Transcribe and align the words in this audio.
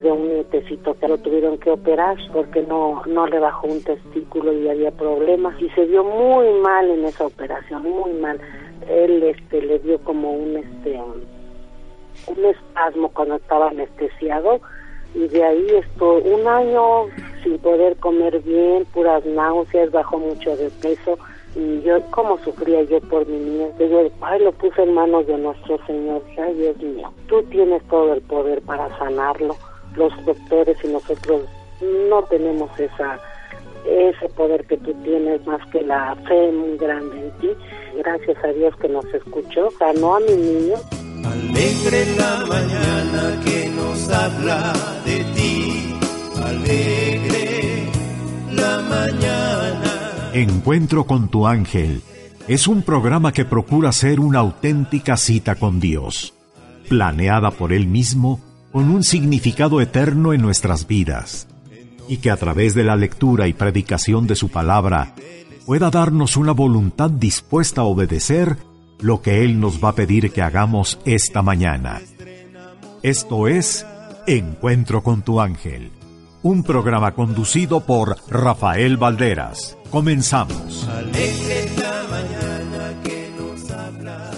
de 0.00 0.12
un 0.12 0.28
nietecito 0.28 0.92
que 0.98 1.08
lo 1.08 1.16
tuvieron 1.16 1.56
que 1.56 1.70
operar 1.70 2.18
porque 2.30 2.62
no 2.62 3.02
no 3.06 3.26
le 3.26 3.38
bajó 3.38 3.66
un 3.66 3.82
testículo 3.82 4.52
y 4.52 4.68
había 4.68 4.90
problemas. 4.90 5.58
Y 5.58 5.70
se 5.70 5.86
vio 5.86 6.04
muy 6.04 6.52
mal 6.60 6.90
en 6.90 7.06
esa 7.06 7.24
operación 7.24 7.82
muy 7.82 8.12
mal. 8.12 8.38
Él 8.90 9.22
este 9.22 9.62
le 9.62 9.78
dio 9.78 9.98
como 10.00 10.32
un 10.32 10.58
este 10.58 11.00
un 12.26 12.44
espasmo 12.44 13.08
cuando 13.08 13.36
estaba 13.36 13.68
anestesiado 13.68 14.60
y 15.14 15.28
de 15.28 15.42
ahí 15.42 15.66
estuvo 15.70 16.18
un 16.18 16.46
año 16.46 17.06
sin 17.42 17.56
poder 17.58 17.96
comer 17.96 18.40
bien 18.40 18.84
puras 18.92 19.24
náuseas 19.24 19.90
bajó 19.92 20.18
mucho 20.18 20.56
de 20.58 20.68
peso 20.82 21.18
y 21.54 21.80
yo 21.80 22.02
cómo 22.10 22.36
sufría 22.44 22.82
yo 22.82 23.00
por 23.00 23.26
mi 23.26 23.38
niña 23.38 23.68
yo 23.78 24.10
ay 24.20 24.40
lo 24.40 24.52
puse 24.52 24.82
en 24.82 24.92
manos 24.92 25.26
de 25.26 25.38
nuestro 25.38 25.78
señor 25.86 26.22
ay 26.36 26.52
Dios 26.52 26.76
mío. 26.82 27.10
Tú 27.28 27.42
tienes 27.44 27.82
todo 27.88 28.12
el 28.12 28.20
poder 28.20 28.60
para 28.60 28.94
sanarlo 28.98 29.56
los 29.96 30.12
doctores 30.24 30.76
y 30.84 30.88
nosotros 30.88 31.42
no 32.10 32.22
tenemos 32.24 32.70
esa 32.78 33.18
ese 33.86 34.28
poder 34.30 34.66
que 34.66 34.76
tú 34.78 34.92
tienes 35.04 35.46
más 35.46 35.64
que 35.70 35.80
la 35.82 36.16
fe 36.26 36.52
muy 36.52 36.76
grande 36.76 37.20
en 37.20 37.30
ti. 37.38 37.48
Gracias 37.98 38.36
a 38.44 38.48
Dios 38.48 38.74
que 38.76 38.88
nos 38.88 39.04
escuchó, 39.06 39.70
sanó 39.78 40.16
a 40.16 40.20
mi 40.20 40.32
niño. 40.32 40.74
Alegre 41.24 42.06
la 42.16 42.46
mañana 42.46 43.40
que 43.44 43.68
nos 43.68 44.08
habla 44.10 44.72
de 45.04 45.24
ti, 45.34 45.94
alegre 46.44 47.86
la 48.52 48.78
mañana. 48.82 50.30
Encuentro 50.34 51.04
con 51.04 51.28
tu 51.28 51.46
ángel 51.46 52.02
es 52.48 52.68
un 52.68 52.82
programa 52.82 53.32
que 53.32 53.44
procura 53.44 53.92
ser 53.92 54.20
una 54.20 54.40
auténtica 54.40 55.16
cita 55.16 55.56
con 55.56 55.80
Dios, 55.80 56.34
planeada 56.88 57.50
por 57.50 57.72
Él 57.72 57.86
mismo 57.86 58.40
con 58.76 58.90
un 58.90 59.02
significado 59.02 59.80
eterno 59.80 60.34
en 60.34 60.42
nuestras 60.42 60.86
vidas, 60.86 61.48
y 62.08 62.18
que 62.18 62.30
a 62.30 62.36
través 62.36 62.74
de 62.74 62.84
la 62.84 62.94
lectura 62.94 63.48
y 63.48 63.54
predicación 63.54 64.26
de 64.26 64.36
su 64.36 64.50
palabra 64.50 65.14
pueda 65.64 65.88
darnos 65.88 66.36
una 66.36 66.52
voluntad 66.52 67.08
dispuesta 67.08 67.80
a 67.80 67.84
obedecer 67.84 68.58
lo 69.00 69.22
que 69.22 69.46
Él 69.46 69.60
nos 69.60 69.82
va 69.82 69.88
a 69.88 69.94
pedir 69.94 70.30
que 70.30 70.42
hagamos 70.42 70.98
esta 71.06 71.40
mañana. 71.40 72.02
Esto 73.02 73.48
es 73.48 73.86
Encuentro 74.26 75.02
con 75.02 75.22
tu 75.22 75.40
ángel, 75.40 75.90
un 76.42 76.62
programa 76.62 77.12
conducido 77.12 77.80
por 77.80 78.18
Rafael 78.28 78.98
Valderas. 78.98 79.78
Comenzamos. 79.88 80.86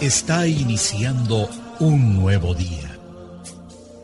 Está 0.01 0.47
iniciando 0.47 1.49
un 1.81 2.15
nuevo 2.21 2.55
día 2.55 2.88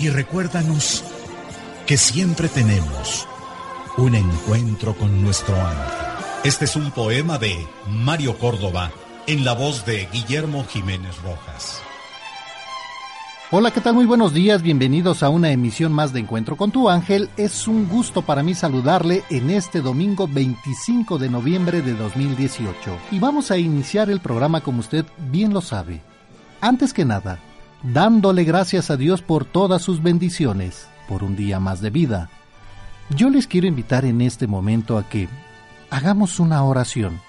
y 0.00 0.08
recuérdanos 0.08 1.04
que 1.86 1.98
siempre 1.98 2.48
tenemos 2.48 3.28
un 3.98 4.14
encuentro 4.14 4.94
con 4.94 5.22
nuestro 5.22 5.54
ángel. 5.54 5.98
Este 6.42 6.64
es 6.64 6.74
un 6.74 6.90
poema 6.90 7.38
de 7.38 7.54
Mario 7.86 8.38
Córdoba 8.38 8.90
en 9.26 9.44
la 9.44 9.52
voz 9.52 9.84
de 9.84 10.08
Guillermo 10.10 10.64
Jiménez 10.64 11.20
Rojas. 11.22 11.82
Hola, 13.50 13.72
¿qué 13.72 13.80
tal? 13.80 13.94
Muy 13.94 14.06
buenos 14.06 14.32
días, 14.32 14.62
bienvenidos 14.62 15.22
a 15.22 15.28
una 15.28 15.50
emisión 15.50 15.92
más 15.92 16.12
de 16.12 16.20
Encuentro 16.20 16.56
con 16.56 16.70
tu 16.70 16.88
ángel. 16.88 17.28
Es 17.36 17.68
un 17.68 17.86
gusto 17.88 18.22
para 18.22 18.42
mí 18.42 18.54
saludarle 18.54 19.24
en 19.28 19.50
este 19.50 19.82
domingo 19.82 20.26
25 20.28 21.18
de 21.18 21.28
noviembre 21.28 21.82
de 21.82 21.94
2018. 21.94 22.96
Y 23.10 23.18
vamos 23.18 23.50
a 23.50 23.58
iniciar 23.58 24.08
el 24.08 24.20
programa 24.20 24.62
como 24.62 24.80
usted 24.80 25.04
bien 25.30 25.52
lo 25.52 25.60
sabe. 25.60 26.00
Antes 26.60 26.94
que 26.94 27.04
nada, 27.04 27.40
dándole 27.82 28.44
gracias 28.44 28.90
a 28.90 28.96
Dios 28.96 29.22
por 29.22 29.44
todas 29.44 29.82
sus 29.82 30.02
bendiciones, 30.02 30.88
por 31.08 31.22
un 31.24 31.36
día 31.36 31.60
más 31.60 31.80
de 31.80 31.90
vida. 31.90 32.30
Yo 33.10 33.30
les 33.30 33.46
quiero 33.46 33.66
invitar 33.66 34.04
en 34.04 34.20
este 34.20 34.46
momento 34.46 34.98
a 34.98 35.08
que 35.08 35.28
hagamos 35.90 36.38
una 36.40 36.62
oración, 36.62 37.20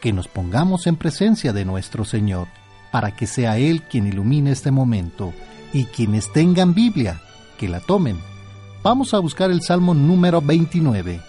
que 0.00 0.12
nos 0.12 0.28
pongamos 0.28 0.86
en 0.86 0.96
presencia 0.96 1.52
de 1.52 1.64
nuestro 1.64 2.04
Señor, 2.04 2.48
para 2.90 3.14
que 3.14 3.26
sea 3.26 3.58
Él 3.58 3.82
quien 3.82 4.06
ilumine 4.06 4.52
este 4.52 4.70
momento, 4.70 5.32
y 5.72 5.84
quienes 5.84 6.32
tengan 6.32 6.74
Biblia, 6.74 7.20
que 7.58 7.68
la 7.68 7.80
tomen. 7.80 8.18
Vamos 8.82 9.12
a 9.12 9.18
buscar 9.18 9.50
el 9.50 9.60
Salmo 9.60 9.92
número 9.92 10.40
29. 10.40 11.20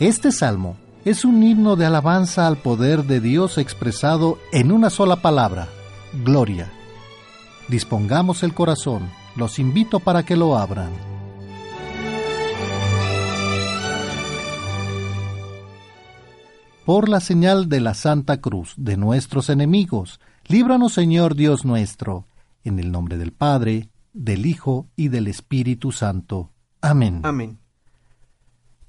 Este 0.00 0.32
salmo 0.32 0.76
es 1.04 1.24
un 1.24 1.42
himno 1.42 1.76
de 1.76 1.86
alabanza 1.86 2.46
al 2.46 2.56
poder 2.56 3.04
de 3.04 3.20
Dios 3.20 3.58
expresado 3.58 4.38
en 4.52 4.72
una 4.72 4.90
sola 4.90 5.16
palabra, 5.16 5.68
gloria. 6.24 6.72
Dispongamos 7.68 8.42
el 8.44 8.54
corazón, 8.54 9.10
los 9.36 9.58
invito 9.58 10.00
para 10.00 10.22
que 10.22 10.36
lo 10.36 10.56
abran. 10.56 10.90
Por 16.86 17.10
la 17.10 17.20
señal 17.20 17.68
de 17.68 17.80
la 17.80 17.92
Santa 17.92 18.40
Cruz 18.40 18.72
de 18.78 18.96
nuestros 18.96 19.50
enemigos, 19.50 20.18
líbranos 20.46 20.94
Señor 20.94 21.34
Dios 21.34 21.66
nuestro, 21.66 22.24
en 22.64 22.78
el 22.78 22.90
nombre 22.90 23.18
del 23.18 23.32
Padre, 23.32 23.90
del 24.14 24.46
Hijo 24.46 24.86
y 24.96 25.08
del 25.08 25.26
Espíritu 25.26 25.92
Santo. 25.92 26.50
Amén. 26.80 27.20
Amén. 27.24 27.58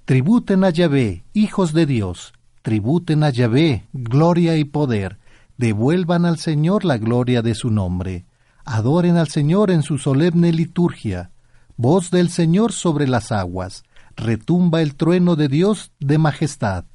Tributen 0.05 0.63
a 0.63 0.69
Yahvé, 0.69 1.25
hijos 1.33 1.73
de 1.73 1.85
Dios, 1.85 2.31
tributen 2.61 3.23
a 3.23 3.29
Yahvé, 3.29 3.87
gloria 3.91 4.55
y 4.55 4.63
poder, 4.63 5.19
devuelvan 5.57 6.25
al 6.25 6.37
Señor 6.37 6.85
la 6.85 6.97
gloria 6.97 7.41
de 7.41 7.55
su 7.55 7.69
nombre 7.71 8.25
Adoren 8.71 9.17
al 9.17 9.29
Señor 9.29 9.71
en 9.71 9.81
su 9.81 9.97
solemne 9.97 10.53
liturgia. 10.53 11.31
Voz 11.75 12.11
del 12.11 12.29
Señor 12.29 12.71
sobre 12.71 13.07
las 13.07 13.31
aguas. 13.31 13.83
Retumba 14.15 14.83
el 14.83 14.93
trueno 14.93 15.35
de 15.35 15.47
Dios 15.47 15.91
de 15.99 16.19
majestad. 16.19 16.85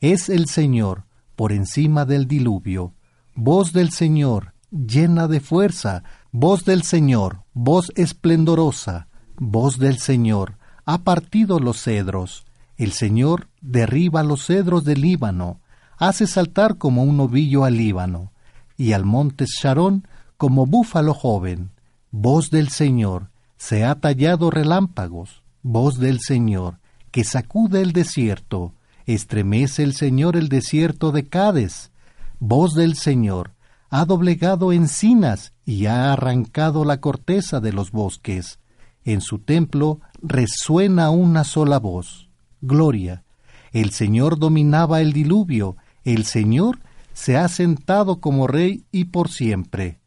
Es 0.00 0.28
el 0.28 0.48
Señor 0.48 1.04
por 1.36 1.52
encima 1.52 2.04
del 2.04 2.26
diluvio. 2.26 2.94
Voz 3.36 3.72
del 3.72 3.92
Señor, 3.92 4.54
llena 4.72 5.28
de 5.28 5.38
fuerza. 5.38 6.02
Voz 6.32 6.64
del 6.64 6.82
Señor, 6.82 7.44
voz 7.54 7.92
esplendorosa. 7.94 9.06
Voz 9.36 9.78
del 9.78 9.98
Señor, 9.98 10.58
ha 10.84 10.98
partido 10.98 11.60
los 11.60 11.80
cedros. 11.80 12.44
El 12.76 12.90
Señor 12.90 13.46
derriba 13.60 14.24
los 14.24 14.46
cedros 14.46 14.82
del 14.82 15.02
Líbano, 15.02 15.60
hace 15.96 16.26
saltar 16.26 16.76
como 16.76 17.04
un 17.04 17.20
ovillo 17.20 17.62
al 17.62 17.76
Líbano, 17.76 18.32
y 18.76 18.94
al 18.94 19.04
monte 19.04 19.44
Sharón 19.46 20.08
como 20.40 20.64
búfalo 20.64 21.12
joven, 21.12 21.68
voz 22.10 22.48
del 22.48 22.70
Señor, 22.70 23.28
se 23.58 23.84
ha 23.84 23.96
tallado 23.96 24.50
relámpagos, 24.50 25.42
voz 25.62 25.98
del 25.98 26.18
Señor, 26.18 26.78
que 27.10 27.24
sacude 27.24 27.82
el 27.82 27.92
desierto, 27.92 28.72
estremece 29.04 29.82
el 29.82 29.92
Señor 29.92 30.38
el 30.38 30.48
desierto 30.48 31.12
de 31.12 31.28
Cades, 31.28 31.92
voz 32.38 32.72
del 32.72 32.96
Señor, 32.96 33.52
ha 33.90 34.06
doblegado 34.06 34.72
encinas 34.72 35.52
y 35.66 35.84
ha 35.84 36.10
arrancado 36.10 36.86
la 36.86 37.02
corteza 37.02 37.60
de 37.60 37.74
los 37.74 37.90
bosques. 37.90 38.60
En 39.04 39.20
su 39.20 39.40
templo 39.40 40.00
resuena 40.22 41.10
una 41.10 41.44
sola 41.44 41.78
voz. 41.78 42.30
Gloria. 42.62 43.24
El 43.72 43.90
Señor 43.90 44.38
dominaba 44.38 45.02
el 45.02 45.12
diluvio, 45.12 45.76
el 46.02 46.24
Señor 46.24 46.78
se 47.12 47.36
ha 47.36 47.46
sentado 47.48 48.22
como 48.22 48.46
rey 48.46 48.86
y 48.90 49.04
por 49.04 49.28
siempre. 49.28 49.99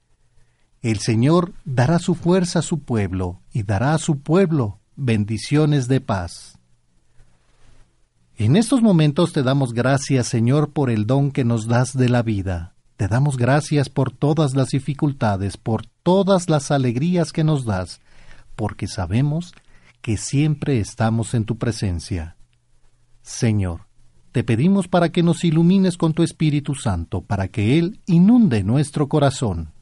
El 0.84 1.00
Señor 1.00 1.54
dará 1.64 1.98
su 1.98 2.14
fuerza 2.14 2.60
a 2.60 2.62
su 2.62 2.80
pueblo 2.80 3.40
y 3.54 3.64
dará 3.64 3.94
a 3.94 3.98
su 3.98 4.20
pueblo 4.20 4.80
bendiciones 4.98 5.88
de 5.88 6.02
paz. 6.02 6.60
En 8.36 8.58
estos 8.58 8.82
momentos 8.82 9.32
te 9.32 9.44
damos 9.44 9.74
gracias, 9.74 10.28
Señor, 10.28 10.74
por 10.74 10.90
el 10.90 11.08
don 11.08 11.32
que 11.32 11.46
nos 11.46 11.68
das 11.68 11.96
de 11.96 12.10
la 12.10 12.22
vida. 12.22 12.74
Te 12.98 13.08
damos 13.08 13.38
gracias 13.38 13.88
por 13.88 14.12
todas 14.12 14.56
las 14.56 14.70
dificultades, 14.70 15.56
por 15.56 15.86
todas 16.04 16.50
las 16.50 16.70
alegrías 16.70 17.32
que 17.32 17.46
nos 17.46 17.64
das, 17.64 18.02
porque 18.58 18.88
sabemos 18.88 19.54
que 20.02 20.18
siempre 20.18 20.82
estamos 20.82 21.34
en 21.34 21.46
tu 21.46 21.58
presencia. 21.58 22.36
Señor, 23.22 23.88
te 24.34 24.44
pedimos 24.44 24.90
para 24.90 25.14
que 25.14 25.24
nos 25.24 25.46
ilumines 25.46 25.96
con 25.96 26.14
tu 26.14 26.24
Espíritu 26.24 26.76
Santo, 26.76 27.22
para 27.22 27.48
que 27.48 27.80
Él 27.80 28.02
inunde 28.06 28.64
nuestro 28.64 29.08
corazón, 29.08 29.73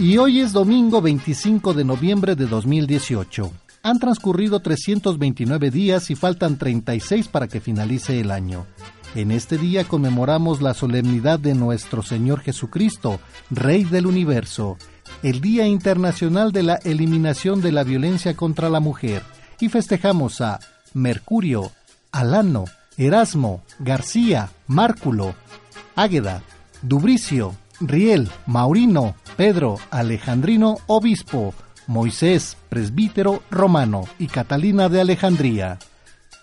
Y 0.00 0.16
hoy 0.16 0.38
es 0.38 0.52
domingo 0.52 1.02
25 1.02 1.74
de 1.74 1.84
noviembre 1.84 2.36
de 2.36 2.46
2018. 2.46 3.50
Han 3.82 3.98
transcurrido 3.98 4.60
329 4.60 5.72
días 5.72 6.10
y 6.10 6.14
faltan 6.14 6.56
36 6.56 7.26
para 7.26 7.48
que 7.48 7.60
finalice 7.60 8.20
el 8.20 8.30
año. 8.30 8.64
En 9.16 9.32
este 9.32 9.58
día 9.58 9.82
conmemoramos 9.82 10.62
la 10.62 10.74
solemnidad 10.74 11.40
de 11.40 11.54
nuestro 11.54 12.04
Señor 12.04 12.42
Jesucristo, 12.42 13.18
Rey 13.50 13.82
del 13.82 14.06
Universo, 14.06 14.76
el 15.24 15.40
Día 15.40 15.66
Internacional 15.66 16.52
de 16.52 16.62
la 16.62 16.76
Eliminación 16.76 17.60
de 17.60 17.72
la 17.72 17.82
Violencia 17.82 18.36
contra 18.36 18.70
la 18.70 18.78
Mujer, 18.78 19.24
y 19.58 19.68
festejamos 19.68 20.40
a 20.40 20.60
Mercurio, 20.94 21.72
Alano, 22.12 22.66
Erasmo, 22.96 23.62
García, 23.80 24.50
Márculo, 24.68 25.34
Águeda, 25.96 26.44
Dubricio, 26.82 27.56
Riel, 27.80 28.28
Maurino, 28.46 29.14
Pedro, 29.36 29.78
Alejandrino, 29.90 30.78
Obispo, 30.86 31.54
Moisés, 31.86 32.56
Presbítero 32.68 33.42
Romano 33.50 34.04
y 34.18 34.26
Catalina 34.26 34.88
de 34.88 35.00
Alejandría. 35.00 35.78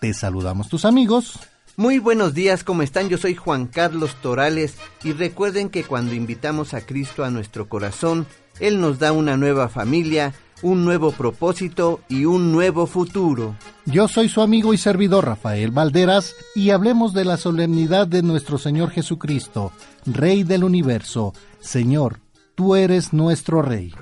Te 0.01 0.13
saludamos 0.13 0.69
tus 0.69 0.85
amigos. 0.85 1.39
Muy 1.77 1.99
buenos 1.99 2.33
días, 2.33 2.63
¿cómo 2.63 2.83
están? 2.83 3.09
Yo 3.09 3.17
soy 3.17 3.35
Juan 3.35 3.67
Carlos 3.67 4.15
Torales 4.21 4.75
y 5.03 5.11
recuerden 5.11 5.69
que 5.69 5.83
cuando 5.83 6.13
invitamos 6.13 6.73
a 6.73 6.81
Cristo 6.81 7.25
a 7.25 7.29
nuestro 7.29 7.67
corazón, 7.67 8.25
Él 8.61 8.79
nos 8.79 8.97
da 8.97 9.11
una 9.11 9.35
nueva 9.35 9.67
familia, 9.67 10.33
un 10.61 10.85
nuevo 10.85 11.11
propósito 11.11 11.99
y 12.07 12.23
un 12.23 12.53
nuevo 12.53 12.87
futuro. 12.87 13.55
Yo 13.85 14.07
soy 14.07 14.29
su 14.29 14.41
amigo 14.41 14.73
y 14.73 14.77
servidor 14.77 15.25
Rafael 15.25 15.71
Valderas 15.71 16.33
y 16.55 16.69
hablemos 16.69 17.13
de 17.13 17.25
la 17.25 17.35
solemnidad 17.35 18.07
de 18.07 18.23
nuestro 18.23 18.57
Señor 18.57 18.91
Jesucristo, 18.91 19.73
Rey 20.05 20.43
del 20.43 20.63
universo. 20.63 21.33
Señor, 21.59 22.19
tú 22.55 22.75
eres 22.75 23.13
nuestro 23.13 23.61
Rey. 23.61 23.93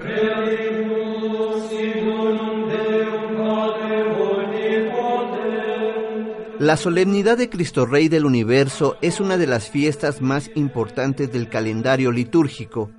La 6.59 6.77
solemnidad 6.77 7.37
de 7.37 7.49
Cristo 7.49 7.85
Rey 7.85 8.07
del 8.07 8.25
Universo 8.25 8.97
es 9.01 9.19
una 9.19 9.37
de 9.37 9.47
las 9.47 9.69
fiestas 9.69 10.21
más 10.21 10.49
importantes 10.55 11.31
del 11.31 11.49
calendario 11.49 12.11
litúrgico 12.11 12.89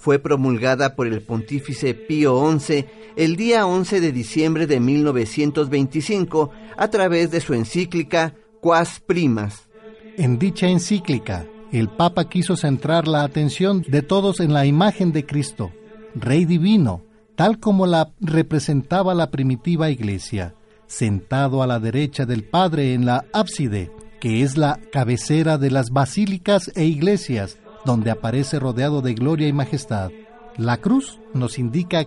fue 0.00 0.18
promulgada 0.18 0.96
por 0.96 1.06
el 1.06 1.20
pontífice 1.20 1.92
Pío 1.92 2.58
XI 2.58 2.86
el 3.16 3.36
día 3.36 3.66
11 3.66 4.00
de 4.00 4.12
diciembre 4.12 4.66
de 4.66 4.80
1925 4.80 6.50
a 6.78 6.88
través 6.88 7.30
de 7.30 7.42
su 7.42 7.52
encíclica 7.52 8.34
Quas 8.62 9.00
Primas. 9.00 9.68
En 10.16 10.38
dicha 10.38 10.68
encíclica, 10.68 11.46
el 11.72 11.88
Papa 11.88 12.28
quiso 12.28 12.56
centrar 12.56 13.06
la 13.06 13.22
atención 13.22 13.82
de 13.86 14.02
todos 14.02 14.40
en 14.40 14.52
la 14.52 14.66
imagen 14.66 15.12
de 15.12 15.24
Cristo, 15.24 15.70
Rey 16.14 16.44
Divino, 16.44 17.02
tal 17.36 17.60
como 17.60 17.86
la 17.86 18.12
representaba 18.20 19.14
la 19.14 19.30
primitiva 19.30 19.90
Iglesia, 19.90 20.54
sentado 20.86 21.62
a 21.62 21.66
la 21.66 21.78
derecha 21.78 22.26
del 22.26 22.44
Padre 22.44 22.94
en 22.94 23.06
la 23.06 23.24
ábside, 23.32 23.92
que 24.20 24.42
es 24.42 24.56
la 24.56 24.80
cabecera 24.92 25.56
de 25.56 25.70
las 25.70 25.90
basílicas 25.90 26.72
e 26.74 26.84
iglesias, 26.84 27.58
donde 27.84 28.10
aparece 28.10 28.58
rodeado 28.58 29.00
de 29.00 29.14
gloria 29.14 29.48
y 29.48 29.52
majestad. 29.52 30.10
La 30.56 30.78
cruz 30.78 31.20
nos 31.32 31.58
indica 31.58 32.06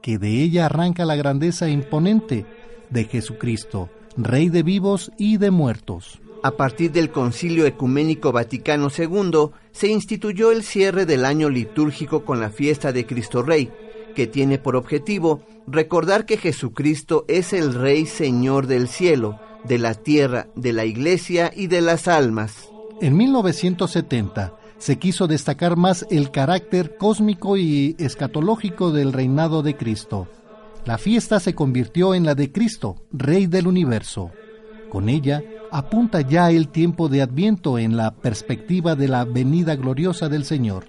que 0.00 0.18
de 0.18 0.42
ella 0.42 0.66
arranca 0.66 1.04
la 1.04 1.14
grandeza 1.14 1.68
imponente 1.68 2.46
de 2.90 3.04
Jesucristo, 3.04 3.90
Rey 4.16 4.48
de 4.48 4.62
vivos 4.62 5.12
y 5.18 5.36
de 5.36 5.50
muertos. 5.50 6.21
A 6.44 6.50
partir 6.50 6.90
del 6.90 7.10
Concilio 7.10 7.66
Ecuménico 7.66 8.32
Vaticano 8.32 8.88
II 8.96 9.50
se 9.70 9.86
instituyó 9.86 10.50
el 10.50 10.64
cierre 10.64 11.06
del 11.06 11.24
año 11.24 11.48
litúrgico 11.48 12.24
con 12.24 12.40
la 12.40 12.50
fiesta 12.50 12.92
de 12.92 13.06
Cristo 13.06 13.44
Rey, 13.44 13.70
que 14.16 14.26
tiene 14.26 14.58
por 14.58 14.74
objetivo 14.74 15.42
recordar 15.68 16.26
que 16.26 16.36
Jesucristo 16.36 17.24
es 17.28 17.52
el 17.52 17.74
Rey 17.74 18.06
Señor 18.06 18.66
del 18.66 18.88
cielo, 18.88 19.38
de 19.62 19.78
la 19.78 19.94
tierra, 19.94 20.48
de 20.56 20.72
la 20.72 20.84
iglesia 20.84 21.52
y 21.54 21.68
de 21.68 21.80
las 21.80 22.08
almas. 22.08 22.68
En 23.00 23.16
1970, 23.16 24.56
se 24.78 24.98
quiso 24.98 25.28
destacar 25.28 25.76
más 25.76 26.04
el 26.10 26.32
carácter 26.32 26.96
cósmico 26.96 27.56
y 27.56 27.94
escatológico 28.00 28.90
del 28.90 29.12
reinado 29.12 29.62
de 29.62 29.76
Cristo. 29.76 30.26
La 30.84 30.98
fiesta 30.98 31.38
se 31.38 31.54
convirtió 31.54 32.16
en 32.16 32.24
la 32.24 32.34
de 32.34 32.50
Cristo, 32.50 32.96
Rey 33.12 33.46
del 33.46 33.68
universo. 33.68 34.32
Con 34.90 35.08
ella 35.08 35.40
apunta 35.72 36.20
ya 36.20 36.50
el 36.50 36.68
tiempo 36.68 37.08
de 37.08 37.22
Adviento 37.22 37.78
en 37.78 37.96
la 37.96 38.12
perspectiva 38.12 38.94
de 38.94 39.08
la 39.08 39.24
venida 39.24 39.74
gloriosa 39.74 40.28
del 40.28 40.44
Señor. 40.44 40.84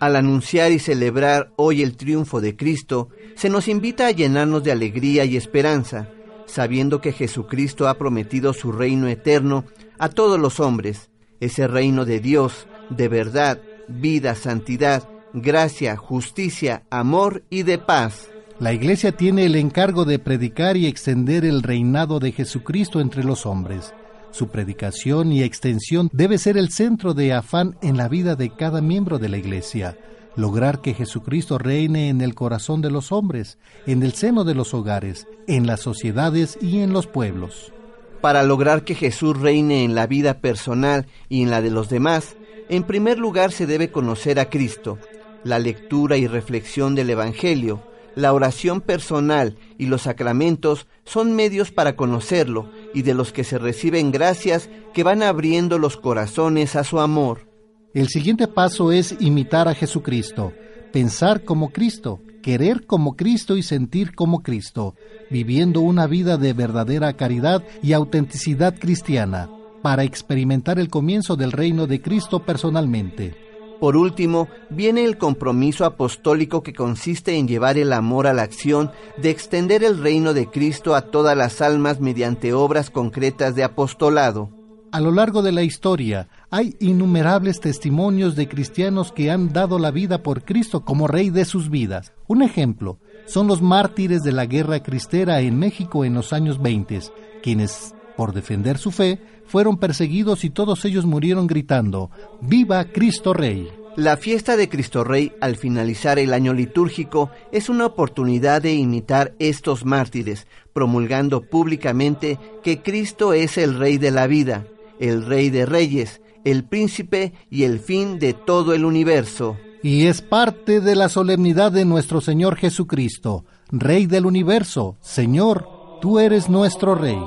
Al 0.00 0.16
anunciar 0.16 0.72
y 0.72 0.78
celebrar 0.78 1.52
hoy 1.56 1.82
el 1.82 1.96
triunfo 1.96 2.40
de 2.40 2.56
Cristo, 2.56 3.10
se 3.36 3.50
nos 3.50 3.68
invita 3.68 4.06
a 4.06 4.12
llenarnos 4.12 4.64
de 4.64 4.72
alegría 4.72 5.26
y 5.26 5.36
esperanza, 5.36 6.08
sabiendo 6.46 7.02
que 7.02 7.12
Jesucristo 7.12 7.86
ha 7.86 7.98
prometido 7.98 8.54
su 8.54 8.72
reino 8.72 9.08
eterno 9.08 9.66
a 9.98 10.08
todos 10.08 10.40
los 10.40 10.58
hombres, 10.58 11.10
ese 11.40 11.68
reino 11.68 12.06
de 12.06 12.20
Dios, 12.20 12.66
de 12.88 13.08
verdad, 13.08 13.60
vida, 13.88 14.34
santidad, 14.34 15.06
gracia, 15.34 15.96
justicia, 15.96 16.84
amor 16.88 17.42
y 17.50 17.62
de 17.62 17.76
paz. 17.76 18.30
La 18.58 18.72
Iglesia 18.72 19.12
tiene 19.12 19.44
el 19.44 19.56
encargo 19.56 20.06
de 20.06 20.18
predicar 20.18 20.78
y 20.78 20.86
extender 20.86 21.44
el 21.44 21.62
reinado 21.62 22.20
de 22.20 22.32
Jesucristo 22.32 23.00
entre 23.00 23.22
los 23.22 23.44
hombres. 23.44 23.92
Su 24.34 24.48
predicación 24.48 25.30
y 25.30 25.44
extensión 25.44 26.10
debe 26.12 26.38
ser 26.38 26.56
el 26.56 26.70
centro 26.70 27.14
de 27.14 27.32
afán 27.32 27.76
en 27.82 27.96
la 27.96 28.08
vida 28.08 28.34
de 28.34 28.50
cada 28.50 28.80
miembro 28.80 29.20
de 29.20 29.28
la 29.28 29.36
Iglesia. 29.36 29.96
Lograr 30.34 30.80
que 30.80 30.92
Jesucristo 30.92 31.56
reine 31.56 32.08
en 32.08 32.20
el 32.20 32.34
corazón 32.34 32.82
de 32.82 32.90
los 32.90 33.12
hombres, 33.12 33.58
en 33.86 34.02
el 34.02 34.14
seno 34.14 34.42
de 34.42 34.56
los 34.56 34.74
hogares, 34.74 35.28
en 35.46 35.68
las 35.68 35.82
sociedades 35.82 36.58
y 36.60 36.80
en 36.80 36.92
los 36.92 37.06
pueblos. 37.06 37.72
Para 38.20 38.42
lograr 38.42 38.82
que 38.82 38.96
Jesús 38.96 39.38
reine 39.38 39.84
en 39.84 39.94
la 39.94 40.08
vida 40.08 40.40
personal 40.40 41.06
y 41.28 41.42
en 41.42 41.52
la 41.52 41.62
de 41.62 41.70
los 41.70 41.88
demás, 41.88 42.34
en 42.68 42.82
primer 42.82 43.20
lugar 43.20 43.52
se 43.52 43.66
debe 43.68 43.92
conocer 43.92 44.40
a 44.40 44.50
Cristo, 44.50 44.98
la 45.44 45.60
lectura 45.60 46.16
y 46.16 46.26
reflexión 46.26 46.96
del 46.96 47.10
Evangelio, 47.10 47.84
la 48.16 48.32
oración 48.32 48.80
personal 48.80 49.56
y 49.78 49.86
los 49.86 50.02
sacramentos 50.02 50.88
son 51.04 51.36
medios 51.36 51.70
para 51.70 51.94
conocerlo 51.94 52.68
y 52.94 53.02
de 53.02 53.12
los 53.12 53.32
que 53.32 53.44
se 53.44 53.58
reciben 53.58 54.12
gracias 54.12 54.70
que 54.94 55.02
van 55.02 55.22
abriendo 55.22 55.78
los 55.78 55.96
corazones 55.96 56.76
a 56.76 56.84
su 56.84 57.00
amor. 57.00 57.48
El 57.92 58.08
siguiente 58.08 58.48
paso 58.48 58.92
es 58.92 59.16
imitar 59.20 59.68
a 59.68 59.74
Jesucristo, 59.74 60.52
pensar 60.92 61.44
como 61.44 61.70
Cristo, 61.70 62.20
querer 62.42 62.86
como 62.86 63.16
Cristo 63.16 63.56
y 63.56 63.62
sentir 63.62 64.14
como 64.14 64.42
Cristo, 64.42 64.94
viviendo 65.30 65.80
una 65.80 66.06
vida 66.06 66.36
de 66.36 66.52
verdadera 66.52 67.12
caridad 67.14 67.64
y 67.82 67.92
autenticidad 67.92 68.78
cristiana, 68.78 69.50
para 69.82 70.04
experimentar 70.04 70.78
el 70.78 70.88
comienzo 70.88 71.36
del 71.36 71.52
reino 71.52 71.86
de 71.86 72.00
Cristo 72.00 72.44
personalmente. 72.44 73.43
Por 73.80 73.96
último, 73.96 74.48
viene 74.70 75.04
el 75.04 75.18
compromiso 75.18 75.84
apostólico 75.84 76.62
que 76.62 76.72
consiste 76.72 77.36
en 77.36 77.48
llevar 77.48 77.78
el 77.78 77.92
amor 77.92 78.26
a 78.26 78.32
la 78.32 78.42
acción 78.42 78.90
de 79.16 79.30
extender 79.30 79.84
el 79.84 80.02
reino 80.02 80.32
de 80.32 80.46
Cristo 80.46 80.94
a 80.94 81.02
todas 81.02 81.36
las 81.36 81.60
almas 81.60 82.00
mediante 82.00 82.52
obras 82.52 82.90
concretas 82.90 83.54
de 83.54 83.64
apostolado. 83.64 84.50
A 84.94 85.00
lo 85.00 85.10
largo 85.10 85.42
de 85.42 85.50
la 85.50 85.64
historia 85.64 86.28
hay 86.50 86.76
innumerables 86.78 87.58
testimonios 87.58 88.36
de 88.36 88.48
cristianos 88.48 89.10
que 89.10 89.28
han 89.28 89.52
dado 89.52 89.80
la 89.80 89.90
vida 89.90 90.22
por 90.22 90.44
Cristo 90.44 90.84
como 90.84 91.08
Rey 91.08 91.30
de 91.30 91.44
sus 91.44 91.68
vidas. 91.68 92.12
Un 92.28 92.42
ejemplo 92.42 93.00
son 93.26 93.48
los 93.48 93.60
mártires 93.60 94.22
de 94.22 94.30
la 94.30 94.46
guerra 94.46 94.84
cristera 94.84 95.40
en 95.40 95.58
México 95.58 96.04
en 96.04 96.14
los 96.14 96.32
años 96.32 96.62
20, 96.62 97.00
quienes, 97.42 97.92
por 98.16 98.32
defender 98.32 98.78
su 98.78 98.90
fe, 98.90 99.20
fueron 99.46 99.78
perseguidos 99.78 100.44
y 100.44 100.50
todos 100.50 100.84
ellos 100.84 101.04
murieron 101.04 101.46
gritando, 101.46 102.10
¡Viva 102.40 102.84
Cristo 102.84 103.32
Rey! 103.32 103.68
La 103.96 104.16
fiesta 104.16 104.56
de 104.56 104.68
Cristo 104.68 105.04
Rey 105.04 105.32
al 105.40 105.56
finalizar 105.56 106.18
el 106.18 106.32
año 106.32 106.52
litúrgico 106.52 107.30
es 107.52 107.68
una 107.68 107.86
oportunidad 107.86 108.60
de 108.62 108.74
imitar 108.74 109.34
estos 109.38 109.84
mártires, 109.84 110.48
promulgando 110.72 111.42
públicamente 111.42 112.40
que 112.64 112.82
Cristo 112.82 113.32
es 113.32 113.56
el 113.56 113.78
Rey 113.78 113.98
de 113.98 114.10
la 114.10 114.26
vida, 114.26 114.66
el 114.98 115.24
Rey 115.24 115.50
de 115.50 115.64
Reyes, 115.64 116.20
el 116.44 116.64
Príncipe 116.64 117.34
y 117.50 117.62
el 117.62 117.78
fin 117.78 118.18
de 118.18 118.32
todo 118.32 118.74
el 118.74 118.84
universo. 118.84 119.56
Y 119.80 120.06
es 120.06 120.22
parte 120.22 120.80
de 120.80 120.96
la 120.96 121.08
solemnidad 121.08 121.70
de 121.70 121.84
nuestro 121.84 122.20
Señor 122.20 122.56
Jesucristo, 122.56 123.44
Rey 123.70 124.06
del 124.06 124.26
universo. 124.26 124.96
Señor, 125.02 125.68
tú 126.00 126.18
eres 126.18 126.48
nuestro 126.48 126.96
Rey. 126.96 127.18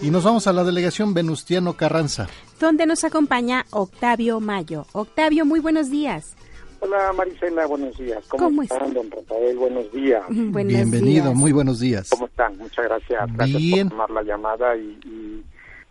Y 0.00 0.10
nos 0.10 0.24
vamos 0.24 0.46
a 0.46 0.52
la 0.52 0.62
delegación 0.64 1.12
Venustiano 1.12 1.74
Carranza. 1.74 2.28
Donde 2.60 2.86
nos 2.86 3.02
acompaña 3.04 3.64
Octavio 3.70 4.38
Mayo. 4.40 4.86
Octavio, 4.92 5.44
muy 5.44 5.60
buenos 5.60 5.90
días. 5.90 6.36
Hola 6.80 7.12
Marisela, 7.12 7.66
buenos 7.66 7.98
días. 7.98 8.24
¿Cómo, 8.28 8.44
¿Cómo 8.44 8.62
están, 8.62 8.94
don 8.94 9.10
Rafael? 9.10 9.56
Buenos 9.56 9.90
días. 9.92 10.22
Buenos 10.28 10.72
Bienvenido, 10.72 11.24
días. 11.24 11.36
muy 11.36 11.50
buenos 11.50 11.80
días. 11.80 12.08
¿Cómo 12.10 12.26
están? 12.26 12.56
Muchas 12.58 12.84
gracias. 12.84 13.32
Gracias 13.34 13.60
Bien. 13.60 13.88
por 13.88 13.98
tomar 13.98 14.10
la 14.10 14.22
llamada 14.22 14.76
y, 14.76 14.96
y 15.04 15.42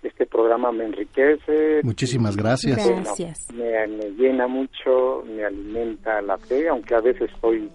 este 0.03 0.25
programa 0.25 0.71
me 0.71 0.85
enriquece. 0.85 1.81
Muchísimas 1.83 2.37
gracias. 2.37 2.77
Bueno, 2.81 3.01
Gracias. 3.03 3.37
me, 3.53 3.87
me 3.87 4.09
llena 4.11 4.47
mucho, 4.47 5.23
me 5.27 5.43
alimenta 5.43 6.21
la 6.21 6.37
fe, 6.37 6.69
aunque 6.69 6.95
a 6.95 7.01
veces 7.01 7.29
estoy 7.33 7.69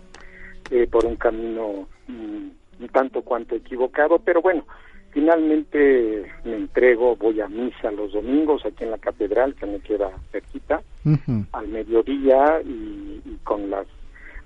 eh, 0.71 0.87
por 0.91 1.05
un 1.05 1.17
camino 1.17 1.87
mm, 2.09 2.49
un 2.81 2.89
tanto 2.91 3.21
cuanto 3.21 3.55
equivocado, 3.55 4.19
pero 4.21 4.41
bueno, 4.41 4.65
finalmente 5.13 6.27
me 6.45 6.57
entrego, 6.57 7.17
voy 7.17 7.41
a 7.41 7.49
misa 7.49 7.91
los 7.91 8.13
domingos 8.13 8.65
aquí 8.67 8.85
en 8.85 8.91
la 8.91 8.99
catedral, 8.99 9.55
que 9.55 9.67
me 9.67 9.81
queda 9.81 10.11
cerquita, 10.31 10.83
al 11.53 11.69
mediodía 11.69 12.61
y, 12.65 13.21
y 13.25 13.39
con 13.45 13.71
las, 13.71 13.87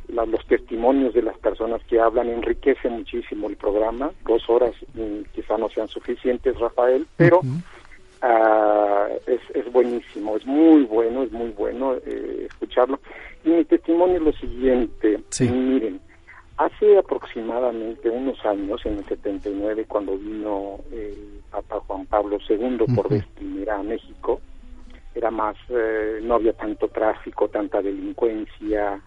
la- 0.08 0.26
los 0.26 0.44
testimonios 0.46 1.14
de 1.14 1.22
las 1.22 1.36
personas 1.38 1.82
que 1.88 2.00
hablan 2.00 2.28
enriquece 2.28 2.88
muchísimo 2.88 3.48
el 3.48 3.56
programa. 3.56 4.10
Dos 4.26 4.48
horas 4.48 4.72
mm, 4.94 5.22
quizá 5.34 5.56
no 5.58 5.68
sean 5.68 5.88
suficientes, 5.88 6.58
Rafael, 6.58 7.06
pero 7.16 7.40
ah, 8.22 9.08
es, 9.26 9.40
es 9.54 9.70
buenísimo, 9.72 10.36
es 10.36 10.46
muy 10.46 10.82
bueno, 10.84 11.22
es 11.22 11.32
muy 11.32 11.50
bueno 11.50 11.94
eh, 12.06 12.46
escucharlo. 12.48 12.98
Y 13.44 13.50
mi 13.50 13.64
testimonio 13.64 14.16
es 14.16 14.22
lo 14.22 14.32
siguiente, 14.32 15.20
Sí. 15.30 15.48
miren, 15.48 16.00
hace 16.56 16.98
aproximadamente 16.98 18.08
unos 18.10 18.44
años, 18.44 18.84
en 18.84 18.98
el 18.98 19.04
79, 19.04 19.84
cuando 19.86 20.16
vino 20.16 20.78
el 20.92 21.40
Papa 21.50 21.80
Juan 21.86 22.06
Pablo 22.06 22.38
II 22.48 22.84
por 22.94 23.08
vez 23.08 23.24
primera 23.34 23.78
a 23.78 23.82
México, 23.82 24.40
era 25.14 25.30
más, 25.30 25.56
eh, 25.70 26.20
no 26.22 26.34
había 26.34 26.52
tanto 26.52 26.88
tráfico, 26.88 27.48
tanta 27.48 27.80
delincuencia, 27.80 29.00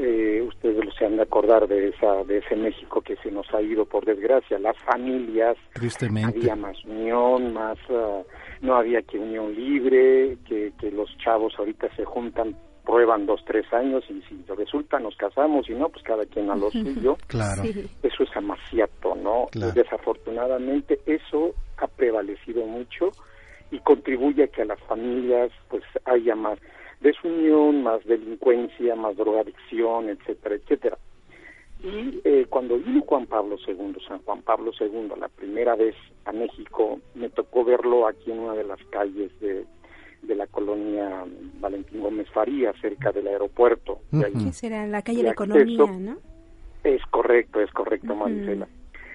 eh, 0.00 0.44
ustedes 0.46 0.84
lo 0.84 0.92
se 0.92 1.06
han 1.06 1.16
de 1.16 1.22
acordar 1.22 1.66
de 1.66 1.88
esa 1.88 2.22
de 2.22 2.38
ese 2.38 2.54
México 2.54 3.00
que 3.00 3.16
se 3.16 3.32
nos 3.32 3.52
ha 3.52 3.60
ido 3.60 3.84
por 3.84 4.04
desgracia 4.04 4.56
las 4.60 4.78
familias 4.78 5.56
Tristemente. 5.72 6.38
había 6.38 6.54
más 6.54 6.84
unión 6.84 7.52
más 7.52 7.78
ah, 7.90 8.22
no 8.60 8.76
había 8.76 9.02
que 9.02 9.18
unión 9.18 9.52
libre 9.52 10.38
que, 10.46 10.72
que 10.78 10.92
los 10.92 11.10
chavos 11.18 11.52
ahorita 11.58 11.88
se 11.96 12.04
juntan 12.04 12.54
prueban 12.88 13.26
dos 13.26 13.44
tres 13.44 13.70
años 13.70 14.02
y 14.08 14.22
si 14.22 14.42
resulta 14.56 14.98
nos 14.98 15.14
casamos 15.16 15.68
y 15.68 15.74
no 15.74 15.90
pues 15.90 16.02
cada 16.02 16.24
quien 16.24 16.50
a 16.50 16.56
lo 16.56 16.70
suyo 16.70 17.18
Claro. 17.26 17.62
Eso 18.02 18.22
es 18.22 18.34
amaciato, 18.34 19.14
¿no? 19.14 19.46
Claro. 19.50 19.72
Desafortunadamente 19.72 20.98
eso 21.04 21.54
ha 21.76 21.86
prevalecido 21.86 22.64
mucho 22.64 23.10
y 23.70 23.78
contribuye 23.80 24.44
a 24.44 24.48
que 24.48 24.62
a 24.62 24.64
las 24.64 24.80
familias 24.84 25.52
pues 25.68 25.84
haya 26.06 26.34
más 26.34 26.58
desunión, 27.00 27.82
más 27.82 28.02
delincuencia, 28.06 28.96
más 28.96 29.14
drogadicción, 29.16 30.08
etcétera, 30.08 30.54
etcétera. 30.54 30.98
Y 31.82 32.22
eh, 32.24 32.46
cuando 32.48 32.78
vino 32.78 33.02
Juan 33.02 33.26
Pablo 33.26 33.56
II, 33.66 33.96
San 34.08 34.20
Juan 34.22 34.40
Pablo 34.40 34.72
II, 34.80 35.12
la 35.20 35.28
primera 35.28 35.76
vez 35.76 35.94
a 36.24 36.32
México, 36.32 36.98
me 37.14 37.28
tocó 37.28 37.64
verlo 37.64 38.08
aquí 38.08 38.32
en 38.32 38.40
una 38.40 38.54
de 38.54 38.64
las 38.64 38.82
calles 38.90 39.30
de, 39.40 39.66
de 40.22 40.34
la 40.34 40.46
colonia 40.46 41.24
Valentín 41.60 42.00
Gómez 42.00 42.28
Faría, 42.30 42.72
cerca 42.80 43.12
del 43.12 43.28
aeropuerto. 43.28 44.00
de 44.10 44.26
ahí. 44.26 44.32
Ujú. 44.34 44.44
¿Qué 44.46 44.52
será? 44.52 44.86
La 44.86 45.02
calle 45.02 45.22
de 45.22 45.30
Economía, 45.30 45.82
acceso. 45.84 46.00
¿no? 46.00 46.16
Es 46.84 47.02
correcto, 47.10 47.60
es 47.60 47.70
correcto, 47.72 48.12
Ujú. 48.12 48.24
Marisela. 48.24 48.68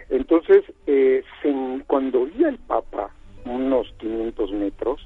Entonces, 0.10 0.64
eh, 0.88 1.24
se- 1.42 1.84
cuando 1.88 2.26
vi 2.26 2.44
al 2.44 2.58
Papa 2.58 3.10
unos 3.46 3.94
500 4.00 4.52
metros, 4.52 5.06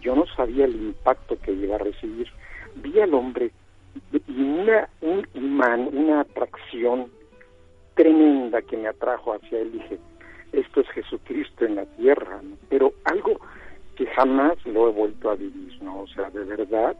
yo 0.00 0.14
no 0.14 0.24
sabía 0.36 0.64
el 0.66 0.74
impacto 0.76 1.38
que 1.40 1.52
iba 1.52 1.76
a 1.76 1.78
recibir. 1.78 2.28
Vi 2.76 3.00
al 3.00 3.14
hombre 3.14 3.50
y 4.12 4.42
una, 4.42 4.88
un 5.00 5.26
imán, 5.34 5.88
una 5.92 6.20
atracción 6.20 7.06
tremenda 7.94 8.62
que 8.62 8.76
me 8.76 8.88
atrajo 8.88 9.32
hacia 9.34 9.58
él. 9.60 9.72
Dije, 9.72 9.98
esto 10.52 10.80
es 10.80 10.88
Jesucristo 10.90 11.64
en 11.64 11.74
la 11.76 11.84
tierra, 11.96 12.40
¿no? 12.42 12.56
pero 12.68 12.92
algo 13.04 13.38
que 13.98 14.06
jamás 14.06 14.54
lo 14.64 14.88
he 14.88 14.92
vuelto 14.92 15.28
a 15.28 15.34
vivir, 15.34 15.76
¿no? 15.82 16.02
O 16.02 16.06
sea, 16.06 16.30
de 16.30 16.44
verdad 16.44 16.96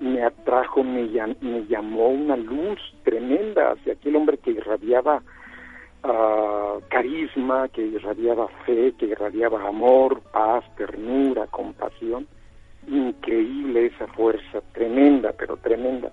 me 0.00 0.20
atrajo, 0.22 0.82
me, 0.82 1.04
llam- 1.08 1.38
me 1.40 1.64
llamó 1.66 2.08
una 2.08 2.36
luz 2.36 2.78
tremenda 3.04 3.70
hacia 3.70 3.92
aquel 3.92 4.16
hombre 4.16 4.36
que 4.38 4.50
irradiaba 4.50 5.22
ah, 6.02 6.78
carisma, 6.88 7.68
que 7.68 7.82
irradiaba 7.82 8.48
fe, 8.66 8.94
que 8.98 9.06
irradiaba 9.06 9.66
amor, 9.68 10.20
paz, 10.32 10.64
ternura, 10.76 11.46
compasión. 11.46 12.26
Increíble 12.88 13.86
esa 13.86 14.06
fuerza, 14.08 14.60
tremenda, 14.72 15.32
pero 15.38 15.56
tremenda, 15.58 16.10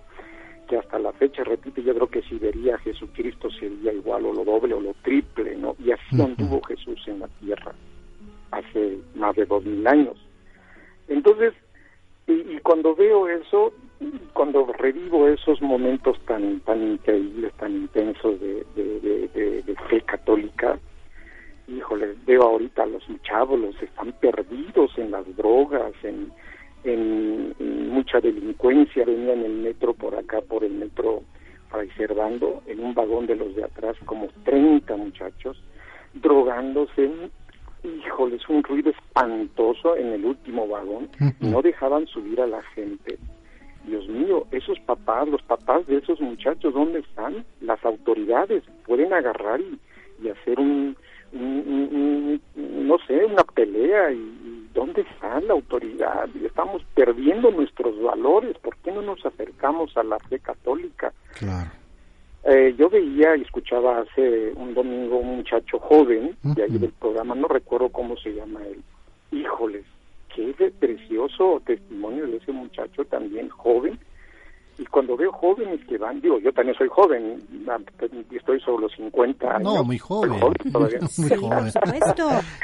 que 0.68 0.78
hasta 0.78 1.00
la 1.00 1.14
fecha, 1.14 1.44
repito, 1.46 1.82
yo 1.82 1.96
creo 1.96 2.08
que 2.08 2.22
si 2.24 2.38
vería 2.38 2.76
a 2.76 2.80
Jesucristo 2.80 3.50
sería 3.50 3.92
igual 3.94 4.26
o 4.26 4.34
lo 4.34 4.44
doble 4.44 4.76
o 4.76 4.82
lo 4.82 4.94
triple, 5.02 5.56
¿no? 5.56 5.76
Y 5.84 5.92
así 5.92 6.22
anduvo 6.22 6.62
Jesús 6.62 7.02
en 7.08 7.22
la 7.22 7.28
tierra 7.40 7.74
hace 8.52 8.98
más 9.16 9.36
de 9.36 9.46
dos 9.46 9.64
mil 9.66 9.86
años. 9.88 10.18
Entonces, 11.08 11.54
y, 12.28 12.34
y 12.34 12.60
cuando 12.60 12.96
veo 12.96 13.28
eso, 13.28 13.74
cuando 14.34 14.72
revivo 14.74 15.28
esos 15.28 15.62
momentos 15.62 16.20
tan 16.26 16.60
tan 16.62 16.82
increíbles, 16.84 17.54
tan 17.54 17.74
intensos 17.76 18.40
de, 18.40 18.66
fe 19.90 20.02
católica, 20.02 20.78
híjole, 21.68 22.16
veo 22.26 22.44
ahorita 22.44 22.84
a 22.84 22.88
los 22.88 23.04
chavos, 23.24 23.60
están 23.82 24.12
perdidos 24.14 24.98
en 24.98 25.12
las 25.12 25.36
drogas, 25.36 25.94
en, 26.04 26.32
en, 26.84 27.54
mucha 27.90 28.20
delincuencia, 28.20 29.06
venía 29.06 29.34
en 29.34 29.46
el 29.46 29.54
metro 29.54 29.94
por 29.94 30.16
acá, 30.16 30.42
por 30.42 30.64
el 30.64 30.74
metro 30.74 31.24
Fray 31.70 31.90
Servando, 31.98 32.62
en 32.68 32.80
un 32.80 32.94
vagón 32.94 33.26
de 33.26 33.36
los 33.36 33.56
de 33.56 33.64
atrás, 33.64 33.96
como 34.06 34.28
30 34.44 34.96
muchachos, 34.96 35.62
drogándose, 36.14 37.10
híjole, 37.88 38.36
es 38.36 38.48
un 38.50 38.64
ruido 38.64 38.90
espantoso 38.92 39.96
en 39.96 40.08
el 40.14 40.26
último 40.26 40.68
vagón, 40.68 41.10
no 41.40 41.62
dejaban 41.62 42.06
subir 42.08 42.40
a 42.42 42.48
la 42.48 42.62
gente. 42.76 43.18
Dios 43.86 44.08
mío, 44.10 44.46
esos 44.52 44.80
papás, 44.82 45.28
los 45.30 45.42
papás 45.44 45.88
de 45.88 45.98
esos 45.98 46.20
muchachos, 46.20 46.74
¿dónde 46.74 47.00
están? 47.00 47.46
Las 47.62 47.84
autoridades 47.86 48.64
pueden 48.86 49.14
agarrar 49.14 49.62
y, 49.62 49.80
y 50.22 50.30
hacer 50.30 50.60
un, 50.60 50.96
un- 51.32 51.42
un- 51.68 52.42
un- 52.56 52.88
no 52.88 52.98
sé, 53.08 53.24
una 53.26 53.44
pelea 53.44 54.12
y, 54.12 54.16
y 54.18 54.70
¿dónde 54.74 55.02
está 55.02 55.40
la 55.42 55.54
autoridad? 55.54 56.28
Estamos 56.44 56.84
perdiendo 56.96 57.50
nuestros 57.52 57.98
valores, 58.02 58.58
¿por 58.60 58.76
qué 58.78 58.92
no 58.92 59.02
nos 59.02 59.26
acercamos 59.26 59.96
a 59.96 60.04
la 60.04 60.20
fe 60.20 60.40
católica? 60.40 61.14
Claro. 61.40 61.72
Eh, 62.50 62.74
yo 62.78 62.90
veía 62.90 63.36
y 63.36 63.42
escuchaba 63.42 64.00
hace 64.00 64.54
un 64.56 64.74
domingo 64.74 65.18
un 65.18 65.36
muchacho 65.38 65.80
joven 65.80 66.36
de 66.44 66.64
ahí 66.64 66.78
del 66.78 66.94
programa, 66.94 67.36
no 67.36 67.48
recuerdo 67.48 67.90
cómo 67.90 68.16
se 68.18 68.34
llama 68.34 68.62
él. 68.66 68.82
Híjoles, 69.38 69.84
qué 70.34 70.54
de- 70.54 70.72
precioso 70.72 71.62
testimonio 71.66 72.26
de 72.26 72.38
ese 72.38 72.54
muchacho 72.54 73.04
también 73.06 73.50
joven 73.50 74.00
y 74.80 74.86
cuando 74.86 75.18
veo 75.18 75.32
jóvenes 75.34 75.82
que 75.90 75.98
van, 75.98 76.22
digo, 76.22 76.40
yo 76.40 76.54
también 76.54 76.78
soy 76.78 76.88
joven, 76.88 77.42
estoy 78.32 78.60
sobre 78.62 78.84
los 78.84 78.94
50 78.94 79.56
años. 79.56 79.64
No, 79.64 79.84
muy 79.84 79.98
joven. 79.98 80.40
muy 81.18 81.30
joven. 81.30 81.72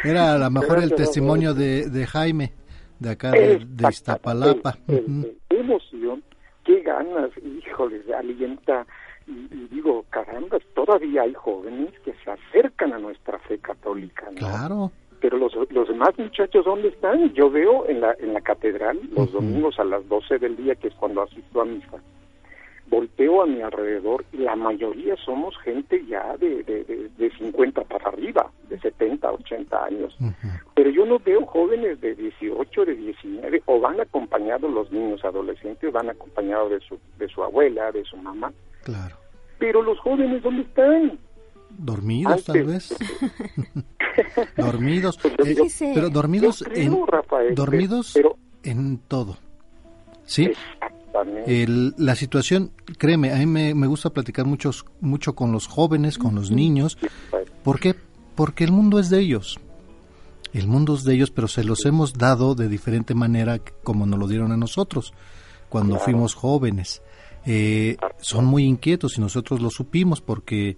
Era 0.03 0.33
a 0.35 0.37
lo 0.37 0.49
mejor 0.51 0.81
el 0.83 0.93
testimonio 0.93 1.53
de, 1.53 1.89
de 1.89 2.05
Jaime, 2.05 2.53
de 2.99 3.09
acá 3.09 3.31
de, 3.31 3.65
Iztapalapa. 3.89 4.77
qué 4.87 5.59
emoción, 5.59 6.23
qué 6.63 6.81
ganas, 6.81 7.31
híjoles, 7.65 8.01
alienta. 8.11 8.85
Y, 9.27 9.67
digo, 9.71 10.05
caramba, 10.09 10.57
todavía 10.73 11.23
hay 11.23 11.33
jóvenes 11.33 11.93
que 11.99 12.13
se 12.23 12.31
acercan 12.31 12.93
a 12.93 12.99
nuestra 12.99 13.39
fe 13.39 13.57
católica. 13.59 14.27
¿no? 14.31 14.37
Claro 14.37 14.91
pero 15.23 15.37
los, 15.37 15.53
los 15.71 15.87
demás 15.87 16.09
muchachos, 16.17 16.65
¿dónde 16.65 16.89
están? 16.89 17.33
Yo 17.33 17.49
veo 17.49 17.87
en 17.87 18.01
la, 18.01 18.13
en 18.19 18.33
la 18.33 18.41
catedral 18.41 18.99
los 19.15 19.31
domingos 19.31 19.79
a 19.79 19.85
las 19.85 20.05
12 20.09 20.37
del 20.37 20.57
día, 20.57 20.75
que 20.75 20.89
es 20.89 20.93
cuando 20.95 21.21
asisto 21.21 21.61
a 21.61 21.65
misa, 21.65 22.03
volteo 22.87 23.41
a 23.41 23.45
mi 23.45 23.61
alrededor 23.61 24.25
y 24.33 24.37
la 24.39 24.57
mayoría 24.57 25.15
somos 25.15 25.57
gente 25.59 26.05
ya 26.05 26.35
de, 26.35 26.63
de, 26.63 27.09
de, 27.17 27.31
50 27.37 27.83
para 27.85 28.09
arriba, 28.09 28.51
de 28.67 28.77
70, 28.79 29.31
80 29.31 29.85
años. 29.85 30.17
Pero 30.75 30.89
yo 30.89 31.05
no 31.05 31.19
veo 31.19 31.45
jóvenes 31.45 32.01
de 32.01 32.15
18, 32.15 32.83
de 32.83 32.93
19, 32.93 33.63
o 33.65 33.79
van 33.79 34.01
acompañados 34.01 34.69
los 34.69 34.91
niños 34.91 35.23
adolescentes, 35.23 35.93
van 35.93 36.09
acompañados 36.09 36.69
de 36.69 36.79
su, 36.81 36.99
de 37.17 37.29
su 37.29 37.41
abuela, 37.41 37.93
de 37.93 38.03
su 38.03 38.17
mamá. 38.17 38.51
Claro. 38.83 39.17
Pero 39.59 39.81
los 39.81 39.99
jóvenes, 39.99 40.43
¿dónde 40.43 40.63
están? 40.63 41.19
Dormidos, 41.69 42.43
tal 42.43 42.63
vez. 42.63 42.95
dormidos. 44.57 45.17
Pues 45.17 45.81
eh, 45.81 45.91
pero 45.95 46.09
dormidos 46.09 46.63
en, 46.73 46.95
dormidos 47.55 48.13
en 48.63 48.97
todo. 48.99 49.37
¿Sí? 50.25 50.51
la 51.97 52.15
situación, 52.15 52.71
créeme, 52.97 53.31
a 53.31 53.37
mí 53.37 53.45
me, 53.45 53.87
gusta 53.87 54.09
platicar 54.09 54.45
muchos, 54.45 54.85
mucho 54.99 55.35
con 55.35 55.51
los 55.51 55.67
jóvenes, 55.67 56.17
con 56.17 56.35
los 56.35 56.51
niños. 56.51 56.97
¿Por 57.63 57.79
qué? 57.79 57.95
Porque 58.35 58.63
el 58.63 58.71
mundo 58.71 58.99
es 58.99 59.09
de 59.09 59.19
ellos. 59.19 59.59
El 60.53 60.67
mundo 60.67 60.95
es 60.95 61.03
de 61.03 61.13
ellos, 61.13 61.31
pero 61.31 61.47
se 61.47 61.63
los 61.63 61.85
hemos 61.85 62.13
dado 62.13 62.55
de 62.55 62.67
diferente 62.67 63.15
manera 63.15 63.59
como 63.83 64.05
nos 64.05 64.19
lo 64.19 64.27
dieron 64.27 64.51
a 64.51 64.57
nosotros 64.57 65.13
cuando 65.69 65.97
fuimos 65.99 66.35
jóvenes. 66.35 67.01
Eh, 67.45 67.97
son 68.21 68.45
muy 68.45 68.63
inquietos 68.63 69.17
y 69.17 69.21
nosotros 69.21 69.61
lo 69.61 69.69
supimos 69.69 70.21
porque 70.21 70.77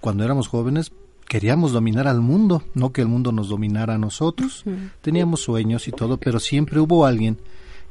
cuando 0.00 0.24
éramos 0.24 0.48
jóvenes 0.48 0.92
queríamos 1.28 1.72
dominar 1.72 2.08
al 2.08 2.20
mundo, 2.20 2.64
no 2.74 2.92
que 2.92 3.02
el 3.02 3.08
mundo 3.08 3.30
nos 3.30 3.48
dominara 3.48 3.94
a 3.94 3.98
nosotros. 3.98 4.64
Teníamos 5.00 5.42
sueños 5.42 5.86
y 5.86 5.92
todo, 5.92 6.16
pero 6.16 6.40
siempre 6.40 6.80
hubo 6.80 7.06
alguien 7.06 7.38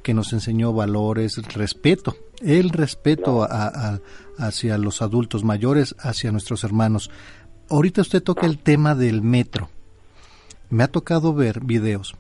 que 0.04 0.14
nos 0.14 0.34
enseñó 0.34 0.74
valores, 0.74 1.38
respeto, 1.54 2.16
el 2.42 2.70
respeto 2.70 3.48
hacia 4.38 4.78
los 4.78 5.02
adultos 5.02 5.44
mayores, 5.44 5.96
hacia 6.00 6.32
nuestros 6.32 6.64
hermanos. 6.64 7.12
Ahorita 7.70 8.02
usted 8.02 8.22
toca 8.22 8.46
el 8.46 8.58
tema 8.58 8.96
del 8.96 9.22
metro. 9.22 9.70
Me 10.70 10.84
ha 10.84 10.88
tocado 10.88 11.34
ver 11.34 11.62
videos 11.62 12.16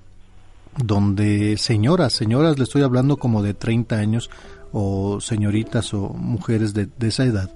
donde 0.78 1.58
señoras, 1.58 2.14
señoras, 2.14 2.58
le 2.58 2.64
estoy 2.64 2.84
hablando 2.84 3.18
como 3.18 3.44
de 3.44 3.54
30 3.54 3.98
años, 3.98 4.30
o 4.72 5.20
señoritas 5.22 5.94
o 5.94 6.10
mujeres 6.10 6.74
de 6.74 6.90
esa 7.02 7.24
edad, 7.24 7.52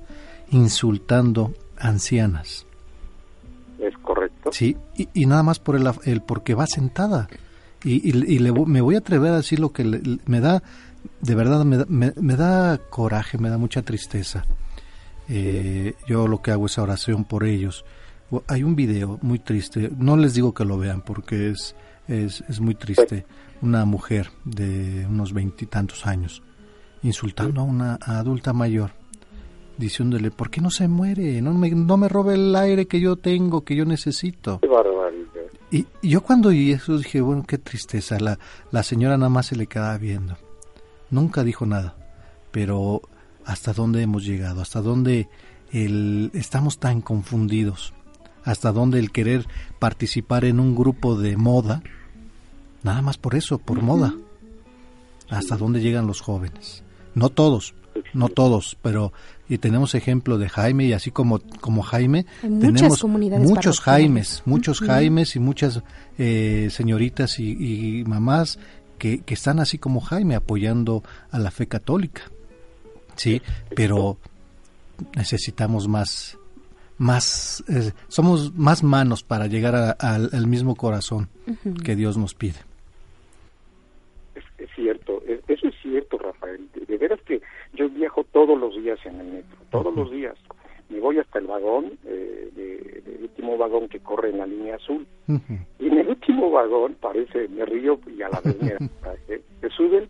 insultando 0.52 1.54
ancianas. 1.78 2.66
Es 3.80 3.98
correcto. 3.98 4.52
Sí, 4.52 4.78
y, 4.96 5.26
nada 5.26 5.44
más 5.44 5.60
por 5.60 5.76
el, 5.76 5.90
el 6.06 6.22
porque 6.22 6.54
va 6.54 6.68
sentada. 6.68 7.28
Y, 7.84 8.10
y, 8.10 8.40
le, 8.40 8.52
me 8.52 8.82
voy 8.82 8.96
a 8.96 9.00
atrever 9.00 9.34
a 9.34 9.38
decir 9.38 9.60
lo 9.60 9.74
que 9.74 9.84
me 10.26 10.40
da, 10.40 10.64
de 11.20 11.36
verdad, 11.36 11.66
me, 11.66 12.14
me, 12.16 12.36
da 12.36 12.78
coraje, 12.78 13.38
me 13.38 13.50
da 13.50 13.58
mucha 13.58 13.82
tristeza. 13.82 14.46
Eh, 15.28 15.96
yo 16.08 16.28
lo 16.28 16.42
que 16.42 16.52
hago 16.52 16.68
es 16.68 16.78
oración 16.78 17.26
por 17.26 17.44
ellos. 17.44 17.84
Hay 18.48 18.64
un 18.64 18.76
video 18.76 19.20
muy 19.22 19.40
triste, 19.40 19.92
no 19.98 20.16
les 20.18 20.34
digo 20.34 20.54
que 20.54 20.66
lo 20.66 20.78
vean 20.78 21.02
porque 21.02 21.50
es, 21.52 21.76
es, 22.08 22.44
es 22.48 22.62
muy 22.62 22.76
triste. 22.76 23.26
Una 23.62 23.86
mujer 23.86 24.30
de 24.44 25.06
unos 25.08 25.34
veintitantos 25.34 26.06
años 26.06 26.42
insultando 27.04 27.62
a 27.62 27.64
una 27.64 28.00
adulta 28.02 28.54
mayor 28.54 28.92
diciéndole, 29.78 30.32
¿por 30.32 30.50
qué 30.50 30.62
no 30.62 30.70
se 30.70 30.88
muere? 30.88 31.42
No 31.42 31.54
me, 31.54 31.70
no 31.72 31.98
me 31.98 32.08
robe 32.08 32.36
el 32.36 32.56
aire 32.56 32.88
que 32.88 33.00
yo 33.00 33.16
tengo, 33.16 33.62
que 33.62 33.76
yo 33.76 33.86
necesito. 33.86 34.60
Y, 35.72 35.88
yo 36.02 36.22
cuando 36.22 36.50
oí 36.50 36.72
eso 36.72 36.98
dije, 36.98 37.22
bueno, 37.22 37.44
qué 37.48 37.58
tristeza. 37.58 38.20
La, 38.20 38.38
la 38.72 38.84
señora 38.84 39.18
nada 39.18 39.30
más 39.30 39.48
se 39.48 39.56
le 39.56 39.68
quedaba 39.68 39.98
viendo. 39.98 40.38
Nunca 41.10 41.44
dijo 41.44 41.66
nada. 41.66 41.96
Pero 42.52 43.02
hasta 43.46 43.74
dónde 43.74 44.02
hemos 44.02 44.24
llegado, 44.24 44.62
hasta 44.62 44.82
dónde 44.82 45.28
el, 45.72 46.30
estamos 46.34 46.78
tan 46.78 47.02
confundidos, 47.02 47.94
hasta 48.44 48.72
dónde 48.72 49.00
el 49.00 49.12
querer 49.12 49.48
participar 49.80 50.46
en 50.46 50.60
un 50.60 50.76
grupo 50.76 51.16
de 51.16 51.36
moda, 51.36 51.82
nada 52.84 53.02
más 53.02 53.18
por 53.18 53.36
eso, 53.36 53.58
por 53.58 53.82
moda, 53.82 54.14
hasta 55.30 55.58
dónde 55.58 55.82
llegan 55.82 56.06
los 56.06 56.22
jóvenes. 56.22 56.84
No 57.16 57.30
todos, 57.30 57.74
no 58.14 58.30
todos, 58.30 58.78
pero 58.82 59.14
y 59.50 59.58
tenemos 59.58 59.94
ejemplo 59.94 60.38
de 60.38 60.50
Jaime 60.50 60.86
y 60.86 60.94
así 60.94 61.12
como 61.12 61.40
como 61.62 61.84
Jaime 61.84 62.26
tenemos 62.42 63.04
muchos 63.04 63.82
Jaimes, 63.82 64.42
muchos 64.46 64.80
Jaimes 64.80 65.36
y 65.36 65.40
muchas 65.40 65.84
eh, 66.18 66.70
señoritas 66.72 67.40
y, 67.40 68.04
mamás 68.08 68.58
que, 68.98 69.22
que, 69.22 69.34
están 69.34 69.60
así 69.60 69.78
como 69.78 70.00
Jaime 70.00 70.36
apoyando 70.36 71.04
a 71.30 71.40
la 71.40 71.52
fe 71.52 71.68
católica, 71.68 72.24
sí, 73.16 73.42
pero 73.76 74.18
necesitamos 75.16 75.88
más 75.88 76.38
más 76.98 77.64
eh, 77.68 77.92
somos 78.08 78.54
más 78.56 78.84
manos 78.84 79.24
para 79.24 79.48
llegar 79.48 79.98
al 80.00 80.48
mismo 80.48 80.76
corazón 80.76 81.28
que 81.84 81.96
Dios 81.96 82.18
nos 82.18 82.34
pide. 82.34 82.60
Es, 84.58 84.70
cierto, 84.76 85.22
eso 85.48 85.68
es 85.68 85.76
cierto, 85.82 86.18
Rafael. 86.18 86.68
de 86.88 86.98
veras 86.98 87.20
que 87.26 87.42
yo 87.74 87.90
viajo 87.90 88.24
todos 88.32 88.60
los 88.60 88.76
días 88.76 89.00
en 89.06 89.20
el 89.20 89.28
metro, 89.28 89.58
todos 89.72 89.96
los 89.96 90.12
días. 90.12 90.36
Me 90.90 91.00
voy 91.00 91.18
hasta 91.18 91.40
el 91.40 91.48
vagón, 91.48 91.98
eh, 92.06 92.50
de, 92.54 93.18
último 93.22 93.58
vagón 93.58 93.88
que 93.90 94.00
corre 94.00 94.30
en 94.30 94.38
la 94.38 94.46
línea 94.46 94.76
azul. 94.76 95.06
Y 95.80 95.88
en 95.88 95.98
el 95.98 96.08
último 96.10 96.52
vagón, 96.52 96.96
parece, 97.00 97.48
me 97.48 97.66
río 97.66 98.00
y 98.16 98.22
a 98.22 98.30
la 98.30 98.42
vez 98.42 98.62
me, 98.62 98.78
se 99.62 99.70
suben 99.70 100.08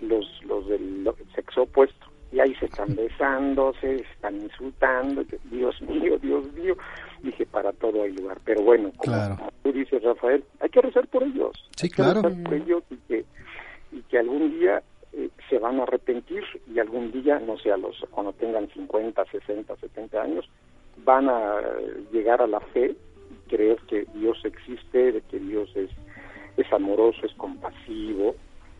los, 0.00 0.26
los 0.44 0.68
del 0.68 1.08
sexo 1.34 1.62
opuesto. 1.62 2.06
Y 2.30 2.40
ahí 2.40 2.54
se 2.54 2.64
están 2.64 2.94
besando, 2.94 3.74
se 3.80 3.96
están 3.96 4.40
insultando. 4.40 5.22
Dios 5.50 5.82
mío, 5.82 6.18
Dios 6.18 6.50
mío. 6.54 6.76
Dije, 7.22 7.44
para 7.44 7.72
todo 7.72 8.04
hay 8.04 8.12
lugar. 8.12 8.38
Pero 8.44 8.62
bueno, 8.62 8.90
como, 8.96 9.36
tú 9.62 9.72
dices, 9.72 10.02
Rafael, 10.02 10.42
hay 10.60 10.70
que 10.70 10.80
rezar 10.80 11.06
por 11.08 11.24
ellos. 11.24 11.52
Sí, 11.76 11.90
claro. 11.90 12.22
por 12.22 12.54
ellos 12.54 12.82
y 12.90 12.96
que, 13.08 13.24
y 13.92 14.00
que 14.02 14.18
algún 14.18 14.58
día 14.58 14.82
eh, 15.14 15.28
se 15.48 15.58
van 15.58 15.78
a 15.78 15.82
arrepentir 15.82 16.42
y 16.72 16.78
algún 16.78 17.12
día, 17.12 17.38
no 17.38 17.58
sé, 17.58 17.70
a 17.70 17.76
los, 17.76 18.02
cuando 18.10 18.32
tengan 18.32 18.68
50, 18.70 19.24
60, 19.26 19.76
70 19.76 20.22
años, 20.22 20.48
van 21.04 21.28
a 21.28 21.60
llegar 22.10 22.40
a 22.40 22.46
la 22.46 22.60
fe 22.60 22.94
y 23.30 23.50
creer 23.50 23.78
que 23.88 24.06
Dios 24.14 24.38
existe, 24.44 25.12
de 25.12 25.20
que 25.22 25.38
Dios 25.38 25.70
es, 25.74 25.90
es 26.56 26.72
amoroso, 26.72 27.26
es 27.26 27.34
compasivo 27.34 28.34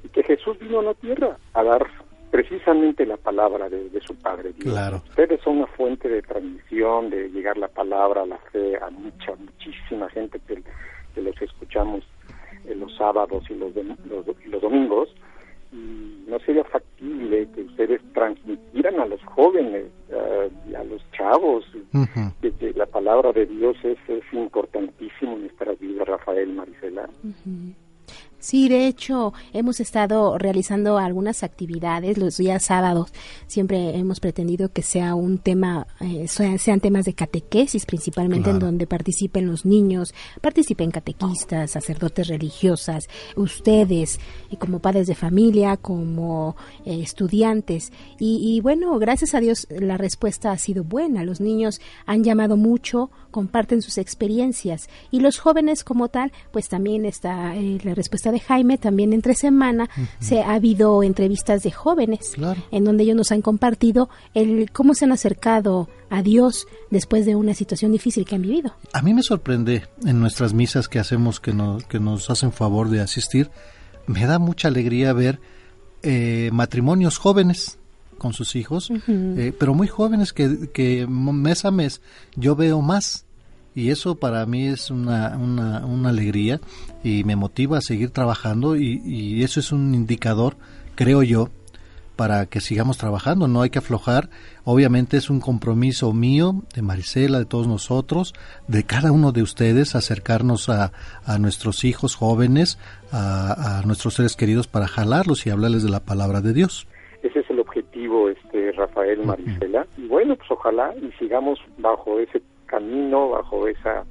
y 0.05 0.09
que 0.09 0.23
Jesús 0.23 0.59
vino 0.59 0.81
a 0.81 0.83
la 0.83 0.95
tierra 0.95 1.37
a 1.53 1.63
dar 1.63 1.87
precisamente 2.31 3.05
la 3.05 3.19
palabra 3.19 3.69
de, 3.69 4.01
su 4.01 4.15
Padre 4.17 4.53
Dios. 4.55 4.73
Claro. 4.73 5.03
Ustedes 5.09 5.41
son 5.43 5.59
una 5.59 5.67
fuente 5.67 6.09
de 6.09 6.23
transmisión, 6.23 7.11
de 7.11 7.29
llegar 7.29 7.59
la 7.59 7.69
palabra, 7.69 8.25
la 8.25 8.39
fe 8.51 8.77
a 8.79 8.89
mucha, 8.89 9.35
muchísima 9.37 10.09
gente 10.09 10.41
que, 10.47 10.63
que 11.15 11.21
los 11.21 11.41
escuchamos 11.43 12.05
en 12.67 12.81
los 12.81 12.97
sábados 12.97 13.45
y 13.51 13.55
los, 13.55 13.73
y 13.77 14.49
los 14.49 14.63
domingos 14.63 15.11
no 15.73 16.39
sería 16.41 16.65
factible 16.65 17.49
que 17.55 17.63
ustedes 17.63 18.01
transmitieran 18.13 19.01
a 19.01 19.07
los 19.07 19.23
jóvenes, 19.25 19.87
a 20.11 20.85
los 20.85 21.03
chavos, 21.13 21.65
que, 22.41 22.73
la 22.75 22.87
palabra 22.87 23.33
de 23.33 23.47
Dios 23.47 23.77
es, 23.83 23.99
es 24.09 24.25
importantísimo 24.33 25.35
en 25.35 25.41
nuestra 25.43 25.73
vida, 25.75 26.05
Rafael 26.05 26.53
Marisela. 26.53 27.09
Sí, 28.43 28.69
de 28.69 28.89
hecho, 28.89 29.33
hemos 29.53 29.79
estado 29.79 30.37
realizando 30.37 30.99
algunas 30.99 31.45
actividades 31.45 32.19
los 32.19 32.39
días 32.39 32.65
sábados. 32.65 33.13
Siempre 33.47 33.97
hemos 33.97 34.19
pretendido 34.19 34.73
que 34.73 34.83
sea 34.83 35.15
un 35.15 35.39
tema, 35.39 35.87
eh, 36.01 36.27
sean 36.27 36.81
temas 36.81 37.05
de 37.05 37.15
catequesis, 37.15 37.87
principalmente 37.87 38.51
en 38.51 38.59
donde 38.59 38.89
participen 38.89 39.47
los 39.47 39.65
niños, 39.65 40.13
participen 40.41 40.91
catequistas, 40.91 41.71
sacerdotes 41.71 42.27
religiosas, 42.27 43.09
ustedes, 43.37 44.19
y 44.51 44.57
como 44.57 44.81
padres 44.81 45.07
de 45.07 45.15
familia, 45.15 45.77
como 45.77 46.57
eh, 46.85 47.01
estudiantes. 47.01 47.93
Y, 48.19 48.57
y 48.57 48.61
bueno, 48.61 48.99
gracias 48.99 49.37
a 49.37 49.41
Dios 49.41 49.69
la 49.71 49.99
respuesta 49.99 50.51
ha 50.51 50.59
sido 50.59 50.83
buena. 50.83 51.23
Los 51.23 51.41
niños 51.41 51.81
han 52.07 52.25
llamado 52.25 52.57
mucho, 52.57 53.09
comparten 53.33 53.83
sus 53.83 53.99
experiencias. 53.99 54.89
Y 55.11 55.19
los 55.19 55.39
jóvenes 55.39 55.83
como 55.83 56.07
tal, 56.07 56.31
pues 56.53 56.69
también 56.69 57.05
está 57.05 57.57
eh, 57.57 57.81
la 57.83 57.95
respuesta 57.95 58.31
de 58.31 58.39
Jaime, 58.39 58.79
también 58.79 59.13
entre 59.13 59.35
semana 59.35 59.91
se 60.21 60.43
ha 60.43 60.53
habido 60.53 61.03
entrevistas 61.03 61.65
de 61.65 61.73
jóvenes 61.73 62.35
en 62.71 62.85
donde 62.85 63.03
ellos 63.03 63.17
nos 63.17 63.33
han 63.33 63.43
compartido 63.43 64.09
el 64.35 64.71
cómo 64.71 64.95
se 64.95 65.07
han 65.07 65.13
acercado 65.13 65.89
a 66.11 66.23
Dios 66.23 66.69
después 66.91 67.27
de 67.27 67.35
una 67.35 67.55
situación 67.55 67.91
difícil 67.91 68.25
que 68.25 68.37
han 68.37 68.43
vivido. 68.43 68.75
A 68.93 69.03
mí 69.03 69.15
me 69.15 69.23
sorprende 69.23 69.89
en 70.05 70.21
nuestras 70.21 70.53
misas 70.53 70.89
que 70.89 70.99
hacemos, 70.99 71.41
que 71.41 71.53
nos, 71.53 71.85
que 71.85 71.99
nos 71.99 72.31
hacen 72.31 72.53
favor 72.53 72.91
de 72.91 73.01
asistir, 73.01 73.51
me 74.07 74.27
da 74.27 74.39
mucha 74.39 74.69
alegría 74.69 75.13
ver 75.13 75.41
eh, 76.03 76.51
matrimonios 76.53 77.19
jóvenes 77.19 77.79
con 78.23 78.33
sus 78.33 78.57
hijos, 78.57 78.91
eh, 79.09 79.53
pero 79.59 79.75
muy 79.75 79.89
jóvenes 79.89 80.33
que, 80.33 80.71
que 80.73 81.07
mes 81.09 81.65
a 81.65 81.71
mes 81.71 82.01
yo 82.37 82.57
veo 82.57 82.81
más. 82.81 83.27
Y 83.75 83.89
eso 83.89 84.17
para 84.17 84.45
mí 84.47 84.67
es 84.67 84.91
una, 84.91 85.37
una, 85.37 85.85
una 85.85 86.11
alegría 86.11 86.61
y 87.03 87.25
me 87.25 87.37
motiva 87.37 87.79
a 87.79 87.81
seguir 87.81 88.11
trabajando 88.11 88.77
y, 88.77 89.03
y, 89.05 89.43
eso 89.43 89.61
es 89.61 89.73
un 89.73 89.95
indicador, 89.95 90.57
creo 90.95 91.23
yo, 91.23 91.49
para 92.17 92.47
que 92.47 92.61
sigamos 92.61 92.99
trabajando, 92.99 93.49
no 93.49 93.63
hay 93.63 93.71
que 93.71 93.79
aflojar, 93.79 94.29
obviamente 94.65 95.17
es 95.17 95.31
un 95.31 95.41
compromiso 95.41 96.13
mío, 96.13 96.63
de 96.75 96.83
Marisela, 96.83 97.39
de 97.39 97.47
todos 97.47 97.67
nosotros, 97.67 98.35
de 98.69 98.85
cada 98.85 99.11
uno 99.11 99.33
de 99.33 99.43
ustedes, 99.43 99.95
acercarnos 99.95 100.69
a, 100.69 100.93
a 101.25 101.39
nuestros 101.39 101.85
hijos 101.85 102.15
jóvenes, 102.15 102.79
a, 103.11 103.79
a, 103.79 103.83
nuestros 103.83 104.15
seres 104.15 104.37
queridos 104.37 104.67
para 104.67 104.87
jalarlos 104.87 105.47
y 105.47 105.51
hablarles 105.51 105.83
de 105.83 105.91
la 105.91 106.01
palabra 106.01 106.43
de 106.43 106.53
Dios. 106.53 106.87
Este 108.29 108.73
Rafael 108.73 109.25
Marisela, 109.25 109.87
y 109.97 110.07
bueno, 110.07 110.37
pues 110.37 110.51
ojalá 110.51 110.95
y 111.01 111.11
sigamos 111.19 111.59
bajo 111.79 112.19
ese 112.19 112.43
camino, 112.67 113.31
bajo 113.31 113.67
esa 113.69 114.05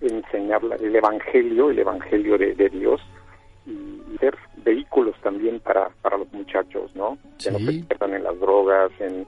enseñar 0.00 0.60
el 0.80 0.96
evangelio, 0.96 1.70
el 1.70 1.78
evangelio 1.78 2.36
de, 2.36 2.54
Dios 2.70 3.00
y 3.66 4.18
ser 4.18 4.36
vehículos 4.64 5.14
también 5.22 5.60
para, 5.60 5.90
para 6.02 6.18
los 6.18 6.32
muchachos, 6.32 6.90
¿no? 6.94 7.18
Que 7.42 7.50
no 7.50 7.58
se 7.58 7.84
pierdan 7.84 8.14
en 8.14 8.24
las 8.24 8.38
drogas, 8.40 8.90
en, 8.98 9.26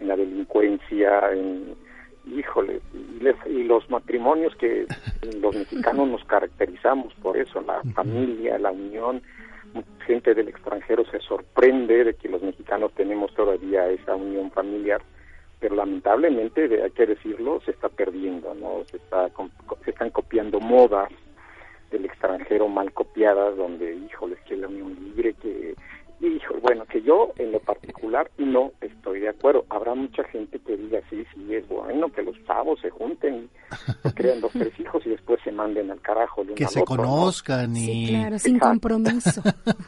en 0.00 0.08
la 0.08 0.16
delincuencia, 0.16 1.32
en 1.32 1.76
híjole, 2.26 2.80
y, 2.92 3.50
y, 3.50 3.64
los 3.64 3.88
matrimonios 3.88 4.54
que 4.56 4.86
los 5.40 5.54
mexicanos 5.54 6.08
nos 6.08 6.24
caracterizamos 6.24 7.14
por 7.14 7.36
eso, 7.36 7.60
la 7.60 7.82
familia, 7.94 8.58
la 8.58 8.72
unión, 8.72 9.22
gente 10.06 10.34
del 10.34 10.48
extranjero 10.48 11.04
se 11.10 11.20
sorprende 11.20 12.04
de 12.04 12.14
que 12.14 12.28
los 12.28 12.42
mexicanos 12.42 12.92
tenemos 12.94 13.34
todavía 13.34 13.88
esa 13.88 14.14
unión 14.14 14.50
familiar 14.50 15.02
pero 15.58 15.74
lamentablemente, 15.74 16.82
hay 16.82 16.90
que 16.90 17.06
decirlo, 17.06 17.60
se 17.64 17.70
está 17.70 17.88
perdiendo, 17.88 18.54
¿no? 18.54 18.84
Se, 18.90 18.98
está, 18.98 19.30
se 19.84 19.90
están 19.90 20.10
copiando 20.10 20.60
modas 20.60 21.10
del 21.90 22.04
extranjero 22.04 22.68
mal 22.68 22.92
copiadas, 22.92 23.56
donde, 23.56 23.94
híjoles, 23.94 24.38
que 24.46 24.56
la 24.56 24.68
unión 24.68 24.94
libre, 24.94 25.34
que, 25.34 25.74
hijo, 26.20 26.54
bueno, 26.60 26.84
que 26.86 27.02
yo 27.02 27.32
en 27.36 27.52
lo 27.52 27.60
particular 27.60 28.30
no 28.38 28.72
estoy 28.80 29.20
de 29.20 29.28
acuerdo. 29.28 29.64
Habrá 29.68 29.94
mucha 29.94 30.24
gente 30.24 30.58
que 30.58 30.76
diga, 30.76 31.00
sí, 31.10 31.24
sí, 31.34 31.54
es 31.54 31.66
bueno 31.68 32.10
que 32.12 32.22
los 32.22 32.36
chavos 32.46 32.80
se 32.80 32.90
junten 32.90 33.48
y 34.04 34.10
crean 34.10 34.40
dos, 34.40 34.52
tres 34.52 34.78
hijos 34.80 35.04
y 35.06 35.10
después 35.10 35.40
se 35.44 35.52
manden 35.52 35.90
al 35.90 36.00
carajo. 36.00 36.42
que 36.54 36.66
se 36.66 36.84
conozcan 36.84 37.76
y... 37.76 37.86
Sí, 37.86 38.06
claro, 38.08 38.38
sin 38.38 38.58
compromiso. 38.58 39.42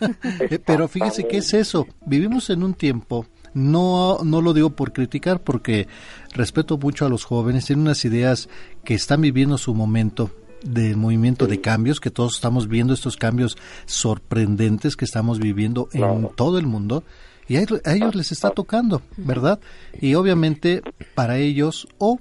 pero 0.67 0.89
fíjese 0.89 1.27
qué 1.27 1.39
es 1.39 1.55
eso. 1.55 1.87
Vivimos 2.07 2.51
en 2.51 2.63
un 2.63 2.75
tiempo 2.75 3.27
no, 3.55 4.19
no 4.25 4.43
lo 4.43 4.53
digo 4.53 4.71
por 4.71 4.93
criticar, 4.93 5.41
porque 5.41 5.89
respeto 6.35 6.79
mucho 6.79 7.07
a 7.07 7.09
los 7.09 7.25
jóvenes, 7.25 7.67
tienen 7.67 7.87
unas 7.87 8.05
ideas 8.05 8.49
que 8.85 8.95
están 8.95 9.21
viviendo 9.23 9.59
su 9.59 9.75
momento 9.75 10.31
de 10.63 10.97
movimiento 10.97 11.47
de 11.47 11.61
cambios, 11.61 12.01
que 12.01 12.11
todos 12.11 12.35
estamos 12.35 12.69
viendo 12.69 12.95
estos 12.95 13.17
cambios 13.17 13.57
sorprendentes 13.87 14.97
que 14.97 15.05
estamos 15.05 15.39
viviendo 15.39 15.89
en 15.93 16.29
todo 16.35 16.59
el 16.59 16.67
mundo, 16.67 17.05
y 17.49 17.57
a, 17.57 17.61
ellos 17.63 18.15
les 18.15 18.31
está 18.31 18.51
tocando, 18.51 19.03
¿verdad? 19.17 19.59
Y 20.01 20.15
obviamente 20.15 20.83
para 21.15 21.39
ellos 21.39 21.89
o 21.97 22.21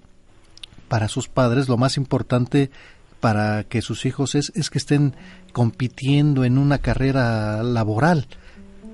para 0.87 1.09
sus 1.09 1.27
padres 1.27 1.67
lo 1.67 1.77
más 1.77 1.97
importante 1.97 2.71
para 3.19 3.63
que 3.65 3.81
sus 3.81 4.05
hijos 4.05 4.35
es, 4.35 4.53
es 4.55 4.69
que 4.69 4.77
estén 4.77 5.15
compitiendo 5.51 6.45
en 6.45 6.57
una 6.57 6.77
carrera 6.77 7.61
laboral 7.63 8.27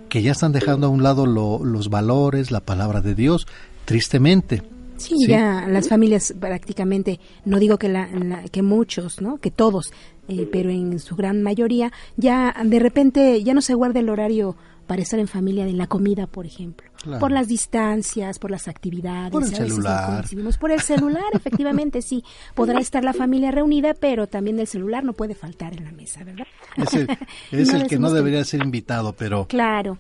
que 0.10 0.22
ya 0.22 0.32
están 0.32 0.52
dejando 0.52 0.88
a 0.88 0.90
un 0.92 1.02
lado 1.04 1.26
los 1.26 1.90
valores, 1.90 2.52
la 2.52 2.60
palabra 2.60 3.02
de 3.02 3.16
Dios, 3.16 3.48
tristemente. 3.86 4.62
Sí, 4.98 5.28
ya 5.28 5.68
las 5.68 5.90
familias 5.90 6.34
prácticamente, 6.40 7.20
no 7.46 7.60
digo 7.60 7.78
que, 7.78 7.90
la, 7.90 8.08
que 8.52 8.62
muchos, 8.62 9.22
¿no? 9.22 9.38
que 9.38 9.52
todos, 9.52 9.92
eh, 10.28 10.48
pero 10.52 10.70
en 10.70 11.00
su 11.00 11.16
gran 11.16 11.42
mayoría, 11.44 11.92
ya 12.16 12.56
de 12.64 12.80
repente 12.80 13.44
ya 13.44 13.54
no 13.54 13.62
se 13.62 13.74
guarda 13.74 14.00
el 14.00 14.10
horario 14.10 14.56
para 14.88 15.02
estar 15.02 15.20
en 15.20 15.28
familia 15.28 15.68
en 15.68 15.78
la 15.78 15.88
comida, 15.88 16.28
por 16.28 16.46
ejemplo. 16.46 16.88
Por 17.20 17.32
las 17.32 17.50
distancias, 17.50 18.40
por 18.40 18.50
las 18.50 18.68
actividades. 18.70 19.32
Por 19.32 19.44
el 19.44 19.54
celular. 19.54 20.26
por 20.60 20.72
el 20.72 20.80
celular, 20.80 21.24
efectivamente, 21.34 22.02
sí. 22.02 22.24
Podrá 22.56 22.80
estar 22.80 23.04
la 23.04 23.14
familia 23.14 23.52
reunida, 23.52 23.94
pero 23.94 24.28
también 24.28 24.60
el 24.60 24.68
celular 24.68 25.04
no 25.04 25.14
puede 25.14 25.36
faltar 25.36 25.74
en 25.76 25.84
la 25.84 25.92
mesa, 25.92 26.24
¿verdad? 26.24 26.48
Es 26.78 26.94
el, 26.94 27.08
es 27.52 27.74
el 27.74 27.88
que 27.88 28.00
no 28.00 28.12
debería 28.12 28.44
ser 28.46 28.64
invitado, 28.64 29.14
pero... 29.14 29.48
Claro. 29.48 29.98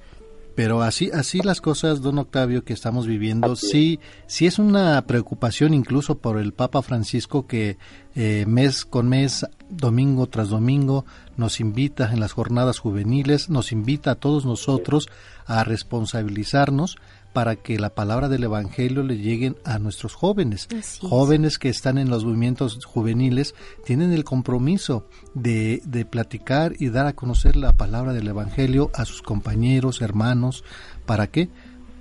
Pero 0.55 0.83
así, 0.83 1.09
así 1.11 1.41
las 1.41 1.61
cosas, 1.61 2.01
don 2.01 2.19
Octavio, 2.19 2.63
que 2.63 2.73
estamos 2.73 3.07
viviendo, 3.07 3.55
sí, 3.55 3.99
sí 4.27 4.45
es 4.45 4.59
una 4.59 5.01
preocupación 5.07 5.73
incluso 5.73 6.19
por 6.19 6.37
el 6.37 6.53
Papa 6.53 6.83
Francisco 6.83 7.47
que 7.47 7.77
eh, 8.15 8.45
mes 8.47 8.85
con 8.85 9.09
mes, 9.09 9.47
domingo 9.69 10.27
tras 10.27 10.49
domingo, 10.49 11.05
nos 11.37 11.59
invita 11.59 12.11
en 12.13 12.19
las 12.19 12.33
jornadas 12.33 12.77
juveniles, 12.77 13.49
nos 13.49 13.71
invita 13.71 14.11
a 14.11 14.15
todos 14.15 14.45
nosotros 14.45 15.09
a 15.47 15.63
responsabilizarnos 15.63 16.97
para 17.33 17.55
que 17.55 17.79
la 17.79 17.93
palabra 17.93 18.29
del 18.29 18.43
Evangelio 18.43 19.03
le 19.03 19.17
lleguen 19.17 19.57
a 19.65 19.79
nuestros 19.79 20.13
jóvenes. 20.13 20.67
Jóvenes 21.01 21.57
que 21.57 21.69
están 21.69 21.97
en 21.97 22.09
los 22.09 22.23
movimientos 22.23 22.85
juveniles 22.85 23.55
tienen 23.83 24.13
el 24.13 24.23
compromiso 24.23 25.07
de, 25.33 25.81
de 25.85 26.05
platicar 26.05 26.73
y 26.79 26.89
dar 26.89 27.07
a 27.07 27.13
conocer 27.13 27.55
la 27.55 27.73
palabra 27.73 28.13
del 28.13 28.27
Evangelio 28.27 28.91
a 28.93 29.05
sus 29.05 29.21
compañeros, 29.21 30.01
hermanos. 30.01 30.63
¿Para 31.05 31.27
qué? 31.27 31.49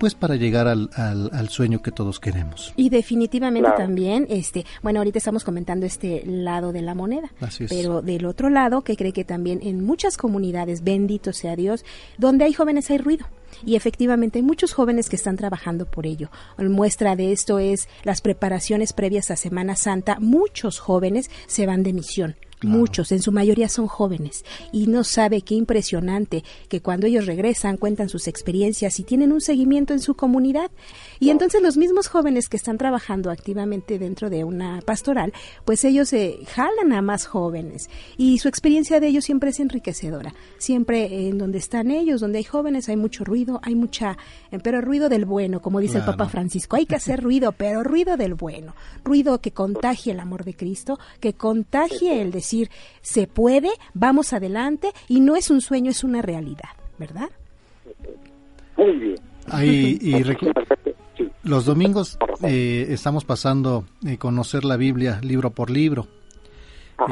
Pues 0.03 0.17
para 0.17 0.35
llegar 0.35 0.67
al, 0.67 0.91
al, 0.97 1.49
sueño 1.49 1.81
que 1.81 1.93
todos 1.93 2.19
queremos. 2.19 2.73
Y 2.75 2.89
definitivamente 2.89 3.71
también, 3.77 4.27
este, 4.29 4.67
bueno, 4.83 4.99
ahorita 4.99 5.19
estamos 5.19 5.45
comentando 5.45 5.87
este 5.87 6.25
lado 6.27 6.73
de 6.73 6.83
la 6.83 6.97
moneda, 6.97 7.31
pero 7.69 8.03
del 8.03 8.27
otro 8.27 8.51
lado, 8.51 8.83
que 8.83 8.97
cree 8.97 9.13
que 9.13 9.25
también 9.25 9.61
en 9.63 9.85
muchas 9.85 10.17
comunidades, 10.17 10.83
bendito 10.83 11.33
sea 11.33 11.55
Dios, 11.55 11.85
donde 12.19 12.47
hay 12.47 12.53
jóvenes 12.53 12.91
hay 12.91 12.99
ruido. 12.99 13.27
Y 13.65 13.77
efectivamente 13.77 14.41
hay 14.41 14.43
muchos 14.43 14.73
jóvenes 14.73 15.09
que 15.09 15.15
están 15.15 15.37
trabajando 15.37 15.87
por 15.87 16.05
ello. 16.05 16.33
Muestra 16.59 17.15
de 17.15 17.31
esto 17.31 17.61
es 17.61 17.89
las 18.03 18.23
preparaciones 18.23 18.93
previas 18.93 19.31
a 19.31 19.37
Semana 19.37 19.77
Santa. 19.77 20.17
Muchos 20.19 20.81
jóvenes 20.81 21.31
se 21.47 21.65
van 21.65 21.85
de 21.85 21.93
misión 21.93 22.35
muchos, 22.63 23.13
en 23.13 23.23
su 23.23 23.33
mayoría 23.33 23.69
son 23.69 23.87
jóvenes, 23.87 24.45
y 24.73 24.87
no 24.87 25.05
sabe 25.05 25.43
qué 25.43 25.55
impresionante 25.55 26.45
que 26.69 26.81
cuando 26.81 27.07
ellos 27.07 27.27
regresan 27.27 27.77
cuentan 27.77 28.09
sus 28.09 28.29
experiencias 28.29 28.99
y 28.99 29.05
tienen 29.05 29.33
un 29.33 29.41
seguimiento 29.41 29.93
en 29.93 30.01
su 30.01 30.15
comunidad. 30.15 30.71
Y 31.23 31.31
entonces 31.31 31.63
los 31.63 31.77
mismos 31.77 32.09
jóvenes 32.09 32.49
que 32.49 32.57
están 32.57 32.79
trabajando 32.79 33.31
activamente 33.31 33.97
dentro 34.01 34.29
de 34.29 34.43
una 34.43 34.81
pastoral, 34.85 35.33
pues 35.65 35.85
ellos 35.85 36.09
se 36.09 36.41
jalan 36.47 36.93
a 36.93 37.01
más 37.01 37.27
jóvenes 37.27 37.89
y 38.17 38.39
su 38.39 38.49
experiencia 38.49 38.99
de 38.99 39.07
ellos 39.07 39.25
siempre 39.25 39.51
es 39.51 39.61
enriquecedora. 39.61 40.35
Siempre 40.59 41.29
en 41.29 41.39
donde 41.39 41.59
están 41.59 41.93
ellos, 41.93 42.21
donde 42.21 42.39
hay 42.39 42.45
jóvenes, 42.45 42.89
hay 42.89 42.97
mucho 42.97 43.23
ruido, 43.23 43.61
hay 43.63 43.77
mucha, 43.77 44.19
eh, 44.51 44.59
pero 44.65 44.81
ruido 44.81 45.09
del 45.09 45.25
bueno, 45.25 45.63
como 45.63 45.79
dice 45.79 45.99
el 45.99 46.05
Papa 46.05 46.27
Francisco. 46.27 46.75
Hay 46.75 46.87
que 46.87 46.97
hacer 46.97 47.23
ruido, 47.23 47.53
pero 47.53 47.85
ruido 47.85 48.17
del 48.17 48.35
bueno, 48.35 48.75
ruido 49.05 49.41
que 49.41 49.53
contagie 49.53 50.15
el 50.15 50.19
amor 50.19 50.43
de 50.43 50.55
Cristo, 50.55 50.99
que 51.21 51.35
contagie 51.35 52.21
el 52.21 52.33
decir, 52.33 52.69
se 53.01 53.29
puede, 53.29 53.71
vamos 53.95 54.33
adelante 54.33 54.89
y 55.07 55.21
no 55.21 55.37
es 55.37 55.53
un 55.53 55.61
sueño, 55.61 55.93
es 55.93 56.03
una 56.03 56.21
realidad, 56.21 56.71
¿verdad? 56.99 57.31
Muy 58.77 58.97
bien. 58.97 59.21
Ahí, 59.47 59.99
y 60.01 60.15
los 61.43 61.65
domingos 61.65 62.19
eh, 62.43 62.87
estamos 62.91 63.25
pasando 63.25 63.85
a 64.07 64.17
conocer 64.17 64.65
la 64.65 64.77
Biblia 64.77 65.21
libro 65.23 65.51
por 65.51 65.71
libro. 65.71 66.07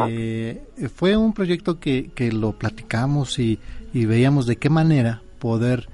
Eh, 0.08 0.62
fue 0.94 1.16
un 1.16 1.32
proyecto 1.32 1.80
que, 1.80 2.10
que 2.14 2.30
lo 2.30 2.52
platicamos 2.52 3.38
y, 3.40 3.58
y, 3.92 4.06
veíamos 4.06 4.46
de 4.46 4.56
qué 4.56 4.70
manera 4.70 5.22
poder 5.40 5.88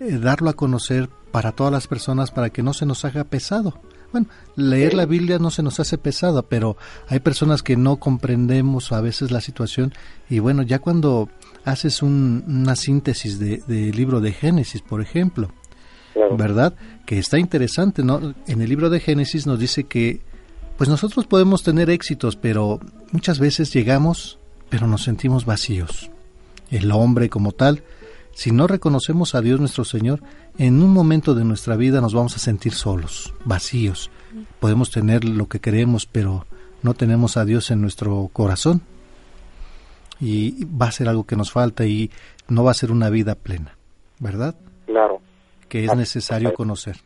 eh, 0.00 0.18
darlo 0.18 0.50
a 0.50 0.54
conocer 0.54 1.08
para 1.30 1.52
todas 1.52 1.72
las 1.72 1.86
personas 1.86 2.32
para 2.32 2.50
que 2.50 2.64
no 2.64 2.72
se 2.72 2.86
nos 2.86 3.04
haga 3.04 3.22
pesado. 3.22 3.80
Bueno, 4.10 4.28
leer 4.56 4.94
la 4.94 5.04
Biblia 5.04 5.38
no 5.38 5.50
se 5.50 5.62
nos 5.62 5.78
hace 5.78 5.98
pesada, 5.98 6.42
pero 6.42 6.76
hay 7.08 7.20
personas 7.20 7.62
que 7.62 7.76
no 7.76 7.96
comprendemos 7.96 8.90
a 8.92 9.00
veces 9.00 9.30
la 9.30 9.40
situación 9.40 9.92
y 10.28 10.38
bueno, 10.38 10.62
ya 10.62 10.78
cuando 10.78 11.28
haces 11.64 12.02
una 12.02 12.74
síntesis 12.74 13.38
del 13.38 13.64
de 13.66 13.92
libro 13.92 14.20
de 14.20 14.32
Génesis, 14.32 14.82
por 14.82 15.00
ejemplo, 15.00 15.50
¿verdad? 16.36 16.74
Que 17.06 17.18
está 17.18 17.38
interesante, 17.38 18.02
¿no? 18.02 18.34
En 18.46 18.60
el 18.60 18.68
libro 18.68 18.90
de 18.90 19.00
Génesis 19.00 19.46
nos 19.46 19.58
dice 19.58 19.84
que 19.84 20.20
pues 20.76 20.90
nosotros 20.90 21.26
podemos 21.26 21.62
tener 21.62 21.88
éxitos, 21.88 22.36
pero 22.36 22.80
muchas 23.12 23.38
veces 23.38 23.72
llegamos, 23.72 24.38
pero 24.68 24.86
nos 24.86 25.04
sentimos 25.04 25.46
vacíos. 25.46 26.10
el 26.70 26.90
hombre 26.90 27.30
como 27.30 27.52
tal, 27.52 27.84
si 28.36 28.50
no 28.50 28.66
reconocemos 28.66 29.34
a 29.34 29.40
Dios 29.40 29.60
nuestro 29.60 29.84
Señor, 29.84 30.20
en 30.58 30.82
un 30.82 30.92
momento 30.92 31.34
de 31.34 31.44
nuestra 31.44 31.76
vida 31.76 32.00
nos 32.00 32.12
vamos 32.12 32.36
a 32.36 32.40
sentir 32.40 32.74
solos, 32.74 33.32
vacíos. 33.44 34.10
Podemos 34.60 34.90
tener 34.90 35.24
lo 35.24 35.48
que 35.48 35.60
queremos, 35.60 36.06
pero 36.06 36.44
no 36.82 36.92
tenemos 36.92 37.36
a 37.36 37.44
Dios 37.44 37.70
en 37.70 37.80
nuestro 37.80 38.28
corazón. 38.32 38.82
Y 40.20 40.64
va 40.64 40.86
a 40.86 40.92
ser 40.92 41.08
algo 41.08 41.24
que 41.24 41.36
nos 41.36 41.50
falta 41.50 41.86
y 41.86 42.10
no 42.48 42.64
va 42.64 42.72
a 42.72 42.74
ser 42.74 42.90
una 42.90 43.10
vida 43.10 43.36
plena, 43.36 43.76
¿verdad? 44.18 44.54
Claro. 44.86 45.15
Que 45.68 45.84
es 45.84 45.96
necesario 45.96 46.54
conocer. 46.54 46.96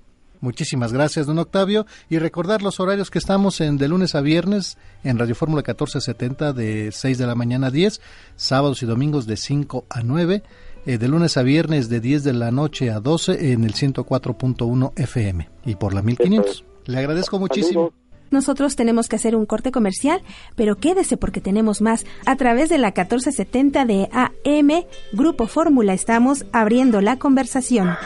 Muchísimas 0.41 0.93
gracias, 0.93 1.27
don 1.27 1.39
Octavio. 1.39 1.87
Y 2.09 2.19
recordar 2.19 2.63
los 2.63 2.81
horarios 2.81 3.11
que 3.11 3.19
estamos 3.19 3.61
en 3.61 3.77
de 3.77 3.89
lunes 3.89 4.15
a 4.15 4.21
viernes 4.21 4.79
en 5.05 5.19
Radio 5.19 5.35
Fórmula 5.35 5.61
1470 5.61 6.53
de 6.53 6.93
6 6.93 7.19
de 7.19 7.27
la 7.27 7.35
mañana 7.35 7.67
a 7.67 7.71
10, 7.71 8.01
sábados 8.37 8.83
y 8.83 8.87
domingos 8.87 9.27
de 9.27 9.37
5 9.37 9.85
a 9.91 10.03
9, 10.03 10.43
eh, 10.87 10.99
de 10.99 11.09
lunes 11.09 11.37
a 11.37 11.43
viernes 11.43 11.91
de 11.91 12.01
10 12.01 12.25
de 12.25 12.33
la 12.33 12.51
noche 12.51 12.91
a 12.91 13.01
12 13.01 13.53
en 13.53 13.65
el 13.65 13.75
104.1 13.75 14.93
FM 14.97 15.49
y 15.67 15.75
por 15.75 15.93
la 15.93 16.01
1500. 16.01 16.65
Le 16.87 16.99
agradezco 16.99 17.39
muchísimo. 17.39 17.93
Nosotros 18.31 18.77
tenemos 18.77 19.09
que 19.09 19.17
hacer 19.17 19.35
un 19.35 19.47
corte 19.47 19.73
comercial, 19.73 20.23
pero 20.55 20.77
quédese 20.77 21.17
porque 21.17 21.41
tenemos 21.41 21.81
más. 21.81 22.07
A 22.27 22.37
través 22.37 22.69
de 22.69 22.79
la 22.79 22.89
1470 22.89 23.85
de 23.85 24.09
AM, 24.13 24.85
Grupo 25.13 25.47
Fórmula, 25.47 25.93
estamos 25.93 26.45
abriendo 26.53 27.01
la 27.01 27.19
conversación. 27.19 27.97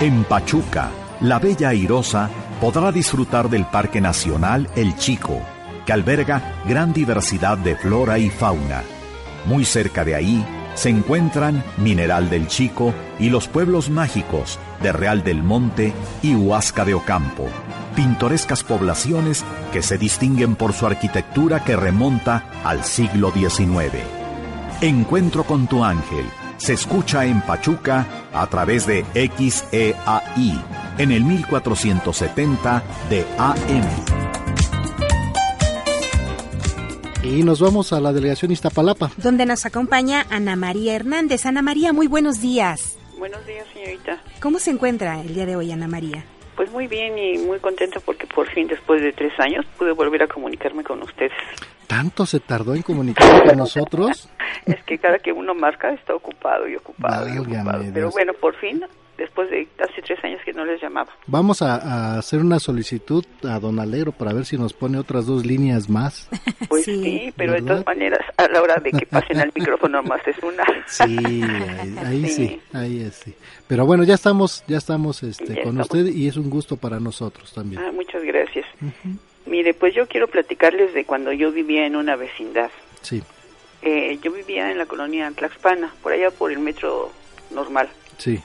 En 0.00 0.24
Pachuca, 0.24 0.90
la 1.20 1.38
bella 1.38 1.68
airosa 1.68 2.30
podrá 2.60 2.90
disfrutar 2.90 3.50
del 3.50 3.66
Parque 3.66 4.00
Nacional 4.00 4.68
El 4.74 4.96
Chico, 4.96 5.40
que 5.84 5.92
alberga 5.92 6.62
gran 6.66 6.92
diversidad 6.92 7.58
de 7.58 7.76
flora 7.76 8.18
y 8.18 8.30
fauna. 8.30 8.82
Muy 9.46 9.64
cerca 9.64 10.04
de 10.04 10.14
ahí 10.14 10.44
se 10.74 10.88
encuentran 10.88 11.62
Mineral 11.76 12.30
del 12.30 12.46
Chico 12.48 12.94
y 13.18 13.28
los 13.28 13.48
pueblos 13.48 13.90
mágicos 13.90 14.58
de 14.82 14.92
Real 14.92 15.22
del 15.22 15.42
Monte 15.42 15.92
y 16.22 16.34
Huasca 16.34 16.84
de 16.84 16.94
Ocampo, 16.94 17.48
pintorescas 17.92 18.64
poblaciones 18.64 19.44
que 19.72 19.82
se 19.82 19.98
distinguen 19.98 20.56
por 20.56 20.72
su 20.72 20.86
arquitectura 20.86 21.64
que 21.64 21.76
remonta 21.76 22.44
al 22.64 22.84
siglo 22.84 23.32
XIX. 23.32 23.94
Encuentro 24.80 25.44
con 25.44 25.66
tu 25.66 25.84
ángel 25.84 26.26
se 26.62 26.74
escucha 26.74 27.24
en 27.24 27.40
Pachuca 27.42 28.06
a 28.32 28.46
través 28.46 28.86
de 28.86 29.04
XEAI 29.14 30.64
en 30.98 31.10
el 31.10 31.24
1470 31.24 32.82
de 33.10 33.26
AM. 33.36 34.22
Y 37.24 37.42
nos 37.42 37.60
vamos 37.60 37.92
a 37.92 38.00
la 38.00 38.12
delegación 38.12 38.52
Iztapalapa. 38.52 39.10
Donde 39.16 39.44
nos 39.44 39.66
acompaña 39.66 40.24
Ana 40.30 40.54
María 40.54 40.94
Hernández. 40.94 41.46
Ana 41.46 41.62
María, 41.62 41.92
muy 41.92 42.06
buenos 42.06 42.40
días. 42.40 42.96
Buenos 43.18 43.44
días, 43.44 43.66
señorita. 43.72 44.20
¿Cómo 44.40 44.60
se 44.60 44.70
encuentra 44.70 45.20
el 45.20 45.34
día 45.34 45.46
de 45.46 45.56
hoy, 45.56 45.72
Ana 45.72 45.88
María? 45.88 46.24
Pues 46.56 46.70
muy 46.70 46.86
bien 46.86 47.18
y 47.18 47.38
muy 47.38 47.58
contenta 47.58 48.00
porque 48.00 48.26
por 48.26 48.48
fin, 48.48 48.66
después 48.66 49.02
de 49.02 49.12
tres 49.12 49.32
años, 49.38 49.64
pude 49.78 49.92
volver 49.92 50.22
a 50.22 50.26
comunicarme 50.26 50.84
con 50.84 51.02
ustedes. 51.02 51.32
¿Tanto 51.86 52.26
se 52.26 52.40
tardó 52.40 52.74
en 52.74 52.82
comunicarse 52.82 53.42
con 53.44 53.56
nosotros? 53.56 54.28
es 54.66 54.82
que 54.84 54.98
cada 54.98 55.18
que 55.18 55.32
uno 55.32 55.54
marca 55.54 55.92
está 55.92 56.14
ocupado 56.14 56.68
y 56.68 56.76
ocupado 56.76 57.28
y 57.28 57.38
ocupado. 57.38 57.82
Pero 57.92 58.10
bueno, 58.10 58.32
por 58.34 58.54
fin, 58.56 58.82
después 59.18 59.50
de 59.50 59.68
hace 59.78 60.02
tres 60.02 60.22
años 60.24 60.40
que 60.44 60.52
no 60.52 60.64
les 60.64 60.80
llamaba. 60.80 61.12
Vamos 61.26 61.62
a, 61.62 61.76
a, 61.76 62.18
hacer 62.18 62.40
una 62.40 62.58
solicitud 62.58 63.24
a 63.44 63.58
don 63.58 63.78
Alegro 63.78 64.12
para 64.12 64.32
ver 64.32 64.44
si 64.44 64.56
nos 64.56 64.72
pone 64.72 64.98
otras 64.98 65.26
dos 65.26 65.46
líneas 65.46 65.88
más. 65.88 66.28
Pues 66.68 66.84
sí, 66.86 67.02
sí 67.02 67.34
pero 67.36 67.52
¿verdad? 67.52 67.64
de 67.64 67.70
todas 67.82 67.86
maneras, 67.86 68.20
a 68.38 68.48
la 68.48 68.62
hora 68.62 68.76
de 68.76 68.92
que 68.92 69.04
pasen 69.04 69.40
al 69.40 69.52
micrófono 69.54 70.02
más 70.02 70.26
es 70.26 70.36
una. 70.42 70.64
Sí, 70.86 71.02
ahí, 71.02 71.96
ahí 71.98 72.26
sí. 72.28 72.48
sí. 72.48 72.60
ahí 72.72 73.02
es 73.02 73.14
sí. 73.16 73.34
Pero 73.66 73.84
bueno, 73.84 74.04
ya 74.04 74.14
estamos, 74.14 74.64
ya 74.66 74.78
estamos 74.78 75.22
este, 75.22 75.54
ya 75.54 75.62
con 75.64 75.80
estamos. 75.80 75.90
usted 75.90 76.06
y 76.06 76.28
es 76.28 76.36
un 76.38 76.48
gusto 76.48 76.78
para 76.78 76.98
nosotros 76.98 77.52
también. 77.52 77.82
Ah, 77.82 77.92
muchas 77.92 78.22
gracias. 78.22 78.64
Uh 78.80 78.86
-huh. 78.86 79.18
Mire, 79.46 79.74
pues 79.74 79.94
yo 79.94 80.06
quiero 80.06 80.28
platicarles 80.28 80.94
de 80.94 81.04
cuando 81.04 81.32
yo 81.32 81.52
vivía 81.52 81.84
en 81.86 81.96
una 81.96 82.16
vecindad. 82.16 82.70
Sí. 83.02 83.22
Eh, 83.82 84.18
yo 84.22 84.32
vivía 84.32 84.70
en 84.70 84.78
la 84.78 84.86
colonia 84.86 85.30
Tlaxpana, 85.34 85.92
por 86.02 86.12
allá 86.12 86.30
por 86.30 86.52
el 86.52 86.60
metro 86.60 87.10
normal. 87.50 87.88
Sí. 88.16 88.40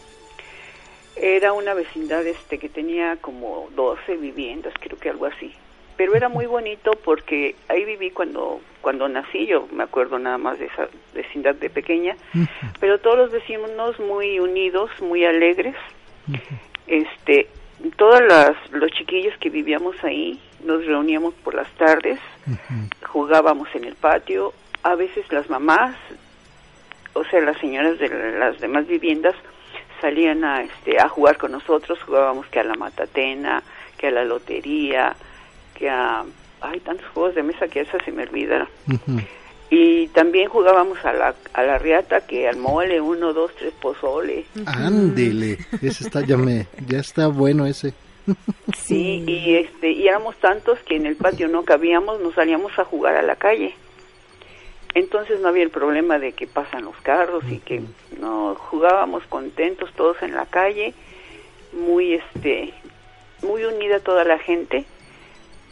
Era 1.22 1.54
una 1.54 1.74
vecindad 1.74 2.26
este 2.26 2.58
que 2.60 2.70
tenía 2.70 3.18
como 3.18 3.70
12 3.76 4.18
viviendas, 4.18 4.74
creo 4.80 4.98
que 5.00 5.10
algo 5.10 5.26
así. 5.26 5.54
Pero 5.96 6.16
era 6.16 6.30
muy 6.30 6.46
bonito 6.46 6.92
porque 7.04 7.56
ahí 7.68 7.84
viví 7.84 8.12
cuando 8.12 8.62
cuando 8.82 9.10
nací, 9.10 9.48
yo 9.48 9.68
me 9.74 9.84
acuerdo 9.84 10.20
nada 10.20 10.38
más 10.38 10.60
de 10.60 10.68
esa 10.68 10.88
vecindad 11.14 11.56
de 11.56 11.70
pequeña, 11.70 12.16
uh 12.34 12.38
-huh. 12.38 12.74
pero 12.80 13.00
todos 13.00 13.18
los 13.18 13.32
vecinos 13.32 14.00
muy 14.00 14.40
unidos, 14.40 14.90
muy 15.02 15.26
alegres. 15.26 15.76
Uh 16.28 16.34
-huh. 16.34 16.60
Este, 16.88 17.50
todos 17.98 18.22
las, 18.22 18.56
los 18.72 18.90
chiquillos 18.92 19.38
que 19.40 19.50
vivíamos 19.50 20.02
ahí 20.04 20.40
nos 20.64 20.86
reuníamos 20.86 21.34
por 21.44 21.54
las 21.56 21.70
tardes, 21.72 22.20
uh 22.48 22.52
-huh. 22.52 23.08
jugábamos 23.08 23.68
en 23.76 23.84
el 23.84 23.96
patio, 23.96 24.54
a 24.84 24.96
veces 24.96 25.30
las 25.34 25.50
mamás, 25.50 25.96
o 27.14 27.24
sea, 27.26 27.42
las 27.42 27.58
señoras 27.58 27.98
de 28.00 28.08
las 28.40 28.60
demás 28.60 28.88
viviendas 28.88 29.36
salían 30.02 30.44
a 30.44 30.62
este 30.62 31.00
a 31.00 31.08
jugar 31.10 31.38
con 31.38 31.52
nosotros, 31.52 32.00
jugábamos 32.04 32.48
que 32.48 32.60
a 32.60 32.64
la 32.64 32.76
matatena, 32.76 33.64
que 33.98 34.08
a 34.08 34.12
la 34.12 34.24
lotería, 34.24 35.16
que 35.74 35.90
a 35.90 36.24
hay 36.62 36.80
tantos 36.80 37.08
juegos 37.14 37.36
de 37.36 37.44
mesa 37.44 37.68
que 37.68 37.82
esa 37.82 38.04
se 38.04 38.12
me 38.12 38.24
olvida. 38.24 38.68
Uh 38.88 38.94
-huh. 38.94 39.28
Y 39.70 40.08
también 40.08 40.48
jugábamos 40.48 41.04
a 41.04 41.12
la, 41.12 41.36
a 41.54 41.64
la 41.64 41.78
riata, 41.78 42.26
que 42.26 42.48
al 42.48 42.58
mole, 42.58 43.02
uno, 43.02 43.34
dos, 43.34 43.52
tres 43.56 43.74
pozole. 43.82 44.46
Ándele, 44.66 45.58
ese 45.82 46.06
está, 46.06 46.26
ya, 46.26 46.38
me, 46.38 46.68
ya 46.88 47.00
está 47.00 47.28
bueno 47.28 47.66
ese. 47.66 47.94
sí, 48.78 49.24
y, 49.28 49.56
este, 49.56 49.92
y 49.92 50.08
éramos 50.08 50.38
tantos 50.38 50.80
que 50.80 50.96
en 50.96 51.06
el 51.06 51.18
patio 51.18 51.50
no 51.50 51.64
cabíamos, 51.64 52.20
nos 52.22 52.34
salíamos 52.34 52.78
a 52.80 52.86
jugar 52.86 53.18
a 53.18 53.22
la 53.22 53.36
calle. 53.36 53.76
Entonces 54.94 55.40
no 55.42 55.50
había 55.50 55.64
el 55.64 55.70
problema 55.70 56.20
de 56.20 56.32
que 56.34 56.48
pasan 56.48 56.86
los 56.86 56.96
carros 56.98 57.44
y 57.50 57.60
que 57.60 57.82
no 58.20 58.56
jugábamos 58.56 59.24
contentos 59.28 59.92
todos 59.94 60.22
en 60.22 60.34
la 60.34 60.46
calle, 60.46 60.94
muy 61.74 62.14
este 62.14 62.74
muy 63.44 63.64
unida 63.64 64.00
toda 64.00 64.24
la 64.24 64.40
gente 64.40 64.86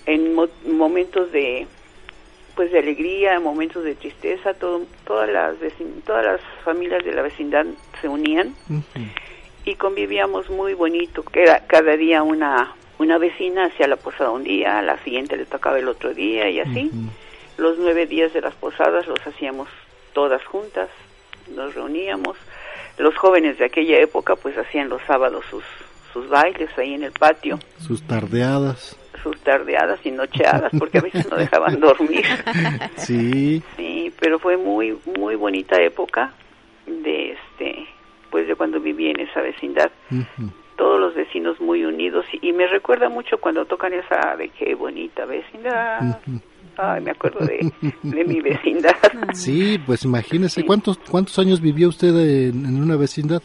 en 0.06 0.36
mo 0.36 0.48
momentos 0.68 1.32
de 1.32 1.66
pues 2.56 2.72
de 2.72 2.80
alegría, 2.80 3.34
en 3.34 3.44
momentos 3.44 3.84
de 3.84 3.96
tristeza, 3.96 4.54
todo, 4.54 4.84
todas 5.06 5.30
las 5.30 5.56
todas 6.06 6.26
las 6.26 6.42
familias 6.64 7.04
de 7.04 7.14
la 7.14 7.22
vecindad 7.22 7.66
se 8.02 8.08
unían 8.08 8.50
uh 8.70 8.74
-huh. 8.74 9.12
y 9.66 9.76
convivíamos 9.76 10.50
muy 10.50 10.74
bonito, 10.74 11.24
que 11.24 11.42
era 11.44 11.66
cada 11.66 11.98
día 11.98 12.22
una 12.22 12.76
una 12.98 13.18
vecina 13.18 13.66
hacía 13.66 13.88
la 13.88 13.98
posada 13.98 14.30
un 14.32 14.44
día, 14.44 14.80
a 14.80 14.82
la 14.82 14.98
siguiente 15.04 15.36
le 15.36 15.46
tocaba 15.46 15.80
el 15.80 15.88
otro 15.88 16.14
día 16.14 16.50
y 16.50 16.60
así. 16.60 16.92
Uh 16.94 16.98
-huh 16.98 17.25
los 17.58 17.78
nueve 17.78 18.06
días 18.06 18.34
de 18.34 18.42
las 18.42 18.54
posadas 18.56 19.08
los 19.08 19.20
hacíamos 19.26 19.68
todas 20.14 20.44
juntas, 20.46 20.90
nos 21.54 21.76
reuníamos. 21.76 22.38
Los 22.98 23.16
jóvenes 23.18 23.58
de 23.60 23.66
aquella 23.66 24.00
época 24.00 24.36
pues 24.36 24.58
hacían 24.58 24.90
los 24.90 25.02
sábados 25.04 25.46
sus, 25.50 25.64
sus 26.14 26.28
bailes 26.30 26.70
ahí 26.78 26.94
en 26.94 27.04
el 27.04 27.12
patio. 27.12 27.60
Sus 27.78 28.02
tardeadas. 28.04 28.98
Sus 29.22 29.40
tardeadas 29.42 30.00
y 30.06 30.12
nocheadas, 30.12 30.72
porque 30.78 31.00
a 31.00 31.02
veces 31.02 31.30
no 31.30 31.38
dejaban 31.38 31.80
dormir. 31.80 32.26
sí. 32.98 33.62
Sí, 33.76 34.14
pero 34.20 34.40
fue 34.40 34.58
muy, 34.58 34.98
muy 35.18 35.36
bonita 35.36 35.82
época 35.82 36.34
de 36.86 37.32
este, 37.32 37.88
pues 38.30 38.48
de 38.48 38.56
cuando 38.56 38.80
viví 38.80 39.10
en 39.10 39.20
esa 39.20 39.42
vecindad. 39.42 39.92
Uh 40.12 40.16
-huh. 40.16 40.52
Todos 40.78 41.00
los 41.00 41.16
vecinos 41.16 41.60
muy 41.62 41.86
unidos 41.86 42.26
y, 42.34 42.50
y, 42.50 42.52
me 42.52 42.68
recuerda 42.68 43.08
mucho 43.08 43.38
cuando 43.38 43.66
tocan 43.66 43.94
esa 43.94 44.36
de 44.36 44.50
qué 44.50 44.76
bonita 44.76 45.26
vecindad. 45.26 46.02
Uh 46.02 46.32
-huh 46.32 46.42
Ay, 46.78 47.02
me 47.02 47.12
acuerdo 47.12 47.46
de, 47.46 47.72
de 48.04 48.26
mi 48.26 48.42
vecindad. 48.42 48.96
Sí, 49.34 49.80
pues 49.86 50.04
imagínese, 50.04 50.62
sí. 50.62 50.68
¿cuántos, 50.68 50.98
¿cuántos 50.98 51.38
años 51.40 51.62
vivió 51.62 51.90
usted 51.90 52.10
en, 52.10 52.66
en, 52.66 52.82
una 52.82 52.96
vecindad? 52.96 53.42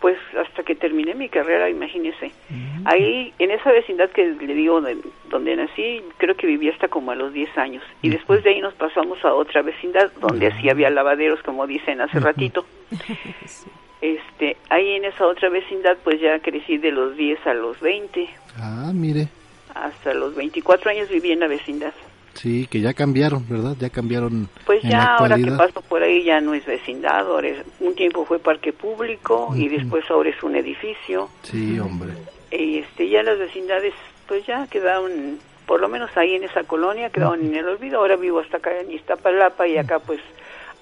Pues 0.00 0.18
hasta 0.38 0.62
que 0.62 0.74
terminé 0.74 1.14
mi 1.14 1.28
carrera, 1.28 1.68
imagínese. 1.70 2.26
Uh 2.26 2.54
-huh. 2.54 2.82
Ahí, 2.84 3.32
en 3.38 3.50
esa 3.50 3.70
vecindad 3.72 4.10
que 4.10 4.24
le 4.24 4.54
digo 4.54 4.80
de, 4.80 4.96
donde 5.30 5.56
nací, 5.56 6.02
creo 6.18 6.34
que 6.36 6.46
viví 6.46 6.68
hasta 6.68 6.88
como 6.88 7.10
a 7.12 7.14
los 7.14 7.32
10 7.32 7.56
años. 7.56 7.82
Y 8.02 8.08
uh 8.08 8.10
-huh. 8.10 8.16
después 8.16 8.44
de 8.44 8.50
ahí 8.50 8.60
nos 8.60 8.74
pasamos 8.74 9.24
a 9.24 9.32
otra 9.34 9.62
vecindad, 9.62 10.10
donde 10.20 10.48
uh 10.48 10.50
-huh. 10.50 10.60
sí 10.60 10.68
había 10.68 10.90
lavaderos, 10.90 11.42
como 11.42 11.66
dicen 11.66 12.00
hace 12.00 12.20
ratito. 12.20 12.66
Este, 14.04 14.58
ahí 14.68 14.96
en 14.96 15.06
esa 15.06 15.26
otra 15.26 15.48
vecindad, 15.48 15.96
pues 16.04 16.20
ya 16.20 16.38
crecí 16.40 16.76
de 16.76 16.90
los 16.92 17.16
10 17.16 17.46
a 17.46 17.54
los 17.54 17.80
20. 17.80 18.28
Ah, 18.58 18.92
mire. 18.92 19.28
Hasta 19.74 20.12
los 20.12 20.34
24 20.34 20.90
años 20.90 21.08
viví 21.08 21.32
en 21.32 21.40
la 21.40 21.46
vecindad. 21.46 21.94
Sí, 22.34 22.66
que 22.66 22.80
ya 22.80 22.92
cambiaron, 22.94 23.46
¿verdad? 23.48 23.76
Ya 23.78 23.90
cambiaron. 23.90 24.48
Pues 24.66 24.82
ya 24.82 25.16
ahora 25.16 25.36
que 25.36 25.50
paso 25.52 25.80
por 25.82 26.02
ahí 26.02 26.24
ya 26.24 26.40
no 26.40 26.54
es 26.54 26.66
vecindad, 26.66 27.26
ahora 27.26 27.48
es, 27.48 27.58
un 27.80 27.94
tiempo 27.94 28.24
fue 28.24 28.38
parque 28.38 28.72
público 28.72 29.48
uh 29.50 29.54
-huh. 29.54 29.60
y 29.60 29.68
después 29.68 30.04
ahora 30.10 30.30
es 30.30 30.42
un 30.42 30.56
edificio. 30.56 31.28
Sí, 31.42 31.78
hombre. 31.78 32.12
Y 32.50 32.78
este 32.78 33.08
ya 33.08 33.22
las 33.22 33.38
vecindades 33.38 33.94
pues 34.26 34.44
ya 34.46 34.66
quedaron, 34.66 35.38
por 35.66 35.80
lo 35.80 35.88
menos 35.88 36.10
ahí 36.16 36.34
en 36.34 36.44
esa 36.44 36.64
colonia 36.64 37.10
quedaron 37.10 37.40
uh 37.40 37.42
-huh. 37.42 37.46
en 37.46 37.54
el 37.56 37.68
olvido. 37.68 38.00
Ahora 38.00 38.16
vivo 38.16 38.40
hasta 38.40 38.56
acá 38.56 38.70
en 38.80 38.90
Iztapalapa 38.92 39.66
y 39.66 39.78
acá 39.78 39.98
pues 39.98 40.20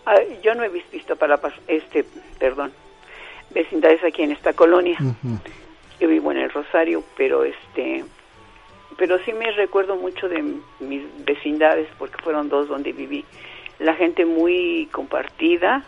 Ah, 0.05 0.17
yo 0.43 0.55
no 0.55 0.65
he 0.65 0.69
visto 0.69 1.17
para 1.17 1.41
este, 1.69 2.05
perdón, 2.39 2.73
vecindades 3.51 4.03
aquí 4.03 4.23
en 4.23 4.33
esta 4.33 4.53
colonia. 4.53 4.99
Yo 6.01 6.09
vivo 6.09 6.33
en 6.33 6.39
el 6.39 6.51
Rosario, 6.51 7.05
pero 7.17 7.45
este, 7.45 8.05
pero 9.03 9.19
sí 9.25 9.33
me 9.33 9.51
recuerdo 9.51 9.97
mucho 9.97 10.29
de 10.29 10.41
mis 10.79 11.03
vecindades 11.25 11.89
porque 11.99 12.23
fueron 12.23 12.49
dos 12.49 12.69
donde 12.69 12.93
viví. 12.93 13.25
La 13.81 13.95
gente 13.95 14.25
muy 14.25 14.89
compartida, 14.93 15.83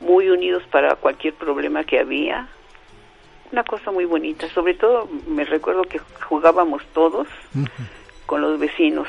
muy 0.00 0.28
unidos 0.30 0.64
para 0.68 0.96
cualquier 0.96 1.34
problema 1.34 1.84
que 1.84 2.00
había. 2.00 2.48
Una 3.52 3.62
cosa 3.62 3.92
muy 3.92 4.04
bonita. 4.04 4.48
Sobre 4.48 4.74
todo 4.74 5.08
me 5.28 5.44
recuerdo 5.44 5.82
que 5.82 6.00
jugábamos 6.28 6.82
todos 6.92 7.28
con 8.26 8.40
los 8.40 8.58
vecinos. 8.58 9.06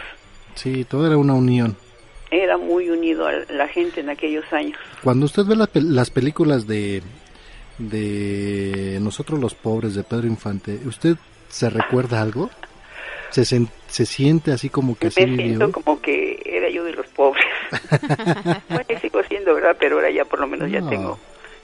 Sí, 0.53 0.85
todo 0.85 1.07
era 1.07 1.17
una 1.17 1.33
unión 1.33 1.75
era 2.29 2.57
muy 2.57 2.89
unido 2.89 3.27
a 3.27 3.33
la 3.49 3.67
gente 3.67 3.99
en 4.01 4.09
aquellos 4.09 4.45
años. 4.53 4.77
Cuando 5.03 5.25
usted 5.25 5.43
ve 5.45 5.57
las 5.73 6.09
películas 6.11 6.65
de, 6.65 7.01
de 7.77 8.99
Nosotros 9.01 9.37
los 9.37 9.53
Pobres 9.53 9.95
de 9.95 10.03
Pedro 10.03 10.27
Infante, 10.27 10.79
¿usted 10.85 11.17
se 11.49 11.69
recuerda 11.69 12.21
algo? 12.21 12.49
¿Se, 13.31 13.43
se 13.87 14.05
siente 14.05 14.51
así 14.51 14.69
como 14.69 14.97
que 14.97 15.07
así 15.07 15.25
Me 15.25 15.43
siento 15.43 15.71
como 15.71 16.01
que 16.01 16.41
era 16.45 16.69
yo 16.69 16.83
de 16.83 16.93
los 16.93 17.07
pobres. 17.07 17.43
bueno, 18.69 18.85
sigo 19.01 19.23
siendo, 19.23 19.55
¿verdad? 19.55 19.75
Pero 19.79 19.95
ahora 19.95 20.11
ya 20.11 20.25
por 20.25 20.39
lo 20.39 20.47
menos 20.47 20.69
ya 20.69 20.87
tengo, 20.87 21.17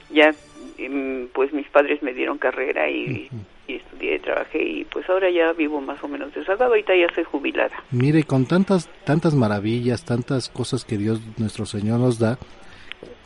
ya 0.10 0.34
em, 0.78 1.28
pues 1.28 1.54
mis 1.54 1.68
padres 1.68 2.02
me 2.02 2.14
dieron 2.14 2.38
carrera 2.38 2.90
y 2.90 3.30
y 3.68 3.76
estudié, 3.76 4.20
trabajé 4.20 4.64
y 4.64 4.86
pues 4.86 5.08
ahora 5.10 5.30
ya 5.30 5.52
vivo 5.54 5.82
más 5.82 6.02
o 6.04 6.08
menos 6.08 6.34
desahogado, 6.34 6.72
ahorita 6.72 6.96
ya 6.96 7.14
soy 7.14 7.26
jubilada. 7.26 7.76
Mire, 7.92 8.24
con 8.24 8.46
tantas, 8.46 8.90
tantas 9.04 9.34
maravillas, 9.34 10.06
tantas 10.06 10.50
cosas 10.50 10.86
que 10.86 10.98
Dios 10.98 11.20
nuestro 11.38 11.66
Señor 11.66 12.00
nos 12.00 12.18
da, 12.18 12.38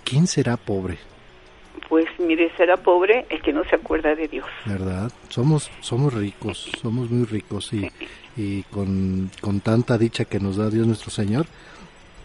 ¿quién 0.04 0.28
será 0.28 0.58
pobre? 0.58 0.98
Pues 1.88 2.08
mire, 2.20 2.52
será 2.58 2.78
pobre 2.78 3.26
el 3.30 3.42
que 3.42 3.54
no 3.54 3.64
se 3.66 3.76
acuerda 3.76 4.16
de 4.16 4.28
Dios. 4.28 4.48
¿Verdad? 4.66 5.12
Somos, 5.30 5.70
somos 5.82 6.14
ricos, 6.14 6.72
somos 6.82 7.10
muy 7.12 7.26
ricos 7.26 7.72
y, 7.74 7.88
y 8.38 8.64
con, 8.64 9.30
con 9.42 9.60
tanta 9.60 9.98
dicha 9.98 10.26
que 10.26 10.40
nos 10.40 10.58
da 10.58 10.70
Dios 10.70 10.88
nuestro 10.88 11.12
Señor, 11.12 11.46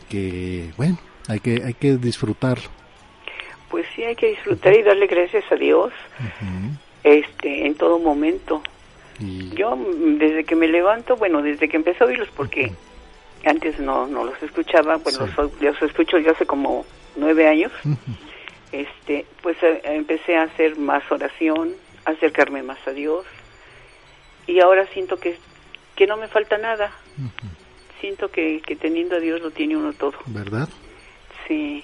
que 0.09 0.71
bueno, 0.77 0.99
hay 1.29 1.41
que, 1.41 1.63
hay 1.65 1.75
que 1.75 1.97
disfrutar. 1.97 2.59
Pues 3.69 3.87
sí, 3.95 4.05
hay 4.05 4.15
que 4.15 4.29
disfrutar 4.29 4.75
y 4.75 4.83
darle 4.83 5.07
gracias 5.07 5.45
a 5.51 5.57
Dios 5.57 5.93
este 7.03 7.67
en 7.67 7.75
todo 7.75 7.99
momento. 7.99 8.63
Yo 9.19 9.79
desde 10.19 10.45
que 10.45 10.55
me 10.55 10.69
levanto, 10.69 11.17
bueno, 11.17 11.41
desde 11.43 11.69
que 11.69 11.77
empecé 11.77 12.05
a 12.05 12.07
oírlos 12.07 12.29
porque 12.37 12.73
antes 13.45 13.79
no 13.81 14.07
no 14.07 14.25
los 14.25 14.41
escuchaba, 14.43 14.97
bueno, 14.97 15.27
los, 15.61 15.83
escucho 15.83 16.19
ya 16.19 16.33
hace 16.33 16.47
como 16.47 16.85
nueve 17.17 17.49
años. 17.49 17.73
Este, 18.73 19.25
pues 19.43 19.57
eh, 19.63 19.81
empecé 19.85 20.37
a 20.37 20.43
hacer 20.43 20.77
más 20.77 21.03
oración, 21.11 21.73
a 22.05 22.11
acercarme 22.11 22.63
más 22.63 22.79
a 22.87 22.91
Dios 22.91 23.25
y 24.47 24.61
ahora 24.61 24.87
siento 24.93 25.19
que 25.19 25.39
que 25.97 26.07
no 26.07 26.17
me 26.17 26.29
falta 26.29 26.59
nada. 26.59 26.93
Siento 28.01 28.31
que, 28.31 28.61
que 28.65 28.77
teniendo 28.77 29.17
a 29.17 29.21
Dios 29.21 29.41
lo 29.41 29.51
tiene 29.51 29.77
uno 29.77 29.93
todo. 29.93 30.15
¿Verdad? 30.27 30.69
Sí. 31.49 31.83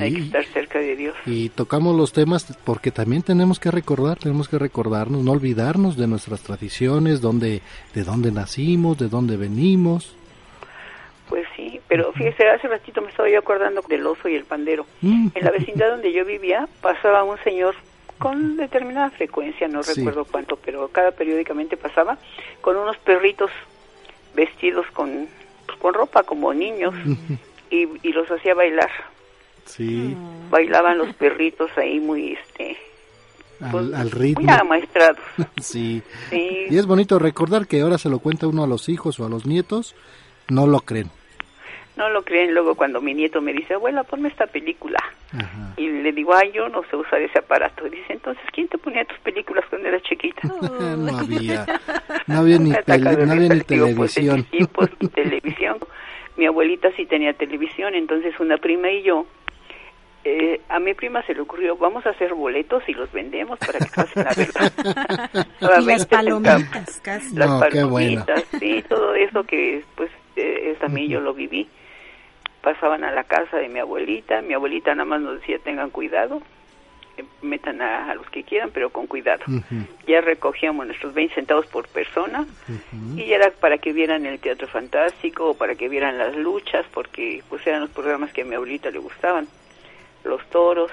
Hay 0.00 0.14
que 0.14 0.22
estar 0.22 0.44
cerca 0.46 0.78
de 0.78 0.96
Dios. 0.96 1.14
Y 1.26 1.50
tocamos 1.50 1.94
los 1.96 2.12
temas 2.12 2.44
porque 2.64 2.90
también 2.90 3.22
tenemos 3.22 3.60
que 3.60 3.70
recordar, 3.70 4.18
tenemos 4.18 4.48
que 4.48 4.58
recordarnos, 4.58 5.22
no 5.22 5.32
olvidarnos 5.32 5.96
de 5.96 6.06
nuestras 6.06 6.42
tradiciones, 6.42 7.20
donde, 7.20 7.60
de 7.94 8.02
dónde 8.02 8.32
nacimos, 8.32 8.98
de 8.98 9.08
dónde 9.08 9.36
venimos. 9.36 10.16
Pues 11.28 11.46
sí, 11.54 11.80
pero 11.88 12.12
fíjese, 12.12 12.48
hace 12.48 12.68
ratito 12.68 13.02
me 13.02 13.10
estaba 13.10 13.28
yo 13.28 13.38
acordando 13.38 13.82
del 13.88 14.06
oso 14.06 14.28
y 14.28 14.34
el 14.34 14.44
pandero. 14.44 14.86
En 15.02 15.32
la 15.40 15.50
vecindad 15.50 15.90
donde 15.90 16.12
yo 16.12 16.24
vivía 16.24 16.68
pasaba 16.80 17.22
un 17.22 17.38
señor 17.44 17.74
con 18.18 18.56
determinada 18.56 19.10
frecuencia, 19.10 19.68
no 19.68 19.82
recuerdo 19.82 20.24
cuánto, 20.24 20.56
pero 20.56 20.88
cada 20.88 21.12
periódicamente 21.12 21.76
pasaba 21.76 22.18
con 22.60 22.76
unos 22.76 22.96
perritos 22.98 23.50
vestidos 24.34 24.86
con, 24.92 25.28
pues, 25.66 25.78
con 25.78 25.94
ropa 25.94 26.22
como 26.22 26.52
niños 26.52 26.94
y, 27.70 27.86
y 28.02 28.12
los 28.12 28.30
hacía 28.30 28.54
bailar. 28.54 28.90
Sí. 29.64 30.16
Bailaban 30.50 30.98
los 30.98 31.14
perritos 31.14 31.70
ahí 31.76 32.00
muy, 32.00 32.32
este... 32.32 32.76
Al, 33.60 33.70
pues, 33.70 34.10
ritmo. 34.12 34.44
Muy 34.44 34.52
amaestrados. 34.52 35.24
sí. 35.60 36.02
Y 36.30 36.76
es 36.76 36.86
bonito 36.86 37.18
recordar 37.18 37.66
que 37.66 37.80
ahora 37.80 37.96
se 37.96 38.10
lo 38.10 38.18
cuenta 38.18 38.46
uno 38.46 38.64
a 38.64 38.66
los 38.66 38.88
hijos 38.90 39.18
o 39.18 39.24
a 39.24 39.30
los 39.30 39.46
nietos, 39.46 39.94
no 40.48 40.66
lo 40.66 40.80
creen. 40.80 41.10
No 41.96 42.10
lo 42.10 42.22
creen 42.22 42.52
luego 42.52 42.74
cuando 42.74 43.00
mi 43.00 43.14
nieto 43.14 43.40
me 43.40 43.54
dice, 43.54 43.74
abuela, 43.74 44.04
ponme 44.04 44.28
esta 44.28 44.46
película. 44.46 44.98
Y 45.76 45.88
le 45.88 46.12
digo, 46.12 46.34
ay, 46.34 46.52
yo 46.52 46.68
no 46.68 46.82
sé 46.90 46.96
usar 46.96 47.20
ese 47.20 47.38
aparato. 47.38 47.86
Y 47.86 47.90
dice, 47.90 48.12
entonces, 48.12 48.44
¿quién 48.52 48.68
te 48.68 48.78
ponía 48.78 49.04
tus 49.04 49.18
películas 49.18 49.64
cuando 49.68 49.88
eras 49.88 50.02
chiquita? 50.02 50.42
no 50.96 51.18
había, 51.18 51.66
no 52.26 52.38
había 52.38 52.58
ni, 52.58 52.70
no 52.70 52.76
había 53.32 53.48
ni 53.48 53.60
televisión. 53.60 54.46
Pues, 54.72 54.90
televisión. 55.14 55.78
Mi 56.36 56.46
abuelita 56.46 56.90
sí 56.96 57.06
tenía 57.06 57.32
televisión, 57.32 57.94
entonces 57.94 58.38
una 58.40 58.58
prima 58.58 58.90
y 58.90 59.02
yo 59.02 59.26
eh, 60.28 60.60
a 60.68 60.80
mi 60.80 60.92
prima 60.92 61.22
se 61.22 61.34
le 61.34 61.40
ocurrió, 61.42 61.76
vamos 61.76 62.04
a 62.04 62.10
hacer 62.10 62.34
boletos 62.34 62.82
y 62.88 62.92
los 62.94 63.10
vendemos 63.12 63.60
para 63.60 63.78
que 63.78 63.86
pasen 63.94 64.24
la 64.24 64.34
verdad. 64.34 65.80
y 65.80 65.84
las 65.84 66.06
palomitas, 66.06 67.00
casi. 67.00 67.36
Las 67.36 67.60
palomitas, 67.60 68.44
sí, 68.58 68.84
todo 68.88 69.14
eso 69.14 69.44
que 69.44 69.84
pues 69.94 70.10
eh, 70.34 70.76
también 70.80 71.08
yo 71.10 71.20
lo 71.20 71.32
viví. 71.32 71.68
Pasaban 72.66 73.04
a 73.04 73.12
la 73.12 73.22
casa 73.22 73.58
de 73.58 73.68
mi 73.68 73.78
abuelita, 73.78 74.42
mi 74.42 74.52
abuelita 74.52 74.92
nada 74.92 75.04
más 75.04 75.20
nos 75.20 75.38
decía 75.38 75.60
tengan 75.60 75.90
cuidado, 75.90 76.42
eh, 77.16 77.22
metan 77.40 77.80
a, 77.80 78.12
los 78.16 78.28
que 78.28 78.42
quieran, 78.42 78.72
pero 78.74 78.90
con 78.90 79.06
cuidado. 79.06 79.44
Ya 80.04 80.20
recogíamos 80.20 80.84
nuestros 80.84 81.14
20 81.14 81.36
centavos 81.36 81.66
por 81.66 81.86
persona 81.86 82.44
y 83.16 83.32
era 83.32 83.52
para 83.52 83.78
que 83.78 83.92
vieran 83.92 84.26
el 84.26 84.40
teatro 84.40 84.66
fantástico 84.66 85.50
o 85.50 85.54
para 85.54 85.76
que 85.76 85.88
vieran 85.88 86.18
las 86.18 86.34
luchas, 86.34 86.84
porque 86.92 87.40
pues 87.48 87.64
eran 87.68 87.82
los 87.82 87.90
programas 87.90 88.32
que 88.32 88.42
a 88.42 88.44
mi 88.44 88.56
abuelita 88.56 88.90
le 88.90 88.98
gustaban 88.98 89.46
los 90.24 90.44
toros. 90.50 90.90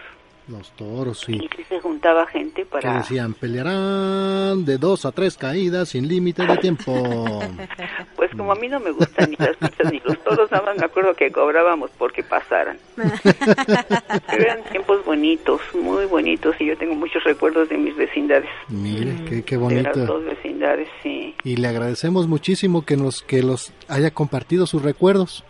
Los 0.48 0.72
toros, 0.72 1.22
sí. 1.22 1.40
Y 1.58 1.64
se 1.64 1.80
juntaba 1.80 2.28
gente 2.28 2.66
para... 2.66 2.92
Que 2.92 2.98
decían, 2.98 3.34
pelearán 3.34 4.66
de 4.66 4.78
dos 4.78 5.06
a 5.06 5.14
tres 5.14 5.38
caídas 5.38 5.90
sin 5.90 6.08
límite 6.08 6.46
de 6.46 6.58
tiempo. 6.58 6.92
pues 8.18 8.30
como 8.36 8.52
a 8.52 8.56
mí 8.56 8.68
no 8.68 8.80
me 8.82 8.92
gustan 8.92 9.30
ni 9.30 9.38
las 9.38 9.60
luchas 9.62 9.92
ni 9.92 10.02
los 10.04 10.22
toros, 10.24 10.52
nada 10.52 10.66
más 10.66 10.78
me 10.78 10.86
acuerdo 10.86 11.14
que 11.16 11.32
cobrábamos 11.32 11.92
porque 11.98 12.24
pasaran. 12.24 12.78
Pero 12.96 14.44
eran 14.44 14.64
tiempos 14.66 15.06
bonitos, 15.06 15.62
muy 15.74 16.06
bonitos, 16.06 16.56
y 16.60 16.66
yo 16.66 16.78
tengo 16.78 16.96
muchos 16.96 17.24
recuerdos 17.24 17.70
de 17.70 17.78
mis 17.78 17.96
vecindades. 17.96 18.50
Mire, 18.68 19.16
qué, 19.30 19.44
qué 19.44 19.56
bonito. 19.56 19.92
De 19.92 19.98
las 20.00 20.08
dos 20.08 20.26
vecindades, 20.26 20.90
sí. 21.02 21.36
Y 21.46 21.56
le 21.56 21.70
agradecemos 21.70 22.28
muchísimo 22.28 22.84
que 22.84 22.98
nos, 22.98 23.22
que 23.22 23.44
los 23.44 23.72
haya 23.88 24.12
compartido 24.12 24.68
sus 24.68 24.82
recuerdos. 24.82 25.46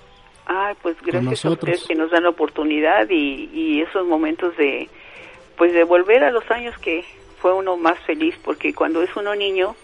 Ay, 0.45 0.75
pues 0.82 0.97
gracias 1.01 1.45
a 1.45 1.51
ustedes 1.51 1.84
que 1.86 1.95
nos 1.95 2.12
dan 2.12 2.23
la 2.23 2.29
oportunidad 2.29 3.10
y, 3.10 3.49
y 3.53 3.82
esos 3.82 4.06
momentos 4.06 4.56
de, 4.58 4.89
pues 5.58 5.73
de 5.73 5.84
volver 5.84 6.23
a 6.23 6.32
los 6.32 6.49
años 6.51 6.77
que 6.79 7.06
fue 7.43 7.53
uno 7.53 7.75
más 7.75 7.99
feliz, 8.06 8.36
porque 8.41 8.73
cuando 8.73 9.03
es 9.03 9.10
uno 9.17 9.36
niño, 9.36 9.75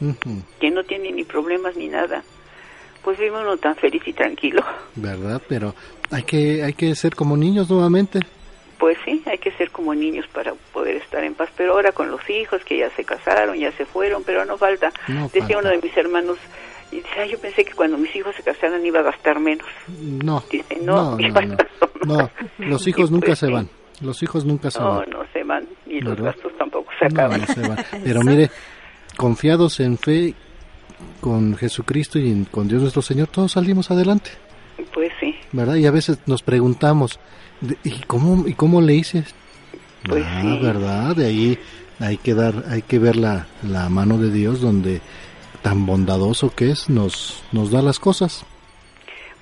que 0.61 0.71
no 0.71 0.83
tiene 0.85 1.11
ni 1.11 1.25
problemas 1.25 1.75
ni 1.75 1.89
nada, 1.89 2.23
pues 3.03 3.19
vive 3.19 3.37
uno 3.37 3.57
tan 3.57 3.75
feliz 3.75 4.01
y 4.05 4.13
tranquilo. 4.13 4.63
¿Verdad? 4.95 5.41
Pero 5.49 5.75
hay 6.09 6.23
que, 6.23 6.63
hay 6.63 6.71
que 6.71 6.95
ser 6.95 7.15
como 7.15 7.35
niños 7.35 7.69
nuevamente. 7.69 8.19
Pues 8.77 8.97
sí, 9.03 9.21
hay 9.25 9.39
que 9.39 9.51
ser 9.51 9.71
como 9.71 9.93
niños 9.93 10.25
para 10.33 10.53
poder 10.71 10.95
estar 10.95 11.21
en 11.21 11.35
paz. 11.35 11.49
Pero 11.57 11.73
ahora 11.73 11.91
con 11.91 12.09
los 12.09 12.29
hijos 12.29 12.63
que 12.63 12.77
ya 12.77 12.89
se 12.91 13.03
casaron, 13.03 13.57
ya 13.57 13.73
se 13.73 13.85
fueron, 13.85 14.23
pero 14.23 14.45
no 14.45 14.57
falta. 14.57 14.93
Decía 15.33 15.57
uno 15.57 15.67
de 15.67 15.81
mis 15.81 15.97
hermanos, 15.97 16.37
y 16.91 16.97
dice, 16.97 17.29
yo 17.29 17.39
pensé 17.39 17.65
que 17.65 17.73
cuando 17.73 17.97
mis 17.97 18.15
hijos 18.15 18.35
se 18.35 18.43
casaran 18.43 18.85
iba 18.85 18.99
a 18.99 19.03
gastar 19.03 19.39
menos. 19.39 19.67
No, 19.99 20.43
no, 20.81 21.17
no, 22.05 22.29
los 22.57 22.87
hijos 22.87 23.11
nunca 23.11 23.27
pues 23.27 23.39
se 23.39 23.47
van. 23.47 23.69
Los 24.01 24.23
hijos 24.23 24.45
nunca 24.45 24.71
se 24.71 24.79
van. 24.79 25.09
No, 25.09 25.19
no 25.19 25.25
se 25.33 25.43
van. 25.43 25.67
Y 25.85 26.01
los 26.01 26.19
gastos 26.19 26.51
tampoco 26.57 26.91
se 26.97 27.05
acaban. 27.05 27.41
Pero 28.03 28.21
mire, 28.21 28.49
confiados 29.17 29.79
en 29.79 29.97
fe 29.97 30.33
con 31.21 31.55
Jesucristo 31.55 32.17
y 32.17 32.45
con 32.49 32.67
Dios 32.67 32.81
nuestro 32.81 33.01
Señor, 33.01 33.27
todos 33.27 33.53
salimos 33.53 33.91
adelante. 33.91 34.31
Pues 34.93 35.11
sí. 35.19 35.35
¿Verdad? 35.51 35.75
Y 35.75 35.85
a 35.85 35.91
veces 35.91 36.19
nos 36.25 36.41
preguntamos, 36.41 37.19
¿y 37.83 37.99
cómo, 38.07 38.47
y 38.47 38.53
cómo 38.53 38.81
le 38.81 38.95
hice? 38.95 39.25
Pues 40.07 40.23
ah, 40.25 40.41
sí. 40.41 40.59
¿verdad? 40.61 41.15
De 41.15 41.25
ahí 41.25 41.59
hay 41.99 42.17
que 42.17 42.33
dar, 42.33 42.63
hay 42.69 42.81
que 42.81 42.99
ver 42.99 43.17
la, 43.17 43.47
la 43.63 43.89
mano 43.89 44.17
de 44.17 44.31
Dios 44.31 44.61
donde 44.61 45.01
tan 45.61 45.85
bondadoso 45.85 46.53
que 46.55 46.71
es, 46.71 46.89
nos, 46.89 47.43
nos 47.51 47.71
da 47.71 47.81
las 47.81 47.99
cosas. 47.99 48.45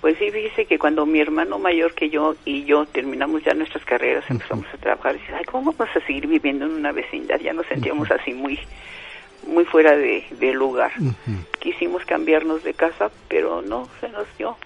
Pues 0.01 0.17
sí, 0.19 0.29
fíjese 0.31 0.65
que 0.65 0.77
cuando 0.77 1.05
mi 1.05 1.19
hermano 1.19 1.57
mayor 1.57 1.93
que 1.93 2.09
yo 2.09 2.35
y 2.45 2.63
yo 2.65 2.85
terminamos 2.85 3.43
ya 3.43 3.53
nuestras 3.53 3.83
carreras, 3.83 4.23
empezamos 4.29 4.67
a 4.73 4.77
trabajar, 4.77 5.15
y 5.15 5.19
dice, 5.19 5.33
ay, 5.33 5.45
¿cómo 5.45 5.73
vamos 5.73 5.95
a 5.95 6.05
seguir 6.05 6.27
viviendo 6.27 6.65
en 6.65 6.71
una 6.71 6.91
vecindad? 6.91 7.39
Ya 7.39 7.53
nos 7.53 7.65
sentíamos 7.65 8.09
así 8.11 8.33
muy 8.33 8.59
muy 9.47 9.65
fuera 9.65 9.95
de, 9.95 10.53
lugar. 10.53 10.91
Quisimos 11.59 12.03
cambiarnos 12.05 12.63
de 12.63 12.73
casa, 12.73 13.09
pero 13.27 13.61
no 13.61 13.87
se 14.01 14.09
nos 14.09 14.25
dio. 14.37 14.57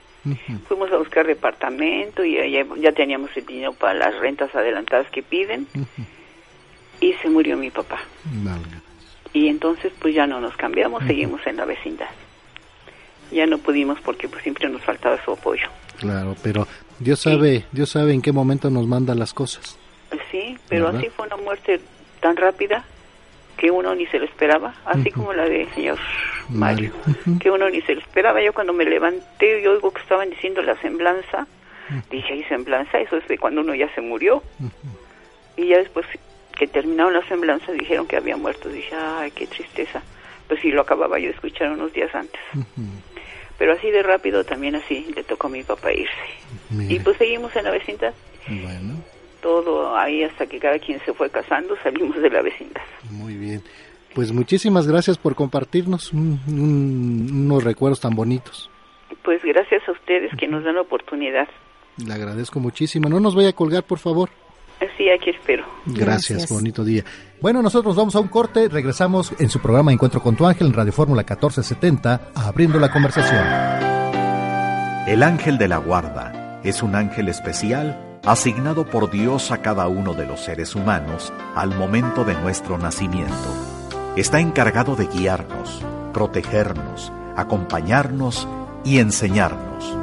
Fuimos 0.68 0.92
a 0.92 0.98
buscar 0.98 1.26
departamento 1.26 2.24
y 2.24 2.34
ya, 2.52 2.66
ya 2.78 2.92
teníamos 2.92 3.36
el 3.36 3.46
dinero 3.46 3.74
para 3.74 3.94
las 3.94 4.20
rentas 4.20 4.54
adelantadas 4.56 5.10
que 5.12 5.22
piden. 5.22 5.68
Y 7.00 7.14
se 7.14 7.30
murió 7.30 7.58
mi 7.58 7.72
papá. 7.72 8.00
Y 9.34 9.48
entonces 9.48 9.94
pues 10.00 10.14
ya 10.14 10.28
no 10.28 10.42
nos 10.42 10.56
cambiamos, 10.58 11.04
seguimos 11.06 11.46
en 11.48 11.58
la 11.58 11.66
vecindad. 11.66 12.10
Ya 13.32 13.46
no 13.46 13.58
pudimos 13.60 14.00
porque 14.02 14.28
pues 14.28 14.44
siempre 14.44 14.68
nos 14.68 14.82
faltaba 14.82 15.24
su 15.24 15.32
apoyo. 15.32 15.68
Claro, 16.00 16.36
pero 16.44 16.68
Dios 17.00 17.20
sabe, 17.20 17.66
Dios 17.72 17.90
sabe 17.90 18.14
en 18.14 18.22
qué 18.22 18.32
momento 18.32 18.70
nos 18.70 18.88
manda 18.88 19.16
las 19.16 19.34
cosas. 19.34 19.78
Sí, 20.30 20.58
pero 20.68 20.90
así 20.90 21.08
fue 21.10 21.28
una 21.28 21.38
muerte 21.38 21.80
tan 22.20 22.36
rápida 22.36 22.84
que 23.58 23.72
uno 23.72 23.94
ni 23.96 24.06
se 24.08 24.20
lo 24.20 24.26
esperaba, 24.26 24.74
así 24.86 25.12
como 25.12 25.34
la 25.34 25.46
de 25.46 25.68
señor 25.76 26.00
Mario, 26.50 26.92
que 27.40 27.52
uno 27.52 27.70
ni 27.70 27.82
se 27.82 27.94
lo 27.94 28.02
esperaba. 28.02 28.42
Yo 28.42 28.54
cuando 28.54 28.74
me 28.74 28.86
levanté 28.86 29.62
y 29.62 29.68
oigo 29.68 29.92
que 29.92 30.02
estaban 30.02 30.30
diciendo 30.30 30.62
la 30.62 30.76
semblanza, 30.82 31.48
dije, 32.10 32.36
¿y 32.36 32.44
semblanza? 32.46 33.00
Eso 33.00 33.18
es 33.18 33.28
de 33.28 33.38
cuando 33.38 33.62
uno 33.62 33.76
ya 33.76 33.94
se 33.94 34.02
murió. 34.02 34.44
Y 35.58 35.68
ya 35.68 35.78
después 35.78 36.06
que 36.62 36.68
terminaron 36.68 37.14
la 37.14 37.28
semblanza 37.28 37.72
dijeron 37.72 38.06
que 38.06 38.18
había 38.18 38.38
muerto. 38.38 38.70
Dije, 38.70 38.94
ay, 38.96 39.32
qué 39.32 39.48
tristeza. 39.48 40.04
Pues 40.48 40.62
sí, 40.62 40.70
lo 40.70 40.82
acababa 40.82 41.18
yo 41.18 41.26
de 41.26 41.34
escuchar 41.34 41.72
unos 41.72 41.92
días 41.92 42.14
antes. 42.14 42.40
Pero 43.58 43.74
así 43.74 43.90
de 43.90 44.04
rápido 44.04 44.44
también 44.44 44.76
así 44.76 45.08
le 45.16 45.24
tocó 45.24 45.48
a 45.48 45.50
mi 45.50 45.64
papá 45.64 45.92
irse. 45.92 46.14
Y 46.88 47.00
pues 47.00 47.18
seguimos 47.18 47.56
en 47.56 47.64
la 47.64 47.72
vecindad. 47.72 48.14
Bueno. 48.48 48.94
Todo 49.42 49.98
ahí 49.98 50.24
hasta 50.24 50.46
que 50.46 50.60
cada 50.60 50.78
quien 50.78 51.04
se 51.04 51.14
fue 51.16 51.32
casando, 51.32 51.76
salimos 51.82 52.22
de 52.22 52.30
la 52.30 52.44
vecindad. 52.44 52.84
Muy 53.10 53.34
bien. 53.38 53.64
Pues 54.14 54.32
muchísimas 54.32 54.88
gracias 54.88 55.18
por 55.18 55.34
compartirnos 55.34 56.14
unos 56.14 57.64
recuerdos 57.64 58.02
tan 58.02 58.14
bonitos. 58.14 58.70
Pues 59.24 59.42
gracias 59.44 59.82
a 59.90 59.94
ustedes 59.94 60.30
que 60.38 60.48
nos 60.48 60.64
dan 60.64 60.76
la 60.76 60.82
oportunidad. 60.82 61.48
Le 61.98 62.14
agradezco 62.14 62.60
muchísimo. 62.60 63.10
No 63.10 63.20
nos 63.20 63.34
vaya 63.34 63.50
a 63.50 63.54
colgar, 63.54 63.82
por 63.82 63.98
favor. 63.98 64.30
Sí, 64.98 65.10
aquí 65.10 65.30
espero. 65.30 65.66
Gracias, 65.86 66.50
bonito 66.50 66.84
día. 66.84 67.04
Bueno, 67.40 67.62
nosotros 67.62 67.96
vamos 67.96 68.16
a 68.16 68.20
un 68.20 68.28
corte, 68.28 68.70
regresamos 68.70 69.34
en 69.40 69.50
su 69.50 69.60
programa 69.60 69.92
Encuentro 69.92 70.22
con 70.22 70.36
tu 70.36 70.46
ángel 70.46 70.68
en 70.68 70.74
Radio 70.74 70.92
Fórmula 70.92 71.22
1470, 71.22 72.32
abriendo 72.36 72.80
la 72.80 72.92
conversación. 72.92 73.44
El 75.08 75.24
ángel 75.24 75.58
de 75.58 75.68
la 75.68 75.78
guarda 75.78 76.60
es 76.64 76.84
un 76.84 76.96
ángel 76.96 77.28
especial 77.30 78.20
asignado 78.24 78.86
por 78.86 79.10
Dios 79.10 79.52
a 79.52 79.62
cada 79.62 79.88
uno 79.88 80.14
de 80.14 80.28
los 80.28 80.42
seres 80.42 80.76
humanos 80.76 81.34
al 81.56 81.76
momento 81.76 82.24
de 82.24 82.36
nuestro 82.36 82.78
nacimiento. 82.78 83.34
Está 84.16 84.40
encargado 84.40 84.96
de 84.96 85.08
guiarnos, 85.08 85.82
protegernos, 86.14 87.12
acompañarnos 87.36 88.48
y 88.84 89.00
enseñarnos. 89.00 90.01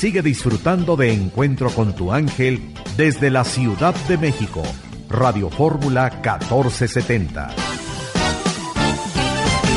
Sigue 0.00 0.22
disfrutando 0.22 0.96
de 0.96 1.12
Encuentro 1.12 1.68
con 1.68 1.94
tu 1.94 2.10
ángel 2.10 2.72
desde 2.96 3.28
la 3.28 3.44
Ciudad 3.44 3.94
de 4.08 4.16
México. 4.16 4.62
Radio 5.10 5.50
Fórmula 5.50 6.08
1470. 6.22 7.48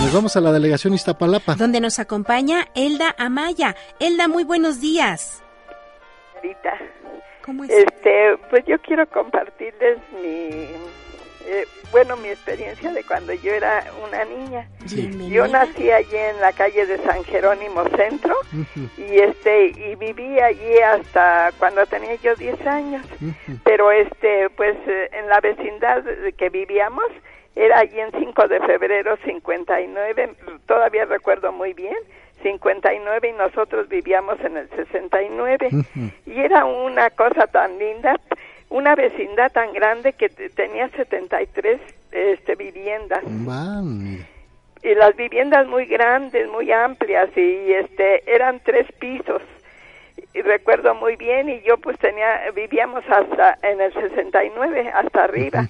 Nos 0.01 0.13
vamos 0.13 0.38
a 0.38 0.39
la 0.39 0.53
delegación 0.53 0.93
Iztapalapa. 0.93 1.55
Donde 1.55 1.82
nos 1.82 1.99
acompaña 1.99 2.69
Elda 2.74 3.13
Amaya. 3.17 3.76
Elda, 3.99 4.30
muy 4.30 4.45
buenos 4.45 4.80
días. 4.80 5.43
¿Cómo 7.45 7.65
es? 7.65 7.69
Este, 7.71 8.38
pues 8.49 8.63
yo 8.65 8.80
quiero 8.80 9.05
compartirles 9.09 9.97
mi 10.24 10.67
eh, 11.46 11.66
bueno, 11.91 12.18
mi 12.18 12.30
experiencia 12.30 12.91
de 12.91 13.04
cuando 13.04 13.34
yo 13.34 13.54
era 13.54 13.84
una 14.06 14.26
niña. 14.26 14.68
Yo 15.30 15.48
nací 15.48 15.91
allí 15.91 16.16
en 16.16 16.39
la 16.41 16.52
calle 16.54 16.86
de 16.86 16.98
San 17.00 17.24
Jerónimo 17.24 17.84
Centro 17.96 18.36
y 18.98 19.20
este 19.20 19.68
y 19.68 19.96
viví 19.96 20.39
allí 20.39 20.80
hasta 20.80 21.52
cuando 21.60 21.86
tenía 21.86 22.16
yo 22.16 22.36
10 22.36 22.66
años. 22.66 23.06
Pero 23.64 23.91
este 23.91 24.50
pues 24.52 24.76
eh, 24.88 25.10
en 25.14 25.30
la 25.30 25.39
vecindad 25.39 26.04
que 26.38 26.50
vivíamos 26.50 27.06
era 27.56 27.80
allí 27.80 28.00
en 28.00 28.12
5 28.12 28.48
de 28.48 28.60
febrero 28.62 29.18
59, 29.24 30.36
todavía 30.66 31.06
recuerdo 31.06 31.52
muy 31.52 31.74
bien. 31.74 31.98
59 32.41 33.30
y 33.30 33.32
nosotros 33.34 33.88
vivíamos 33.88 34.39
en 34.41 34.58
el 34.58 34.70
69 34.70 35.70
y 36.26 36.39
era 36.39 36.66
una 36.66 37.10
cosa 37.12 37.48
tan 37.48 37.80
linda 37.80 38.20
una 38.74 38.95
vecindad 38.95 39.51
tan 39.51 39.71
grande 39.71 40.13
que 40.13 40.30
tenía 40.30 40.89
73 40.89 41.80
este, 42.11 42.55
viviendas. 42.55 43.24
Y 44.82 44.95
las 44.95 45.15
viviendas 45.15 45.67
muy 45.67 45.86
grandes, 45.86 46.49
muy 46.49 46.71
amplias 46.71 47.30
y 47.38 47.71
este 47.71 48.24
eran 48.34 48.59
tres 48.65 48.88
pisos. 48.99 49.43
Y 50.34 50.41
recuerdo 50.41 50.95
muy 50.95 51.15
bien 51.15 51.49
y 51.49 51.61
yo 51.61 51.78
pues 51.78 51.99
tenía 51.99 52.49
vivíamos 52.55 53.03
hasta 53.07 53.59
en 53.61 53.80
el 53.80 53.93
69 53.93 54.91
hasta 54.91 55.24
arriba. 55.24 55.67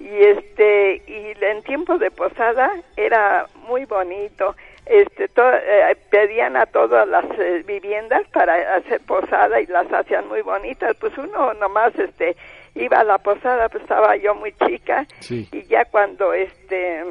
Y 0.00 0.08
este 0.08 1.00
y 1.06 1.44
en 1.44 1.62
tiempo 1.62 1.96
de 1.96 2.10
posada 2.10 2.72
era 2.96 3.46
muy 3.68 3.84
bonito 3.84 4.56
este 4.92 5.24
eh, 5.24 5.96
pedían 6.10 6.56
a 6.56 6.66
todas 6.66 7.08
las 7.08 7.24
eh, 7.38 7.62
viviendas 7.66 8.26
para 8.32 8.76
hacer 8.76 9.00
posada 9.00 9.60
y 9.60 9.66
las 9.66 9.90
hacían 9.92 10.28
muy 10.28 10.42
bonitas. 10.42 10.96
Pues 10.96 11.16
uno 11.16 11.54
nomás 11.54 11.94
este 11.98 12.36
iba 12.74 13.00
a 13.00 13.04
la 13.04 13.18
posada 13.18 13.68
pues 13.68 13.82
estaba 13.82 14.16
yo 14.16 14.34
muy 14.34 14.52
chica 14.66 15.06
y 15.28 15.62
ya 15.64 15.84
cuando 15.86 16.32
este 16.32 17.04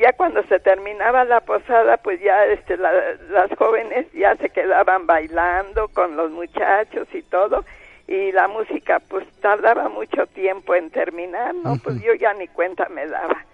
ya 0.00 0.12
cuando 0.12 0.42
se 0.44 0.60
terminaba 0.60 1.24
la 1.24 1.40
posada 1.40 1.96
pues 1.98 2.20
ya 2.20 2.46
este 2.46 2.76
las 2.76 3.50
jóvenes 3.58 4.06
ya 4.12 4.36
se 4.36 4.50
quedaban 4.50 5.06
bailando 5.06 5.88
con 5.88 6.16
los 6.16 6.30
muchachos 6.30 7.08
y 7.12 7.22
todo. 7.22 7.64
Y 8.06 8.32
la 8.32 8.48
música 8.48 9.00
pues 9.00 9.26
tardaba 9.40 9.90
mucho 9.90 10.26
tiempo 10.28 10.74
en 10.74 10.90
terminar 10.90 11.54
no 11.54 11.76
pues 11.82 12.00
yo 12.02 12.14
ya 12.14 12.32
ni 12.34 12.48
cuenta 12.48 12.88
me 12.88 13.06
daba 13.06 13.44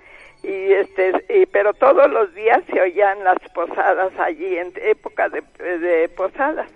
y 0.45 0.73
este 0.75 1.25
y, 1.31 1.47
pero 1.47 1.73
todos 1.73 2.11
los 2.11 2.35
días 2.35 2.63
se 2.71 2.81
oían 2.81 3.25
las 3.25 3.39
posadas 3.55 4.13
allí 4.19 4.59
en 4.59 4.73
época 4.77 5.29
de, 5.31 5.43
de 5.79 6.09
posadas. 6.11 6.71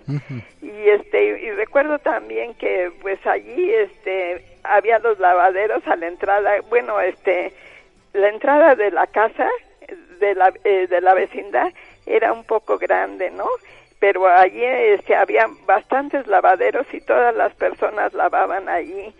Y 0.61 0.89
este 0.89 1.39
y 1.39 1.51
recuerdo 1.51 1.99
también 1.99 2.55
que 2.55 2.91
pues 3.01 3.25
allí 3.27 3.71
este 3.71 4.43
había 4.63 4.97
los 4.99 5.19
lavaderos 5.19 5.85
a 5.87 5.95
la 5.95 6.07
entrada 6.07 6.61
bueno 6.69 6.99
este 6.99 7.53
la 8.13 8.29
entrada 8.29 8.75
de 8.75 8.91
la 8.91 9.05
casa 9.07 9.47
de 10.19 10.35
la 10.35 10.51
eh, 10.63 10.87
de 10.87 11.01
la 11.01 11.13
vecindad 11.13 11.71
era 12.05 12.33
un 12.33 12.43
poco 12.43 12.77
grande 12.77 13.29
no 13.29 13.47
pero 13.99 14.27
allí 14.27 14.63
este 14.63 15.15
había 15.15 15.47
bastantes 15.65 16.25
lavaderos 16.27 16.87
y 16.93 17.01
todas 17.01 17.35
las 17.35 17.53
personas 17.53 18.13
lavaban 18.13 18.67
allí 18.67 19.13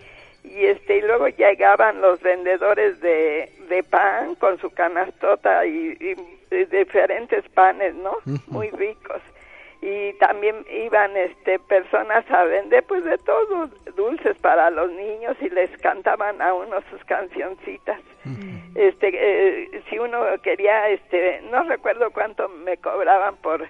y 0.50 0.66
este 0.66 0.98
y 0.98 1.02
luego 1.02 1.28
llegaban 1.28 2.02
los 2.02 2.22
vendedores 2.22 3.00
de, 3.02 3.52
de 3.70 3.84
pan 3.84 4.36
con 4.36 4.58
su 4.60 4.70
canastota 4.72 5.66
y, 5.66 6.16
diferentes 6.72 7.48
panes 7.50 7.94
no 7.94 8.18
muy 8.48 8.70
ricos. 8.72 9.22
Y 9.82 10.14
también 10.14 10.66
iban 10.70 11.16
este 11.16 11.60
personas 11.60 12.30
a 12.32 12.44
vender 12.44 12.84
pues 12.84 13.06
de 13.06 13.18
todo 13.20 13.70
dulces 13.96 14.36
para 14.40 14.70
los 14.72 14.92
niños 14.92 15.38
y 15.42 15.50
les 15.50 15.70
cantaban 15.78 16.42
a 16.42 16.54
uno 16.54 16.78
sus 16.90 17.04
cancioncitas. 17.06 18.02
Este 18.76 19.10
eh, 19.14 19.84
si 19.90 20.00
uno 20.00 20.26
quería 20.42 20.90
este 20.90 21.42
no 21.52 21.64
recuerdo 21.64 22.12
cuánto 22.12 22.50
me 22.50 22.78
cobraban 22.78 23.38
por 23.38 23.68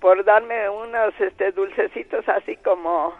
por 0.00 0.24
darme 0.24 0.68
unos 0.68 1.14
este 1.20 1.52
dulcecitos 1.52 2.28
así 2.28 2.56
como 2.56 3.14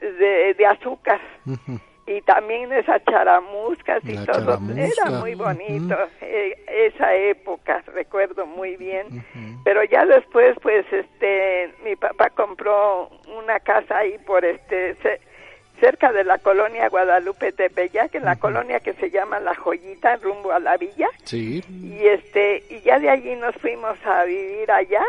de, 0.00 0.54
de 0.54 0.66
azúcar 0.66 1.20
y 2.10 2.22
también 2.22 2.72
esas 2.72 3.04
charamuscas 3.04 4.02
y 4.04 4.16
todo. 4.26 4.58
Era 4.76 5.20
muy 5.20 5.36
bonito 5.36 5.96
eh, 6.20 6.56
esa 6.66 7.14
época, 7.14 7.84
recuerdo 7.94 8.46
muy 8.46 8.76
bien. 8.76 9.24
Pero 9.64 9.84
ya 9.84 10.04
después, 10.04 10.56
pues, 10.60 10.84
este, 10.92 11.72
mi 11.84 11.94
papá 11.94 12.30
compró 12.30 13.08
una 13.38 13.60
casa 13.60 13.98
ahí 13.98 14.18
por 14.26 14.44
este 14.44 14.96
cerca 15.78 16.12
de 16.12 16.24
la 16.24 16.38
colonia 16.38 16.88
Guadalupe 16.88 17.52
Tepeyac, 17.52 18.14
en 18.14 18.24
la 18.24 18.36
colonia 18.36 18.80
que 18.80 18.92
se 18.94 19.10
llama 19.10 19.40
La 19.40 19.54
Joyita, 19.54 20.16
rumbo 20.16 20.52
a 20.52 20.58
la 20.58 20.76
villa. 20.76 21.08
Sí. 21.24 21.64
Y 21.70 22.06
este, 22.06 22.64
y 22.68 22.80
ya 22.80 22.98
de 22.98 23.08
allí 23.08 23.36
nos 23.36 23.54
fuimos 23.56 23.96
a 24.04 24.24
vivir 24.24 24.70
allá 24.70 25.02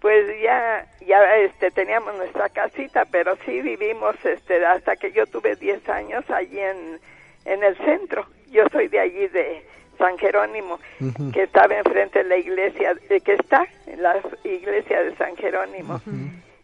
pues 0.00 0.26
ya 0.42 0.86
ya 1.06 1.36
este 1.36 1.70
teníamos 1.70 2.14
nuestra 2.16 2.48
casita 2.48 3.04
pero 3.06 3.36
sí 3.44 3.62
vivimos 3.62 4.16
este 4.24 4.64
hasta 4.64 4.96
que 4.96 5.12
yo 5.12 5.26
tuve 5.26 5.56
10 5.56 5.88
años 5.88 6.28
allí 6.30 6.60
en 6.60 7.00
en 7.46 7.62
el 7.62 7.76
centro. 7.78 8.26
Yo 8.50 8.64
soy 8.70 8.88
de 8.88 9.00
allí 9.00 9.28
de 9.28 9.64
San 9.98 10.18
Jerónimo 10.18 10.78
que 11.32 11.44
estaba 11.44 11.74
enfrente 11.74 12.22
de 12.22 12.28
la 12.28 12.36
iglesia 12.36 12.94
de, 13.08 13.20
que 13.20 13.34
está 13.34 13.66
en 13.86 14.02
la 14.02 14.20
iglesia 14.44 15.02
de 15.02 15.16
San 15.16 15.36
Jerónimo. 15.36 16.00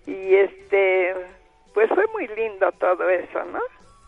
Y 0.06 0.34
este 0.34 1.14
pues 1.72 1.88
fue 1.88 2.04
muy 2.12 2.28
lindo 2.28 2.70
todo 2.72 3.08
eso 3.08 3.44
no 3.46 3.60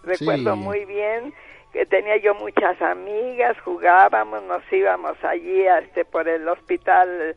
recuerdo 0.03 0.55
muy 0.55 0.85
bien 0.85 1.33
que 1.73 1.87
tenía 1.87 2.19
yo 2.19 2.35
muchas 2.35 2.81
amigas, 2.83 3.57
jugábamos, 3.65 4.45
nos 4.45 4.63
íbamos 4.71 5.17
allí 5.25 5.67
a 5.67 5.79
este 5.79 6.05
por 6.05 6.29
el 6.29 6.47
hospital 6.47 7.35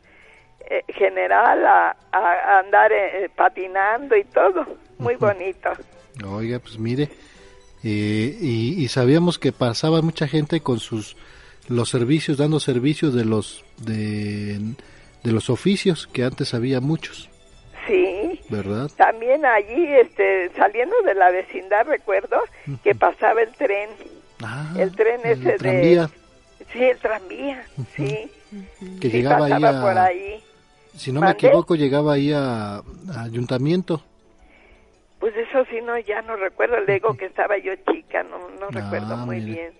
eh, 0.60 0.82
general 0.88 1.64
a, 1.66 1.96
a 2.12 2.58
andar 2.58 2.92
eh, 2.92 3.30
patinando 3.34 4.16
y 4.16 4.24
todo, 4.24 4.66
muy 4.98 5.16
bonito. 5.16 5.70
Oiga, 6.26 6.58
pues 6.58 6.78
mire, 6.78 7.08
eh, 7.84 8.36
y, 8.40 8.82
y, 8.82 8.88
sabíamos 8.88 9.38
que 9.38 9.52
pasaba 9.52 10.02
mucha 10.02 10.26
gente 10.26 10.60
con 10.60 10.80
sus 10.80 11.16
los 11.68 11.90
servicios, 11.90 12.38
dando 12.38 12.60
servicios 12.60 13.14
de 13.14 13.24
los 13.24 13.64
de, 13.78 14.58
de 15.22 15.32
los 15.32 15.50
oficios 15.50 16.06
que 16.06 16.24
antes 16.24 16.54
había 16.54 16.80
muchos. 16.80 17.28
Sí. 17.86 18.40
¿Verdad? 18.50 18.90
También 18.96 19.44
allí, 19.44 19.86
este, 19.86 20.50
saliendo 20.56 20.94
de 21.04 21.14
la 21.14 21.30
vecindad, 21.30 21.86
recuerdo 21.86 22.38
que 22.82 22.94
pasaba 22.94 23.42
el 23.42 23.52
tren. 23.52 23.90
Ah, 24.42 24.74
el 24.78 24.94
tren 24.94 25.20
ese 25.24 25.52
el 25.52 25.58
tranvía. 25.58 26.02
de... 26.02 26.08
Sí, 26.72 26.82
el 26.84 26.98
tranvía, 26.98 27.64
sí. 27.96 28.30
Que 29.00 29.10
Sí, 29.10 29.16
llegaba 29.18 29.46
ahí 29.46 29.52
pasaba 29.52 29.78
a, 29.78 29.82
por 29.82 29.98
ahí. 29.98 30.42
Si 30.98 31.12
no 31.12 31.20
me 31.20 31.30
equivoco, 31.30 31.74
llegaba 31.74 32.14
ahí 32.14 32.32
a, 32.32 32.76
a 32.76 33.22
ayuntamiento. 33.24 34.02
Pues 35.20 35.34
eso 35.36 35.64
sí, 35.70 35.80
no, 35.82 35.98
ya 35.98 36.22
no 36.22 36.36
recuerdo. 36.36 36.78
Le 36.80 36.94
digo 36.94 37.16
que 37.16 37.26
estaba 37.26 37.58
yo 37.58 37.72
chica, 37.90 38.22
no, 38.22 38.38
no 38.60 38.68
recuerdo 38.70 39.14
Ah, 39.14 39.24
muy 39.26 39.40
mire. 39.40 39.52
bien. 39.52 39.72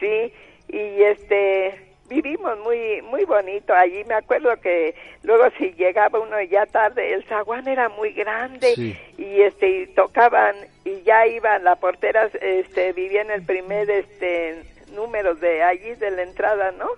Sí, 0.00 0.32
y 0.68 1.02
este, 1.02 1.94
vivimos 2.10 2.58
muy, 2.60 3.00
muy 3.02 3.24
bonito 3.24 3.72
allí. 3.72 4.04
Me 4.04 4.14
acuerdo 4.14 4.50
que 4.60 4.94
luego 5.22 5.44
si 5.58 5.72
llegaba 5.72 6.18
uno 6.20 6.40
ya 6.42 6.66
tarde, 6.66 7.14
el 7.14 7.24
zaguán 7.24 7.66
era 7.68 7.88
muy 7.88 8.12
grande 8.12 8.74
Sí. 8.74 8.94
y 9.16 9.40
este, 9.40 9.82
y 9.82 9.86
tocaban 9.94 10.54
y 10.84 11.00
ya 11.02 11.26
iban, 11.26 11.64
la 11.64 11.76
portera, 11.76 12.28
este, 12.40 12.92
vivía 12.92 13.22
en 13.22 13.30
el 13.30 13.42
primer, 13.46 13.88
este, 13.90 14.62
número 14.94 15.34
de 15.34 15.62
allí 15.62 15.94
de 15.96 16.10
la 16.10 16.22
entrada, 16.22 16.72
¿no? 16.72 16.88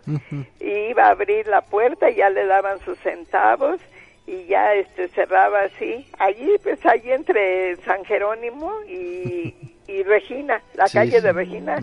Y 0.61 0.71
iba 0.91 1.05
a 1.07 1.11
abrir 1.11 1.47
la 1.47 1.63
puerta 1.63 2.11
y 2.11 2.17
ya 2.17 2.31
le 2.31 2.47
daban 2.47 2.79
sus 2.81 2.99
centavos 2.99 3.81
y 4.27 4.45
ya 4.47 4.75
este 4.75 5.09
cerraba 5.09 5.63
así 5.63 6.07
allí 6.19 6.57
pues 6.63 6.85
allí 6.85 7.11
entre 7.13 7.77
San 7.77 8.05
Jerónimo 8.05 8.73
y, 8.87 9.55
y 9.89 10.03
Regina 10.03 10.61
la 10.75 10.87
Sí, 10.87 10.99
calle 10.99 11.13
sí. 11.17 11.21
de 11.23 11.33
Regina 11.33 11.79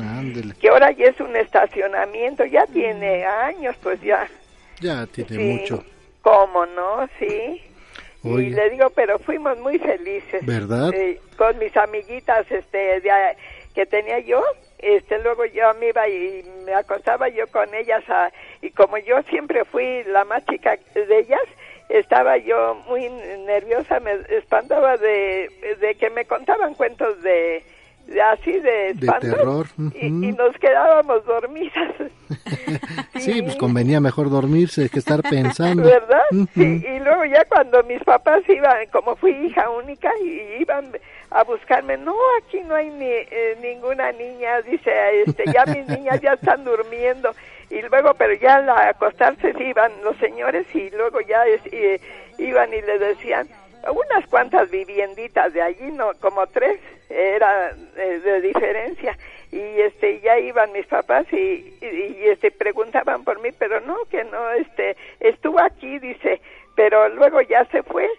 que 0.62 0.70
ahora 0.70 0.92
ya 0.92 1.06
es 1.08 1.20
un 1.20 1.36
estacionamiento 1.36 2.46
ya 2.46 2.68
tiene 2.68 3.26
años 3.26 3.76
pues 3.82 4.00
ya 4.02 4.28
Ya 4.80 5.08
tiene 5.08 5.30
sí 5.30 5.38
mucho. 5.40 5.84
cómo 6.22 6.68
no 6.68 7.08
sí 7.18 7.62
y 8.24 8.50
le 8.52 8.70
digo 8.70 8.92
pero 8.92 9.18
fuimos 9.20 9.58
muy 9.60 9.80
felices 9.80 10.46
¿Verdad? 10.46 10.94
Eh, 10.94 11.20
con 11.38 11.58
mis 11.58 11.76
amiguitas 11.76 12.46
este 12.52 13.00
de 13.02 13.12
que 13.74 13.86
tenía 13.88 14.20
yo 14.20 14.44
este 14.80 15.20
luego 15.20 15.46
yo 15.46 15.74
me 15.80 15.90
iba 15.90 16.08
y 16.08 16.44
me 16.66 16.74
acostaba 16.74 17.30
yo 17.30 17.48
con 17.48 17.74
ellas 17.74 18.04
a- 18.10 18.32
y 18.62 18.70
como 18.72 18.98
yo 18.98 19.22
siempre 19.30 19.66
fui 19.66 20.04
la 20.06 20.26
más 20.26 20.46
chica 20.46 20.78
de 20.94 21.20
ellas 21.20 21.42
estaba 21.90 22.38
yo 22.38 22.76
muy 22.88 23.08
nerviosa 23.46 24.00
me 24.00 24.14
espantaba 24.30 24.98
de, 24.98 25.50
de 25.80 25.96
que 25.96 26.10
me 26.10 26.26
contaban 26.26 26.74
cuentos 26.74 27.22
de, 27.22 27.64
de 28.08 28.22
así 28.22 28.60
de 28.60 28.96
terror. 29.22 29.68
y, 30.00 30.10
nos 30.10 30.56
quedábamos 30.58 31.24
dormidas 31.26 31.94
Sí, 33.20 33.42
pues 33.42 33.56
convenía 33.56 34.00
mejor 34.02 34.30
dormirse 34.30 34.90
que 34.90 35.00
estar 35.00 35.22
pensando. 35.30 35.84
¿Verdad? 35.84 36.22
Sí, 36.54 36.84
y 36.86 37.00
luego 37.00 37.26
ya 37.26 37.46
cuando 37.46 37.82
mis 37.84 38.04
papás 38.04 38.42
iban, 38.50 38.86
como 38.92 39.16
fui 39.16 39.32
hija 39.32 39.70
única, 39.70 40.12
y 40.24 40.62
iban 40.62 40.92
a 41.36 41.44
buscarme, 41.44 41.98
no, 41.98 42.16
aquí 42.42 42.62
no 42.62 42.76
hay 42.76 42.90
ni, 42.90 43.06
eh, 43.10 43.58
ninguna 43.62 44.12
niña, 44.14 44.62
dice, 44.62 45.22
este, 45.22 45.44
ya 45.54 45.66
mis 45.66 45.86
niñas 45.96 46.22
ya 46.22 46.34
están 46.34 46.64
durmiendo. 46.64 47.36
Y 47.70 47.82
luego, 47.82 48.14
pero 48.14 48.34
ya 48.36 48.56
al 48.56 48.70
acostarse 48.70 49.54
iban 49.60 49.92
los 50.04 50.16
señores 50.18 50.66
y 50.74 50.90
luego 50.92 51.20
ya 51.22 51.46
es- 51.46 51.74
y- 51.74 52.00
iban 52.44 52.74
y 52.74 52.82
le 52.82 53.00
decían, 53.00 53.48
unas 53.92 54.26
cuantas 54.30 54.70
vivienditas 54.72 55.52
de 55.54 55.62
allí, 55.62 55.92
no, 55.92 56.14
como 56.22 56.48
tres, 56.48 56.80
era 57.10 57.72
eh, 57.98 58.20
de 58.24 58.42
diferencia 58.42 59.18
y 59.52 59.60
este 59.82 60.20
ya 60.22 60.40
iban 60.40 60.72
mis 60.72 60.88
papás 60.88 61.26
y, 61.32 61.78
y, 61.82 62.18
y, 62.20 62.30
este 62.30 62.50
preguntaban 62.50 63.24
por 63.24 63.40
mí 63.42 63.50
pero 63.52 63.80
no 63.82 63.96
que 64.10 64.24
no 64.24 64.52
este 64.54 64.98
estuvo 65.20 65.60
aquí 65.62 66.00
dice 66.00 66.42
pero 66.76 67.08
luego 67.10 67.42
ya 67.42 67.64
se 67.66 67.84
fue 67.84 68.10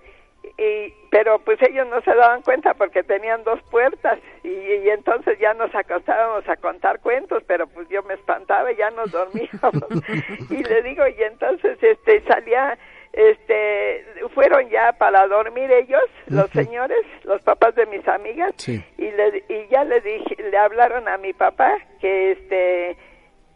y 0.57 0.95
pero 1.17 1.39
pues 1.39 1.59
ellos 1.63 1.87
no 1.89 1.99
se 2.03 2.15
daban 2.15 2.43
cuenta 2.43 2.75
porque 2.75 3.03
tenían 3.03 3.43
dos 3.43 3.59
puertas 3.71 4.19
y, 4.45 4.49
y 4.51 4.91
entonces 4.91 5.39
ya 5.39 5.55
nos 5.55 5.75
acostábamos 5.75 6.47
a 6.47 6.57
contar 6.57 7.01
cuentos 7.01 7.43
pero 7.47 7.67
pues 7.69 7.89
yo 7.89 8.03
me 8.03 8.13
espantaba 8.15 8.71
y 8.71 8.77
ya 8.77 8.91
nos 8.91 9.11
dormíamos 9.13 9.49
y 10.51 10.63
le 10.63 10.83
digo 10.83 11.05
y 11.09 11.23
entonces 11.23 11.79
este 11.83 12.21
salía 12.29 12.77
este 13.15 14.05
fueron 14.35 14.69
ya 14.69 14.93
para 14.93 15.27
dormir 15.27 15.71
ellos 15.73 16.03
los 16.27 16.51
señores 16.51 16.99
los 17.25 17.41
papás 17.43 17.75
de 17.77 17.87
mis 17.87 18.07
amigas 18.07 18.53
Sí. 18.59 18.85
y 18.99 19.11
le 19.11 19.43
y 19.49 19.69
ya 19.71 19.85
le 19.85 20.03
dije 20.03 20.37
le 20.51 20.59
hablaron 20.59 21.09
a 21.09 21.17
mi 21.17 21.33
papá 21.33 21.79
que 21.99 22.33
este 22.33 22.97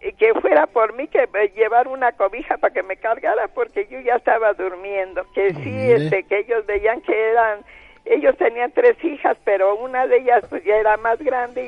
que 0.00 0.32
fuera 0.40 0.66
por 0.66 0.94
mí 0.94 1.08
que 1.08 1.26
me 1.26 1.48
llevar 1.48 1.86
una 1.86 2.12
cobija 2.12 2.56
para 2.56 2.72
que 2.72 2.82
me 2.82 2.96
cargara 2.96 3.48
porque 3.48 3.86
yo 3.86 4.00
ya 4.00 4.16
estaba 4.16 4.54
durmiendo 4.54 5.26
que 5.34 5.50
sí 5.50 5.70
Mire. 5.70 5.96
este 5.96 6.22
que 6.24 6.38
ellos 6.38 6.64
veían 6.64 7.02
que 7.02 7.30
eran 7.30 7.60
ellos 8.06 8.34
tenían 8.38 8.72
tres 8.72 8.96
hijas 9.04 9.36
pero 9.44 9.76
una 9.76 10.06
de 10.06 10.18
ellas 10.18 10.42
pues 10.48 10.64
ya 10.64 10.76
era 10.76 10.96
más 10.96 11.18
grande 11.18 11.62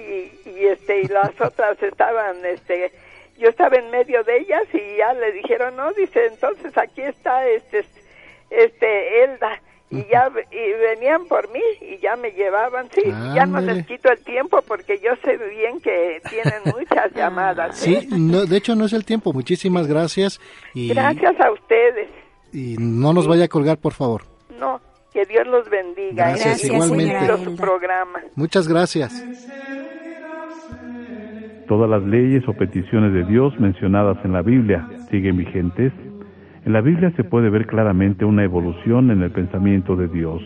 y, 0.47 0.51
y 0.51 0.67
este 0.67 1.01
y 1.01 1.09
las 1.09 1.39
otras 1.41 1.83
estaban 1.83 2.45
este 2.47 2.91
yo 3.37 3.51
estaba 3.51 3.77
en 3.77 3.91
medio 3.91 4.25
de 4.25 4.39
ellas 4.39 4.65
y 4.73 4.97
ya 4.97 5.13
le 5.13 5.33
dijeron 5.33 5.77
no 5.77 5.93
dice 5.93 6.25
entonces 6.27 6.77
aquí 6.79 7.03
está 7.03 7.47
este 7.47 7.85
este 8.49 9.25
Elda 9.25 9.61
y 9.93 10.07
ya 10.11 10.31
y 10.51 10.73
venían 10.81 11.27
por 11.27 11.53
mí 11.53 11.61
y 11.83 11.99
ya 11.99 12.17
me 12.17 12.31
llevaban 12.31 12.89
sí 12.91 13.03
ya 13.35 13.45
no 13.45 13.61
les 13.61 13.87
quito 13.87 14.11
el 14.11 14.25
tiempo 14.25 14.63
porque 14.67 14.99
yo 14.99 15.11
sé 15.23 15.37
bien 15.37 15.81
que 15.81 16.23
tienen 16.31 16.63
muchas 16.65 17.13
llamadas 17.15 17.77
Sí, 17.77 17.95
¿eh? 17.95 18.07
no, 18.11 18.47
de 18.47 18.57
hecho 18.57 18.75
no 18.75 18.87
es 18.87 18.93
el 18.93 19.05
tiempo. 19.05 19.33
Muchísimas 19.33 19.87
gracias 19.87 20.41
y, 20.75 20.89
gracias 20.89 21.39
a 21.41 21.51
ustedes 21.53 22.09
y 22.53 22.77
no 22.79 23.13
nos 23.13 23.27
vaya 23.27 23.45
a 23.45 23.49
colgar, 23.49 23.79
por 23.79 23.93
favor. 23.93 24.23
no 24.59 24.81
que 25.13 25.27
Dios 25.27 25.47
los 25.47 25.69
bendiga 25.69 26.31
¿eh? 26.31 26.37
Gracias, 26.37 26.65
muy 26.65 26.75
igualmente. 26.75 27.45
su 27.45 27.57
programa 27.57 28.21
Muchas 28.35 28.67
gracias. 28.67 29.23
Todas 31.69 31.89
las 31.89 32.03
leyes 32.03 32.43
o 32.49 32.55
peticiones 32.55 33.13
de 33.13 33.25
Dios 33.25 33.59
mencionadas 33.61 34.19
en 34.25 34.33
la 34.33 34.43
Biblia 34.43 34.89
siguen 35.11 35.37
vigentes. 35.37 35.93
En 36.65 36.73
la 36.73 36.81
Biblia 36.81 37.11
se 37.17 37.25
puede 37.25 37.51
ver 37.51 37.67
claramente 37.67 38.25
una 38.25 38.45
evolución 38.45 39.11
en 39.11 39.23
el 39.23 39.33
pensamiento 39.33 39.97
de 39.97 40.07
Dios. 40.07 40.41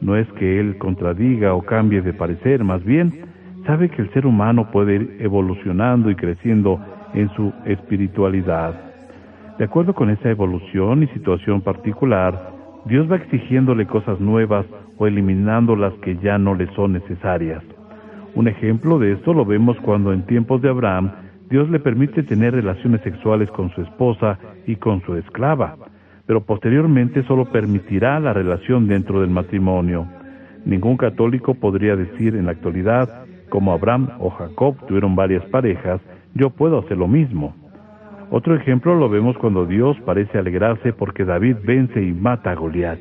No 0.00 0.14
es 0.14 0.28
que 0.34 0.60
Él 0.60 0.78
contradiga 0.78 1.54
o 1.54 1.62
cambie 1.62 2.02
de 2.02 2.12
parecer, 2.12 2.62
más 2.62 2.84
bien 2.84 3.12
sabe 3.66 3.88
que 3.88 4.00
el 4.02 4.12
ser 4.12 4.26
humano 4.26 4.70
puede 4.70 4.94
ir 4.94 5.16
evolucionando 5.18 6.08
y 6.08 6.14
creciendo 6.14 6.80
en 7.14 7.28
su 7.30 7.52
espiritualidad. 7.64 8.74
De 9.58 9.64
acuerdo 9.64 9.92
con 9.92 10.08
esa 10.10 10.30
evolución 10.30 11.02
y 11.02 11.08
situación 11.08 11.60
particular, 11.60 12.52
Dios 12.86 13.10
va 13.10 13.16
exigiéndole 13.16 13.86
cosas 13.86 14.20
nuevas 14.20 14.64
o 14.98 15.06
eliminando 15.06 15.74
las 15.74 15.92
que 15.94 16.16
ya 16.18 16.38
no 16.38 16.54
le 16.54 16.66
son 16.74 16.92
necesarias. 16.92 17.62
Un 18.34 18.46
ejemplo 18.46 19.00
de 19.00 19.12
esto 19.12 19.34
lo 19.34 19.44
vemos 19.44 19.76
cuando 19.80 20.12
en 20.12 20.22
tiempos 20.26 20.62
de 20.62 20.68
Abraham 20.68 21.10
Dios 21.50 21.68
le 21.68 21.80
permite 21.80 22.22
tener 22.22 22.54
relaciones 22.54 23.00
sexuales 23.02 23.50
con 23.50 23.70
su 23.70 23.82
esposa 23.82 24.38
y 24.66 24.76
con 24.76 25.02
su 25.02 25.16
esclava, 25.16 25.76
pero 26.24 26.42
posteriormente 26.42 27.24
solo 27.24 27.46
permitirá 27.46 28.20
la 28.20 28.32
relación 28.32 28.86
dentro 28.86 29.20
del 29.20 29.30
matrimonio. 29.30 30.06
Ningún 30.64 30.96
católico 30.96 31.54
podría 31.54 31.96
decir 31.96 32.36
en 32.36 32.46
la 32.46 32.52
actualidad, 32.52 33.24
como 33.48 33.72
Abraham 33.72 34.10
o 34.20 34.30
Jacob 34.30 34.76
tuvieron 34.86 35.16
varias 35.16 35.44
parejas, 35.46 36.00
yo 36.34 36.50
puedo 36.50 36.78
hacer 36.78 36.96
lo 36.96 37.08
mismo. 37.08 37.52
Otro 38.30 38.54
ejemplo 38.54 38.94
lo 38.94 39.08
vemos 39.08 39.36
cuando 39.36 39.66
Dios 39.66 39.96
parece 40.06 40.38
alegrarse 40.38 40.92
porque 40.92 41.24
David 41.24 41.56
vence 41.64 42.00
y 42.00 42.12
mata 42.12 42.52
a 42.52 42.54
Goliat. 42.54 43.00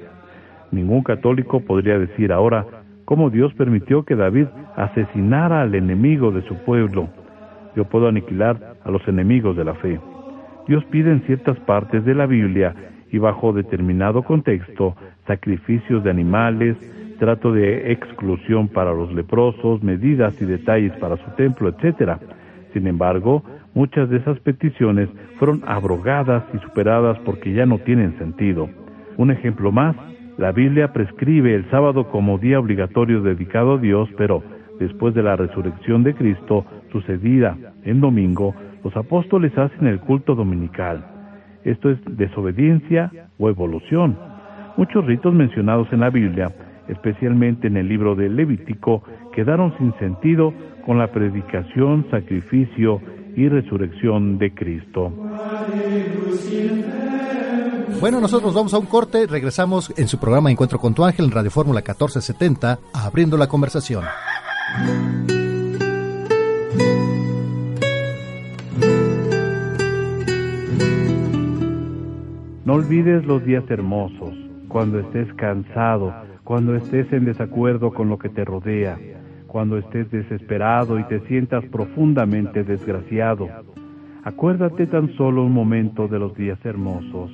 Ningún 0.72 1.04
católico 1.04 1.60
podría 1.60 2.00
decir 2.00 2.32
ahora 2.32 2.66
cómo 3.06 3.30
Dios 3.30 3.54
permitió 3.54 4.06
que 4.06 4.16
David 4.16 4.48
asesinara 4.76 5.62
al 5.62 5.76
enemigo 5.76 6.32
de 6.32 6.42
su 6.48 6.56
pueblo. 6.66 7.10
Yo 7.76 7.86
puedo 7.86 8.08
aniquilar 8.08 8.76
a 8.84 8.92
los 8.92 9.08
enemigos 9.08 9.56
de 9.56 9.66
la 9.66 9.76
fe. 9.76 10.00
Dios 10.68 10.84
pide 10.86 11.12
en 11.12 11.22
ciertas 11.22 11.60
partes 11.62 12.06
de 12.06 12.14
la 12.14 12.26
Biblia 12.26 12.76
y 13.12 13.18
bajo 13.18 13.54
determinado 13.54 14.22
contexto 14.24 14.96
sacrificios 15.26 16.04
de 16.04 16.10
animales, 16.10 16.78
trato 17.20 17.52
de 17.52 17.92
exclusión 17.92 18.68
para 18.68 18.94
los 18.94 19.14
leprosos, 19.14 19.84
medidas 19.84 20.40
y 20.42 20.46
detalles 20.46 20.94
para 20.94 21.18
su 21.18 21.30
templo, 21.32 21.70
etc. 21.70 22.18
Sin 22.74 22.88
embargo, 22.88 23.44
muchas 23.74 24.10
de 24.10 24.18
esas 24.18 24.40
peticiones 24.40 25.10
fueron 25.38 25.62
abrogadas 25.66 26.44
y 26.54 26.58
superadas 26.60 27.18
porque 27.20 27.54
ya 27.54 27.66
no 27.66 27.80
tienen 27.80 28.18
sentido. 28.18 28.70
Un 29.18 29.32
ejemplo 29.32 29.72
más, 29.72 29.96
la 30.38 30.52
Biblia 30.52 30.94
prescribe 30.94 31.54
el 31.54 31.70
sábado 31.70 32.10
como 32.10 32.38
día 32.38 32.60
obligatorio 32.60 33.22
dedicado 33.22 33.74
a 33.74 33.78
Dios, 33.78 34.10
pero 34.18 34.42
después 34.80 35.14
de 35.14 35.24
la 35.24 35.36
resurrección 35.36 36.04
de 36.04 36.16
Cristo 36.16 36.66
sucedida 36.92 37.58
en 37.84 38.02
domingo, 38.02 38.54
los 38.84 38.96
apóstoles 38.96 39.58
hacen 39.58 39.88
el 39.88 40.00
culto 40.00 40.36
dominical. 40.36 41.06
Esto 41.64 41.90
es 41.90 41.98
desobediencia 42.06 43.12
o 43.38 43.50
evolución. 43.50 44.18
Muchos 44.78 45.06
ritos 45.06 45.34
mencionados 45.34 45.88
en 45.92 46.00
la 46.00 46.10
Biblia, 46.10 46.54
especialmente 46.88 47.68
en 47.68 47.78
el 47.78 47.88
libro 47.88 48.16
de 48.16 48.30
Levítico, 48.30 49.04
quedaron 49.34 49.78
sin 49.78 49.94
sentido 50.00 50.54
con 50.86 50.98
la 50.98 51.08
predicación, 51.08 52.06
sacrificio 52.10 53.02
y 53.36 53.48
resurrección 53.48 54.38
de 54.38 54.54
Cristo. 54.54 55.14
Bueno, 58.00 58.22
nosotros 58.22 58.54
vamos 58.54 58.74
a 58.74 58.78
un 58.78 58.86
corte, 58.86 59.28
regresamos 59.28 59.94
en 59.98 60.08
su 60.08 60.20
programa 60.20 60.50
Encuentro 60.50 60.80
con 60.80 60.94
tu 60.94 61.04
ángel 61.04 61.26
en 61.26 61.32
Radio 61.32 61.52
Fórmula 61.52 61.80
1470, 61.80 62.80
abriendo 62.94 63.36
la 63.36 63.48
conversación. 63.48 64.06
No 72.70 72.76
olvides 72.76 73.26
los 73.26 73.44
días 73.44 73.64
hermosos, 73.72 74.36
cuando 74.68 75.00
estés 75.00 75.34
cansado, 75.34 76.14
cuando 76.44 76.76
estés 76.76 77.12
en 77.12 77.26
desacuerdo 77.26 77.92
con 77.92 78.10
lo 78.10 78.20
que 78.20 78.30
te 78.30 78.46
rodea, 78.46 78.96
cuando 79.48 79.80
estés 79.80 80.12
desesperado 80.12 81.00
y 81.00 81.04
te 81.06 81.20
sientas 81.22 81.66
profundamente 81.66 82.64
desgraciado. 82.64 83.50
Acuérdate 84.24 84.86
tan 84.86 85.12
solo 85.16 85.46
un 85.46 85.52
momento 85.52 86.08
de 86.08 86.20
los 86.20 86.36
días 86.36 86.64
hermosos, 86.64 87.32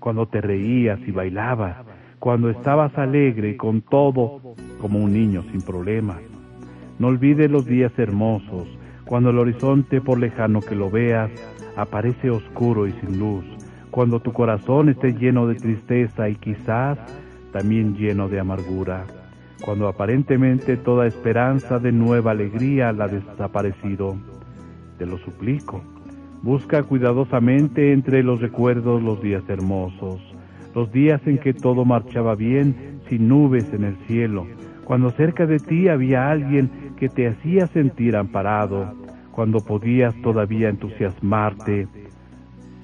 cuando 0.00 0.24
te 0.24 0.40
reías 0.40 0.98
y 1.06 1.10
bailabas, 1.10 1.76
cuando 2.18 2.48
estabas 2.48 2.96
alegre 2.96 3.50
y 3.50 3.56
con 3.58 3.82
todo 3.82 4.40
como 4.80 4.98
un 4.98 5.12
niño 5.12 5.42
sin 5.52 5.60
problemas. 5.60 6.22
No 6.98 7.08
olvides 7.08 7.50
los 7.50 7.66
días 7.66 7.92
hermosos, 7.98 8.66
cuando 9.04 9.28
el 9.28 9.40
horizonte 9.40 10.00
por 10.00 10.18
lejano 10.18 10.62
que 10.62 10.74
lo 10.74 10.90
veas 10.90 11.30
aparece 11.76 12.30
oscuro 12.30 12.86
y 12.86 12.92
sin 12.92 13.18
luz, 13.18 13.44
cuando 13.90 14.20
tu 14.20 14.32
corazón 14.32 14.88
esté 14.88 15.12
lleno 15.12 15.46
de 15.46 15.54
tristeza 15.54 16.28
y 16.28 16.36
quizás 16.36 16.98
también 17.52 17.96
lleno 17.96 18.28
de 18.28 18.40
amargura, 18.40 19.04
cuando 19.64 19.88
aparentemente 19.88 20.76
toda 20.76 21.06
esperanza 21.06 21.78
de 21.78 21.92
nueva 21.92 22.32
alegría 22.32 22.92
la 22.92 23.04
ha 23.04 23.08
desaparecido. 23.08 24.16
Te 24.98 25.06
lo 25.06 25.18
suplico, 25.18 25.82
busca 26.42 26.82
cuidadosamente 26.82 27.92
entre 27.92 28.22
los 28.22 28.40
recuerdos 28.40 29.02
los 29.02 29.20
días 29.22 29.42
hermosos, 29.48 30.20
los 30.74 30.92
días 30.92 31.20
en 31.26 31.38
que 31.38 31.54
todo 31.54 31.84
marchaba 31.84 32.34
bien 32.34 33.00
sin 33.08 33.28
nubes 33.28 33.72
en 33.72 33.84
el 33.84 33.96
cielo, 34.06 34.46
cuando 34.84 35.10
cerca 35.10 35.46
de 35.46 35.58
ti 35.58 35.88
había 35.88 36.30
alguien 36.30 36.70
que 36.96 37.08
te 37.08 37.28
hacía 37.28 37.66
sentir 37.68 38.16
amparado, 38.16 38.94
cuando 39.32 39.60
podías 39.60 40.14
todavía 40.22 40.68
entusiasmarte. 40.68 41.86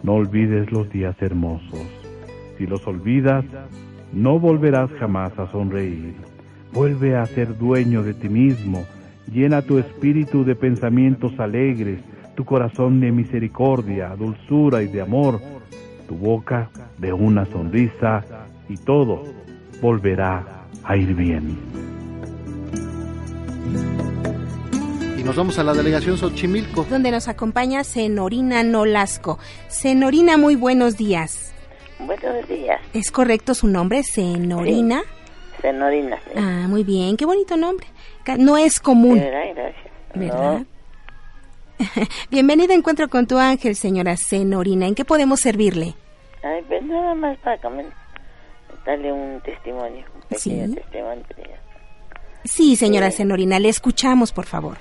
No 0.04 0.16
olvides 0.16 0.70
los 0.70 0.90
días 0.90 1.16
hermosos. 1.20 1.86
Si 2.58 2.66
los 2.66 2.86
olvidas, 2.86 3.42
no 4.12 4.38
volverás 4.38 4.90
jamás 5.00 5.36
a 5.38 5.50
sonreír. 5.50 6.14
Vuelve 6.74 7.16
a 7.16 7.24
ser 7.24 7.56
dueño 7.56 8.02
de 8.02 8.12
ti 8.12 8.28
mismo. 8.28 8.84
Llena 9.32 9.62
tu 9.62 9.78
espíritu 9.78 10.44
de 10.44 10.56
pensamientos 10.56 11.40
alegres, 11.40 12.00
tu 12.34 12.44
corazón 12.44 13.00
de 13.00 13.12
misericordia, 13.12 14.14
dulzura 14.14 14.82
y 14.82 14.88
de 14.88 15.00
amor, 15.00 15.40
tu 16.06 16.16
boca 16.16 16.68
de 16.98 17.14
una 17.14 17.46
sonrisa 17.46 18.22
y 18.68 18.76
todo 18.76 19.22
volverá 19.80 20.66
a 20.84 20.98
ir 20.98 21.14
bien. 21.14 21.56
Nos 25.24 25.36
vamos 25.36 25.58
a 25.58 25.64
la 25.64 25.72
delegación 25.72 26.18
Xochimilco. 26.18 26.84
Donde 26.84 27.10
nos 27.10 27.28
acompaña 27.28 27.82
Senorina 27.84 28.62
Nolasco. 28.62 29.38
Senorina, 29.68 30.36
muy 30.36 30.54
buenos 30.54 30.96
días. 30.96 31.52
Buenos 31.98 32.46
días. 32.48 32.80
¿Es 32.92 33.10
correcto 33.10 33.54
su 33.54 33.66
nombre, 33.66 34.02
Senorina? 34.02 35.02
Senorina. 35.62 36.18
sí. 36.24 36.32
Ah, 36.36 36.66
muy 36.68 36.84
bien, 36.84 37.16
qué 37.16 37.24
bonito 37.24 37.56
nombre. 37.56 37.86
No 38.38 38.58
es 38.58 38.80
común, 38.80 39.18
¿Verdad? 39.18 39.54
Gracias. 39.54 39.84
¿verdad? 40.14 40.62
Bienvenida 42.30 42.74
a 42.74 42.76
Encuentro 42.76 43.08
con 43.08 43.26
tu 43.26 43.38
ángel, 43.38 43.74
señora 43.76 44.16
Senorina. 44.18 44.86
¿En 44.86 44.94
qué 44.94 45.04
podemos 45.06 45.40
servirle? 45.40 45.94
Ay, 46.42 46.62
pues 46.68 46.82
nada 46.84 47.14
más 47.14 47.38
para 47.38 47.58
darle 48.84 49.10
un 49.12 49.40
testimonio, 49.40 50.04
un 50.14 50.20
pequeño 50.28 50.66
Sí. 50.66 50.74
testimonio. 50.74 51.24
Sí, 52.44 52.76
señora 52.76 53.10
Senorina, 53.10 53.58
le 53.58 53.70
escuchamos, 53.70 54.30
por 54.32 54.44
favor. 54.44 54.76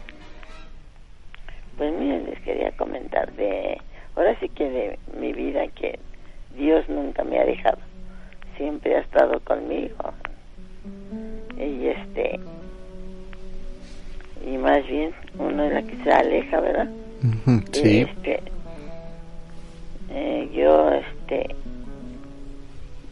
Pues 1.78 1.92
miren, 1.94 2.26
les 2.26 2.40
quería 2.42 2.72
comentar 2.72 3.32
de, 3.34 3.80
ahora 4.16 4.38
sí 4.40 4.50
que 4.50 4.70
de 4.70 5.00
mi 5.20 5.34
vida 5.34 5.68
que 5.68 6.00
Dios 6.56 6.88
nunca 6.88 7.24
me 7.24 7.40
ha 7.40 7.46
dejado, 7.46 7.80
siempre 8.58 8.96
ha 8.96 9.00
estado 9.00 9.40
conmigo. 9.42 10.14
Y 11.58 11.88
este, 11.88 12.40
y 14.46 14.58
más 14.58 14.86
bien 14.88 15.14
uno 15.40 15.64
es 15.64 15.74
la 15.74 15.82
que 15.84 16.04
se 16.04 16.12
aleja, 16.12 16.60
¿verdad? 16.60 16.90
Sí. 17.72 18.02
Este, 18.02 18.40
eh, 20.10 20.50
yo, 20.54 20.90
este, 20.92 21.56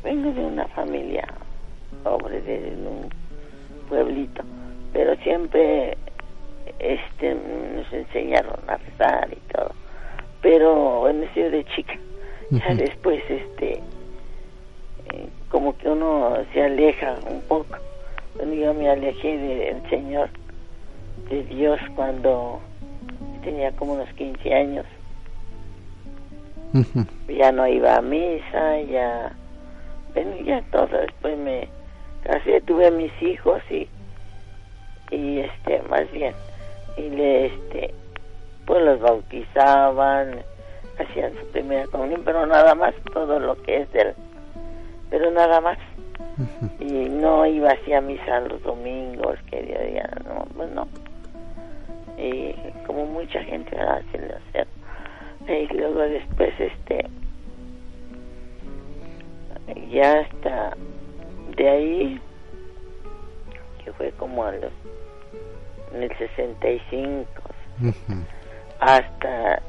vengo 0.04 0.32
de 0.34 0.46
una 0.46 0.68
familia 0.68 1.28
pobre, 2.04 2.42
de 2.42 2.74
un 2.88 3.10
pueblito, 3.88 4.44
pero 4.94 5.16
siempre, 5.18 5.98
este, 6.82 7.36
nos 7.76 7.92
enseñaron 7.94 8.60
a 8.68 8.78
rezar 8.78 9.30
y 9.32 9.54
todo. 9.54 9.72
Pero, 10.42 11.02
bueno, 11.02 11.24
he 11.24 11.34
sido 11.34 11.52
de 11.52 11.64
chica. 11.66 11.94
Ya 12.50 12.74
después, 12.76 13.24
este, 13.30 13.74
eh, 15.14 15.30
como 15.50 15.78
que 15.78 15.90
uno 15.90 16.38
se 16.54 16.64
aleja 16.64 17.16
un 17.30 17.42
poco. 17.42 17.78
Bueno, 18.36 18.54
yo 18.54 18.74
me 18.74 18.90
alejé 18.90 19.38
del 19.38 19.90
Señor, 19.90 20.30
de 21.30 21.44
Dios, 21.44 21.80
cuando 21.96 22.60
tenía 23.44 23.72
como 23.74 23.94
unos 23.94 24.10
15 24.14 24.54
años. 24.54 24.86
Ya 27.28 27.52
no 27.52 27.68
iba 27.68 27.96
a 27.96 28.02
misa, 28.02 28.82
ya, 28.82 29.34
bueno, 30.14 30.36
ya 30.44 30.62
todo. 30.72 30.88
Después 30.88 31.38
me 31.38 31.68
casé, 32.24 32.62
tuve 32.62 32.88
a 32.88 32.92
mis 32.92 33.12
hijos 33.22 33.62
y, 33.70 33.88
y 35.12 35.40
este, 35.40 35.82
más 35.90 36.10
bien, 36.12 36.34
y 37.02 37.10
le, 37.10 37.46
este, 37.48 37.94
pues 38.66 38.84
los 38.84 39.00
bautizaban, 39.00 40.44
hacían 41.00 41.34
su 41.36 41.48
primera 41.52 41.88
comunión, 41.88 42.22
pero 42.24 42.46
nada 42.46 42.76
más, 42.76 42.94
todo 43.14 43.40
lo 43.40 43.62
que 43.64 43.82
es 43.82 43.92
del, 43.92 44.14
pero 45.10 45.32
nada 45.32 45.60
más. 45.62 45.78
Y 46.80 47.10
no 47.10 47.46
iba 47.46 47.72
así 47.72 47.94
a 47.94 48.02
misa 48.02 48.40
los 48.42 48.62
domingos, 48.64 49.38
que 49.50 49.62
día 49.64 49.80
a 49.80 49.84
día, 49.84 50.10
no, 50.26 50.46
pues 50.56 50.70
no. 50.72 50.88
Y 52.18 52.54
como 52.86 53.06
mucha 53.06 53.44
gente 53.44 53.76
¿verdad? 53.76 54.02
así 54.08 54.18
lo 54.18 54.36
hacía. 54.38 54.68
Y 55.48 55.74
luego 55.74 56.00
después, 56.02 56.54
este, 56.60 57.06
ya 59.90 60.20
hasta 60.20 60.78
de 61.58 61.70
ahí, 61.70 62.22
que 63.84 63.92
fue 63.94 64.12
como 64.12 64.46
a 64.46 64.52
los, 64.52 64.72
en 65.94 66.04
el 66.04 66.18
65, 66.18 67.26
hasta 68.80 69.62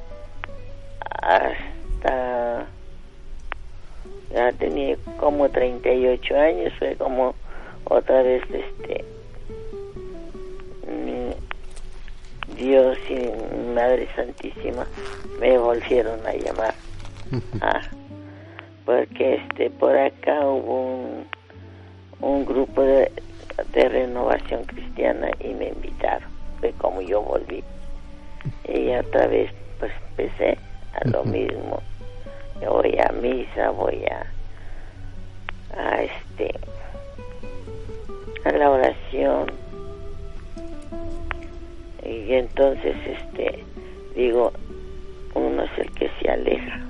hasta 1.22 2.66
ya 4.30 4.52
tenía 4.52 4.96
como 5.18 5.48
38 5.48 6.38
años 6.38 6.72
fue 6.78 6.96
como 6.96 7.34
otra 7.84 8.22
vez 8.22 8.42
este 8.50 9.04
Dios 12.56 12.96
y 13.08 13.74
Madre 13.74 14.08
Santísima 14.14 14.86
me 15.40 15.58
volvieron 15.58 16.24
a 16.26 16.32
llamar. 16.32 16.74
Ah, 17.60 17.80
porque 18.84 19.34
este 19.34 19.70
por 19.70 19.96
acá 19.96 20.40
hubo 20.46 21.02
un, 21.02 21.26
un 22.20 22.44
grupo 22.44 22.82
de, 22.82 23.10
de 23.72 23.88
renovación 23.88 24.64
cristiana 24.64 25.30
y 25.40 25.48
me 25.54 25.68
invitaron. 25.68 26.28
Fue 26.60 26.72
como 26.72 27.00
yo 27.00 27.22
volví. 27.22 27.62
Y 28.68 28.90
otra 28.94 29.26
vez 29.26 29.52
pues 29.78 29.92
empecé 30.10 30.58
a 30.94 31.08
lo 31.08 31.24
mismo. 31.24 31.82
Yo 32.60 32.72
voy 32.74 32.96
a 32.98 33.12
misa 33.12 33.70
voy 33.70 34.04
a 34.06 34.26
a 35.76 36.02
este 36.02 36.54
a 38.44 38.52
la 38.52 38.70
oración. 38.70 39.46
Y 42.04 42.32
entonces 42.34 42.96
este 43.06 43.64
digo 44.14 44.52
uno 45.34 45.62
es 45.62 45.78
el 45.78 45.90
que 45.92 46.10
se 46.20 46.30
aleja 46.30 46.80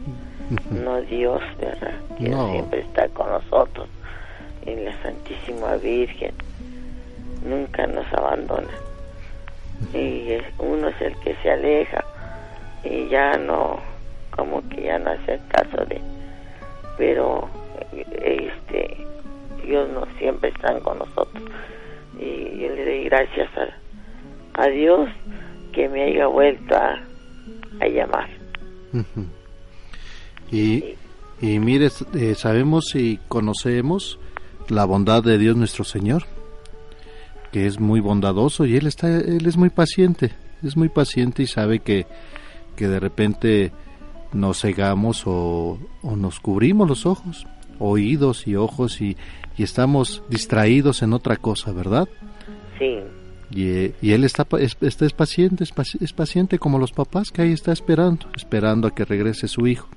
no 0.71 1.01
Dios 1.03 1.41
verdad 1.59 1.95
que 2.19 2.29
No. 2.29 2.51
siempre 2.51 2.81
está 2.81 3.09
con 3.09 3.29
nosotros 3.31 3.89
y 4.67 4.75
la 4.75 5.01
Santísima 5.03 5.77
Virgen 5.77 6.33
nunca 7.45 7.87
nos 7.87 8.07
abandona. 8.13 8.71
Y 9.93 10.39
uno 10.59 10.89
es 10.89 11.01
el 11.01 11.17
que 11.21 11.35
se 11.43 11.51
aleja 11.51 12.05
y 12.85 13.09
ya 13.09 13.37
no, 13.37 13.81
como 14.31 14.67
que 14.69 14.83
ya 14.85 14.99
no 14.99 15.11
hace 15.11 15.41
caso 15.49 15.85
de, 15.87 16.01
pero 16.97 17.49
este, 17.93 18.97
Dios 19.65 19.89
no 19.91 20.07
siempre 20.19 20.51
están 20.51 20.81
con 20.81 20.99
nosotros. 20.99 21.43
Y 22.19 22.61
yo 22.61 22.69
le 22.75 22.85
doy 22.85 23.05
gracias 23.05 23.51
a, 23.57 24.63
a 24.63 24.67
Dios 24.69 25.09
que 25.73 25.89
me 25.89 26.05
haya 26.05 26.27
vuelto 26.27 26.77
a, 26.77 27.01
a 27.81 27.87
llamar. 27.87 28.29
y, 30.51 30.95
y 31.41 31.59
mire, 31.59 31.89
eh, 32.15 32.35
sabemos 32.35 32.95
y 32.95 33.19
conocemos 33.29 34.19
la 34.69 34.85
bondad 34.85 35.23
de 35.23 35.39
Dios 35.39 35.57
nuestro 35.57 35.85
Señor, 35.85 36.25
que 37.53 37.67
es 37.67 37.79
muy 37.79 38.01
bondadoso 38.01 38.65
y 38.67 38.77
él 38.77 38.87
está 38.87 39.09
él 39.19 39.47
es 39.47 39.57
muy 39.57 39.71
paciente, 39.71 40.33
es 40.65 40.77
muy 40.77 40.89
paciente 40.89 41.43
y 41.43 41.47
sabe 41.47 41.79
que 41.81 42.07
que 42.77 42.89
de 42.89 42.99
repente 42.99 43.71
nos 44.33 44.63
cegamos 44.63 45.25
o, 45.27 45.79
o 46.03 46.17
nos 46.17 46.41
cubrimos 46.41 46.89
los 46.89 47.05
ojos, 47.07 47.47
oídos 47.79 48.47
y 48.49 48.57
ojos 48.57 49.01
y, 49.03 49.17
y 49.59 49.63
estamos 49.63 50.23
distraídos 50.31 51.03
en 51.03 51.13
otra 51.13 51.37
cosa, 51.37 51.71
¿verdad? 51.73 52.09
Sí. 52.79 52.99
Y, 53.55 53.93
y 54.01 54.13
él 54.13 54.25
está, 54.25 54.47
es, 54.59 54.79
está 54.81 55.05
es 55.05 55.13
paciente, 55.13 55.65
es, 55.65 55.73
es 56.01 56.13
paciente 56.15 56.59
como 56.59 56.79
los 56.79 56.93
papás 56.93 57.31
que 57.31 57.43
ahí 57.43 57.53
está 57.53 57.71
esperando, 57.73 58.27
esperando 58.35 58.89
a 58.89 58.95
que 58.95 59.05
regrese 59.05 59.47
su 59.49 59.67
hijo, 59.67 59.89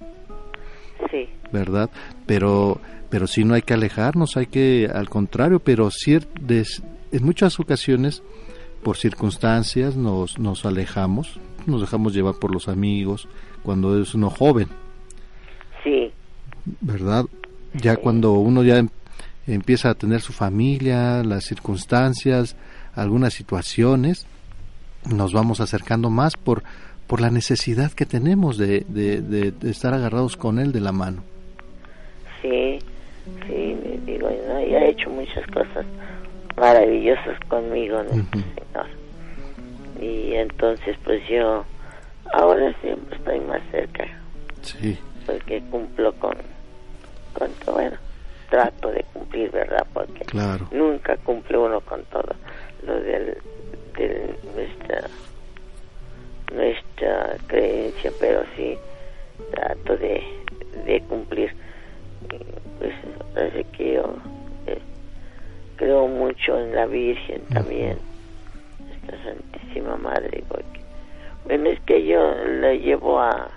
Sí, 1.12 1.30
¿verdad? 1.54 1.90
Pero, 2.26 2.82
pero 3.10 3.28
sí 3.28 3.46
no 3.46 3.54
hay 3.54 3.62
que 3.62 3.74
alejarnos, 3.74 4.36
hay 4.36 4.48
que, 4.48 4.90
al 4.94 5.08
contrario, 5.10 5.60
pero 5.60 5.90
cier- 5.90 6.28
des- 6.42 6.84
en 7.12 7.24
muchas 7.24 7.60
ocasiones, 7.60 8.22
por 8.84 8.98
circunstancias, 8.98 9.96
nos, 9.96 10.38
nos 10.40 10.66
alejamos, 10.66 11.40
nos 11.66 11.82
dejamos 11.82 12.14
llevar 12.14 12.36
por 12.36 12.52
los 12.54 12.68
amigos, 12.68 13.28
cuando 13.64 14.00
es 14.00 14.14
uno 14.14 14.30
joven, 14.30 14.68
sí, 15.84 16.12
¿verdad? 16.82 17.26
Ya 17.74 17.98
cuando 17.98 18.34
uno 18.34 18.64
ya 18.64 18.78
em- 18.78 18.90
empieza 19.48 19.90
a 19.90 19.96
tener 19.96 20.22
su 20.22 20.34
familia, 20.34 21.24
las 21.24 21.46
circunstancias, 21.46 22.56
algunas 22.96 23.34
situaciones, 23.34 24.26
nos 25.10 25.34
vamos 25.34 25.60
acercando 25.62 26.10
más 26.10 26.36
por, 26.38 26.64
por 27.08 27.22
la 27.22 27.30
necesidad 27.32 27.92
que 27.92 28.06
tenemos 28.06 28.58
de, 28.58 28.86
de, 28.88 29.22
de- 29.22 29.52
de 29.52 29.70
estar 29.72 29.94
agarrados 29.94 30.38
con 30.38 30.60
él 30.60 30.72
de 30.72 30.82
la 30.82 30.92
mano. 30.92 31.24
sí, 32.42 32.80
sí, 33.48 33.76
digo, 34.06 34.30
¿no? 34.48 34.62
y 34.62 34.76
ha 34.76 34.86
hecho 34.88 35.10
muchas 35.10 35.46
cosas 35.48 35.86
maravillosas 36.58 37.40
conmigo, 37.48 38.02
¿no? 38.04 38.10
Señor. 38.10 38.88
Y 40.00 40.34
entonces, 40.34 40.98
pues 41.04 41.28
yo 41.28 41.66
ahora 42.34 42.74
siempre 42.82 43.16
estoy 43.18 43.40
más 43.42 43.62
cerca, 43.72 44.06
Sí, 44.62 45.00
porque 45.26 45.62
cumplo 45.70 46.12
con, 46.14 46.36
con 47.34 47.50
todo, 47.64 47.76
bueno, 47.76 47.98
trato 48.50 48.92
de 48.92 49.04
cumplir, 49.14 49.52
¿verdad? 49.52 49.86
Porque 49.94 50.26
claro. 50.26 50.68
nunca 50.72 51.18
cumple 51.18 51.58
uno 51.58 51.82
con 51.82 52.04
todo 52.06 52.36
lo 52.86 52.96
del, 53.00 53.38
del 53.98 54.36
nuestra 54.54 55.10
nuestra 56.54 57.36
creencia 57.48 58.12
pero 58.20 58.44
sí 58.56 58.78
trato 59.52 59.98
de, 59.98 60.24
de 60.86 61.02
cumplir 61.02 61.54
pues 62.80 62.94
parece 63.34 63.64
que 63.72 63.94
yo 63.96 64.16
creo 65.76 66.08
mucho 66.08 66.58
en 66.60 66.74
la 66.76 66.86
Virgen 66.86 67.42
también 67.54 67.98
esta 69.02 69.18
Santísima 69.24 69.96
Madre 69.98 70.44
porque 70.48 70.80
bueno 71.46 71.70
es 71.70 71.80
que 71.82 72.06
yo 72.06 72.34
le 72.46 72.80
llevo 72.80 73.20
a 73.20 73.50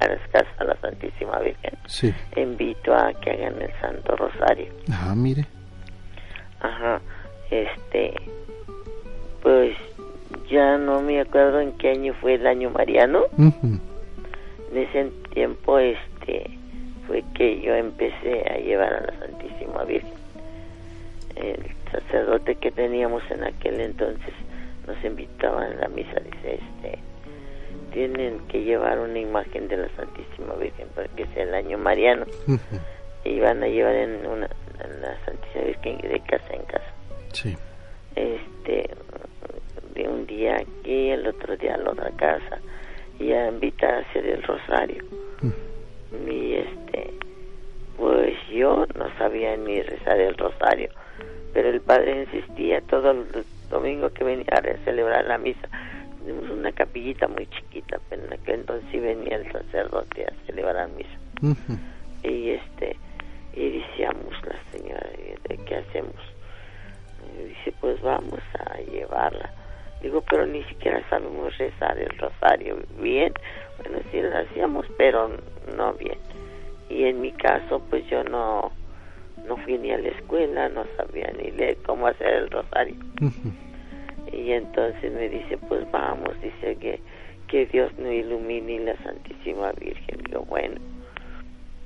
a 0.00 0.06
las 0.08 0.20
casas 0.28 0.48
a 0.58 0.64
la 0.64 0.76
Santísima 0.80 1.38
Virgen 1.40 1.72
Sí. 1.86 2.12
invito 2.36 2.94
a 2.94 3.12
que 3.14 3.30
hagan 3.30 3.60
el 3.62 3.72
Santo 3.80 4.16
Rosario 4.16 4.72
Ah, 4.90 5.14
mire. 5.16 5.46
Ajá, 6.60 7.00
este, 7.50 8.14
pues 9.42 9.76
ya 10.50 10.78
no 10.78 11.00
me 11.02 11.20
acuerdo 11.20 11.60
en 11.60 11.72
qué 11.72 11.90
año 11.90 12.14
fue 12.20 12.34
el 12.34 12.46
año 12.46 12.70
mariano. 12.70 13.24
Ujú. 13.36 13.78
En 14.72 14.76
ese 14.78 15.10
tiempo, 15.32 15.78
este, 15.78 16.58
fue 17.06 17.22
que 17.34 17.60
yo 17.60 17.74
empecé 17.74 18.44
a 18.50 18.56
llevar 18.58 18.94
a 18.94 19.00
la 19.02 19.18
Santísima 19.18 19.84
Virgen. 19.84 20.10
El 21.36 21.64
sacerdote 21.90 22.56
que 22.56 22.70
teníamos 22.70 23.22
en 23.30 23.44
aquel 23.44 23.80
entonces 23.80 24.34
nos 24.86 25.02
invitaba 25.04 25.66
en 25.66 25.80
la 25.80 25.88
misa, 25.88 26.20
dice, 26.20 26.54
este, 26.60 26.98
tienen 27.92 28.40
que 28.48 28.62
llevar 28.62 28.98
una 28.98 29.18
imagen 29.18 29.68
de 29.68 29.78
la 29.78 29.88
Santísima 29.96 30.54
Virgen 30.54 30.88
porque 30.94 31.22
es 31.22 31.36
el 31.36 31.54
año 31.54 31.78
mariano 31.78 32.26
y 33.24 33.40
van 33.40 33.62
a 33.62 33.68
llevar 33.68 33.94
en 33.94 34.26
una 34.26 34.48
en 34.82 35.00
la 35.00 35.16
Santísima 35.24 35.64
Virgen 35.64 35.98
de 35.98 36.20
casa 36.20 36.52
en 36.52 36.62
casa. 36.62 36.92
Sí. 37.32 37.56
este 38.16 38.90
de 39.94 40.08
un 40.08 40.26
día 40.26 40.56
aquí 40.56 41.10
el 41.10 41.26
otro 41.26 41.56
día 41.56 41.74
a 41.74 41.78
la 41.78 41.90
otra 41.90 42.10
casa 42.12 42.58
y 43.18 43.32
a 43.32 43.48
invitar 43.48 43.94
a 43.94 43.98
hacer 43.98 44.26
el 44.26 44.42
rosario. 44.42 45.04
Y 46.28 46.54
este 46.54 47.14
pues 47.96 48.34
yo 48.52 48.86
no 48.96 49.18
sabía 49.18 49.56
ni 49.56 49.80
rezar 49.82 50.18
el 50.18 50.36
rosario 50.36 50.90
pero 51.54 51.70
el 51.70 51.80
padre 51.80 52.22
insistía 52.24 52.80
todo 52.82 53.12
el 53.12 53.24
domingo 53.70 54.12
que 54.12 54.24
venía 54.24 54.52
a 54.52 54.84
celebrar 54.84 55.24
la 55.24 55.38
misa. 55.38 55.68
Tenemos 56.20 56.50
una 56.50 56.72
capillita 56.72 57.28
muy 57.28 57.46
chiquita 57.46 57.98
pero 58.10 58.24
en 58.24 58.32
aquel 58.32 58.60
entonces 58.60 58.86
sí 58.90 58.98
venía 58.98 59.36
el 59.36 59.50
sacerdote 59.52 60.26
a 60.26 60.46
celebrar 60.46 60.88
misa. 60.90 61.18
Ujú. 61.42 61.78
y 62.22 62.50
este 62.50 62.96
y 63.54 63.78
decíamos 63.78 64.32
la 64.44 64.56
señora 64.72 65.08
¿de 65.48 65.56
qué 65.64 65.76
hacemos? 65.76 66.16
Y 67.38 67.48
dice 67.48 67.72
pues 67.80 68.00
vamos 68.02 68.40
a 68.58 68.78
llevarla. 68.80 69.50
Digo 70.02 70.22
pero 70.28 70.46
ni 70.46 70.64
siquiera 70.64 71.02
sabemos 71.08 71.56
rezar 71.56 71.98
el 71.98 72.18
rosario 72.18 72.78
bien. 73.00 73.32
Bueno 73.78 74.00
sí 74.10 74.20
lo 74.20 74.36
hacíamos 74.36 74.86
pero 74.98 75.30
no 75.76 75.92
bien. 75.94 76.18
Y 76.90 77.04
en 77.04 77.20
mi 77.20 77.30
caso 77.32 77.80
pues 77.90 78.04
yo 78.08 78.24
no 78.24 78.72
no 79.46 79.56
fui 79.58 79.78
ni 79.78 79.90
a 79.92 79.98
la 79.98 80.08
escuela 80.08 80.68
no 80.68 80.84
sabía 80.96 81.32
ni 81.38 81.50
leer 81.50 81.76
cómo 81.84 82.06
hacer 82.06 82.28
el 82.28 82.50
rosario 82.50 82.96
y 84.32 84.52
entonces 84.52 85.12
me 85.12 85.28
dice, 85.28 85.58
pues 85.68 85.90
vamos, 85.90 86.30
dice 86.40 86.76
que, 86.76 87.00
que 87.48 87.66
Dios 87.66 87.92
nos 87.98 88.12
ilumine 88.12 88.80
la 88.80 88.96
Santísima 89.02 89.72
Virgen. 89.72 90.22
Digo, 90.24 90.44
bueno. 90.46 90.76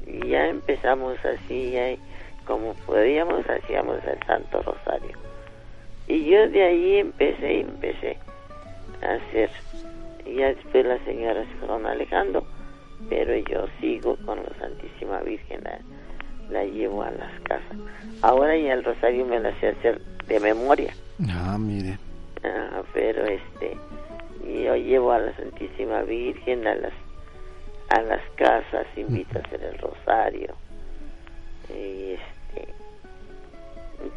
Y 0.06 0.28
ya 0.28 0.48
empezamos 0.48 1.18
así, 1.24 1.72
ya, 1.72 1.94
como 2.46 2.74
podíamos, 2.86 3.48
hacíamos 3.48 3.98
el 4.04 4.18
Santo 4.26 4.62
Rosario. 4.62 5.16
Y 6.06 6.24
yo 6.24 6.48
de 6.48 6.62
ahí 6.62 6.96
empecé 6.96 7.60
empecé 7.60 8.16
a 9.02 9.14
hacer. 9.14 9.50
Y 10.24 10.36
ya 10.36 10.48
después 10.48 10.86
las 10.86 11.00
señoras 11.02 11.46
se 11.48 11.54
fueron 11.56 11.84
alejando, 11.84 12.46
pero 13.10 13.36
yo 13.36 13.66
sigo 13.80 14.16
con 14.24 14.38
la 14.38 14.54
Santísima 14.58 15.20
Virgen, 15.20 15.62
la, 15.64 15.78
la 16.50 16.64
llevo 16.64 17.02
a 17.02 17.10
las 17.10 17.40
casas. 17.42 17.76
Ahora 18.22 18.56
ya 18.56 18.72
el 18.72 18.84
Rosario 18.84 19.24
me 19.24 19.40
la 19.40 19.58
sé 19.60 19.68
hacer 19.68 20.00
de 20.26 20.40
memoria. 20.40 20.94
Ah, 21.28 21.56
mire. 21.58 21.98
Ah, 22.44 22.82
pero 22.92 23.24
este 23.24 23.76
yo 24.64 24.76
llevo 24.76 25.12
a 25.12 25.18
la 25.18 25.36
Santísima 25.36 26.02
Virgen 26.02 26.66
a 26.66 26.74
las 26.74 26.92
a 27.90 28.02
las 28.02 28.20
casas 28.36 28.86
invito 28.96 29.38
a 29.38 29.42
hacer 29.42 29.62
el 29.64 29.78
rosario 29.78 30.54
y 31.70 32.12
este 32.12 32.74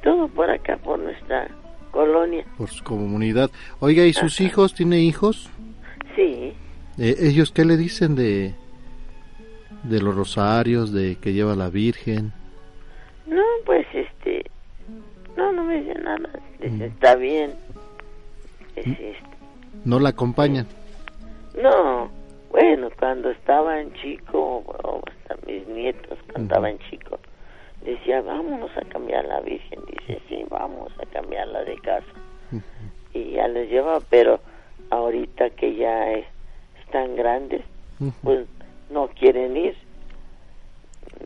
todo 0.04 0.28
por 0.28 0.50
acá 0.50 0.78
por 0.78 1.00
nuestra 1.00 1.48
colonia 1.92 2.46
Por 2.58 2.70
su 2.70 2.84
comunidad. 2.84 3.50
Oiga, 3.80 4.06
¿y 4.06 4.14
sus 4.14 4.40
hijos? 4.42 4.74
¿Tiene 4.74 5.00
hijos? 5.00 5.50
sí 6.16 6.54
Eh, 6.98 7.16
¿Ellos 7.20 7.52
qué 7.52 7.66
le 7.66 7.78
dicen 7.78 8.16
de, 8.16 8.54
de 9.84 10.02
los 10.02 10.16
rosarios, 10.16 10.92
de 10.94 11.16
que 11.18 11.34
lleva 11.34 11.56
la 11.56 11.70
Virgen? 11.70 12.32
no 13.28 13.42
pues 13.66 13.86
este 13.94 14.46
no 15.38 15.52
no 15.54 15.64
me 15.64 15.82
dice 15.82 15.96
nada 16.00 16.30
dice 16.60 16.86
está 16.88 17.16
bien 17.16 17.54
Dice, 18.76 18.90
este, 19.12 19.16
¿No 19.86 20.00
la 20.00 20.10
acompañan? 20.10 20.66
No, 21.62 22.10
bueno, 22.52 22.90
cuando 22.98 23.30
estaban 23.32 23.92
chicos, 23.96 24.34
o 24.34 25.02
hasta 25.08 25.36
mis 25.46 25.68
nietos 25.68 26.18
cuando 26.32 26.44
estaban 26.54 26.80
chicos, 26.90 27.20
decía, 27.84 28.22
vámonos 28.22 28.72
a 28.78 28.82
cambiar 28.86 29.26
la 29.26 29.42
Virgen. 29.42 29.80
Dice, 29.90 30.22
sí, 30.30 30.44
vamos 30.50 30.92
a 31.02 31.06
cambiarla 31.08 31.64
de 31.66 31.76
casa. 31.80 32.06
Y 33.14 33.32
ya 33.32 33.48
les 33.50 33.70
lleva, 33.70 34.00
pero 34.10 34.40
ahorita 34.90 35.50
que 35.52 35.76
ya 35.76 36.12
es- 36.12 36.26
están 36.86 37.16
grandes, 37.18 37.62
pues 38.24 38.46
no 38.92 39.08
quieren 39.10 39.58
ir. 39.58 39.76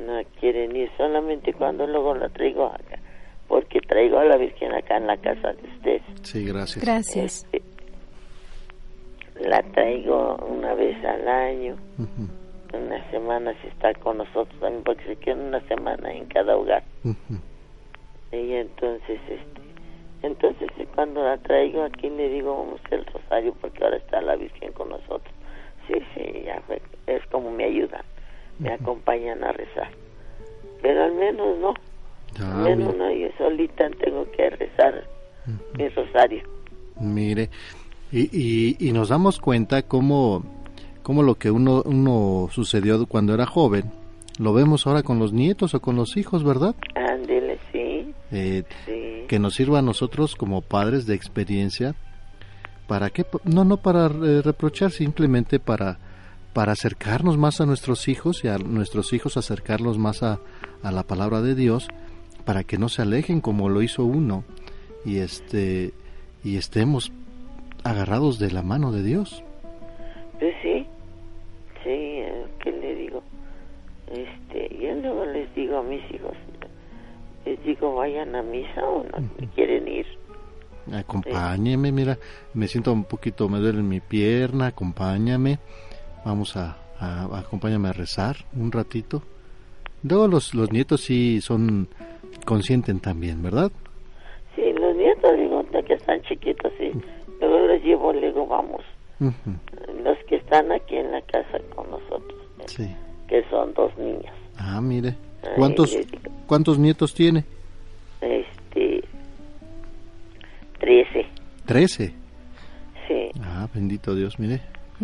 No 0.06 0.22
quieren 0.40 0.76
ir, 0.76 0.90
solamente 0.98 1.54
cuando 1.54 1.88
luego 1.88 2.16
la 2.16 2.30
traigo 2.30 2.66
acá. 2.66 3.00
Porque 3.48 3.80
traigo 3.82 4.18
a 4.20 4.26
la 4.26 4.38
Virgen 4.38 4.74
acá 4.74 4.98
en 4.98 5.08
la 5.08 5.18
casa 5.18 5.54
de 5.54 5.68
ustedes. 5.68 6.02
Sí, 6.24 6.46
gracias. 6.46 6.84
Gracias. 6.84 7.48
la 9.40 9.62
traigo 9.64 10.36
una 10.50 10.74
vez 10.74 11.04
al 11.06 11.28
año. 11.28 11.76
Una 12.74 13.12
semana 13.12 13.54
si 13.62 13.68
está 13.68 13.94
con 13.94 14.18
nosotros 14.18 14.60
también, 14.60 14.84
porque 14.84 15.06
se 15.06 15.16
queda 15.18 15.36
una 15.36 15.62
semana 15.68 16.12
en 16.12 16.26
cada 16.26 16.58
hogar. 16.58 16.84
Y 18.32 18.54
entonces, 18.54 19.20
este, 19.30 19.62
entonces 20.24 20.70
cuando 20.94 21.24
la 21.24 21.38
traigo 21.38 21.84
aquí 21.84 22.10
le 22.10 22.30
digo, 22.30 22.58
vamos 22.58 22.82
el 22.92 23.06
rosario, 23.06 23.54
porque 23.62 23.84
ahora 23.84 23.98
está 23.98 24.22
la 24.22 24.36
Virgen 24.36 24.74
con 24.74 24.90
nosotros. 24.90 25.35
Sí, 25.88 25.94
sí, 26.14 26.44
ya 26.46 26.62
fue, 26.68 26.82
es 27.08 27.26
como 27.28 27.52
me 27.52 27.66
ayudan, 27.66 28.02
me 28.60 28.74
acompañan 28.74 29.44
a 29.44 29.52
rezar. 29.52 29.90
Pero 30.82 31.04
al 31.04 31.14
menos 31.14 31.58
no, 31.60 31.74
al 32.44 32.64
menos 32.64 32.96
no, 32.96 33.12
yo 33.12 33.28
solita 33.38 33.90
tengo 34.04 34.30
que 34.32 34.50
rezar 34.52 35.04
mi 35.78 35.88
rosario. 35.90 36.44
Mire, 37.00 37.50
y, 38.12 38.30
y, 38.32 38.78
y 38.80 38.92
nos 38.92 39.10
damos 39.10 39.40
cuenta 39.40 39.84
cómo, 39.84 40.44
cómo 41.04 41.24
lo 41.24 41.36
que 41.36 41.52
uno, 41.52 41.84
uno 41.86 42.48
sucedió 42.52 43.06
cuando 43.06 43.34
era 43.34 43.46
joven, 43.46 43.92
lo 44.40 44.54
vemos 44.54 44.86
ahora 44.88 45.04
con 45.04 45.20
los 45.20 45.34
nietos 45.34 45.74
o 45.76 45.82
con 45.82 45.96
los 45.96 46.18
hijos, 46.18 46.44
¿verdad? 46.44 46.76
Ándele, 46.96 47.58
sí. 47.72 48.14
Eh, 48.32 48.64
Sí. 48.86 49.26
Que 49.28 49.40
nos 49.40 49.56
sirva 49.56 49.80
a 49.80 49.82
nosotros 49.82 50.36
como 50.36 50.62
padres 50.62 51.08
de 51.08 51.16
experiencia, 51.16 51.96
¿para 52.88 53.10
qué? 53.10 53.26
No, 53.44 53.64
no 53.66 53.78
para 53.78 54.06
eh, 54.08 54.42
reprochar, 54.44 54.92
simplemente 54.92 55.60
para, 55.60 55.98
para 56.54 56.74
acercarnos 56.74 57.38
más 57.38 57.62
a 57.62 57.66
nuestros 57.66 58.08
hijos 58.08 58.44
y 58.44 58.48
a 58.48 58.58
nuestros 58.58 59.14
hijos 59.14 59.38
acercarlos 59.38 59.98
más 59.98 60.24
a, 60.24 60.40
a 60.84 60.92
la 60.92 61.04
palabra 61.04 61.42
de 61.42 61.56
Dios, 61.56 61.88
para 62.46 62.64
que 62.64 62.78
no 62.78 62.90
se 62.90 63.02
alejen 63.02 63.42
como 63.42 63.70
lo 63.70 63.82
hizo 63.82 64.06
uno 64.06 64.44
y 65.04 65.18
este 65.18 65.94
y 66.44 66.58
estemos 66.58 67.12
agarrados 67.84 68.40
de 68.40 68.52
la 68.52 68.62
mano 68.62 68.92
de 68.92 69.04
Dios. 69.04 69.44
Pues 70.40 70.54
sí, 70.62 70.86
sí, 71.84 71.90
eh, 71.90 72.46
¿qué 72.60 72.72
le 72.72 72.96
digo? 72.96 73.24
Este, 74.12 74.76
yo 74.80 74.94
luego 74.96 75.26
les 75.26 75.54
digo 75.56 75.78
a 75.78 75.84
mis 75.84 76.04
hijos, 76.12 76.36
les 77.46 77.64
digo, 77.64 77.96
vayan 77.96 78.36
a 78.36 78.44
misa 78.44 78.84
o 78.84 79.04
no 79.04 79.30
quieren 79.56 79.88
ir. 79.88 80.06
Acompáñeme, 80.94 81.92
mira, 81.92 82.18
me 82.54 82.68
siento 82.68 82.94
un 82.94 83.06
poquito, 83.06 83.50
me 83.50 83.60
duele 83.60 83.82
mi 83.82 84.00
pierna, 84.02 84.68
acompáñame, 84.68 85.60
vamos 86.24 86.56
a, 86.58 86.78
a- 87.00 87.40
acompáñame 87.40 87.90
a 87.90 87.94
rezar 87.94 88.38
un 88.56 88.72
ratito. 88.72 89.24
Luego 90.04 90.28
los, 90.28 90.54
los 90.54 90.72
nietos 90.72 91.02
sí 91.02 91.42
son, 91.42 91.88
consienten 92.46 93.00
también, 93.00 93.42
¿verdad? 93.42 93.72
Sí, 94.56 94.62
los 94.80 94.96
nietos, 94.96 95.32
digo, 95.38 95.66
que 95.86 95.94
están 95.94 96.22
chiquitos, 96.24 96.72
sí. 96.78 96.92
Luego 97.42 97.60
los 97.68 97.82
llevo, 97.84 98.14
luego 98.14 98.48
vamos. 98.48 98.82
Ujú, 99.20 100.04
Los 100.04 100.18
que 100.28 100.36
están 100.38 100.72
aquí 100.72 100.96
en 100.98 101.12
la 101.12 101.22
casa 101.22 101.58
con 101.76 101.90
nosotros, 101.90 102.40
Sí. 102.68 102.88
que 103.28 103.44
son 103.50 103.74
dos 103.74 103.96
niños. 103.98 104.34
Ah, 104.58 104.80
mire. 104.82 105.16
¿Cuántos, 105.58 105.94
les 105.94 106.10
digo, 106.10 106.24
cuántos 106.48 106.78
nietos 106.80 107.14
tiene? 107.14 107.44
Este, 108.22 108.46
trece, 110.86 111.26
Trece. 111.66 112.14
sí, 113.08 113.32
Ah, 113.44 113.68
bendito 113.74 114.14
Dios, 114.16 114.38
mire. 114.40 114.62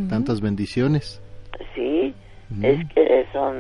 Tantas 0.10 0.40
bendiciones. 0.42 1.20
sí. 1.76 2.14
Es 2.62 2.86
que 2.94 3.26
son, 3.34 3.56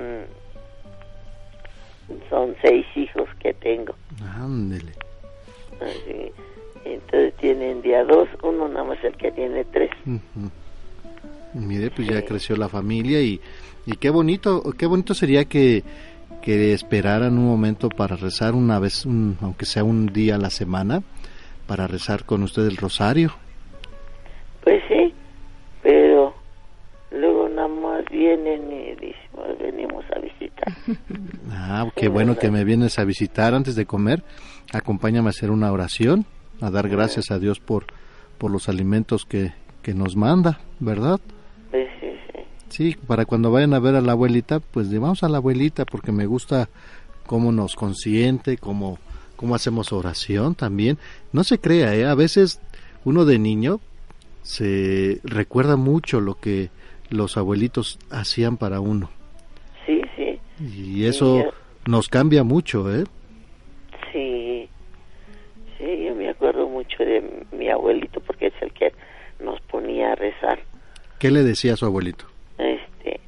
son 2.29 2.55
seis 2.61 2.85
hijos 2.95 3.27
que 3.39 3.53
tengo. 3.53 3.95
Ándele. 4.37 4.91
Así. 5.81 6.31
Entonces 6.85 7.33
tienen 7.37 7.81
día 7.81 8.03
dos, 8.03 8.27
uno 8.43 8.67
nada 8.67 8.83
más 8.83 9.03
el 9.03 9.15
que 9.15 9.31
tiene 9.31 9.63
tres. 9.65 9.91
Ujú. 10.05 10.49
Mire, 11.53 11.89
pues 11.91 12.07
ya 12.07 12.21
creció 12.23 12.55
la 12.55 12.69
familia 12.69 13.21
y, 13.21 13.39
y 13.85 13.95
qué 13.97 14.09
bonito, 14.09 14.63
qué 14.77 14.85
bonito 14.85 15.13
sería 15.13 15.45
que, 15.45 15.83
que 16.41 16.73
esperaran 16.73 17.37
un 17.37 17.45
momento 17.45 17.87
para 17.89 18.15
rezar 18.15 18.55
una 18.55 18.79
vez, 18.79 19.05
un- 19.05 19.37
aunque 19.41 19.65
sea 19.65 19.83
un 19.83 20.07
día 20.07 20.35
a 20.35 20.37
la 20.39 20.49
semana, 20.49 21.01
para 21.71 21.87
rezar 21.87 22.25
con 22.25 22.43
usted 22.43 22.63
el 22.63 22.75
rosario. 22.75 23.31
Pues 24.61 24.83
sí, 24.89 25.13
pero 25.81 26.35
luego 27.11 27.47
nada 27.47 27.69
más 27.69 28.03
vienen 28.11 28.69
y 28.69 28.91
dicen, 28.95 29.29
"Pues 29.31 29.57
venimos 29.57 30.03
a 30.13 30.19
visitar. 30.19 30.73
Ah, 31.49 31.89
qué 31.95 32.09
bueno 32.09 32.37
que 32.37 32.51
me 32.51 32.65
vienes 32.65 32.99
a 32.99 33.05
visitar 33.05 33.53
antes 33.53 33.77
de 33.77 33.85
comer. 33.85 34.21
Acompáñame 34.73 35.27
a 35.27 35.29
hacer 35.29 35.49
una 35.49 35.71
oración, 35.71 36.25
a 36.59 36.69
dar 36.71 36.89
gracias 36.89 37.31
a 37.31 37.39
Dios 37.39 37.61
por, 37.61 37.85
por 38.37 38.51
los 38.51 38.67
alimentos 38.67 39.23
que, 39.23 39.53
que 39.81 39.93
nos 39.93 40.17
manda, 40.17 40.59
¿verdad? 40.81 41.21
Pues 41.69 41.87
sí, 42.01 42.07
sí. 42.33 42.39
Sí, 42.67 42.97
para 43.07 43.23
cuando 43.23 43.49
vayan 43.49 43.73
a 43.73 43.79
ver 43.79 43.95
a 43.95 44.01
la 44.01 44.11
abuelita, 44.11 44.59
pues 44.59 44.87
le 44.87 44.99
vamos 44.99 45.23
a 45.23 45.29
la 45.29 45.37
abuelita 45.37 45.85
porque 45.85 46.11
me 46.11 46.25
gusta 46.25 46.67
cómo 47.25 47.53
nos 47.53 47.75
consiente, 47.77 48.57
cómo, 48.57 48.99
cómo 49.41 49.55
hacemos 49.55 49.91
oración 49.91 50.55
también. 50.55 50.97
No 51.33 51.43
se 51.43 51.59
crea, 51.59 51.93
¿eh? 51.95 52.05
a 52.05 52.15
veces 52.15 52.61
uno 53.03 53.25
de 53.25 53.39
niño 53.39 53.81
se 54.43 55.19
recuerda 55.25 55.75
mucho 55.75 56.21
lo 56.21 56.35
que 56.39 56.69
los 57.09 57.35
abuelitos 57.35 57.99
hacían 58.09 58.55
para 58.57 58.79
uno 58.79 59.09
Sí, 59.85 60.01
sí, 60.15 60.39
y 60.59 61.05
eso 61.05 61.43
yo- 61.43 61.51
nos 61.85 62.07
cambia 62.07 62.43
mucho, 62.43 62.93
¿eh? 62.95 63.03
sí. 64.13 64.69
Sí, 65.77 66.05
yo 66.05 66.15
me 66.15 66.29
acuerdo 66.29 66.67
mucho 66.69 67.03
de 67.03 67.45
mi 67.51 67.69
abuelito 67.69 68.19
porque 68.21 68.47
es 68.47 68.53
el 68.61 68.71
que 68.71 68.93
nos 69.43 69.59
ponía 69.61 70.11
a 70.11 70.15
rezar. 70.15 70.59
¿Qué 71.17 71.31
le 71.31 71.41
decía 71.43 71.73
a 71.73 71.77
su 71.77 71.85
abuelito? 71.87 72.25
Este, 72.59 73.19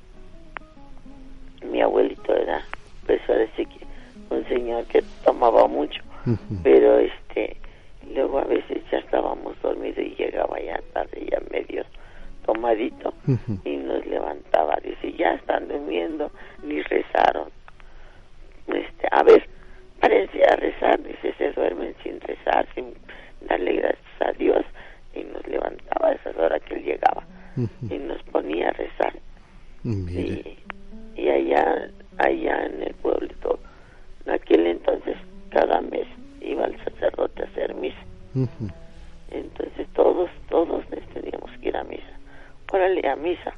mi 1.70 1.82
abuelito 1.82 2.36
era, 2.36 2.64
pues 3.08 3.20
ahora 3.28 3.48
sí 3.58 3.66
que 3.66 3.83
un 4.34 4.48
señor 4.48 4.86
que 4.86 5.04
tomaba 5.24 5.68
mucho, 5.68 6.02
pero 6.64 7.00
este, 7.00 7.58
luego 8.14 8.40
a 8.40 8.46
veces 8.46 8.84
ya 8.92 9.00
estábamos 9.00 9.60
dormidos 9.62 10.00
y 10.00 10.16
llegaba 10.16 10.60
ya 10.60 10.82
tarde, 10.94 11.28
ya 11.30 11.40
medio 11.52 11.84
tomadito 12.46 13.14
y 13.64 13.78
nos 13.78 14.06
levantaba, 14.06 14.78
dice, 14.84 15.14
ya 15.14 15.34
están 15.36 15.68
durmiendo, 15.68 16.32
ni 16.64 16.82
rezaron. 16.82 17.50
Este, 18.68 19.08
a 19.12 19.24
ver, 19.24 19.48
párense 20.00 20.44
a 20.44 20.56
rezar, 20.56 21.02
dice, 21.04 21.34
se 21.38 21.52
duermen 21.52 21.96
sin 22.04 22.20
rezar, 22.22 22.68
sin 22.76 22.94
darle 23.48 23.74
gracias 23.74 24.22
a 24.22 24.32
Dios, 24.34 24.66
y 25.16 25.24
nos 25.24 25.46
levantaba 25.48 26.10
a 26.10 26.14
esas 26.14 26.36
horas 26.38 26.62
que 26.64 26.76
él 26.76 26.84
llegaba 26.84 27.24
y 27.90 27.98
nos 27.98 28.22
ponía 28.24 28.70
a 28.70 28.74
rezar. 28.74 29.14
Y, 29.84 30.58
y 31.16 31.30
allá, 31.30 31.90
allá 32.18 32.66
en 32.66 32.84
el 32.84 32.94
pueblito, 32.96 33.60
en 33.60 33.63
aquel 34.28 34.68
entonces, 34.68 35.18
cada 35.50 35.82
mes 35.82 36.08
iba 36.42 36.66
el 36.66 36.78
sacerdote 36.84 37.44
a 37.44 37.46
hacer 37.48 37.74
misa. 37.76 38.04
Entonces 39.32 39.88
todos, 39.94 40.30
todos 40.50 40.84
les 40.92 41.06
teníamos 41.10 41.52
que 41.62 41.70
ir 41.70 41.78
a 41.78 41.84
misa. 41.84 42.20
Órale 42.72 43.08
a 43.08 43.16
misa, 43.16 43.54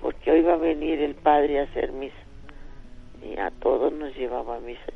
porque 0.00 0.30
hoy 0.30 0.42
va 0.42 0.54
a 0.54 0.58
venir 0.58 1.00
el 1.00 1.14
padre 1.14 1.60
a 1.60 1.64
hacer 1.64 1.92
misa. 1.92 2.14
Y 3.22 3.38
a 3.38 3.50
todos 3.50 3.92
nos 3.92 4.14
llevaba 4.16 4.56
a 4.56 4.60
misa. 4.60 4.92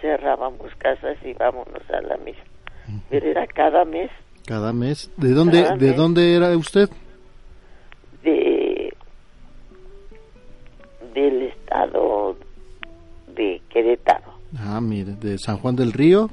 Cerrábamos 0.00 0.74
casas 0.76 1.16
y 1.24 1.32
vámonos 1.34 1.88
a 1.90 2.00
la 2.00 2.16
misa. 2.16 2.42
Pero 3.08 3.26
era 3.26 3.46
cada 3.46 3.84
mes 3.84 4.10
cada 4.46 4.72
mes. 4.72 5.10
¿De 5.16 5.30
dónde, 5.30 5.62
Cada 5.62 5.76
de 5.76 5.86
mes. 5.86 5.96
dónde 5.96 6.34
era 6.34 6.56
usted? 6.56 6.88
de 8.24 8.92
del 11.14 11.42
estado 11.42 12.36
de 13.34 13.60
Querétaro. 13.68 14.29
Ah, 14.58 14.80
mire, 14.80 15.12
de 15.20 15.38
San 15.38 15.58
Juan 15.58 15.76
del 15.76 15.92
Río. 15.92 16.28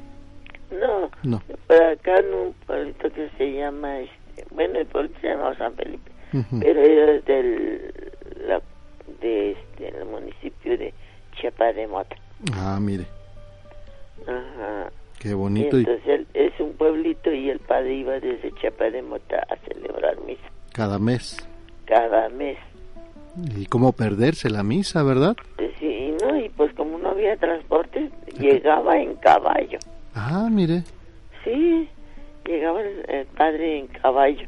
No, 0.71 1.09
No. 1.23 1.41
por 1.67 1.83
acá 1.83 2.17
en 2.19 2.33
un 2.33 2.53
pueblito 2.65 3.09
que 3.11 3.29
se 3.37 3.53
llama, 3.53 3.99
este, 3.99 4.45
bueno, 4.51 4.79
el 4.79 4.85
pueblito 4.87 5.19
se 5.21 5.27
llama 5.29 5.55
San 5.57 5.73
Felipe, 5.75 6.11
pero 6.59 6.81
era 6.81 7.21
del 7.21 7.93
la, 8.47 8.61
de 9.21 9.51
este, 9.51 9.87
el 9.89 10.05
municipio 10.05 10.77
de 10.77 10.93
Chiapa 11.39 11.71
de 11.73 11.87
Mota. 11.87 12.15
Ah, 12.53 12.77
mire, 12.81 13.05
Ajá. 14.27 14.91
qué 15.19 15.29
Y 15.29 15.33
bonito. 15.33 15.77
Y 15.77 15.81
entonces 15.81 16.07
él- 16.07 16.27
es 16.33 16.59
un 16.59 16.73
pueblito 16.73 17.31
y 17.31 17.49
el 17.49 17.59
padre 17.59 17.93
iba 17.95 18.19
desde 18.19 18.51
Chiapa 18.59 18.85
de 18.89 19.01
Mota 19.01 19.37
a 19.49 19.55
celebrar 19.67 20.19
misa 20.25 20.41
cada 20.73 20.99
mes. 20.99 21.37
cada 21.85 22.27
mes. 22.29 22.57
Y 23.55 23.65
cómo 23.67 23.91
perderse 23.91 24.49
la 24.49 24.63
misa, 24.63 25.03
¿verdad? 25.03 25.35
Sí, 25.79 26.13
no, 26.21 26.37
y 26.37 26.49
pues 26.49 26.73
como 26.73 26.97
no 26.97 27.09
había 27.09 27.37
transporte, 27.37 28.09
llegaba 28.39 28.97
en 28.97 29.15
caballo. 29.15 29.79
Ah, 30.15 30.47
mire. 30.51 30.83
Sí, 31.43 31.87
llegaba 32.45 32.81
el, 32.81 33.25
padre 33.37 33.79
en 33.79 33.87
caballo 33.87 34.47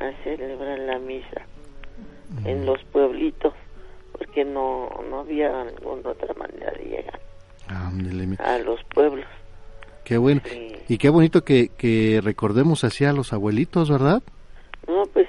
a 0.00 0.24
celebrar 0.24 0.78
la 0.78 0.98
misa 0.98 1.42
en 2.44 2.66
los 2.66 2.82
pueblitos, 2.84 3.52
porque 4.16 4.44
no, 4.44 4.88
no 5.10 5.20
había 5.20 5.64
ninguna 5.64 6.10
otra 6.10 6.34
manera 6.34 6.72
de 6.72 6.84
llegar 6.84 7.20
a 8.38 8.58
los 8.58 8.82
pueblos. 8.84 9.26
Qué 10.04 10.18
bueno. 10.18 10.40
Sí. 10.44 10.72
Y 10.88 10.98
qué 10.98 11.08
bonito 11.08 11.44
que, 11.44 11.68
que 11.68 12.20
recordemos 12.22 12.84
así 12.84 13.04
a 13.04 13.12
los 13.12 13.32
abuelitos, 13.32 13.90
¿verdad? 13.90 14.22
No, 14.86 15.04
pues 15.12 15.23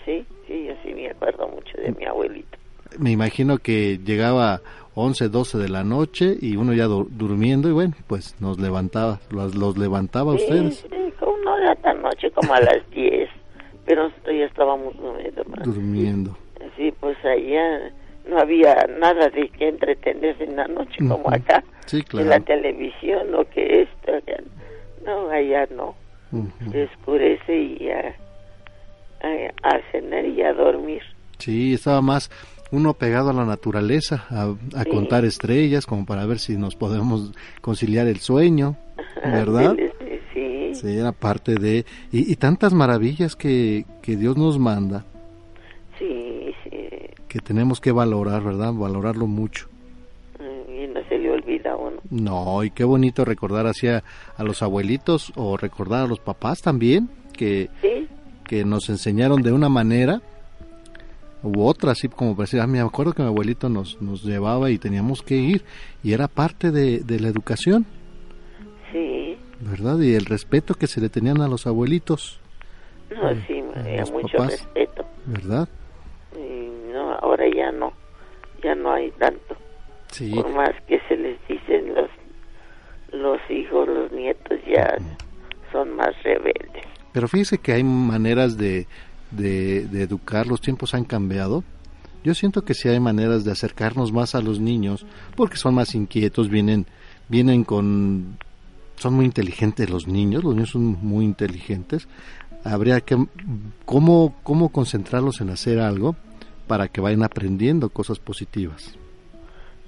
de 1.77 1.91
mi 1.91 2.05
abuelito. 2.05 2.57
Me 2.99 3.11
imagino 3.11 3.57
que 3.57 3.99
llegaba 4.03 4.61
11, 4.95 5.29
12 5.29 5.57
de 5.57 5.69
la 5.69 5.83
noche 5.83 6.35
y 6.39 6.55
uno 6.55 6.73
ya 6.73 6.85
durmiendo 6.85 7.69
y 7.69 7.73
bueno, 7.73 7.93
pues 8.07 8.39
nos 8.39 8.59
levantaba, 8.59 9.19
los, 9.29 9.55
los 9.55 9.77
levantaba 9.77 10.33
sí, 10.33 10.43
ustedes. 10.43 10.75
Sí, 10.75 10.87
no 11.43 11.57
era 11.57 11.75
tan 11.75 12.01
noche, 12.01 12.31
como 12.31 12.53
a 12.53 12.61
las 12.61 12.89
10, 12.91 13.29
pero 13.85 14.09
ya 14.25 14.45
estábamos 14.45 14.95
durmiendo. 14.97 15.43
Durmiendo. 15.63 16.37
Sí, 16.77 16.93
pues 16.99 17.17
allá 17.25 17.91
no 18.27 18.39
había 18.39 18.75
nada 18.99 19.29
de 19.29 19.49
que 19.49 19.67
entretenerse 19.67 20.45
en 20.45 20.55
la 20.55 20.67
noche 20.67 20.97
como 21.07 21.29
acá. 21.29 21.63
Sí, 21.85 22.01
claro. 22.01 22.23
En 22.23 22.29
la 22.29 22.39
televisión 22.39 23.35
o 23.35 23.43
que 23.49 23.83
esto, 23.83 24.11
no, 25.05 25.29
allá 25.29 25.67
no. 25.75 25.95
Se 26.71 26.83
oscurece 26.85 27.55
y 27.55 27.89
a, 29.25 29.75
a, 29.75 29.81
cenar 29.91 30.25
y 30.25 30.41
a 30.41 30.53
dormir. 30.53 31.01
Sí, 31.37 31.73
estaba 31.73 32.01
más 32.01 32.29
uno 32.71 32.93
pegado 32.93 33.29
a 33.29 33.33
la 33.33 33.45
naturaleza, 33.45 34.25
a, 34.29 34.85
contar 34.85 35.25
estrellas, 35.25 35.85
como 35.85 36.05
para 36.05 36.25
ver 36.25 36.39
si 36.39 36.57
nos 36.57 36.75
podemos 36.75 37.31
conciliar 37.61 38.07
el 38.07 38.17
sueño, 38.17 38.75
¿verdad? 39.23 39.75
Sí. 40.33 40.71
Sí, 40.73 40.97
era 40.97 41.13
parte 41.13 41.55
de... 41.55 41.85
Y, 42.11 42.31
y 42.31 42.35
tantas 42.35 42.73
maravillas 42.73 43.35
que, 43.35 43.85
que 44.01 44.17
Dios 44.17 44.35
nos 44.35 44.59
manda. 44.59 45.05
Sí, 45.97 46.53
sí. 46.63 46.89
Que 47.29 47.39
tenemos 47.39 47.79
que 47.79 47.93
valorar, 47.93 48.43
¿verdad? 48.43 48.73
Valorarlo 48.73 49.27
mucho. 49.27 49.69
Y 50.67 50.87
no 50.87 50.99
se 51.07 51.17
le 51.17 51.31
olvida 51.31 51.71
a 51.71 51.77
uno. 51.77 52.01
No, 52.09 52.63
y 52.65 52.71
qué 52.71 52.83
bonito 52.83 53.23
recordar 53.23 53.67
hacia 53.67 54.03
a 54.35 54.43
los 54.43 54.61
abuelitos 54.61 55.31
o 55.37 55.55
recordar 55.55 56.03
a 56.03 56.07
los 56.07 56.19
papás 56.19 56.61
también, 56.61 57.09
que, 57.31 57.69
que 58.47 58.63
nos 58.63 58.89
enseñaron 58.89 59.41
de 59.41 59.51
una 59.51 59.69
manera 59.69 60.21
u 61.43 61.63
otra, 61.63 61.91
así 61.91 62.07
como 62.09 62.33
decir, 62.35 62.59
ah, 62.59 62.67
me 62.67 62.79
acuerdo 62.79 63.13
que 63.13 63.21
mi 63.21 63.27
abuelito 63.27 63.69
nos, 63.69 64.01
nos 64.01 64.23
llevaba 64.23 64.71
y 64.71 64.77
teníamos 64.77 65.21
que 65.21 65.35
ir, 65.35 65.63
y 66.03 66.13
era 66.13 66.27
parte 66.27 66.71
de, 66.71 66.99
de 66.99 67.19
la 67.19 67.27
educación. 67.27 67.85
Sí. 68.91 69.37
¿Verdad? 69.59 69.99
Y 69.99 70.15
el 70.15 70.25
respeto 70.25 70.73
que 70.73 70.87
se 70.87 71.01
le 71.01 71.09
tenían 71.09 71.41
a 71.41 71.47
los 71.47 71.67
abuelitos. 71.67 72.39
No, 73.11 73.29
sí, 73.47 73.63
había 73.75 74.05
mucho 74.05 74.37
respeto. 74.37 75.05
¿Verdad? 75.25 75.69
Y 76.35 76.91
no, 76.91 77.13
ahora 77.13 77.45
ya 77.55 77.71
no, 77.71 77.93
ya 78.63 78.73
no 78.75 78.91
hay 78.93 79.11
tanto. 79.11 79.55
Sí. 80.11 80.31
Por 80.33 80.49
más 80.49 80.71
que 80.87 80.99
se 81.07 81.15
les 81.17 81.37
dicen 81.47 81.93
los, 81.93 82.09
los 83.11 83.39
hijos, 83.49 83.87
los 83.87 84.11
nietos 84.11 84.59
ya 84.67 84.97
son 85.71 85.95
más 85.95 86.11
rebeldes. 86.23 86.85
Pero 87.15 87.29
fíjese 87.29 87.59
que 87.59 87.71
hay 87.71 87.81
maneras 87.81 88.57
de, 88.57 88.87
de, 89.31 90.01
educar, 90.01 90.47
los 90.47 90.59
tiempos 90.59 90.93
han 90.93 91.05
cambiado. 91.05 91.63
Yo 92.25 92.33
siento 92.33 92.65
que 92.65 92.73
sí 92.73 92.89
hay 92.89 92.99
maneras 92.99 93.45
de 93.45 93.53
acercarnos 93.53 94.11
más 94.11 94.35
a 94.35 94.41
los 94.41 94.59
niños, 94.59 95.05
porque 95.37 95.55
son 95.55 95.75
más 95.75 95.95
inquietos, 95.95 96.49
vienen, 96.49 96.85
vienen 97.29 97.63
con, 97.63 98.37
son 98.97 99.13
muy 99.13 99.23
inteligentes 99.23 99.89
los 99.89 100.09
niños, 100.09 100.43
los 100.43 100.55
niños 100.55 100.71
son 100.71 100.83
muy 101.01 101.23
inteligentes. 101.23 102.09
Habría 102.65 102.99
que, 102.99 103.15
¿cómo, 103.85 104.35
cómo 104.43 104.67
concentrarlos 104.73 105.39
en 105.39 105.51
hacer 105.51 105.79
algo 105.79 106.17
para 106.67 106.89
que 106.89 106.99
vayan 106.99 107.23
aprendiendo 107.23 107.87
cosas 107.91 108.19
positivas? 108.19 108.93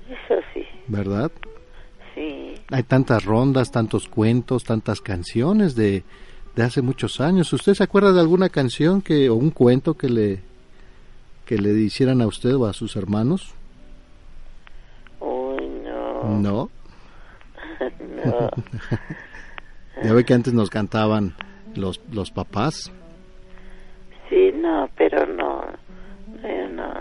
Eso 0.08 0.40
sí. 0.54 0.62
¿Verdad? 0.88 1.30
Sí. 2.16 2.54
Hay 2.72 2.84
tantas 2.84 3.26
rondas, 3.26 3.70
tantos 3.70 4.08
cuentos, 4.08 4.64
tantas 4.64 5.02
canciones 5.02 5.76
de, 5.76 6.06
de 6.58 6.64
hace 6.64 6.82
muchos 6.82 7.22
años. 7.22 7.54
¿Usted 7.54 7.76
se 7.76 7.84
acuerda 7.84 8.12
de 8.12 8.20
alguna 8.20 8.50
canción 8.50 9.04
que 9.04 9.30
o 9.30 9.36
un 9.36 9.52
cuento 9.52 9.94
que 9.94 10.10
le 10.10 10.40
que 11.46 11.58
le 11.58 11.70
hicieran 11.80 12.20
a 12.22 12.28
usted 12.28 12.56
o 12.56 12.66
a 12.66 12.74
sus 12.74 12.96
hermanos? 12.96 13.54
Uy, 15.20 15.70
no. 15.86 16.24
No. 16.24 16.70
no. 18.26 18.50
ya 20.04 20.14
ve 20.14 20.26
que 20.26 20.34
antes 20.34 20.54
nos 20.54 20.72
cantaban 20.72 21.36
los 21.76 22.02
los 22.12 22.32
papás. 22.32 22.92
Sí, 24.28 24.52
no, 24.56 24.90
pero 24.98 25.28
no. 25.28 25.64
Eh, 26.44 26.70
no. 26.74 26.92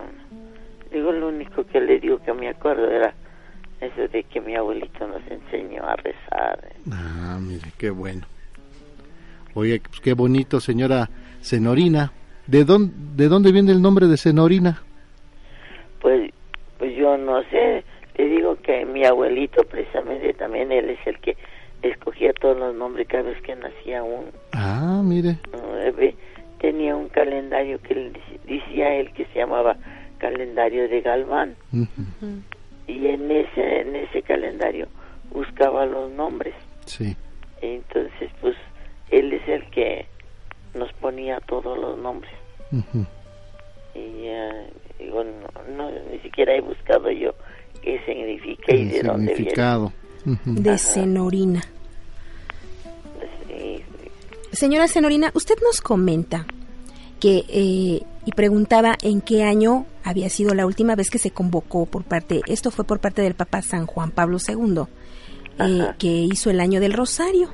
Digo, 0.92 1.12
lo 1.12 1.28
único 1.28 1.64
que 1.64 1.80
le 1.80 1.98
digo 1.98 2.18
que 2.22 2.32
me 2.34 2.50
acuerdo 2.50 2.90
era 2.90 3.14
eso 3.80 4.06
de 4.06 4.22
que 4.24 4.38
mi 4.38 4.54
abuelito 4.54 5.06
nos 5.08 5.22
enseñó 5.30 5.82
a 5.82 5.96
rezar. 5.96 6.72
Ah, 6.92 7.38
mire, 7.40 7.72
qué 7.78 7.88
bueno. 7.88 8.26
Oye, 9.56 9.80
pues 9.80 10.00
qué 10.00 10.12
bonito, 10.12 10.60
señora 10.60 11.08
Senorina. 11.40 12.12
¿De 12.46 12.64
dónde, 12.64 12.92
¿De 13.16 13.28
dónde 13.30 13.52
viene 13.52 13.72
el 13.72 13.80
nombre 13.80 14.06
de 14.06 14.18
Senorina? 14.18 14.82
Pues, 15.98 16.30
pues 16.76 16.94
yo 16.94 17.16
no 17.16 17.42
sé. 17.44 17.82
Le 18.18 18.28
digo 18.28 18.56
que 18.56 18.84
mi 18.84 19.06
abuelito, 19.06 19.64
precisamente, 19.64 20.34
también 20.34 20.70
él 20.72 20.90
es 20.90 20.98
el 21.06 21.18
que 21.20 21.38
escogía 21.80 22.34
todos 22.34 22.58
los 22.58 22.74
nombres 22.74 23.08
cada 23.08 23.22
vez 23.22 23.40
que 23.40 23.56
nacía 23.56 24.02
un... 24.02 24.26
Ah, 24.52 25.00
mire. 25.02 25.38
bebé. 25.72 26.14
Tenía 26.60 26.94
un 26.94 27.08
calendario 27.08 27.80
que 27.80 28.12
decía 28.46 28.94
él 28.96 29.10
que 29.14 29.24
se 29.32 29.38
llamaba 29.38 29.78
calendario 30.18 30.86
de 30.86 31.00
Galván. 31.00 31.56
Y 32.86 33.06
en 33.06 33.30
ese, 33.30 33.80
en 33.80 33.96
ese 33.96 34.20
calendario 34.20 34.86
buscaba 35.30 35.86
los 35.86 36.10
nombres. 36.10 36.54
Sí. 36.84 37.16
Entonces, 37.62 38.30
pues 38.42 38.54
él 39.10 39.32
es 39.32 39.48
el 39.48 39.70
que 39.70 40.06
nos 40.74 40.92
ponía 40.94 41.40
todos 41.40 41.78
los 41.78 41.98
nombres. 41.98 42.32
Y 43.94 44.28
digo, 44.98 45.24
no, 45.76 45.90
ni 46.10 46.18
siquiera 46.20 46.54
he 46.54 46.60
buscado 46.60 47.10
yo 47.10 47.34
qué 47.82 48.00
significa 48.04 48.74
y 48.74 48.84
de 48.86 49.02
dónde 49.02 49.34
viene. 49.34 49.90
De 50.44 50.78
Senorina. 50.78 51.62
Señora 54.52 54.88
Senorina, 54.88 55.30
usted 55.34 55.56
nos 55.62 55.80
comenta 55.80 56.46
que 57.20 57.44
eh, 57.48 58.02
y 58.24 58.32
preguntaba 58.34 58.96
en 59.02 59.20
qué 59.20 59.44
año 59.44 59.86
había 60.02 60.28
sido 60.30 60.54
la 60.54 60.66
última 60.66 60.94
vez 60.96 61.10
que 61.10 61.18
se 61.18 61.30
convocó 61.30 61.86
por 61.86 62.04
parte, 62.04 62.40
esto 62.46 62.70
fue 62.70 62.84
por 62.84 63.00
parte 63.00 63.22
del 63.22 63.34
Papa 63.34 63.62
San 63.62 63.86
Juan 63.86 64.10
Pablo 64.10 64.38
II, 64.46 64.82
eh, 65.58 65.92
que 65.98 66.08
hizo 66.08 66.50
el 66.50 66.60
año 66.60 66.80
del 66.80 66.92
Rosario 66.92 67.50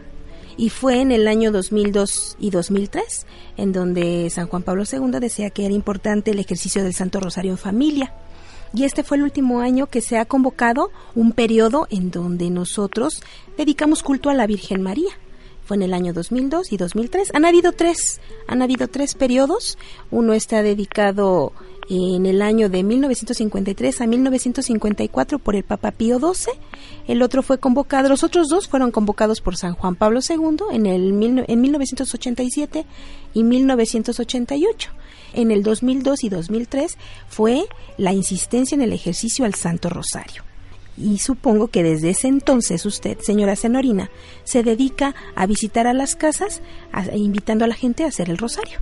y 0.56 0.70
fue 0.70 1.00
en 1.00 1.12
el 1.12 1.28
año 1.28 1.52
2002 1.52 2.36
y 2.38 2.50
2003 2.50 3.26
en 3.56 3.72
donde 3.72 4.28
San 4.30 4.46
Juan 4.48 4.62
Pablo 4.62 4.84
II 4.90 5.20
decía 5.20 5.50
que 5.50 5.64
era 5.64 5.74
importante 5.74 6.30
el 6.30 6.38
ejercicio 6.38 6.82
del 6.82 6.94
Santo 6.94 7.20
Rosario 7.20 7.52
en 7.52 7.58
familia. 7.58 8.12
Y 8.74 8.84
este 8.84 9.02
fue 9.02 9.18
el 9.18 9.24
último 9.24 9.60
año 9.60 9.86
que 9.86 10.00
se 10.00 10.16
ha 10.16 10.24
convocado 10.24 10.90
un 11.14 11.32
periodo 11.32 11.86
en 11.90 12.10
donde 12.10 12.48
nosotros 12.48 13.22
dedicamos 13.58 14.02
culto 14.02 14.30
a 14.30 14.34
la 14.34 14.46
Virgen 14.46 14.82
María. 14.82 15.10
Fue 15.64 15.76
en 15.76 15.82
el 15.82 15.94
año 15.94 16.12
2002 16.12 16.72
y 16.72 16.76
2003. 16.78 17.30
Han 17.34 17.44
habido 17.44 17.72
tres, 17.72 18.20
han 18.48 18.62
habido 18.62 18.88
tres 18.88 19.14
periodos. 19.14 19.78
Uno 20.10 20.32
está 20.32 20.62
dedicado 20.62 21.52
en 21.88 22.26
el 22.26 22.42
año 22.42 22.68
de 22.68 22.82
1953 22.82 24.00
a 24.00 24.06
1954 24.06 25.38
por 25.38 25.56
el 25.56 25.62
Papa 25.62 25.90
Pío 25.90 26.18
XII. 26.18 26.52
El 27.06 27.22
otro 27.22 27.42
fue 27.42 27.58
convocado, 27.58 28.08
los 28.08 28.24
otros 28.24 28.48
dos 28.48 28.68
fueron 28.68 28.90
convocados 28.90 29.40
por 29.40 29.56
San 29.56 29.74
Juan 29.74 29.96
Pablo 29.96 30.20
II 30.26 30.56
en, 30.72 30.86
el, 30.86 31.44
en 31.46 31.60
1987 31.60 32.86
y 33.34 33.42
1988. 33.44 34.90
En 35.34 35.50
el 35.50 35.62
2002 35.62 36.24
y 36.24 36.28
2003 36.28 36.98
fue 37.28 37.64
la 37.96 38.12
insistencia 38.12 38.74
en 38.74 38.82
el 38.82 38.92
ejercicio 38.92 39.44
al 39.44 39.54
Santo 39.54 39.88
Rosario. 39.88 40.44
Y 40.96 41.18
supongo 41.18 41.68
que 41.68 41.82
desde 41.82 42.10
ese 42.10 42.28
entonces 42.28 42.84
usted, 42.84 43.18
señora 43.20 43.56
Senorina, 43.56 44.10
se 44.44 44.62
dedica 44.62 45.14
a 45.34 45.46
visitar 45.46 45.86
a 45.86 45.94
las 45.94 46.16
casas, 46.16 46.60
invitando 47.14 47.64
a 47.64 47.68
la 47.68 47.74
gente 47.74 48.04
a 48.04 48.08
hacer 48.08 48.28
el 48.28 48.36
rosario. 48.36 48.78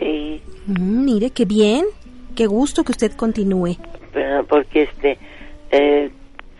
Sí. 0.00 0.42
Mm, 0.66 1.04
mire, 1.04 1.30
qué 1.30 1.44
bien. 1.44 1.84
Qué 2.34 2.46
gusto 2.46 2.84
que 2.84 2.92
usted 2.92 3.12
continúe. 3.12 3.76
Pero 4.12 4.44
porque 4.46 4.82
este 4.82 5.18
el 5.70 6.12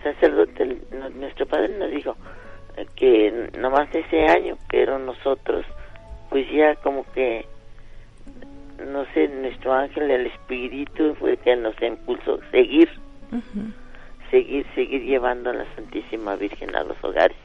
sacerdote, 0.02 0.78
nuestro 1.14 1.46
padre 1.46 1.76
nos 1.78 1.90
dijo 1.90 2.16
que 2.96 3.50
nomás 3.58 3.94
ese 3.94 4.24
año, 4.26 4.56
pero 4.70 4.98
nosotros, 4.98 5.64
pues 6.30 6.46
ya 6.50 6.74
como 6.76 7.04
que, 7.12 7.44
no 8.90 9.04
sé, 9.12 9.28
nuestro 9.28 9.72
ángel, 9.72 10.10
el 10.10 10.26
espíritu, 10.26 11.14
fue 11.16 11.36
que 11.36 11.54
nos 11.56 11.80
impulsó 11.82 12.34
a 12.34 12.50
seguir, 12.50 12.88
seguir, 14.30 14.66
seguir 14.74 15.02
llevando 15.02 15.50
a 15.50 15.54
la 15.54 15.74
Santísima 15.74 16.36
Virgen 16.36 16.74
a 16.74 16.82
los 16.84 16.96
hogares. 17.04 17.36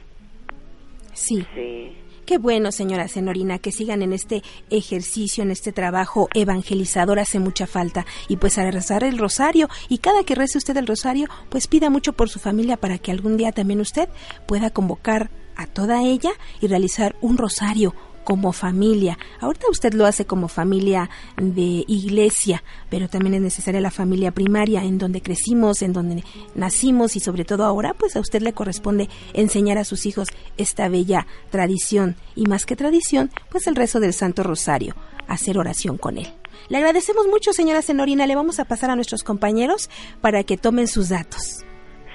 Sí. 1.13 1.45
Sí. 1.53 1.97
Qué 2.28 2.39
bueno, 2.39 2.73
señora 2.73 3.07
Senorina, 3.07 3.57
que 3.57 3.71
sigan 3.71 4.01
en 4.01 4.11
este 4.11 4.43
ejercicio, 4.69 5.43
en 5.43 5.49
este 5.49 5.71
trabajo 5.71 6.28
evangelizador, 6.34 7.19
hace 7.19 7.39
mucha 7.39 7.67
falta. 7.67 8.05
Y 8.28 8.36
pues 8.36 8.57
a 8.57 8.69
rezar 8.69 9.05
el 9.05 9.17
rosario, 9.17 9.69
y 9.88 9.99
cada 9.99 10.25
que 10.25 10.36
rece 10.36 10.57
usted 10.57 10.75
el 10.75 10.88
rosario, 10.88 11.30
pues 11.47 11.67
pida 11.67 11.89
mucho 11.89 12.11
por 12.11 12.28
su 12.28 12.39
familia 12.39 12.75
para 12.75 12.97
que 12.97 13.13
algún 13.13 13.38
día 13.38 13.53
también 13.53 13.80
usted 13.80 14.09
pueda 14.45 14.71
convocar 14.71 15.30
a 15.55 15.67
toda 15.67 16.03
ella 16.03 16.32
y 16.59 16.67
realizar 16.67 17.15
un 17.21 17.38
rosario 17.38 17.95
como 18.28 18.51
familia. 18.51 19.17
Ahorita 19.39 19.67
usted 19.71 19.93
lo 19.93 20.05
hace 20.05 20.25
como 20.25 20.49
familia 20.49 21.09
de 21.38 21.86
iglesia, 21.88 22.61
pero 22.89 23.07
también 23.07 23.36
es 23.36 23.41
necesaria 23.41 23.80
la 23.80 23.89
familia 23.89 24.32
primaria, 24.32 24.84
en 24.84 24.97
donde 24.97 25.21
crecimos, 25.21 25.82
en 25.82 25.93
donde 25.93 26.25
nacimos 26.53 27.15
y 27.15 27.21
sobre 27.21 27.45
todo 27.45 27.63
ahora, 27.63 27.93
pues 27.93 28.17
a 28.17 28.19
usted 28.19 28.41
le 28.41 28.51
corresponde 28.51 29.07
enseñar 29.32 29.78
a 29.78 29.86
sus 29.86 30.05
hijos 30.05 30.28
esta 30.57 30.89
bella 30.89 31.25
tradición 31.51 32.17
y 32.36 32.47
más 32.47 32.65
que 32.65 32.75
tradición, 32.75 33.32
pues 33.49 33.65
el 33.65 33.78
rezo 33.78 34.01
del 34.01 34.11
Santo 34.11 34.43
Rosario, 34.43 34.93
hacer 35.30 35.57
oración 35.57 35.97
con 35.97 36.17
él. 36.17 36.28
Le 36.67 36.80
agradecemos 36.80 37.28
mucho, 37.28 37.53
señora 37.53 37.82
Senorina. 37.82 38.28
Le 38.28 38.36
vamos 38.36 38.59
a 38.59 38.65
pasar 38.65 38.89
a 38.89 38.95
nuestros 38.97 39.23
compañeros 39.23 39.89
para 40.19 40.43
que 40.43 40.57
tomen 40.57 40.88
sus 40.88 41.07
datos. 41.07 41.63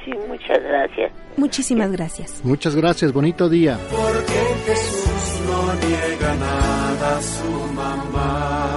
Sí, 0.05 0.11
muchas 0.29 0.63
gracias. 0.63 1.13
Muchísimas 1.37 1.93
gracias. 1.93 2.41
Muchas 2.45 2.75
gracias, 2.75 3.13
bonito 3.13 3.49
día. 3.49 3.79
Porque 3.91 4.41
Jesús 4.67 5.41
no 5.47 5.73
niega 6.23 6.37
nada 6.37 7.19
a 7.19 7.23
su 7.23 7.51
mamá. 7.75 8.69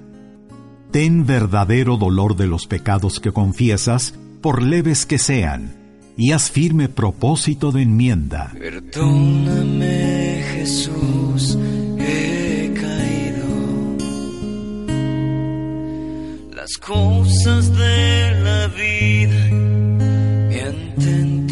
Ten 0.91 1.25
verdadero 1.25 1.97
dolor 1.97 2.35
de 2.35 2.47
los 2.47 2.67
pecados 2.67 3.19
que 3.19 3.31
confiesas, 3.31 4.13
por 4.41 4.63
leves 4.63 5.05
que 5.05 5.17
sean, 5.17 5.75
y 6.17 6.31
haz 6.31 6.49
firme 6.49 6.89
propósito 6.89 7.71
de 7.71 7.83
enmienda. 7.83 8.51
Perdóname, 8.57 10.43
Jesús, 10.53 11.18
Las 16.69 16.77
cosas 16.77 17.75
de 17.75 18.41
la 18.43 18.67
vida 18.67 19.49
me 19.49 20.61
han 20.61 20.95
tentado. 20.99 21.49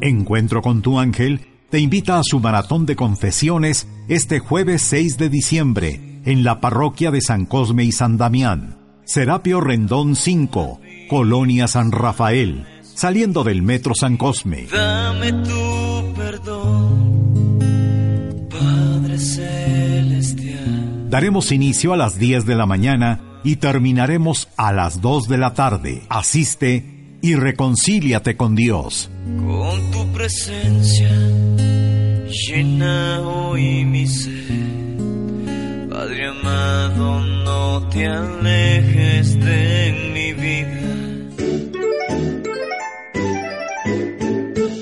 Encuentro 0.00 0.60
con 0.60 0.82
tu 0.82 0.98
ángel 0.98 1.46
te 1.70 1.78
invita 1.78 2.18
a 2.18 2.24
su 2.24 2.40
maratón 2.40 2.84
de 2.84 2.96
confesiones 2.96 3.86
este 4.08 4.40
jueves 4.40 4.82
6 4.82 5.18
de 5.18 5.28
diciembre 5.28 6.20
en 6.24 6.42
la 6.42 6.60
parroquia 6.60 7.12
de 7.12 7.20
San 7.20 7.46
Cosme 7.46 7.84
y 7.84 7.92
San 7.92 8.16
Damián. 8.16 8.76
Serapio 9.04 9.60
Rendón 9.60 10.16
5, 10.16 10.80
Colonia 11.08 11.68
San 11.68 11.92
Rafael, 11.92 12.66
saliendo 12.82 13.44
del 13.44 13.62
Metro 13.62 13.94
San 13.94 14.16
Cosme. 14.16 14.66
Dame 14.66 15.32
tu 15.32 16.12
perdón, 16.16 17.58
Padre 18.50 19.16
Celestial. 19.16 21.08
Daremos 21.08 21.52
inicio 21.52 21.92
a 21.92 21.96
las 21.96 22.18
10 22.18 22.44
de 22.44 22.56
la 22.56 22.66
mañana 22.66 23.27
y 23.44 23.56
terminaremos 23.56 24.48
a 24.56 24.72
las 24.72 25.00
2 25.00 25.28
de 25.28 25.38
la 25.38 25.54
tarde. 25.54 26.02
Asiste 26.08 26.98
y 27.20 27.34
reconcíliate 27.34 28.36
con 28.36 28.54
Dios. 28.54 29.10
Con 29.24 29.90
tu 29.90 30.06
presencia 30.12 31.10
llena 32.28 33.20
hoy 33.22 33.84
mi 33.84 34.06
ser. 34.06 34.68
Padre 35.88 36.28
amado, 36.28 37.20
no 37.20 37.88
te 37.88 38.06
alejes 38.06 39.38
de 39.40 40.12
mi 40.14 40.32
vida. 40.32 40.88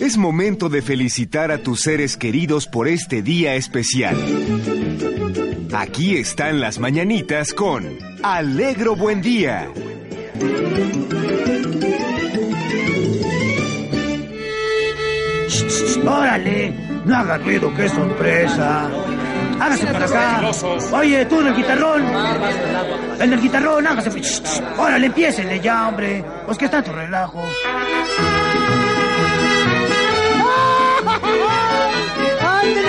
Es 0.01 0.17
momento 0.19 0.69
de 0.69 0.83
felicitar 0.83 1.51
a 1.51 1.59
tus 1.59 1.81
seres 1.81 2.17
queridos 2.17 2.67
por 2.67 2.87
este 2.87 3.23
día 3.23 3.55
especial. 3.55 4.17
Aquí 5.79 6.17
están 6.17 6.59
las 6.59 6.79
mañanitas 6.79 7.53
con 7.53 7.99
Alegro 8.23 8.97
Buen 8.97 9.21
Día. 9.21 9.69
¡Órale! 16.03 16.73
No 17.05 17.15
haga 17.15 17.37
ruido, 17.37 17.75
qué 17.75 17.91
sorpresa. 17.91 18.91
Hágase 19.61 19.87
para 19.89 20.07
acá. 20.07 20.51
Oye, 20.93 21.27
tú 21.27 21.41
en 21.43 21.47
el 21.49 21.57
guitarrón. 21.57 22.03
El 23.21 23.31
del 23.31 23.41
guitarrón, 23.43 23.87
hágase. 23.87 24.11
Órale, 24.79 25.07
empiecenle 25.09 25.61
ya, 25.61 25.89
hombre. 25.89 26.25
Pues 26.47 26.57
que 26.57 26.65
está 26.65 26.83
tu 26.83 26.93
relajo. 26.93 27.45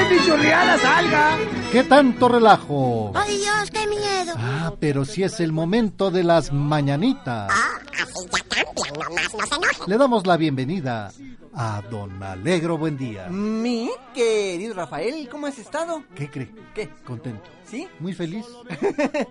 ¡Ándele, 0.07 0.21
pichorreada, 0.21 0.77
salga! 0.77 1.37
¿Qué 1.71 1.83
tanto 1.83 2.29
relajo? 2.29 3.11
¡Ay, 3.13 3.37
Dios, 3.37 3.71
qué 3.71 3.87
miedo! 3.87 4.33
Ah, 4.37 4.73
pero 4.79 5.03
si 5.03 5.23
es 5.23 5.39
el 5.41 5.51
momento 5.51 6.11
de 6.11 6.23
las 6.23 6.53
mañanitas. 6.53 7.51
Ah, 7.51 7.79
así 7.91 8.25
ya 8.31 8.63
cambia, 8.63 9.03
nomás 9.03 9.33
no 9.33 9.45
se 9.45 9.55
enoje. 9.55 9.81
Le 9.87 9.97
damos 9.97 10.25
la 10.25 10.37
bienvenida 10.37 11.11
a 11.53 11.81
Don 11.89 12.23
Alegro 12.23 12.77
Buen 12.77 12.97
Día. 12.97 13.27
Mi 13.27 13.89
querido 14.13 14.75
Rafael, 14.75 15.27
¿cómo 15.29 15.47
has 15.47 15.57
estado? 15.57 16.03
¿Qué 16.15 16.29
cree? 16.29 16.53
¿Qué? 16.73 16.89
Contento. 17.05 17.49
¿Sí? 17.67 17.85
Muy 17.99 18.13
feliz 18.13 18.45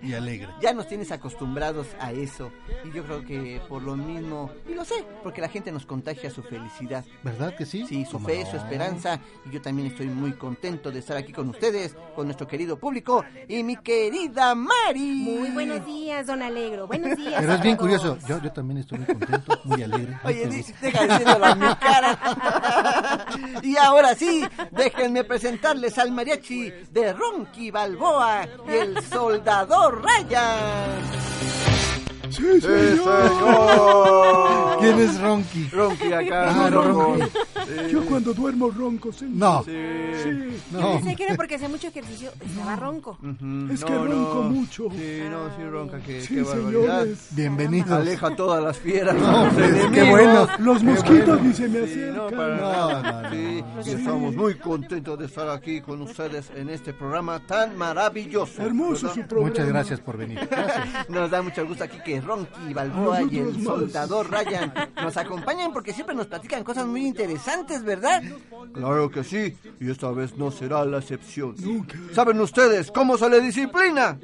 y 0.03 0.13
alegre. 0.13 0.49
Ya 0.61 0.71
nos 0.71 0.87
tienes 0.87 1.11
acostumbrados 1.11 1.87
a 1.99 2.11
eso. 2.11 2.51
Y 2.85 2.91
yo 2.95 3.03
creo 3.03 3.25
que 3.25 3.59
por 3.67 3.81
lo 3.81 3.95
mismo, 3.95 4.51
y 4.69 4.75
lo 4.75 4.85
sé, 4.85 5.03
porque 5.23 5.41
la 5.41 5.49
gente 5.49 5.71
nos 5.71 5.87
contagia 5.87 6.29
su 6.29 6.43
felicidad. 6.43 7.03
¿Verdad 7.23 7.55
que 7.55 7.65
sí? 7.65 7.85
Sí, 7.87 8.05
su 8.05 8.13
¿Cómo 8.13 8.27
fe, 8.27 8.43
no? 8.43 8.51
su 8.51 8.57
esperanza. 8.57 9.19
Y 9.45 9.49
yo 9.49 9.61
también 9.61 9.87
estoy 9.87 10.05
muy 10.07 10.33
contento 10.33 10.91
de 10.91 10.99
estar 10.99 11.17
aquí 11.17 11.33
con 11.33 11.49
ustedes, 11.49 11.95
con 12.15 12.27
nuestro 12.27 12.47
querido 12.47 12.77
público 12.77 13.25
y 13.47 13.63
mi 13.63 13.75
querida 13.77 14.53
Mari. 14.53 14.99
Muy 15.23 15.49
buenos 15.49 15.83
días, 15.83 16.27
don 16.27 16.43
Alegro. 16.43 16.85
Buenos 16.85 17.17
días. 17.17 17.35
Pero 17.39 17.53
es 17.53 17.61
bien 17.61 17.75
curioso. 17.75 18.19
Yo, 18.27 18.39
yo 18.39 18.51
también 18.51 18.77
estoy 18.79 18.99
muy 18.99 19.07
contento, 19.07 19.61
muy 19.63 19.81
alegre. 19.81 20.15
muy 20.23 20.33
Oye, 20.33 20.43
feliz. 20.47 20.75
deja 20.79 21.51
a 21.51 21.55
mi 21.55 21.75
cara. 21.75 23.25
y 23.63 23.77
ahora 23.77 24.13
sí, 24.13 24.43
déjenme 24.71 25.23
presentarles 25.23 25.97
al 25.97 26.11
mariachi 26.11 26.69
de 26.91 27.13
Ronky 27.13 27.71
Balboa 27.71 28.26
y 28.67 28.71
el 28.71 29.03
soldador 29.03 30.01
Ryan. 30.03 31.96
Sí, 32.29 32.61
señor. 32.61 34.77
¿Quién 34.79 34.99
es 34.99 35.19
Ronky? 35.21 35.69
Ronky 35.69 36.13
acá. 36.13 36.65
Ah, 36.65 36.69
Ronky. 36.69 37.23
Yo 37.91 38.05
cuando 38.05 38.33
duermo 38.33 38.69
ronco, 38.69 39.11
señor. 39.11 39.35
No. 39.35 39.63
Sí. 39.63 39.71
Yo 40.71 40.91
pensé 40.93 41.15
que 41.15 41.23
era 41.25 41.35
porque 41.35 41.55
hacía 41.55 41.69
mucho 41.69 41.87
ejercicio, 41.87 42.31
estaba 42.45 42.75
ronco. 42.75 43.17
Es 43.71 43.83
que 43.83 43.93
ronco 43.93 44.43
mucho. 44.43 44.87
Sí, 44.91 45.21
no, 45.29 45.49
sí, 45.55 45.63
ronca, 45.69 45.99
qué, 45.99 46.21
Sí, 46.21 46.35
qué 46.35 46.45
señores. 46.45 47.27
Bienvenidos. 47.31 47.91
Aleja 47.91 48.27
a 48.27 48.35
todas 48.35 48.63
las 48.63 48.77
fieras. 48.77 49.15
No, 49.15 49.49
pues, 49.53 49.85
qué 49.93 50.03
bueno. 50.09 50.47
Los 50.59 50.83
mosquitos 50.83 51.25
bueno. 51.27 51.43
ni 51.43 51.53
se 51.53 51.67
me 51.67 51.87
Sí, 51.87 51.93
acercan. 52.03 52.15
no, 52.15 52.27
para 52.29 52.57
No, 52.57 53.01
no, 53.01 53.21
no. 53.21 53.83
Sí, 53.83 53.91
estamos 53.91 54.35
muy 54.35 54.55
contentos 54.55 55.19
de 55.19 55.25
estar 55.25 55.49
aquí 55.49 55.81
con 55.81 56.01
ustedes 56.01 56.51
en 56.55 56.69
este 56.69 56.93
programa 56.93 57.39
tan 57.45 57.77
maravilloso. 57.77 58.61
Hermoso 58.61 59.07
¿verdad? 59.07 59.21
su 59.21 59.27
programa. 59.27 59.49
Muchas 59.49 59.67
gracias 59.67 59.99
por 59.99 60.17
venir. 60.17 60.47
Gracias. 60.49 61.09
Nos 61.09 61.29
da 61.31 61.41
mucho 61.41 61.65
gusto 61.65 61.83
aquí 61.83 61.97
que 62.03 62.16
Ronky 62.21 62.73
Balboa 62.73 63.21
y 63.23 63.39
el 63.39 63.63
soldador 63.63 64.29
Ryan 64.29 64.73
nos 65.01 65.17
acompañan 65.17 65.71
porque 65.73 65.93
siempre 65.93 66.15
nos 66.15 66.27
platican 66.27 66.63
cosas 66.63 66.85
muy 66.85 67.05
interesantes, 67.05 67.83
¿verdad? 67.83 68.23
Claro 68.73 69.09
que 69.09 69.23
sí, 69.23 69.55
y 69.79 69.89
esta 69.89 70.11
vez 70.11 70.37
no 70.37 70.51
será 70.51 70.85
la 70.85 70.99
excepción. 70.99 71.55
¿Saben 72.13 72.39
ustedes 72.39 72.91
cómo 72.91 73.17
se 73.17 73.29
le 73.29 73.41
disciplina 73.41 74.17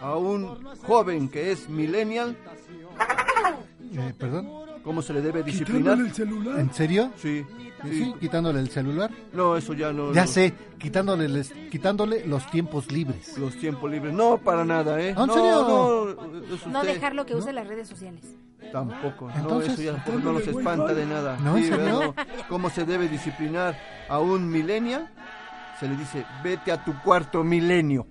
a 0.00 0.16
un 0.16 0.64
joven 0.86 1.28
que 1.28 1.52
es 1.52 1.68
millennial? 1.68 2.36
Eh, 3.92 4.12
¿Perdón? 4.18 4.48
¿Cómo 4.82 5.00
se 5.00 5.12
le 5.14 5.22
debe 5.22 5.42
disciplinar? 5.42 5.96
Quitándole 5.96 6.08
el 6.08 6.14
celular. 6.14 6.60
¿En 6.60 6.72
serio? 6.74 7.10
Sí, 7.16 7.44
Sí, 7.88 8.04
sí. 8.04 8.14
quitándole 8.20 8.60
el 8.60 8.68
celular. 8.70 9.10
No, 9.32 9.56
eso 9.56 9.72
ya 9.74 9.92
no. 9.92 10.12
Ya 10.12 10.22
no. 10.22 10.26
sé, 10.28 10.54
quitándole, 10.78 11.28
les- 11.28 11.52
quitándole 11.70 12.26
los 12.26 12.50
tiempos 12.50 12.90
libres. 12.90 13.36
Los 13.38 13.56
tiempos 13.56 13.90
libres. 13.90 14.12
No, 14.12 14.38
para 14.38 14.64
nada, 14.64 15.00
¿eh? 15.00 15.14
¿Ah, 15.16 15.22
en 15.22 15.26
no, 15.26 15.34
serio? 15.34 15.50
no, 15.68 16.04
No 16.70 16.80
usted. 16.80 16.94
dejarlo 16.94 17.26
que 17.26 17.34
use 17.34 17.52
las 17.52 17.66
redes 17.66 17.88
sociales. 17.88 18.24
Tampoco, 18.72 19.28
no, 19.28 19.34
Entonces, 19.36 19.78
eso 19.78 19.82
ya 19.82 20.04
no 20.22 20.32
nos 20.32 20.46
espanta 20.46 20.94
de 20.94 21.06
nada. 21.06 21.36
¿No. 21.38 22.14
¿Cómo 22.48 22.70
se 22.70 22.84
debe 22.84 23.08
disciplinar 23.08 23.78
a 24.08 24.18
un 24.18 24.48
millennial? 24.48 25.10
Se 25.78 25.86
le 25.88 25.96
dice, 25.96 26.24
vete 26.42 26.72
a 26.72 26.82
tu 26.84 26.92
cuarto 27.02 27.44
milenio. 27.44 28.06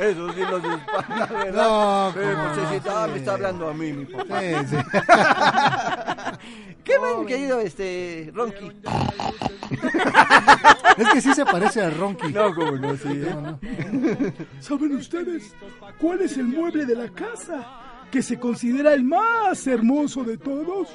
Eso 0.00 0.32
sí 0.32 0.40
los 0.40 0.64
espanta, 0.64 1.26
¿verdad? 1.26 1.68
No, 1.68 2.08
Eh, 2.10 2.12
¿cómo 2.14 2.14
pues, 2.14 2.26
no? 2.56 2.70
sí, 2.70 2.80
ah, 2.88 3.04
Sí. 3.06 3.10
me 3.12 3.18
está 3.18 3.32
hablando 3.34 3.68
a 3.68 3.74
mí, 3.74 3.92
mi 3.92 4.04
papá. 4.06 4.40
Sí, 4.40 4.54
sí. 4.70 4.76
¿Qué 6.84 6.98
mal, 6.98 7.26
querido 7.26 7.60
este 7.60 8.30
Ronky? 8.34 8.72
Es 10.96 11.08
que 11.12 11.20
sí 11.20 11.34
se 11.34 11.44
parece 11.44 11.82
a 11.82 11.90
Ronky. 11.90 12.32
No, 12.32 12.54
como 12.54 12.72
no, 12.72 12.96
sí. 12.96 13.08
¿eh? 13.08 13.30
No, 13.34 13.40
no. 13.42 13.58
¿Saben 14.60 14.96
ustedes 14.96 15.54
cuál 16.00 16.22
es 16.22 16.36
el 16.36 16.46
mueble 16.48 16.86
de 16.86 16.96
la 16.96 17.08
casa 17.10 17.66
que 18.10 18.22
se 18.22 18.40
considera 18.40 18.94
el 18.94 19.04
más 19.04 19.66
hermoso 19.66 20.24
de 20.24 20.38
todos? 20.38 20.88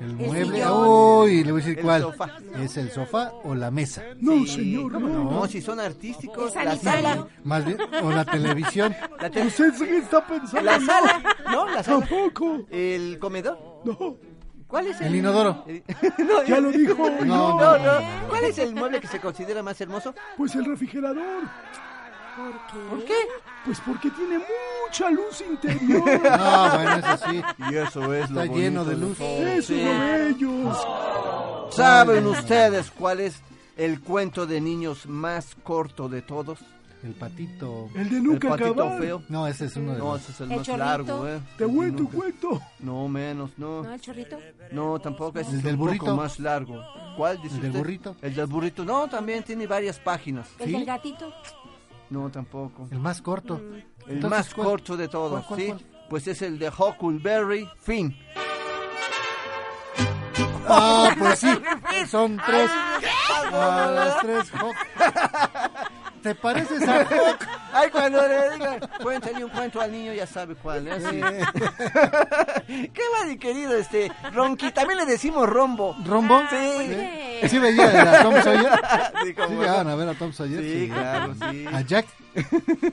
El 0.00 0.10
El 0.10 0.16
mueble, 0.16 0.66
uy, 0.70 1.44
le 1.44 1.52
voy 1.52 1.60
a 1.60 1.64
decir 1.64 1.78
El 1.78 1.84
cuál. 1.84 2.02
sofá. 2.02 2.30
¿Es 2.58 2.76
el 2.78 2.90
sofá 2.90 3.32
o 3.44 3.54
la 3.54 3.70
mesa? 3.70 4.02
No, 4.18 4.32
Sí, 4.32 4.46
señor, 4.48 4.92
¿cómo 4.92 5.08
no. 5.08 5.30
no? 5.30 5.46
si 5.46 5.60
son 5.60 5.78
artísticos, 5.78 6.54
la 6.54 6.74
sala, 6.76 7.26
Más 7.44 7.64
bien, 7.66 7.78
o 8.02 8.10
la 8.10 8.24
televisión. 8.24 8.96
la, 9.20 9.30
te- 9.30 9.42
¿Usted 9.46 9.72
qué 9.78 9.98
está 9.98 10.26
pensando? 10.26 10.62
la 10.62 10.80
sala, 10.80 11.22
¿no? 11.50 11.66
La 11.68 11.82
sala, 11.82 12.00
Tampoco. 12.06 12.62
el 12.70 13.18
comedor. 13.18 13.58
No, 13.84 14.16
¿Cuál 14.66 14.86
es 14.86 15.00
El 15.00 15.16
inodoro. 15.16 15.64
el- 15.66 15.82
no, 16.26 16.42
ya 16.44 16.60
lo 16.60 16.70
dijo. 16.70 17.10
No, 17.26 17.58
no, 17.58 17.78
no. 17.78 18.28
¿Cuál 18.28 18.44
es 18.44 18.56
el 18.58 18.74
mueble 18.74 19.00
que 19.00 19.06
se 19.08 19.20
considera 19.20 19.62
más 19.62 19.80
hermoso? 19.80 20.14
Pues 20.36 20.54
el 20.54 20.64
refrigerador. 20.64 21.42
¿Por 22.90 23.04
qué? 23.04 23.14
Pues 23.64 23.80
porque 23.84 24.10
tiene 24.10 24.38
mucha 24.86 25.10
luz 25.10 25.40
interior. 25.48 26.02
No, 26.22 26.70
bueno, 26.74 26.96
eso 26.96 27.30
sí. 27.30 27.42
Y 27.70 27.76
eso 27.76 28.14
es 28.14 28.24
Está 28.30 28.46
lleno 28.46 28.84
de 28.84 28.96
luz. 28.96 29.20
Eso 29.20 29.74
es 29.74 29.84
lo 29.84 29.98
bello. 30.00 31.70
¿Saben 31.70 32.26
ustedes 32.26 32.90
cuál 32.90 33.20
es 33.20 33.40
el 33.76 34.00
cuento 34.00 34.46
de 34.46 34.60
niños 34.60 35.06
más 35.06 35.54
corto 35.62 36.08
de 36.08 36.22
todos? 36.22 36.58
El 37.02 37.12
patito. 37.14 37.88
El 37.94 38.10
de 38.10 38.16
El 38.18 38.24
nunca 38.24 38.50
patito 38.50 38.72
acabar. 38.72 39.00
feo. 39.00 39.22
No, 39.30 39.46
ese 39.46 39.64
es 39.66 39.76
uno 39.76 39.92
de 39.92 39.98
No, 39.98 40.12
los. 40.12 40.22
ese 40.22 40.32
es 40.32 40.40
el, 40.40 40.50
El 40.52 40.56
más 40.58 40.66
chorrito. 40.66 40.84
largo, 40.84 41.28
¿eh? 41.28 41.40
Te 41.56 41.66
cuento, 41.66 42.02
Nunca- 42.02 42.16
cuento. 42.16 42.60
No, 42.80 43.08
menos, 43.08 43.50
no. 43.56 43.82
¿No, 43.82 43.94
el 43.94 44.00
chorrito? 44.02 44.36
No, 44.72 44.98
tampoco 44.98 45.38
es 45.38 45.48
¿El 45.48 45.56
un 45.56 45.62
del 45.62 45.76
burrito? 45.76 46.14
más 46.16 46.38
largo. 46.38 46.82
¿Cuál 47.16 47.40
dice 47.40 47.54
¿El 47.56 47.62
del 47.62 47.70
usted? 47.70 47.78
burrito? 47.80 48.16
El 48.20 48.34
del 48.34 48.46
burrito. 48.46 48.84
No, 48.84 49.08
también 49.08 49.42
tiene 49.44 49.66
varias 49.66 49.98
páginas. 49.98 50.46
¿El 50.58 50.66
¿Sí? 50.66 50.72
del 50.72 50.84
gatito? 50.84 51.32
No, 52.10 52.30
tampoco. 52.30 52.88
El 52.90 52.98
más 52.98 53.22
corto. 53.22 53.56
El 54.06 54.14
Entonces, 54.16 54.30
más 54.30 54.54
¿cuál? 54.54 54.66
corto 54.66 54.96
de 54.96 55.08
todos, 55.08 55.44
¿Cuál, 55.44 55.44
cuál, 55.46 55.60
¿sí? 55.60 55.66
cuál? 55.68 56.06
Pues 56.10 56.26
es 56.26 56.42
el 56.42 56.58
de 56.58 56.68
Huckleberry 56.68 57.68
Finn. 57.78 58.16
Ah, 60.68 61.14
pues 61.18 61.38
sí. 61.38 61.48
Son 62.08 62.36
tres. 62.44 62.70
A 63.52 63.90
las 63.94 64.18
tres. 64.20 64.52
¿Te 66.22 66.34
pareces 66.34 66.86
a 66.86 67.00
Hawk? 67.10 67.46
Ay, 67.72 67.90
cuando 67.90 68.20
le 68.26 68.50
digan, 68.50 68.80
cuéntale 69.02 69.44
un 69.44 69.50
cuento 69.50 69.80
al 69.80 69.90
niño, 69.92 70.12
ya 70.12 70.26
sabe 70.26 70.54
cuál 70.54 70.86
es. 70.88 71.02
¿sí? 71.04 71.20
¿Qué 72.92 73.02
va, 73.14 73.26
mi 73.26 73.38
querido 73.38 73.76
este 73.76 74.12
Ronqui? 74.32 74.70
También 74.72 74.98
le 74.98 75.06
decimos 75.06 75.48
rombo. 75.48 75.96
¿Rombo? 76.04 76.40
Sí. 76.50 77.48
¿Sí 77.48 77.58
veía 77.58 78.20
a 78.20 78.22
Tom 78.22 78.34
Sawyer? 78.42 78.70
Sí, 79.22 79.34
¿Sí 79.36 79.54
no. 79.54 79.62
a 79.62 79.94
ver 79.94 80.08
a 80.08 80.14
Tom 80.14 80.32
Sawyer? 80.32 80.62
Sí, 80.62 80.88
claro, 80.92 81.34
sí. 81.50 81.66
¿A 81.72 81.80
Jack? 81.82 82.06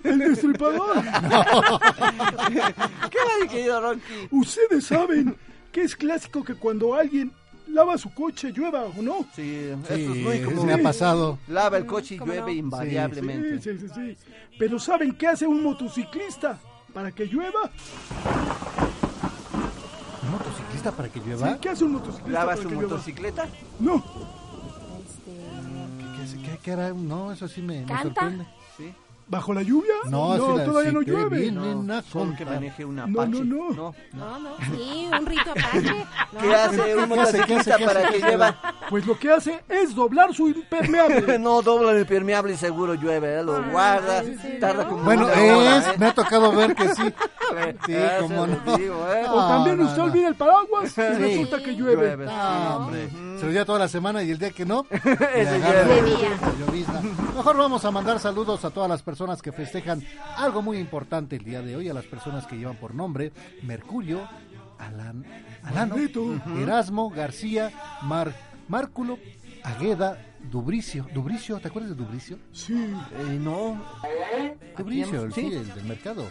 El 0.03 0.19
destripador. 0.19 1.03
¿Qué 1.03 2.59
va, 2.59 3.41
mi 3.41 3.47
querido 3.47 3.81
Ronqui? 3.81 4.27
Ustedes 4.31 4.85
saben 4.85 5.37
que 5.71 5.83
es 5.83 5.95
clásico 5.95 6.43
que 6.43 6.55
cuando 6.55 6.95
alguien 6.95 7.31
lava 7.69 7.97
su 7.97 8.13
coche 8.13 8.51
llueva 8.51 8.83
o 8.85 9.01
no. 9.01 9.25
Sí, 9.35 9.69
Sí, 9.87 9.93
esto 9.93 9.93
es 9.93 10.07
muy 10.23 10.41
común. 10.41 10.65
me 10.65 10.73
ha 10.73 10.81
pasado. 10.83 11.37
Lava 11.47 11.77
el 11.77 11.85
coche 11.85 12.15
y 12.15 12.17
¿Cómo 12.17 12.31
llueve 12.33 12.53
no? 12.53 12.59
invariablemente. 12.59 13.61
Sí, 13.61 13.79
sí, 13.79 13.87
sí, 13.87 13.93
sí. 14.17 14.17
Pero 14.57 14.79
¿saben 14.79 15.13
qué 15.13 15.27
hace 15.27 15.45
un 15.47 15.61
motociclista 15.63 16.59
para 16.93 17.11
que 17.11 17.25
llueva? 17.25 17.69
¿Un 20.23 20.31
motociclista 20.31 20.91
para 20.91 21.09
que 21.09 21.19
¿Sí? 21.19 21.25
llueva? 21.27 21.57
¿Qué 21.59 21.69
hace 21.69 21.83
un 21.83 21.91
motociclista 21.93 22.31
¿Lava 22.31 22.51
para 22.51 22.61
su 22.61 22.67
que 22.69 22.75
llueva? 22.75 22.89
motocicleta? 22.89 23.47
No, 23.79 23.95
Este, 25.05 26.41
¿Qué, 26.41 26.49
qué- 26.51 26.57
qué 26.63 26.71
era? 26.71 26.93
No, 26.93 27.31
eso 27.31 27.47
sí 27.47 27.61
me, 27.61 27.81
me 27.81 27.85
¿Canta? 27.85 28.03
sorprende. 28.21 28.45
Sí. 28.77 28.93
¿Bajo 29.27 29.53
la 29.53 29.61
lluvia? 29.61 29.93
No, 30.09 30.37
la- 30.55 30.63
todavía 30.65 30.91
no 30.91 31.01
llueve. 31.01 31.39
bien. 31.39 31.55
No, 31.55 31.61
Vienen 31.63 31.91
a 31.91 32.01
solo 32.01 32.33
que 32.37 32.45
maneje 32.45 32.85
un 32.85 32.95
No, 32.95 33.03
Apache. 33.03 33.43
no, 33.43 33.69
no. 33.71 33.95
no, 34.13 34.39
no, 34.39 34.49
sí, 34.75 35.07
un 35.11 35.25
rito 35.25 35.51
apache. 35.51 36.05
No, 36.33 36.39
¿Qué 36.41 36.55
hace 36.55 36.95
un 36.95 37.09
¿Qué 37.09 37.19
hace, 37.21 37.37
qué 37.37 37.53
motociclista 37.53 37.77
para 37.85 38.09
que 38.09 38.19
llueva? 38.19 38.55
Pues 38.89 39.05
lo 39.07 39.17
que 39.17 39.31
hace 39.31 39.63
es 39.69 39.95
doblar 39.95 40.33
su 40.33 40.47
impermeable. 40.49 41.39
no 41.39 41.61
dobla 41.61 41.91
el 41.91 41.99
impermeable 42.01 42.53
y 42.53 42.57
seguro 42.57 42.93
llueve, 42.95 43.39
¿eh? 43.39 43.43
lo 43.43 43.63
guarda, 43.71 44.23
tarda 44.59 44.87
como 44.87 45.03
Bueno, 45.03 45.25
una 45.25 45.33
hora, 45.57 45.77
es, 45.77 45.87
¿eh? 45.87 45.95
me 45.97 46.05
ha 46.07 46.13
tocado 46.13 46.51
ver 46.51 46.75
que 46.75 46.87
sí. 46.95 47.03
Sí, 47.85 47.93
lo 48.29 48.45
no. 48.47 48.77
digo, 48.77 49.07
¿eh? 49.13 49.25
o 49.29 49.47
también 49.47 49.77
No, 49.77 49.83
no, 49.83 49.89
usted 49.89 49.97
no. 49.99 50.03
olvida 50.05 50.27
el 50.27 50.35
paraguas 50.35 50.85
y 50.85 50.89
Sí. 50.89 51.01
resulta 51.01 51.63
que 51.63 51.71
llueve. 51.75 51.95
Llueve. 52.07 52.25
Ah, 52.29 52.77
hombre. 52.81 53.09
Se 53.39 53.51
lo 53.51 53.65
toda 53.65 53.79
la 53.79 53.87
semana 53.87 54.21
y 54.23 54.31
el 54.31 54.37
día 54.37 54.51
que 54.51 54.65
no, 54.65 54.85
Ese 54.91 55.55
agarra 55.55 55.85
llueve. 55.95 56.85
Mejor 57.35 57.57
vamos 57.57 57.85
a 57.85 57.91
mandar 57.91 58.19
saludos 58.19 58.63
a 58.65 58.69
todas 58.69 58.89
las 58.89 59.01
personas 59.01 59.16
que 59.41 59.51
festejan 59.51 60.03
algo 60.35 60.61
muy 60.61 60.77
importante 60.77 61.37
el 61.37 61.43
día 61.43 61.61
de 61.61 61.75
hoy, 61.75 61.89
a 61.89 61.93
las 61.93 62.05
personas 62.05 62.45
que 62.45 62.55
llevan 62.55 62.75
por 62.77 62.93
nombre 62.93 63.31
Mercurio, 63.63 64.27
Alan, 64.77 65.25
Alano. 65.63 65.95
Erasmo, 66.59 67.09
García, 67.09 67.71
Mar, 68.03 68.35
Márculo, 68.67 69.17
Agueda, 69.63 70.23
Dubricio. 70.51 71.07
Dubricio, 71.13 71.59
¿te 71.59 71.67
acuerdas 71.67 71.97
de 71.97 72.03
Dubricio? 72.03 72.37
Sí. 72.51 72.73
Eh, 72.75 73.39
no. 73.41 73.83
Dubricio, 74.77 75.23
el, 75.23 75.33
sí, 75.33 75.47
el 75.47 75.73
del 75.73 75.85
mercado. 75.85 76.29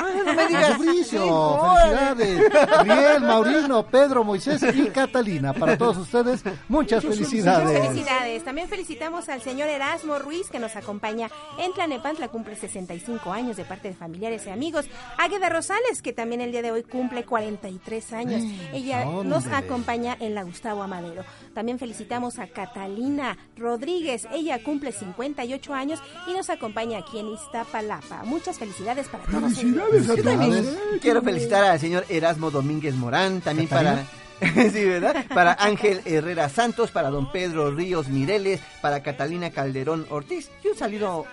Ah, 0.00 0.06
no 0.24 0.34
me 0.34 0.46
digas. 0.46 0.70
Órale. 0.78 0.84
felicidades. 0.84 2.40
Riel, 2.84 3.20
Maurino, 3.22 3.86
Pedro, 3.86 4.24
Moisés 4.24 4.62
y 4.74 4.86
Catalina. 4.90 5.52
Para 5.52 5.76
todos 5.76 5.96
ustedes, 5.98 6.42
muchas 6.68 7.04
Muchas 7.04 7.06
felicidades. 7.18 7.88
felicidades. 7.88 8.44
También 8.44 8.68
felicitamos 8.68 9.28
al 9.28 9.42
señor 9.42 9.68
Erasmo 9.68 10.18
Ruiz 10.18 10.48
que 10.50 10.58
nos 10.58 10.76
acompaña 10.76 11.28
en 11.58 11.72
Tlanepantla, 11.72 12.28
cumple 12.28 12.56
65 12.56 13.32
años 13.32 13.56
de 13.56 13.64
parte 13.64 13.88
de 13.88 13.94
familiares 13.94 14.46
y 14.46 14.50
amigos. 14.50 14.86
Águeda 15.18 15.48
Rosales, 15.48 16.02
que 16.02 16.12
también 16.12 16.40
el 16.40 16.52
día 16.52 16.62
de 16.62 16.70
hoy 16.70 16.82
cumple 16.84 17.24
43 17.24 18.12
años. 18.12 18.42
Ella 18.72 19.08
hombre. 19.08 19.28
nos 19.28 19.46
acompaña 19.48 20.16
en 20.20 20.34
la 20.34 20.42
Gustavo 20.44 20.82
Amadero. 20.82 21.24
También 21.58 21.80
felicitamos 21.80 22.38
a 22.38 22.46
Catalina 22.46 23.36
Rodríguez. 23.56 24.28
Ella 24.32 24.62
cumple 24.62 24.92
58 24.92 25.74
años 25.74 25.98
y 26.28 26.32
nos 26.32 26.50
acompaña 26.50 26.98
aquí 26.98 27.18
en 27.18 27.30
Iztapalapa. 27.30 28.22
Muchas 28.22 28.60
felicidades 28.60 29.08
para 29.08 29.24
todos. 29.24 29.54
Felicidades 29.56 30.08
a 30.08 30.14
todos. 30.14 30.66
Quiero 31.02 31.20
felicitar 31.20 31.64
al 31.64 31.80
señor 31.80 32.04
Erasmo 32.08 32.52
Domínguez 32.52 32.94
Morán, 32.94 33.40
también 33.40 33.66
¿Catalina? 33.66 34.04
para... 34.04 34.27
sí, 34.72 34.84
¿verdad? 34.84 35.24
Para 35.34 35.56
Ángel 35.58 36.00
Herrera 36.04 36.48
Santos, 36.48 36.90
para 36.90 37.10
don 37.10 37.30
Pedro 37.32 37.70
Ríos 37.70 38.08
Mireles, 38.08 38.60
para 38.80 39.02
Catalina 39.02 39.50
Calderón 39.50 40.06
Ortiz 40.10 40.50
y 40.64 40.68
un 40.68 40.76
saludo, 40.76 41.26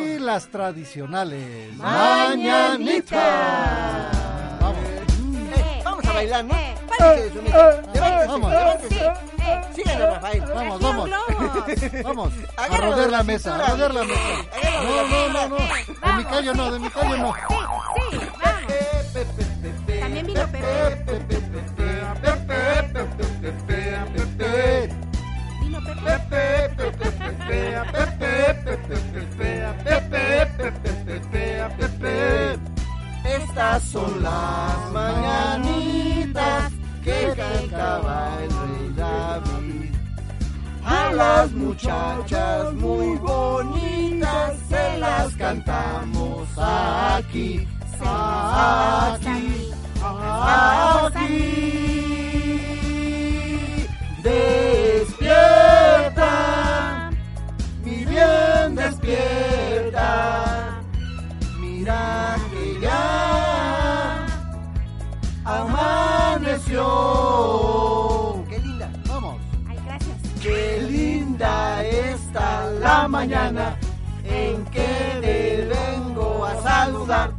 Y 0.07 0.17
las 0.19 0.47
tradicionales 0.47 1.75
Mañanitas. 1.75 2.79
mañanitas. 2.79 4.17
Vamos. 4.59 4.85
Eh, 4.87 5.81
vamos 5.83 6.05
a 6.05 6.13
bailar, 6.13 6.45
¿no? 6.45 6.55
Vamos. 8.27 8.53
Sí. 9.75 9.83
Vamos, 10.53 10.81
vamos. 10.81 11.09
Vamos, 12.03 12.33
a 12.57 12.67
rodear 12.77 12.99
de 12.99 13.11
la 13.11 13.23
mesa, 13.23 13.55
a 13.55 13.75
la 13.75 14.03
mesa. 14.03 14.21
No, 14.83 15.07
no, 15.07 15.29
no, 15.29 15.47
no. 15.49 15.57
De 15.57 16.13
mi 16.17 16.23
callo 16.25 16.53
no, 16.53 16.71
de 16.71 16.79
mi 16.79 16.89
callo 16.89 17.17
no. 17.17 17.33
Sí, 17.33 17.41
vamos. 17.49 18.67
También 19.99 20.25
vino 20.25 20.47
Pepe. 20.47 21.05
Vino 25.61 25.79
Pepe. 25.83 26.27
Estas 33.23 33.83
son 33.83 34.23
las 34.23 34.91
mañanitas 34.91 36.76
que 37.07 37.33
cantaba 37.37 38.37
el 38.43 38.49
rey 38.49 38.87
David. 38.97 39.95
A 40.83 41.13
las 41.13 41.51
muchachas 41.51 42.73
muy 42.73 43.15
bonitas 43.17 44.53
se 44.69 44.97
las 44.97 45.33
cantamos 45.35 46.47
aquí, 46.57 47.67
aquí, 48.01 49.71
aquí. 51.03 51.27
Despierta, 54.23 55.51
mi 57.83 58.05
bien 58.05 58.75
despierta. 58.75 60.09
Mira 61.59 62.37
que 62.51 62.79
ya 62.81 63.56
amaneció. 65.47 66.83
Qué 68.49 68.59
linda, 68.59 68.89
vamos. 69.07 69.37
Ay, 69.67 69.79
gracias. 69.85 70.17
Qué 70.41 70.81
linda 70.89 71.83
está 71.83 72.69
la 72.81 73.07
mañana 73.07 73.77
en 74.25 74.65
que 74.65 75.17
te 75.21 75.69
vengo 75.73 76.45
a 76.45 76.61
saludar. 76.61 77.31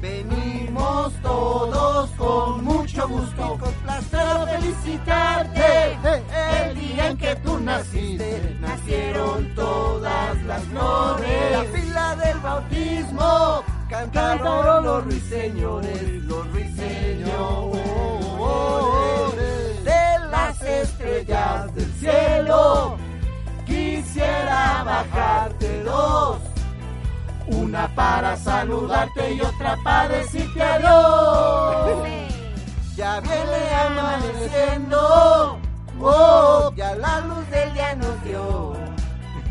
Venimos 0.00 1.12
todos 1.22 2.10
con 2.10 2.64
mucho 2.64 3.08
gusto, 3.08 3.56
y 3.56 3.58
con 3.58 3.72
felicitarte. 4.46 5.98
El 6.62 6.78
día 6.78 7.08
en 7.08 7.16
que 7.16 7.34
tú 7.36 7.58
naciste, 7.58 8.56
nacieron 8.60 9.52
todas 9.56 10.40
las 10.44 10.62
flores. 10.64 11.52
La 11.52 11.64
fila 11.64 12.16
del 12.16 12.38
bautismo 12.38 13.64
cantaron 13.88 14.84
los 14.84 15.04
ruiseñores, 15.04 16.24
los 16.24 16.50
ruiseñores. 16.52 17.84
De 19.84 20.28
las 20.30 20.62
estrellas 20.62 21.74
del 21.74 21.92
cielo, 21.94 22.96
quisiera 23.64 24.82
bajarte 24.84 25.82
dos. 25.84 26.38
Una 27.48 27.86
para 27.94 28.36
saludarte 28.36 29.34
y 29.34 29.40
otra 29.40 29.76
para 29.84 30.08
decirte 30.08 30.62
adiós. 30.62 32.06
Ya 32.96 33.20
viene 33.20 33.74
amaneciendo, 33.86 35.58
oh, 36.00 36.72
ya 36.74 36.96
la 36.96 37.20
luz 37.20 37.48
del 37.50 37.72
día 37.74 37.94
nos 37.94 38.24
dio. 38.24 38.74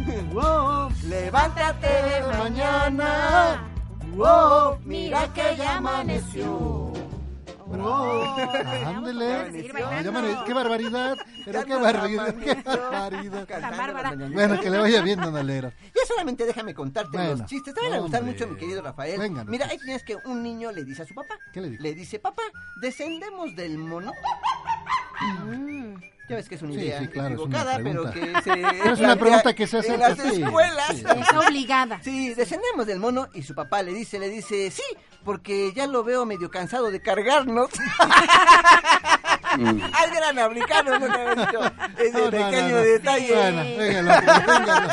Levántate 1.08 1.88
de 1.88 2.38
mañana, 2.38 3.64
oh, 4.20 4.78
mira 4.86 5.32
que 5.34 5.56
ya 5.58 5.78
amaneció. 5.78 7.05
Oh, 7.68 8.36
ándele. 8.86 9.64
Qué 10.46 10.54
barbaridad. 10.54 11.18
Pero 11.44 11.66
qué 11.66 11.76
barbaridad. 11.76 12.36
Qué 12.36 12.64
barbaridad. 12.66 14.30
Bueno, 14.32 14.60
que 14.60 14.70
le 14.70 14.78
vaya 14.78 15.02
bien, 15.02 15.20
don 15.20 15.36
Alero. 15.36 15.72
Ya 15.96 16.06
solamente 16.08 16.46
déjame 16.46 16.74
contarte 16.74 17.18
Bueno, 17.18 17.36
los 17.36 17.46
chistes. 17.46 17.74
Te 17.74 17.82
van 17.82 17.94
a 17.94 18.00
gustar 18.00 18.24
mucho, 18.24 18.48
mi 18.48 18.56
querido 18.58 18.82
Rafael. 18.82 19.20
Venga, 19.20 19.44
Mira, 19.46 19.68
ahí 19.68 19.78
tienes 19.80 20.04
que 20.04 20.16
un 20.26 20.44
niño 20.44 20.72
le 20.72 20.84
dice 20.84 21.02
a 21.04 21.06
su 21.06 21.16
papá. 21.16 21.36
¿Qué 21.54 21.62
le 21.62 21.70
dice? 21.72 21.84
Le 21.84 21.94
dice, 21.96 22.20
papá, 22.20 22.44
descendemos 22.82 23.56
del 23.56 23.78
mono. 23.78 24.12
Ya 26.28 26.36
ves 26.38 26.50
que 26.50 26.56
es 26.56 26.62
una 26.64 26.74
Sí, 26.74 26.80
idea 26.80 27.02
sí, 27.02 27.08
claro, 27.08 27.36
es 27.36 27.42
una 27.42 27.60
equivocada, 27.60 27.80
pero 27.84 28.12
que 28.12 28.42
se... 28.42 28.52
Pero 28.84 28.94
es 28.94 29.00
una 29.00 29.16
pregunta 29.16 29.54
que 29.54 29.68
se 29.68 29.78
hace, 29.78 29.94
en 29.94 30.00
las 30.00 30.16
pues, 30.16 30.34
sí. 30.34 30.42
escuelas. 30.42 30.88
Sí, 30.90 30.96
sí, 30.98 31.06
Es 31.22 31.38
obligada. 31.38 32.00
Sí, 32.02 32.34
descendemos 32.34 32.88
del 32.88 33.00
mono 33.00 33.28
y 33.34 33.44
su 33.44 33.54
papá 33.54 33.84
le 33.84 33.94
dice, 33.94 34.18
le 34.18 34.30
dice, 34.30 34.72
sí, 34.72 34.82
porque 35.26 35.74
ya 35.74 35.88
lo 35.88 36.04
veo 36.04 36.26
medio 36.26 36.50
cansado 36.50 36.92
de 36.92 37.02
cargarnos. 37.02 37.72
Al 39.56 40.12
gran 40.12 40.40
africano, 40.40 41.00
no 41.00 41.06
había 41.06 41.36
dicho 41.36 41.60
ese 41.98 42.18
No, 42.24 42.30
pequeño 42.32 42.62
no, 42.70 42.76
no. 42.76 42.82
detalle. 42.82 43.34
Bueno, 43.36 43.64
véngalo, 43.78 44.12
véngalo. 44.48 44.88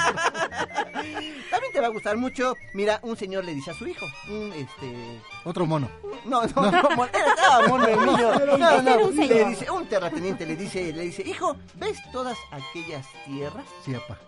También 1.51 1.73
te 1.73 1.81
va 1.81 1.87
a 1.87 1.91
gustar 1.91 2.17
mucho. 2.17 2.55
Mira, 2.75 2.99
un 3.03 3.17
señor 3.17 3.45
le 3.45 3.55
dice 3.55 3.71
a 3.73 3.75
su 3.75 3.87
hijo, 3.87 4.07
un 4.29 4.53
este... 4.53 5.21
Otro 5.45 5.67
mono. 5.67 5.89
No, 6.25 6.43
no, 6.47 6.71
no, 6.71 6.91
mon- 6.97 7.09
estaba 7.09 7.67
mono 7.69 7.87
el 7.87 7.99
niño. 7.99 8.33
Era 8.35 8.55
un- 8.55 8.61
No, 8.61 8.83
no, 8.83 9.11
le 9.11 9.45
dice, 9.47 9.71
un 9.71 9.87
terrateniente 9.87 10.47
le 10.47 10.57
dice, 10.57 10.93
le 10.93 11.03
dice, 11.03 11.23
hijo, 11.23 11.57
¿ves 11.75 11.99
todas 12.13 12.39
aquellas 12.51 13.07
tierras? 13.27 13.65
Sí, 13.85 13.95
apá. 13.95 14.19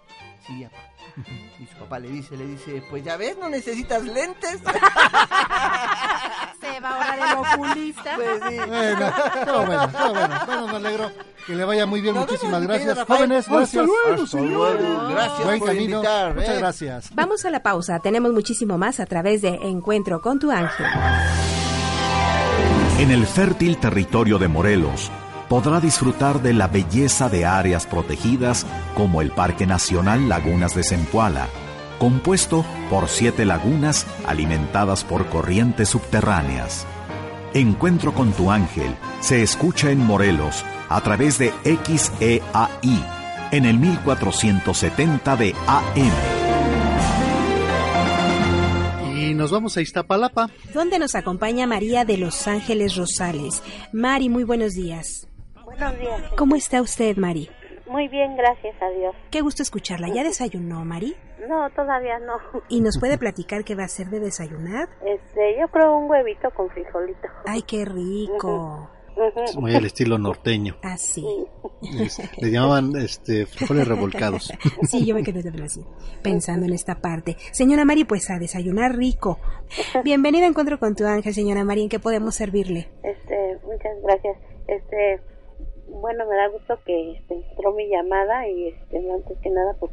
Sí, 0.47 0.65
apá. 0.65 0.77
Y 1.61 1.67
su 1.67 1.77
papá 1.79 2.01
le 2.01 2.09
dice, 2.09 2.37
le 2.37 2.45
dice, 2.47 2.83
pues 2.91 3.05
ya 3.05 3.17
ves, 3.17 3.37
no 3.39 3.49
necesitas 3.49 4.03
lentes. 4.03 4.61
Ahora 6.85 7.17
del 7.17 7.39
oculista. 7.39 8.03
Pues 8.17 8.41
sí. 8.49 8.57
Bueno, 8.69 9.13
todo 9.45 9.67
bueno, 9.67 9.89
todo 9.89 10.11
bueno. 10.15 10.35
Bueno, 10.47 10.67
me 10.69 10.77
alegro. 10.77 11.11
Que 11.47 11.55
le 11.55 11.65
vaya 11.65 11.85
muy 11.87 12.01
bien. 12.01 12.15
Nos 12.15 12.27
Muchísimas 12.27 12.63
gracias. 12.63 12.99
Jóvenes, 13.07 13.39
Hasta 13.41 13.57
gracias. 13.57 13.87
luego, 13.87 14.27
señor. 14.27 14.79
Gracias 15.11 15.45
Buen 15.45 15.59
por 15.59 15.69
camino. 15.69 15.97
invitar, 15.97 16.35
Muchas 16.35 16.49
¿eh? 16.51 16.59
gracias. 16.59 17.11
Vamos 17.15 17.45
a 17.45 17.51
la 17.51 17.63
pausa. 17.63 17.99
Tenemos 18.01 18.33
muchísimo 18.33 18.79
más 18.79 19.01
a 19.01 19.07
través 19.07 19.43
de 19.43 19.49
Encuentro 19.63 20.21
con 20.21 20.39
tu 20.39 20.51
ángel. 20.51 20.87
En 22.99 23.11
el 23.11 23.27
fértil 23.27 23.77
territorio 23.79 24.39
de 24.39 24.49
Morelos 24.49 25.11
podrá 25.49 25.81
disfrutar 25.81 26.41
de 26.41 26.55
la 26.55 26.69
belleza 26.69 27.29
de 27.29 27.45
áreas 27.45 27.87
protegidas 27.87 28.65
como 28.97 29.21
el 29.21 29.31
Parque 29.31 29.67
Nacional 29.67 30.29
Lagunas 30.29 30.75
de 30.75 30.85
Zempoala, 30.85 31.49
compuesto 31.99 32.65
por 32.91 33.09
siete 33.09 33.45
lagunas 33.45 34.07
alimentadas 34.27 35.05
por 35.05 35.27
corrientes 35.29 35.89
subterráneas. 35.89 36.87
Encuentro 37.55 38.13
con 38.13 38.33
tu 38.33 38.51
ángel 38.51 38.95
se 39.21 39.43
escucha 39.43 39.91
en 39.91 39.99
Morelos 39.99 40.65
a 40.89 41.01
través 41.01 41.39
de 41.39 41.53
XEAI 41.65 43.05
en 43.53 43.65
el 43.65 43.79
1470 43.79 45.37
de 45.37 45.55
AM. 45.67 46.11
Y 49.17 49.35
nos 49.35 49.53
vamos 49.53 49.77
a 49.77 49.81
Iztapalapa. 49.81 50.51
Donde 50.73 50.99
nos 50.99 51.15
acompaña 51.15 51.67
María 51.67 52.05
de 52.05 52.19
Los 52.19 52.49
Ángeles 52.49 52.97
Rosales. 52.97 53.63
Mari, 53.93 54.29
muy 54.29 54.43
buenos 54.45 54.73
días. 54.73 55.29
Buenos 55.65 55.99
días. 55.99 56.23
¿Cómo 56.37 56.57
está 56.57 56.83
usted, 56.83 57.17
Mari? 57.17 57.49
Muy 57.87 58.09
bien, 58.09 58.37
gracias 58.37 58.75
a 58.81 58.89
Dios. 58.91 59.15
Qué 59.31 59.41
gusto 59.43 59.63
escucharla. 59.63 60.09
¿Ya 60.09 60.25
desayunó, 60.25 60.85
Mari? 60.85 61.15
No, 61.49 61.69
todavía 61.71 62.19
no. 62.19 62.35
¿Y 62.69 62.81
nos 62.81 62.99
puede 62.99 63.19
platicar 63.19 63.65
qué 63.65 63.75
va 63.75 63.83
a 63.83 63.87
hacer 63.87 64.09
de 64.09 64.21
desayunar? 64.21 64.89
Este, 65.05 65.59
yo 65.61 65.69
creo 65.69 65.97
un 65.99 66.11
huevito 66.11 66.51
con 66.53 66.71
frijolito. 66.71 67.29
Ay, 67.45 67.63
qué 67.63 67.85
rico. 67.85 68.91
Es 69.47 69.57
muy 69.57 69.75
al 69.75 69.85
estilo 69.85 70.19
norteño. 70.19 70.77
Así. 70.83 71.25
Es- 72.01 72.19
le 72.41 72.51
llamaban 72.51 72.97
este, 72.97 73.47
frijoles 73.47 73.87
revolcados. 73.87 74.51
Sí, 74.83 75.07
yo 75.07 75.15
me 75.15 75.23
quedé 75.23 75.43
pensando 76.23 76.67
en 76.67 76.73
esta 76.73 76.97
parte. 76.97 77.37
Señora 77.53 77.85
Mari, 77.85 78.05
pues 78.05 78.29
a 78.31 78.39
desayunar 78.39 78.97
rico. 78.97 79.39
Bienvenida 80.03 80.47
a 80.47 80.49
Encuentro 80.49 80.79
con 80.81 80.97
tu 80.97 81.05
ángel, 81.07 81.33
señora 81.35 81.63
Mari. 81.65 81.83
¿En 81.83 81.89
qué 81.91 82.01
podemos 82.01 82.35
servirle? 82.35 82.89
Este, 83.03 83.59
muchas 83.65 83.93
gracias. 84.03 84.37
Este, 84.67 85.21
bueno, 86.01 86.27
me 86.27 86.37
da 86.37 86.49
gusto 86.49 86.79
que 86.85 87.13
este, 87.13 87.35
entró 87.35 87.73
mi 87.73 87.89
llamada 87.89 88.49
y 88.49 88.69
este, 88.69 88.99
antes 89.11 89.39
que 89.39 89.51
nada, 89.51 89.75
pues 89.79 89.93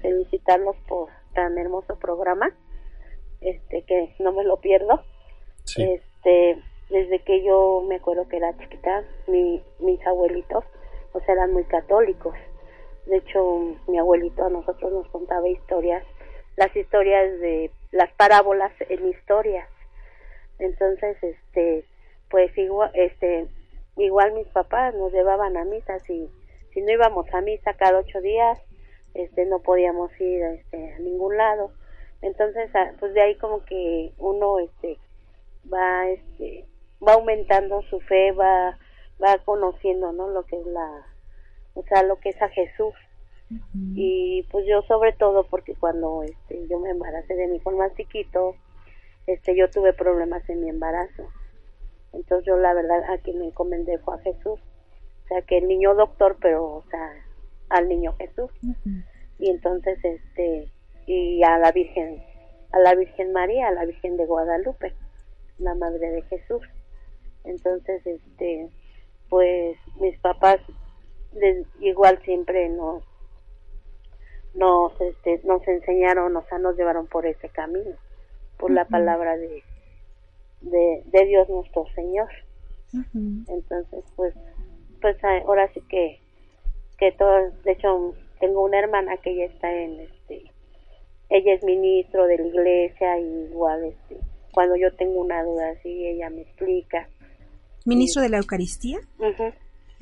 felicitarlos 0.00 0.76
por 0.88 1.08
tan 1.34 1.58
hermoso 1.58 1.98
programa. 1.98 2.50
Este, 3.40 3.82
que 3.82 4.14
no 4.20 4.32
me 4.32 4.44
lo 4.44 4.58
pierdo. 4.58 5.02
Sí. 5.64 5.82
Este, 5.82 6.62
desde 6.90 7.20
que 7.20 7.42
yo 7.42 7.84
me 7.88 7.96
acuerdo 7.96 8.28
que 8.28 8.36
era 8.36 8.56
chiquita, 8.58 9.04
mi, 9.26 9.62
mis 9.80 10.04
abuelitos, 10.06 10.64
pues 11.12 11.28
eran 11.28 11.52
muy 11.52 11.64
católicos. 11.64 12.34
De 13.06 13.16
hecho, 13.16 13.76
mi 13.88 13.98
abuelito 13.98 14.44
a 14.44 14.50
nosotros 14.50 14.92
nos 14.92 15.08
contaba 15.08 15.48
historias, 15.48 16.04
las 16.56 16.74
historias 16.76 17.40
de 17.40 17.70
las 17.90 18.12
parábolas 18.12 18.72
en 18.88 19.08
historias. 19.08 19.68
Entonces, 20.58 21.16
este, 21.22 21.84
pues 22.30 22.56
igual, 22.56 22.92
este, 22.94 23.48
igual 23.96 24.32
mis 24.32 24.48
papás 24.48 24.94
nos 24.94 25.12
llevaban 25.12 25.56
a 25.56 25.64
misa 25.64 25.98
si, 26.00 26.28
si 26.72 26.80
no 26.80 26.92
íbamos 26.92 27.26
a 27.32 27.40
misa 27.40 27.74
cada 27.74 27.98
ocho 27.98 28.20
días, 28.20 28.58
este, 29.14 29.44
no 29.46 29.60
podíamos 29.60 30.10
ir 30.20 30.42
este, 30.42 30.94
a 30.94 30.98
ningún 31.00 31.36
lado. 31.36 31.72
Entonces, 32.22 32.70
ah, 32.74 32.92
pues 32.98 33.14
de 33.14 33.20
ahí 33.20 33.36
como 33.36 33.64
que 33.64 34.12
uno, 34.18 34.58
este, 34.60 34.98
va, 35.72 36.08
este, 36.08 36.66
va 37.06 37.14
aumentando 37.14 37.82
su 37.82 38.00
fe, 38.00 38.32
va, 38.32 38.78
va 39.22 39.38
conociendo, 39.44 40.12
¿no? 40.12 40.28
Lo 40.28 40.44
que 40.44 40.58
es 40.58 40.66
la, 40.66 41.06
o 41.74 41.82
sea, 41.84 42.02
lo 42.02 42.18
que 42.20 42.30
es 42.30 42.40
a 42.40 42.48
Jesús. 42.48 42.94
Y 43.94 44.44
pues 44.50 44.64
yo 44.66 44.80
sobre 44.82 45.12
todo 45.12 45.44
porque 45.44 45.74
cuando 45.74 46.22
este 46.22 46.66
yo 46.68 46.78
me 46.78 46.88
embaracé 46.88 47.34
de 47.34 47.48
mi 47.48 47.56
hijo 47.56 47.70
más 47.72 47.94
chiquito, 47.96 48.56
este 49.26 49.54
yo 49.54 49.68
tuve 49.68 49.92
problemas 49.92 50.48
en 50.48 50.62
mi 50.62 50.70
embarazo. 50.70 51.28
Entonces 52.12 52.46
yo 52.46 52.56
la 52.56 52.74
verdad 52.74 53.02
a 53.10 53.18
quien 53.18 53.38
me 53.38 53.46
encomendé 53.46 53.98
fue 53.98 54.14
a 54.16 54.18
Jesús. 54.18 54.60
O 55.24 55.28
sea, 55.28 55.42
que 55.42 55.58
el 55.58 55.68
niño 55.68 55.94
doctor, 55.94 56.36
pero 56.40 56.64
o 56.64 56.84
sea, 56.90 57.10
al 57.70 57.88
niño 57.88 58.12
Jesús. 58.18 58.50
Y 59.38 59.48
entonces 59.50 59.98
este 60.04 60.68
y 61.06 61.42
a 61.42 61.58
la 61.58 61.72
Virgen, 61.72 62.22
a 62.72 62.78
la 62.80 62.94
Virgen 62.94 63.32
María, 63.32 63.68
a 63.68 63.72
la 63.72 63.84
Virgen 63.86 64.16
de 64.16 64.26
Guadalupe, 64.26 64.92
la 65.58 65.74
madre 65.74 66.10
de 66.10 66.22
Jesús. 66.22 66.62
Entonces 67.44 68.06
este 68.06 68.68
pues 69.28 69.76
mis 70.00 70.18
papás 70.20 70.60
les- 71.32 71.66
igual 71.80 72.20
siempre 72.24 72.68
nos 72.68 73.02
nos 74.54 75.00
este 75.00 75.40
nos 75.44 75.66
enseñaron 75.66 76.36
o 76.36 76.42
sea 76.48 76.58
nos 76.58 76.76
llevaron 76.76 77.06
por 77.06 77.24
ese 77.26 77.48
camino 77.48 77.96
por 78.58 78.70
la 78.70 78.84
palabra 78.84 79.36
de, 79.38 79.62
de 80.62 81.02
de 81.06 81.26
Dios 81.26 81.48
nuestro 81.48 81.86
Señor 81.94 82.28
entonces 82.92 84.04
pues 84.16 84.34
pues 85.00 85.16
ah, 85.24 85.38
ahora 85.46 85.72
sí 85.72 85.80
que 85.88 86.20
que 86.98 87.12
todo 87.12 87.50
de 87.64 87.72
hecho 87.72 88.14
tengo 88.40 88.64
una 88.64 88.78
hermana 88.78 89.16
que 89.16 89.30
ella 89.30 89.46
está 89.46 89.72
en 89.72 90.00
este 90.00 90.44
ella 91.30 91.54
es 91.54 91.64
ministro 91.64 92.26
de 92.26 92.38
la 92.38 92.46
iglesia 92.46 93.18
y 93.18 93.48
igual 93.50 93.84
este 93.84 94.18
cuando 94.52 94.76
yo 94.76 94.94
tengo 94.94 95.20
una 95.20 95.42
duda 95.42 95.70
así 95.70 96.06
ella 96.06 96.28
me 96.30 96.42
explica 96.42 97.08
¿Ministro 97.84 98.22
de 98.22 98.28
la 98.28 98.38
Eucaristía? 98.38 98.98
Ujú. 99.18 99.52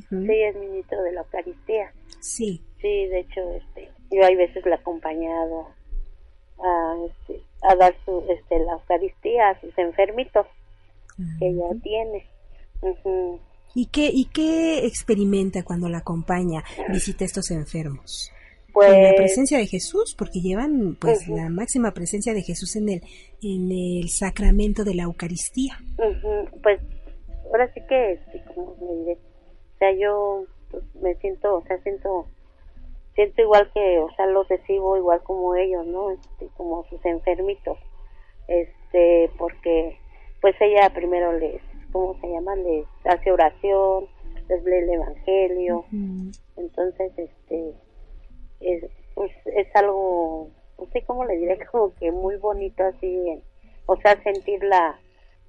Sí, 0.08 0.42
es 0.42 0.56
ministro 0.56 1.02
de 1.02 1.12
la 1.12 1.20
Eucaristía. 1.20 1.92
Sí. 2.20 2.62
Sí, 2.80 3.06
de 3.06 3.20
hecho, 3.20 3.40
este, 3.52 3.90
yo 4.10 4.24
hay 4.24 4.36
veces 4.36 4.64
la 4.66 4.76
he 4.76 4.78
acompañado 4.78 5.68
a, 6.58 6.96
este, 7.06 7.42
a 7.62 7.74
dar 7.76 7.94
su, 8.04 8.24
este, 8.28 8.58
la 8.60 8.72
Eucaristía 8.72 9.50
a 9.50 9.60
sus 9.60 9.76
enfermitos 9.78 10.46
que 11.38 11.48
ella 11.48 11.66
tiene. 11.82 12.26
Ujú. 12.82 13.38
¿Y 13.74 13.86
qué, 13.86 14.10
¿Y 14.12 14.24
qué 14.26 14.86
experimenta 14.86 15.62
cuando 15.62 15.88
la 15.88 15.98
acompaña, 15.98 16.64
visita 16.88 17.24
a 17.24 17.26
estos 17.26 17.50
enfermos? 17.50 18.32
Pues- 18.72 18.92
En 18.92 19.02
la 19.02 19.14
presencia 19.14 19.58
de 19.58 19.66
Jesús, 19.66 20.14
porque 20.16 20.40
llevan 20.40 20.96
pues 21.00 21.28
la 21.28 21.48
máxima 21.48 21.92
presencia 21.92 22.32
de 22.32 22.42
Jesús 22.42 22.76
en 22.76 22.88
el, 22.88 23.02
en 23.42 23.70
el 23.70 24.08
sacramento 24.08 24.84
de 24.84 24.94
la 24.94 25.02
Eucaristía. 25.04 25.78
Pues 26.62 26.80
ahora 27.46 27.72
sí 27.74 27.80
que, 27.88 28.12
este, 28.12 28.42
¿cómo 28.54 28.76
le 28.80 28.98
diré? 29.00 29.12
O 29.12 29.78
sea, 29.78 29.92
yo 29.92 30.44
pues, 30.70 30.84
me 31.02 31.14
siento, 31.16 31.56
o 31.56 31.62
sea, 31.66 31.78
siento, 31.82 32.26
siento 33.14 33.42
igual 33.42 33.70
que, 33.72 33.98
o 33.98 34.10
sea, 34.16 34.26
los 34.26 34.48
recibo 34.48 34.96
igual 34.96 35.22
como 35.22 35.54
ellos, 35.54 35.86
¿no? 35.86 36.10
Este, 36.10 36.48
como 36.56 36.84
sus 36.84 37.04
enfermitos, 37.04 37.78
este, 38.48 39.30
porque, 39.38 39.98
pues 40.40 40.54
ella 40.60 40.90
primero 40.90 41.32
les, 41.32 41.60
¿cómo 41.92 42.18
se 42.20 42.28
llama? 42.28 42.56
Les 42.56 42.86
hace 43.04 43.32
oración, 43.32 44.06
les 44.48 44.64
lee 44.64 44.78
el 44.78 44.90
Evangelio, 44.90 45.84
entonces, 46.56 47.12
este, 47.16 47.74
es, 48.60 48.84
pues 49.14 49.32
es 49.46 49.68
algo, 49.74 50.48
no 50.78 50.86
sé 50.92 51.02
cómo 51.02 51.24
le 51.24 51.36
diré, 51.36 51.58
como 51.70 51.94
que 51.94 52.10
muy 52.10 52.36
bonito 52.36 52.84
así, 52.84 53.42
o 53.86 53.96
sea, 53.96 54.22
sentir 54.22 54.62
la 54.64 54.98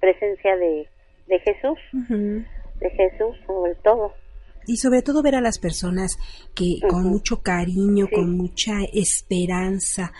presencia 0.00 0.56
de, 0.56 0.88
de 1.26 1.38
Jesús, 1.40 1.78
de 2.10 2.90
Jesús 2.90 3.36
sobre 3.46 3.74
todo. 3.76 4.12
Y 4.66 4.76
sobre 4.76 5.02
todo 5.02 5.22
ver 5.22 5.34
a 5.34 5.40
las 5.40 5.58
personas 5.58 6.18
que 6.54 6.78
con 6.88 7.04
mucho 7.04 7.42
cariño, 7.42 8.08
con 8.12 8.36
mucha 8.36 8.80
esperanza, 8.92 10.12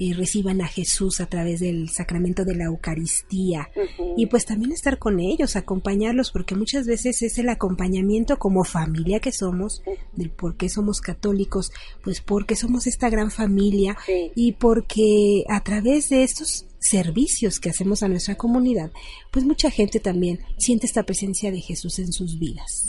eh, 0.00 0.14
reciban 0.14 0.60
a 0.60 0.68
Jesús 0.68 1.20
a 1.20 1.26
través 1.26 1.58
del 1.58 1.88
sacramento 1.88 2.44
de 2.44 2.54
la 2.54 2.66
Eucaristía. 2.66 3.68
Y 4.16 4.26
pues 4.26 4.46
también 4.46 4.70
estar 4.70 4.98
con 4.98 5.18
ellos, 5.18 5.56
acompañarlos, 5.56 6.30
porque 6.30 6.54
muchas 6.54 6.86
veces 6.86 7.20
es 7.22 7.36
el 7.38 7.48
acompañamiento 7.48 8.38
como 8.38 8.62
familia 8.62 9.18
que 9.18 9.32
somos, 9.32 9.82
del 10.12 10.30
por 10.30 10.56
qué 10.56 10.68
somos 10.68 11.00
católicos, 11.00 11.72
pues 12.04 12.20
porque 12.20 12.54
somos 12.54 12.86
esta 12.86 13.10
gran 13.10 13.32
familia 13.32 13.96
y 14.36 14.52
porque 14.52 15.42
a 15.48 15.64
través 15.64 16.10
de 16.10 16.22
estos 16.22 16.67
servicios 16.80 17.58
que 17.60 17.70
hacemos 17.70 18.02
a 18.02 18.08
nuestra 18.08 18.36
comunidad, 18.36 18.90
pues 19.30 19.44
mucha 19.44 19.70
gente 19.70 20.00
también 20.00 20.38
siente 20.58 20.86
esta 20.86 21.02
presencia 21.02 21.50
de 21.50 21.60
Jesús 21.60 21.98
en 21.98 22.12
sus 22.12 22.38
vidas. 22.38 22.88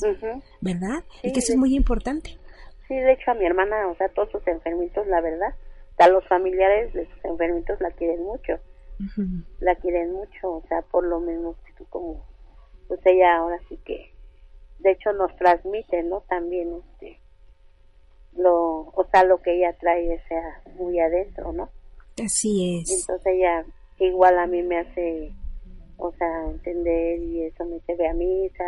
¿verdad? 0.62 1.04
y 1.24 1.32
que 1.32 1.40
eso 1.40 1.48
de- 1.50 1.54
es 1.54 1.58
muy 1.60 1.76
importante. 1.76 2.38
Sí, 2.88 2.96
de 2.96 3.14
hecho 3.14 3.32
a 3.32 3.34
mi 3.36 3.46
hermana, 3.46 3.88
o 3.88 3.96
sea, 3.96 4.10
todos 4.10 4.32
sus 4.32 4.46
enfermitos, 4.48 5.06
la 5.08 5.22
verdad, 5.22 5.54
a 5.98 6.08
los 6.08 6.26
familiares 6.28 6.94
de 6.94 7.06
sus 7.08 7.26
enfermitos 7.26 7.80
la 7.82 7.92
quieren 7.92 8.24
mucho, 8.24 8.54
la 9.60 9.76
quieren 9.76 10.12
mucho, 10.14 10.50
o 10.52 10.64
sea, 10.68 10.82
por 10.84 11.06
lo 11.06 11.20
menos 11.20 11.56
tú 11.78 11.86
como, 11.90 12.26
pues 12.88 13.00
ella 13.06 13.38
ahora 13.38 13.60
sí 13.70 13.78
que, 13.86 14.12
de 14.80 14.92
hecho 14.92 15.12
nos 15.14 15.36
transmite, 15.36 16.02
¿no? 16.04 16.22
También, 16.30 16.74
este, 16.94 17.20
lo, 18.38 18.88
o 18.94 19.08
sea, 19.12 19.24
lo 19.24 19.42
que 19.42 19.58
ella 19.58 19.76
trae, 19.80 20.16
o 20.16 20.28
sea, 20.28 20.62
muy 20.76 21.00
adentro, 21.00 21.52
¿no? 21.52 21.70
Así 22.24 22.80
es. 22.82 23.02
Entonces 23.02 23.34
ella 23.36 23.66
igual 24.06 24.38
a 24.40 24.48
mí 24.48 24.62
me 24.64 24.80
hace, 24.80 25.34
o 25.98 26.12
sea, 26.14 26.44
entender 26.50 27.20
y 27.20 27.44
eso 27.46 27.66
me 27.66 27.76
dice, 27.76 27.96
ve 27.96 28.08
a 28.08 28.14
misa. 28.14 28.64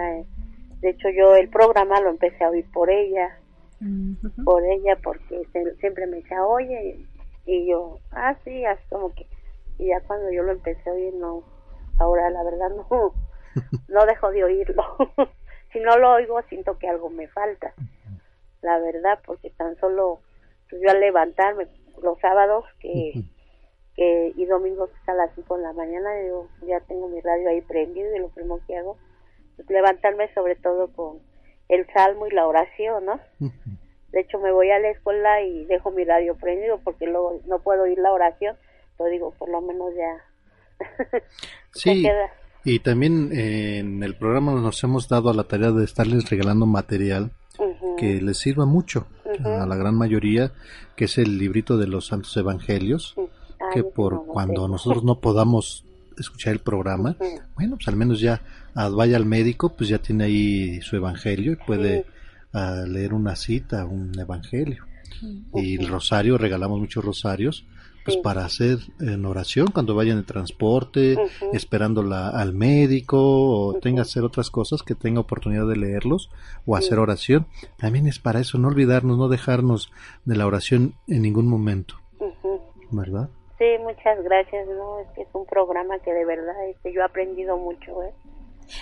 De 0.82 0.90
hecho 0.90 1.10
yo 1.10 1.36
el 1.36 1.50
programa 1.50 2.00
lo 2.02 2.10
empecé 2.10 2.44
a 2.44 2.50
oír 2.50 2.66
por 2.74 2.90
ella, 2.90 3.36
por 4.44 4.64
ella, 4.66 4.98
porque 5.04 5.48
se- 5.52 5.76
siempre 5.78 6.08
me 6.08 6.18
decía, 6.18 6.46
oye, 6.46 6.98
y 7.46 7.68
yo, 7.68 8.00
ah, 8.12 8.36
sí, 8.44 8.66
así 8.66 8.84
como 8.90 9.14
que, 9.14 9.26
y 9.78 9.88
ya 9.88 10.00
cuando 10.02 10.32
yo 10.32 10.44
lo 10.44 10.52
empecé 10.52 10.90
a 10.90 10.94
oír, 10.94 11.14
no, 11.16 11.44
ahora 12.00 12.30
la 12.30 12.44
verdad 12.44 12.70
no, 12.72 13.14
no 13.88 14.06
dejo 14.06 14.32
de 14.32 14.44
oírlo. 14.44 14.84
si 15.74 15.80
no 15.80 15.98
lo 15.98 16.14
oigo, 16.14 16.42
siento 16.44 16.78
que 16.78 16.88
algo 16.88 17.10
me 17.10 17.28
falta, 17.28 17.74
la 18.62 18.78
verdad, 18.80 19.20
porque 19.26 19.50
tan 19.52 19.76
solo, 19.80 20.20
pues 20.70 20.82
yo 20.82 20.90
al 20.92 21.00
levantarme 21.00 21.68
los 22.02 22.20
sábados 22.20 22.66
que 22.80 23.14
que 24.02 24.34
y 24.36 24.46
domingos 24.46 24.90
a 25.06 25.14
las 25.14 25.30
5 25.36 25.58
de 25.58 25.62
la 25.62 25.74
mañana 25.74 26.10
yo 26.28 26.48
ya 26.68 26.80
tengo 26.88 27.08
mi 27.08 27.22
radio 27.22 27.50
ahí 27.50 27.62
prendido 27.62 28.16
y 28.16 28.20
lo 28.20 28.30
primero 28.30 28.60
que 28.66 28.76
hago 28.76 28.98
es 29.60 29.70
levantarme 29.70 30.34
sobre 30.34 30.56
todo 30.56 30.92
con 30.94 31.20
el 31.70 31.86
salmo 31.94 32.26
y 32.26 32.32
la 32.32 32.48
oración, 32.48 33.06
¿no? 33.06 33.20
De 34.12 34.22
hecho 34.22 34.40
me 34.40 34.52
voy 34.52 34.72
a 34.72 34.80
la 34.80 34.90
escuela 34.90 35.44
y 35.44 35.66
dejo 35.66 35.92
mi 35.92 36.04
radio 36.04 36.36
prendido 36.36 36.80
porque 36.84 37.06
luego 37.06 37.42
no 37.46 37.60
puedo 37.60 37.84
oír 37.84 38.00
la 38.00 38.12
oración, 38.12 38.58
pero 38.98 39.12
digo, 39.12 39.36
por 39.38 39.50
lo 39.50 39.62
menos 39.62 39.94
ya 39.96 40.80
Sí, 41.76 42.02
queda. 42.02 42.32
y 42.66 42.80
también 42.80 43.30
eh, 43.32 43.78
en 43.78 44.02
el 44.02 44.16
programa 44.18 44.54
nos 44.54 44.84
hemos 44.84 45.10
dado 45.10 45.30
a 45.30 45.36
la 45.36 45.44
tarea 45.44 45.70
de 45.70 45.86
estarles 45.86 46.28
regalando 46.28 46.66
material 46.66 47.30
que 48.00 48.20
les 48.20 48.40
sirva 48.40 48.66
mucho 48.66 49.06
a 49.46 49.68
la 49.68 49.76
gran 49.76 49.94
mayoría, 49.96 50.54
que 50.96 51.06
es 51.06 51.20
el 51.20 51.38
librito 51.38 51.78
de 51.78 51.86
los 51.86 52.08
Santos 52.08 52.36
Evangelios, 52.36 53.16
que 53.74 53.84
por 53.84 54.26
cuando 54.26 54.68
nosotros 54.68 55.04
no 55.04 55.20
podamos 55.20 55.86
escuchar 56.18 56.54
el 56.54 56.60
programa, 56.60 57.16
bueno, 57.56 57.76
pues 57.78 57.88
al 57.88 57.96
menos 57.96 58.20
ya 58.20 58.42
ah, 58.76 58.90
vaya 58.90 59.18
al 59.18 59.26
médico, 59.26 59.70
pues 59.76 59.90
ya 59.90 60.00
tiene 60.00 60.26
ahí 60.26 60.82
su 60.82 60.96
evangelio 60.96 61.54
y 61.54 61.56
puede 61.56 62.06
ah, 62.54 62.84
leer 62.88 63.14
una 63.14 63.36
cita, 63.36 63.86
un 63.86 64.18
evangelio. 64.20 64.86
Y 65.54 65.76
el 65.76 65.88
rosario, 65.88 66.38
regalamos 66.38 66.80
muchos 66.80 67.06
rosarios, 67.06 67.66
pues 68.04 68.18
para 68.18 68.44
hacer 68.44 68.80
en 69.00 69.24
oración 69.26 69.68
cuando 69.68 69.94
vayan 69.94 70.18
en 70.18 70.26
transporte, 70.26 71.14
Ujú. 71.14 71.52
esperando 71.54 72.02
la, 72.02 72.30
al 72.30 72.54
médico 72.54 73.20
o 73.20 73.80
tenga 73.80 73.98
que 73.98 74.10
hacer 74.10 74.24
otras 74.24 74.50
cosas, 74.50 74.82
que 74.82 74.96
tenga 74.96 75.20
oportunidad 75.20 75.68
de 75.68 75.76
leerlos 75.76 76.32
o 76.66 76.76
hacer 76.76 76.98
oración. 76.98 77.46
También 77.78 78.08
es 78.08 78.18
para 78.18 78.40
eso, 78.40 78.58
no 78.58 78.70
olvidarnos, 78.70 79.20
no 79.20 79.28
dejarnos 79.28 79.92
de 80.26 80.36
la 80.36 80.48
oración 80.48 80.96
en 81.08 81.22
ningún 81.22 81.48
momento. 81.48 82.02
¿verdad? 82.92 83.30
Sí, 83.62 83.78
muchas 83.84 84.24
gracias, 84.24 84.68
no, 84.70 85.02
es 85.02 85.08
que 85.14 85.22
es 85.22 85.28
un 85.34 85.46
programa 85.46 86.00
que 86.00 86.12
de 86.12 86.26
verdad 86.26 86.68
este, 86.68 86.92
yo 86.92 87.02
he 87.02 87.04
aprendido 87.04 87.58
mucho, 87.58 88.02
¿eh? 88.02 88.12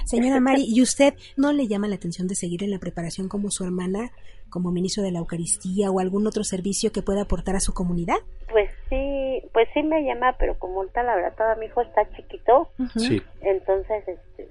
Señora 0.05 0.39
Mari, 0.39 0.63
¿y 0.65 0.81
usted 0.81 1.15
no 1.35 1.51
le 1.51 1.67
llama 1.67 1.89
la 1.89 1.95
atención 1.95 2.29
de 2.29 2.35
seguir 2.35 2.63
en 2.63 2.71
la 2.71 2.79
preparación 2.79 3.27
como 3.27 3.51
su 3.51 3.65
hermana, 3.65 4.11
como 4.49 4.71
ministro 4.71 5.03
de 5.03 5.11
la 5.11 5.19
Eucaristía 5.19 5.91
o 5.91 5.99
algún 5.99 6.25
otro 6.27 6.45
servicio 6.45 6.93
que 6.93 7.01
pueda 7.01 7.23
aportar 7.23 7.57
a 7.57 7.59
su 7.59 7.73
comunidad? 7.73 8.19
Pues 8.49 8.69
sí, 8.89 9.41
pues 9.51 9.67
sí 9.73 9.83
me 9.83 10.01
llama, 10.05 10.37
pero 10.39 10.57
como 10.57 10.79
ahorita 10.79 11.03
la 11.03 11.15
verdad 11.15 11.33
todavía 11.35 11.59
mi 11.59 11.65
hijo 11.65 11.81
está 11.81 12.09
chiquito, 12.15 12.69
Sí. 12.95 13.21
entonces, 13.41 14.07
este, 14.07 14.47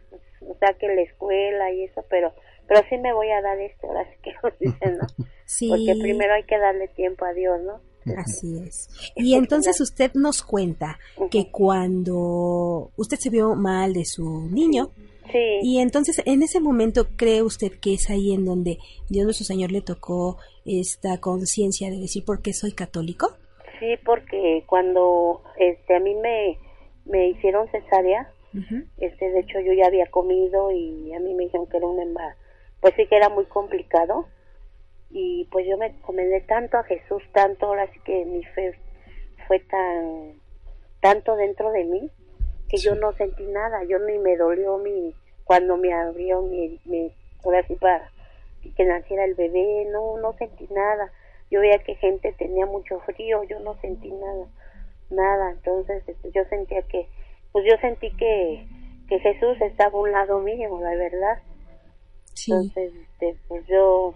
o 0.46 0.55
sea 0.59 0.74
que 0.74 0.88
la 0.88 1.00
escuela 1.00 1.72
y 1.72 1.84
eso, 1.84 2.05
pero 2.10 2.34
pero 2.66 2.82
sí 2.90 2.98
me 2.98 3.14
voy 3.14 3.30
a 3.30 3.40
dar 3.40 3.59
esto, 3.59 3.86
ahora 3.86 4.05
sí 4.05 4.18
que 4.22 4.34
nos 4.42 4.59
dicen, 4.60 4.98
¿no? 4.98 5.06
Sí. 5.46 5.70
Porque 5.70 5.98
primero 5.98 6.34
hay 6.34 6.42
que 6.44 6.59
darle 6.59 6.88
tiempo 6.88 7.24
a 7.24 7.32
Dios, 7.32 7.59
¿no? 7.62 7.80
Así 8.16 8.58
es. 8.58 8.88
Y 9.16 9.34
entonces 9.34 9.80
usted 9.80 10.12
nos 10.14 10.42
cuenta 10.42 10.98
que 11.30 11.50
cuando 11.50 12.90
usted 12.96 13.18
se 13.18 13.30
vio 13.30 13.54
mal 13.54 13.92
de 13.92 14.04
su 14.04 14.48
niño, 14.50 14.90
Sí. 15.30 15.58
y 15.62 15.78
entonces 15.80 16.22
en 16.24 16.42
ese 16.42 16.58
momento 16.58 17.08
cree 17.16 17.42
usted 17.42 17.72
que 17.82 17.92
es 17.92 18.08
ahí 18.08 18.32
en 18.32 18.46
donde 18.46 18.78
Dios 19.10 19.24
nuestro 19.26 19.44
Señor 19.44 19.70
le 19.72 19.82
tocó 19.82 20.38
esta 20.64 21.18
conciencia 21.18 21.90
de 21.90 21.98
decir 21.98 22.24
por 22.24 22.40
qué 22.40 22.54
soy 22.54 22.72
católico. 22.72 23.36
Sí, 23.78 23.88
porque 24.06 24.64
cuando 24.66 25.42
este 25.58 25.96
a 25.96 26.00
mí 26.00 26.14
me, 26.14 26.58
me 27.04 27.28
hicieron 27.28 27.68
cesárea, 27.70 28.32
este 28.96 29.30
de 29.30 29.40
hecho 29.40 29.60
yo 29.60 29.74
ya 29.74 29.86
había 29.88 30.06
comido 30.06 30.70
y 30.72 31.12
a 31.12 31.20
mí 31.20 31.34
me 31.34 31.44
dijeron 31.44 31.66
que 31.66 31.76
era 31.76 31.86
un 31.86 32.00
embarazo, 32.00 32.40
pues 32.80 32.94
sí 32.96 33.06
que 33.06 33.16
era 33.16 33.28
muy 33.28 33.44
complicado 33.44 34.26
y 35.10 35.47
pues 35.51 35.66
yo 35.66 35.78
me 35.78 35.86
encomendé 35.86 36.40
tanto 36.43 36.76
a 36.76 36.85
Jesús, 36.85 37.22
tanto 37.32 37.66
ahora 37.66 37.90
sí 37.93 38.01
que 38.05 38.24
mi 38.24 38.44
fe 38.44 38.78
fue 39.47 39.60
tan 39.60 40.35
tanto 41.01 41.36
dentro 41.36 41.70
de 41.72 41.85
mí 41.85 42.10
que 42.68 42.76
yo 42.76 42.94
no 42.94 43.12
sentí 43.12 43.47
nada, 43.47 43.82
yo 43.85 43.98
ni 44.01 44.18
me 44.18 44.36
dolió 44.36 44.78
mi 44.78 45.14
cuando 45.44 45.76
me 45.76 45.93
abrió 45.94 46.43
mi, 46.43 46.78
mi 46.85 47.12
ahora 47.44 47.66
sí 47.66 47.74
para 47.76 48.10
que 48.76 48.85
naciera 48.85 49.24
el 49.24 49.35
bebé, 49.35 49.86
no 49.90 50.18
no 50.18 50.35
sentí 50.35 50.66
nada. 50.70 51.10
Yo 51.51 51.60
veía 51.60 51.78
que 51.78 51.94
gente 51.94 52.35
tenía 52.35 52.66
mucho 52.66 53.01
frío, 53.01 53.43
yo 53.44 53.59
no 53.60 53.80
sentí 53.80 54.10
nada, 54.10 54.47
nada. 55.09 55.52
Entonces 55.52 56.02
este, 56.06 56.30
yo 56.32 56.44
sentía 56.51 56.82
que, 56.82 57.09
pues 57.52 57.64
yo 57.64 57.78
sentí 57.80 58.14
que, 58.16 58.66
que 59.09 59.18
Jesús 59.20 59.59
estaba 59.62 59.98
a 59.98 60.02
un 60.02 60.12
lado 60.12 60.40
mío, 60.40 60.78
la 60.82 60.94
verdad. 60.94 61.43
Entonces, 62.47 62.93
este, 62.94 63.36
pues 63.48 63.66
yo, 63.66 64.14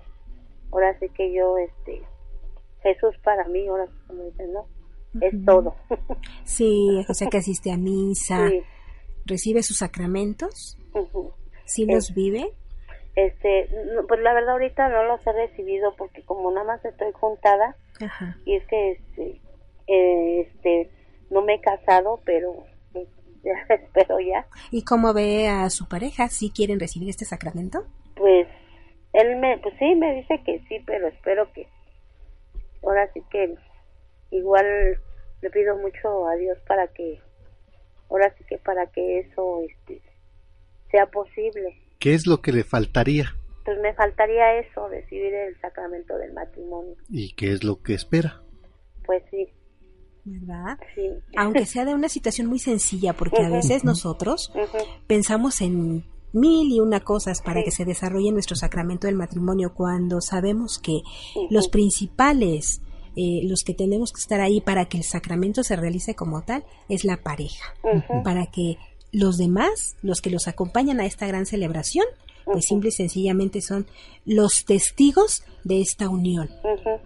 ahora 0.72 0.98
sí 0.98 1.08
que 1.10 1.32
yo, 1.32 1.56
este, 1.58 2.02
Jesús 2.82 3.14
para 3.22 3.46
mí, 3.48 3.66
ahora 3.68 3.86
sí 3.86 3.92
como 4.06 4.24
dicen, 4.24 4.52
¿no? 4.52 4.66
Es 5.20 5.34
todo. 5.44 5.74
Sí, 6.44 7.04
o 7.08 7.14
sea 7.14 7.28
que 7.28 7.36
asiste 7.38 7.70
a 7.70 7.76
misa, 7.76 8.48
Sí. 8.48 8.62
recibe 9.26 9.62
sus 9.62 9.78
sacramentos, 9.78 10.78
Ujú. 10.94 11.32
sí 11.66 11.84
los 11.86 12.14
vive. 12.14 12.52
Este, 13.14 13.68
no, 13.94 14.06
pues 14.06 14.20
la 14.20 14.32
verdad 14.32 14.52
ahorita 14.52 14.88
no 14.88 15.04
los 15.04 15.24
he 15.26 15.32
recibido 15.32 15.94
porque 15.96 16.22
como 16.24 16.50
nada 16.50 16.64
más 16.66 16.84
estoy 16.84 17.12
juntada 17.12 17.76
Ajá. 18.00 18.38
y 18.46 18.56
es 18.56 18.66
que 18.66 18.92
este, 18.92 19.40
eh, 19.86 20.40
este 20.48 20.90
no 21.30 21.42
me 21.42 21.54
he 21.56 21.60
casado, 21.60 22.20
pero 22.24 22.64
pues, 22.92 23.06
ya 23.44 23.52
espero 23.74 24.18
ya. 24.18 24.46
¿Y 24.70 24.82
cómo 24.84 25.12
ve 25.12 25.46
a 25.48 25.68
su 25.68 25.88
pareja? 25.88 26.28
¿Si 26.28 26.50
quieren 26.50 26.80
recibir 26.80 27.10
este 27.10 27.26
sacramento? 27.26 27.84
Pues 28.14 28.46
él 29.12 29.36
me, 29.36 29.58
pues 29.58 29.74
sí, 29.78 29.94
me 29.94 30.14
dice 30.14 30.42
que 30.44 30.60
sí, 30.68 30.82
pero 30.86 31.08
espero 31.08 31.52
que 31.52 31.68
ahora 32.82 33.10
sí 33.12 33.22
que 33.30 33.54
igual 34.30 34.98
le 35.40 35.50
pido 35.50 35.76
mucho 35.76 36.26
a 36.28 36.34
Dios 36.36 36.58
para 36.66 36.88
que 36.88 37.20
ahora 38.10 38.34
sí 38.36 38.44
que 38.44 38.58
para 38.58 38.86
que 38.86 39.20
eso 39.20 39.62
este 39.68 40.00
sea 40.90 41.06
posible. 41.06 41.78
¿Qué 41.98 42.14
es 42.14 42.26
lo 42.26 42.40
que 42.42 42.52
le 42.52 42.64
faltaría? 42.64 43.34
Pues 43.64 43.78
me 43.80 43.94
faltaría 43.94 44.58
eso, 44.58 44.88
recibir 44.88 45.32
el 45.32 45.58
sacramento 45.60 46.16
del 46.16 46.32
matrimonio. 46.32 46.96
¿Y 47.08 47.34
qué 47.34 47.52
es 47.52 47.64
lo 47.64 47.80
que 47.82 47.94
espera? 47.94 48.42
Pues 49.04 49.22
sí. 49.30 49.48
¿Verdad? 50.24 50.78
Sí. 50.94 51.10
Aunque 51.36 51.64
sea 51.64 51.84
de 51.84 51.94
una 51.94 52.08
situación 52.08 52.48
muy 52.48 52.58
sencilla, 52.58 53.12
porque 53.12 53.42
a 53.42 53.48
veces 53.48 53.84
nosotros 53.84 54.52
pensamos 55.06 55.60
en 55.60 56.04
mil 56.32 56.72
y 56.72 56.80
una 56.80 57.00
cosas 57.00 57.42
para 57.42 57.62
que 57.62 57.70
se 57.70 57.84
desarrolle 57.84 58.32
nuestro 58.32 58.56
sacramento 58.56 59.06
del 59.06 59.16
matrimonio 59.16 59.72
cuando 59.74 60.20
sabemos 60.20 60.78
que 60.78 61.02
los 61.50 61.68
principales, 61.68 62.80
eh, 63.16 63.40
los 63.44 63.62
que 63.64 63.74
tenemos 63.74 64.12
que 64.12 64.20
estar 64.20 64.40
ahí 64.40 64.60
para 64.60 64.86
que 64.86 64.98
el 64.98 65.04
sacramento 65.04 65.62
se 65.62 65.76
realice 65.76 66.14
como 66.14 66.42
tal, 66.42 66.64
es 66.88 67.04
la 67.04 67.22
pareja. 67.22 67.74
Para 68.24 68.46
que 68.46 68.78
los 69.12 69.36
demás, 69.36 69.96
los 70.02 70.20
que 70.20 70.30
los 70.30 70.48
acompañan 70.48 71.00
a 71.00 71.06
esta 71.06 71.26
gran 71.26 71.46
celebración, 71.46 72.06
pues 72.44 72.64
simple 72.64 72.88
y 72.88 72.92
sencillamente 72.92 73.60
son 73.60 73.86
los 74.24 74.64
testigos 74.64 75.44
de 75.64 75.80
esta 75.80 76.08
unión 76.08 76.50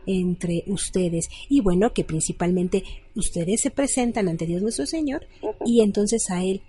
entre 0.06 0.64
ustedes. 0.66 1.28
Y 1.48 1.60
bueno, 1.60 1.92
que 1.92 2.04
principalmente 2.04 2.84
ustedes 3.14 3.60
se 3.60 3.70
presentan 3.70 4.28
ante 4.28 4.46
Dios 4.46 4.62
nuestro 4.62 4.86
Señor 4.86 5.26
y 5.64 5.82
entonces 5.82 6.30
a 6.30 6.42
Él 6.42 6.62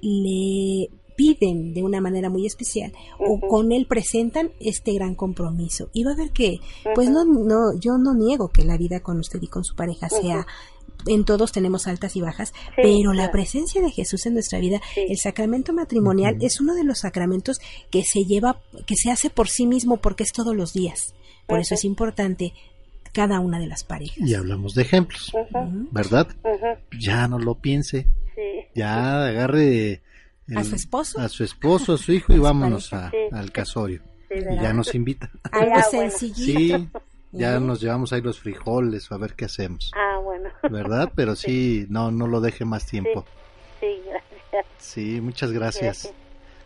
le 0.00 0.90
piden 1.22 1.74
de 1.74 1.82
una 1.82 2.00
manera 2.00 2.30
muy 2.30 2.46
especial 2.46 2.92
o 3.18 3.40
con 3.40 3.72
él 3.72 3.86
presentan 3.86 4.50
este 4.60 4.92
gran 4.94 5.14
compromiso. 5.14 5.88
Y 5.92 6.04
va 6.04 6.12
a 6.12 6.16
ver 6.16 6.30
que 6.30 6.58
pues 6.94 7.10
no 7.10 7.24
no 7.24 7.78
yo 7.78 7.98
no 7.98 8.14
niego 8.14 8.48
que 8.48 8.64
la 8.64 8.76
vida 8.76 9.00
con 9.00 9.18
usted 9.18 9.40
y 9.42 9.48
con 9.48 9.64
su 9.64 9.74
pareja 9.74 10.08
sea 10.08 10.46
en 11.06 11.24
todos 11.24 11.52
tenemos 11.52 11.88
altas 11.88 12.14
y 12.16 12.20
bajas, 12.20 12.52
pero 12.76 13.12
la 13.12 13.32
presencia 13.32 13.82
de 13.82 13.90
Jesús 13.90 14.24
en 14.26 14.34
nuestra 14.34 14.60
vida, 14.60 14.80
el 14.96 15.18
sacramento 15.18 15.72
matrimonial 15.72 16.36
es 16.40 16.60
uno 16.60 16.74
de 16.74 16.84
los 16.84 17.00
sacramentos 17.00 17.60
que 17.90 18.04
se 18.04 18.24
lleva, 18.24 18.60
que 18.86 18.94
se 18.94 19.10
hace 19.10 19.28
por 19.28 19.48
sí 19.48 19.66
mismo 19.66 19.96
porque 19.96 20.22
es 20.22 20.32
todos 20.32 20.54
los 20.54 20.72
días. 20.72 21.14
Por 21.48 21.58
eso 21.58 21.74
es 21.74 21.84
importante 21.84 22.52
cada 23.12 23.40
una 23.40 23.58
de 23.58 23.66
las 23.66 23.84
parejas. 23.84 24.18
Y 24.18 24.34
hablamos 24.34 24.74
de 24.74 24.82
ejemplos, 24.82 25.32
¿verdad? 25.90 26.28
Ya 27.00 27.26
no 27.26 27.38
lo 27.38 27.56
piense. 27.56 28.06
Sí. 28.34 28.66
Ya 28.74 29.26
agarre 29.26 30.02
el- 30.48 30.58
¿A 30.58 30.64
su 30.64 30.74
esposo? 30.74 31.20
a 31.20 31.28
su 31.28 31.44
esposo, 31.44 31.94
a 31.94 31.98
su 31.98 32.12
hijo 32.12 32.32
y 32.32 32.38
vámonos 32.40 32.92
a- 32.92 33.10
Sí. 33.10 33.16
al 33.32 33.50
casorio. 33.52 34.02
Sí, 34.28 34.38
y 34.38 34.54
ya 34.62 34.72
nos 34.72 34.94
invita. 34.94 35.30
Algo 35.52 35.74
Ah, 35.76 35.82
sencillito. 35.82 36.78
Sí, 36.78 36.88
ya 37.32 37.60
nos 37.60 37.80
llevamos 37.80 38.12
ahí 38.12 38.20
los 38.22 38.38
frijoles 38.40 39.10
o 39.10 39.14
a 39.14 39.18
ver 39.18 39.34
qué 39.34 39.44
hacemos. 39.46 39.90
Ah, 39.94 40.18
bueno. 40.22 40.48
¿Verdad? 40.70 41.10
Pero 41.14 41.34
sí, 41.36 41.86
no, 41.88 42.10
no 42.10 42.26
lo 42.26 42.40
deje 42.40 42.64
más 42.64 42.86
tiempo. 42.86 43.24
Sí, 43.80 43.86
gracias. 44.08 44.66
Sí, 44.78 45.20
muchas 45.20 45.52
gracias. 45.52 45.82
Gracias. 46.04 46.14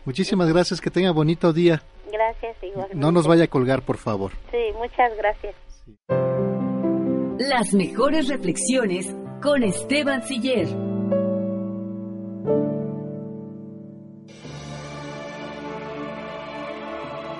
Muchísimas 0.05 0.47
gracias, 0.49 0.79
que 0.79 0.89
tenga 0.89 1.11
bonito 1.11 1.51
día. 1.51 1.81
Gracias, 2.11 2.55
igualmente. 2.63 2.95
No 2.95 3.11
nos 3.11 3.27
vaya 3.27 3.43
a 3.45 3.47
colgar, 3.47 3.81
por 3.83 3.97
favor. 3.97 4.31
Sí, 4.51 4.57
muchas 4.77 5.11
gracias. 5.17 5.55
Las 7.39 7.73
mejores 7.73 8.27
reflexiones 8.29 9.13
con 9.41 9.63
Esteban 9.63 10.23
Siller. 10.23 10.67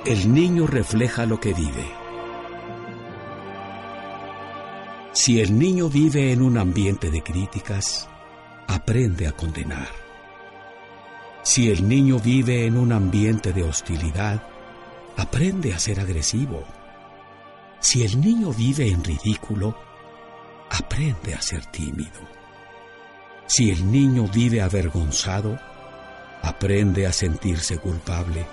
El 0.08 0.34
niño 0.34 0.68
refleja 0.68 1.26
lo 1.26 1.38
que 1.38 1.54
vive. 1.54 1.86
Si 5.12 5.42
el 5.42 5.60
niño 5.60 5.90
vive 5.90 6.32
en 6.32 6.42
un 6.42 6.58
ambiente 6.58 7.12
de 7.12 7.22
críticas, 7.22 8.08
aprende 8.68 9.28
a 9.28 9.34
condenar. 9.34 9.90
Si 11.44 11.70
el 11.70 11.90
niño 11.90 12.20
vive 12.20 12.66
en 12.66 12.78
un 12.78 12.94
ambiente 12.94 13.52
de 13.52 13.64
hostilidad, 13.64 14.48
aprende 15.18 15.74
a 15.74 15.80
ser 15.80 16.00
agresivo. 16.00 16.64
Si 17.82 18.06
el 18.06 18.22
niño 18.22 18.54
vive 18.54 18.88
en 18.88 19.04
ridículo, 19.04 19.78
aprende 20.70 21.34
a 21.34 21.42
ser 21.42 21.66
tímido. 21.66 22.22
Si 23.46 23.72
el 23.72 23.92
niño 23.92 24.26
vive 24.34 24.62
avergonzado, 24.62 25.60
aprende 26.44 27.06
a 27.08 27.12
sentirse 27.12 27.78
culpable. 27.78 28.46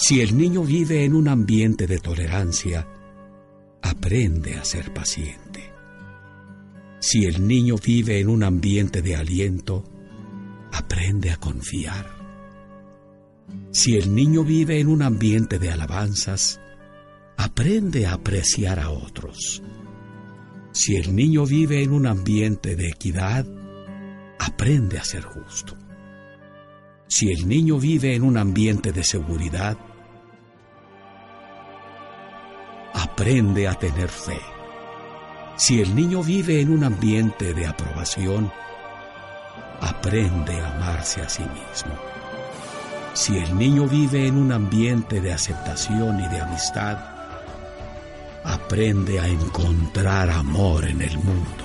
Si 0.00 0.20
el 0.20 0.38
niño 0.38 0.62
vive 0.62 1.04
en 1.04 1.12
un 1.12 1.26
ambiente 1.26 1.88
de 1.88 1.98
tolerancia, 1.98 2.86
aprende 3.82 4.54
a 4.54 4.64
ser 4.64 4.94
paciente. 4.94 5.72
Si 7.00 7.24
el 7.24 7.44
niño 7.46 7.74
vive 7.84 8.20
en 8.20 8.28
un 8.28 8.44
ambiente 8.44 9.02
de 9.02 9.16
aliento, 9.16 9.82
aprende 10.72 11.32
a 11.32 11.36
confiar. 11.36 12.06
Si 13.72 13.96
el 13.96 14.14
niño 14.14 14.44
vive 14.44 14.78
en 14.78 14.86
un 14.86 15.02
ambiente 15.02 15.58
de 15.58 15.72
alabanzas, 15.72 16.60
aprende 17.36 18.06
a 18.06 18.12
apreciar 18.12 18.78
a 18.78 18.90
otros. 18.90 19.64
Si 20.70 20.94
el 20.94 21.12
niño 21.16 21.44
vive 21.44 21.82
en 21.82 21.92
un 21.92 22.06
ambiente 22.06 22.76
de 22.76 22.88
equidad, 22.88 23.44
aprende 24.38 24.96
a 24.96 25.04
ser 25.04 25.24
justo. 25.24 25.76
Si 27.08 27.30
el 27.32 27.48
niño 27.48 27.80
vive 27.80 28.14
en 28.14 28.22
un 28.22 28.36
ambiente 28.36 28.92
de 28.92 29.02
seguridad, 29.02 29.76
aprende 32.94 33.68
a 33.68 33.74
tener 33.74 34.08
fe. 34.08 34.40
Si 35.56 35.80
el 35.80 35.94
niño 35.94 36.22
vive 36.22 36.60
en 36.60 36.70
un 36.70 36.84
ambiente 36.84 37.52
de 37.52 37.66
aprobación, 37.66 38.50
aprende 39.80 40.60
a 40.60 40.74
amarse 40.74 41.22
a 41.22 41.28
sí 41.28 41.42
mismo. 41.42 41.94
Si 43.14 43.36
el 43.36 43.58
niño 43.58 43.86
vive 43.86 44.26
en 44.26 44.36
un 44.38 44.52
ambiente 44.52 45.20
de 45.20 45.32
aceptación 45.32 46.20
y 46.20 46.28
de 46.28 46.40
amistad, 46.40 46.98
aprende 48.44 49.18
a 49.18 49.26
encontrar 49.26 50.30
amor 50.30 50.84
en 50.84 51.02
el 51.02 51.18
mundo. 51.18 51.64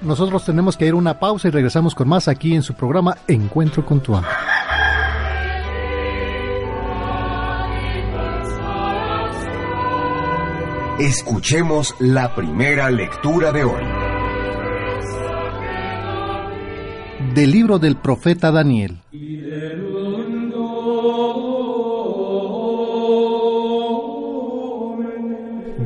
Nosotros 0.00 0.44
tenemos 0.44 0.76
que 0.76 0.86
ir 0.86 0.92
a 0.92 0.96
una 0.96 1.18
pausa 1.18 1.48
y 1.48 1.50
regresamos 1.50 1.94
con 1.94 2.08
más 2.08 2.28
aquí 2.28 2.54
en 2.54 2.62
su 2.62 2.74
programa 2.74 3.18
Encuentro 3.26 3.84
con 3.84 4.00
tu 4.00 4.16
ángel. 4.16 4.55
Escuchemos 10.98 11.94
la 12.00 12.34
primera 12.34 12.90
lectura 12.90 13.52
de 13.52 13.64
hoy. 13.64 13.82
Del 17.34 17.50
libro 17.50 17.78
del 17.78 17.96
profeta 17.96 18.50
Daniel. 18.50 19.02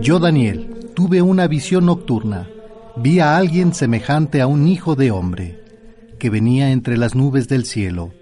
Yo, 0.01 0.21
Daniel, 0.21 0.77
tuve 0.95 1.21
una 1.23 1.49
visión 1.49 1.87
nocturna. 1.87 2.49
Vi 2.95 3.19
a 3.19 3.37
alguien 3.37 3.75
semejante 3.75 4.41
a 4.41 4.47
un 4.47 4.69
hijo 4.69 4.95
de 4.95 5.11
hombre, 5.11 5.61
que 6.21 6.31
venía 6.31 6.71
entre 6.71 6.97
las 6.97 7.17
nubes 7.17 7.49
del 7.49 7.65
cielo. 7.65 8.13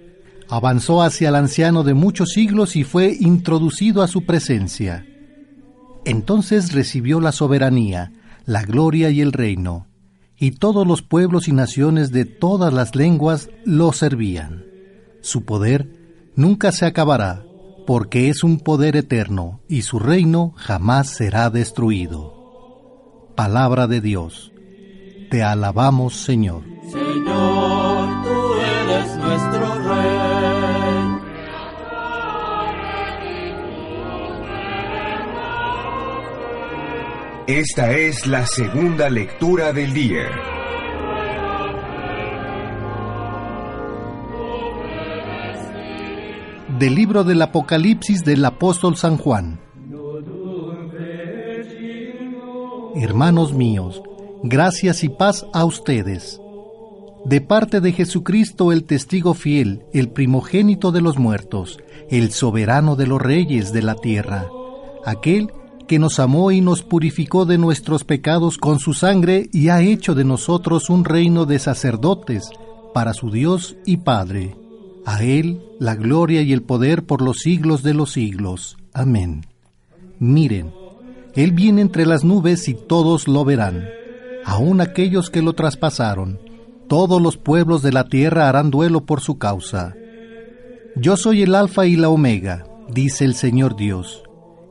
Avanzó 0.49 1.03
hacia 1.03 1.29
el 1.29 1.35
anciano 1.35 1.85
de 1.85 1.93
muchos 1.93 2.31
siglos 2.31 2.77
y 2.77 2.85
fue 2.85 3.15
introducido 3.21 4.03
a 4.03 4.09
su 4.09 4.25
presencia. 4.25 5.05
Entonces 6.09 6.73
recibió 6.73 7.21
la 7.21 7.33
soberanía, 7.33 8.13
la 8.47 8.63
gloria 8.63 9.11
y 9.11 9.21
el 9.21 9.31
reino, 9.31 9.87
y 10.39 10.53
todos 10.53 10.87
los 10.87 11.03
pueblos 11.03 11.49
y 11.49 11.53
naciones 11.53 12.13
de 12.13 12.25
todas 12.25 12.73
las 12.73 12.97
lenguas 12.97 13.51
lo 13.67 13.93
servían. 13.93 14.65
Su 15.21 15.45
poder 15.45 16.31
nunca 16.35 16.73
se 16.73 16.87
acabará, 16.87 17.45
porque 17.87 18.31
es 18.31 18.43
un 18.43 18.59
poder 18.59 18.97
eterno, 18.97 19.61
y 19.69 19.83
su 19.83 19.99
reino 19.99 20.55
jamás 20.57 21.11
será 21.11 21.51
destruido. 21.51 23.35
Palabra 23.37 23.87
de 23.87 24.01
Dios. 24.01 24.51
Te 25.31 25.43
alabamos, 25.43 26.17
Señor. 26.17 26.63
Señor, 26.91 27.98
Esta 37.49 37.93
es 37.93 38.27
la 38.27 38.47
segunda 38.47 39.09
lectura 39.09 39.73
del 39.73 39.95
día. 39.95 40.29
Del 46.79 46.95
libro 46.95 47.25
del 47.25 47.41
Apocalipsis 47.41 48.23
del 48.23 48.45
apóstol 48.45 48.99
San 48.99 49.17
Juan. 49.17 49.59
Hermanos 52.95 53.55
míos, 53.55 54.03
Gracias 54.43 55.03
y 55.03 55.09
paz 55.09 55.47
a 55.55 55.65
ustedes. 55.65 56.43
De 57.25 57.41
parte 57.41 57.81
de 57.81 57.93
Jesucristo 57.93 58.73
el 58.73 58.85
testigo 58.85 59.33
fiel, 59.33 59.87
el 59.95 60.11
primogénito 60.11 60.93
de 60.93 61.01
los 61.01 61.17
muertos, 61.17 61.79
el 62.11 62.31
soberano 62.31 62.95
de 62.95 63.07
los 63.07 63.23
reyes 63.23 63.73
de 63.73 63.81
la 63.81 63.95
tierra, 63.95 64.49
aquel 65.07 65.51
que 65.89 65.99
nos 65.99 66.21
amó 66.21 66.53
y 66.53 66.61
nos 66.61 66.83
purificó 66.83 67.47
de 67.47 67.59
nuestros 67.59 68.05
pecados 68.05 68.59
con 68.59 68.79
su 68.79 68.95
sangre 68.95 69.49
y 69.53 69.71
ha 69.71 69.81
hecho 69.81 70.15
de 70.15 70.23
nosotros 70.23 70.91
un 70.91 71.05
reino 71.05 71.47
de 71.47 71.59
sacerdotes 71.59 72.49
para 72.95 73.15
su 73.15 73.33
Dios 73.33 73.77
y 73.85 73.97
Padre. 73.97 74.55
A 75.05 75.25
Él 75.25 75.63
la 75.81 75.97
gloria 75.97 76.43
y 76.43 76.53
el 76.53 76.63
poder 76.63 77.05
por 77.05 77.23
los 77.23 77.39
siglos 77.39 77.83
de 77.83 77.95
los 77.95 78.13
siglos. 78.13 78.77
Amén. 78.93 79.47
Miren, 80.19 80.73
Él 81.35 81.53
viene 81.53 81.81
entre 81.81 82.07
las 82.07 82.23
nubes 82.23 82.69
y 82.69 82.75
todos 82.75 83.27
lo 83.27 83.45
verán, 83.45 83.85
aun 84.45 84.81
aquellos 84.81 85.31
que 85.31 85.43
lo 85.43 85.55
traspasaron. 85.55 86.39
Todos 86.89 87.21
los 87.21 87.37
pueblos 87.37 87.83
de 87.83 87.93
la 87.93 88.05
tierra 88.05 88.49
harán 88.49 88.71
duelo 88.71 89.05
por 89.05 89.21
su 89.21 89.39
causa. 89.39 89.95
Yo 90.97 91.17
soy 91.17 91.43
el 91.43 91.55
Alfa 91.55 91.87
y 91.87 91.97
la 91.97 92.09
Omega, 92.09 92.67
dice 92.93 93.25
el 93.25 93.35
Señor 93.35 93.77
Dios, 93.77 94.23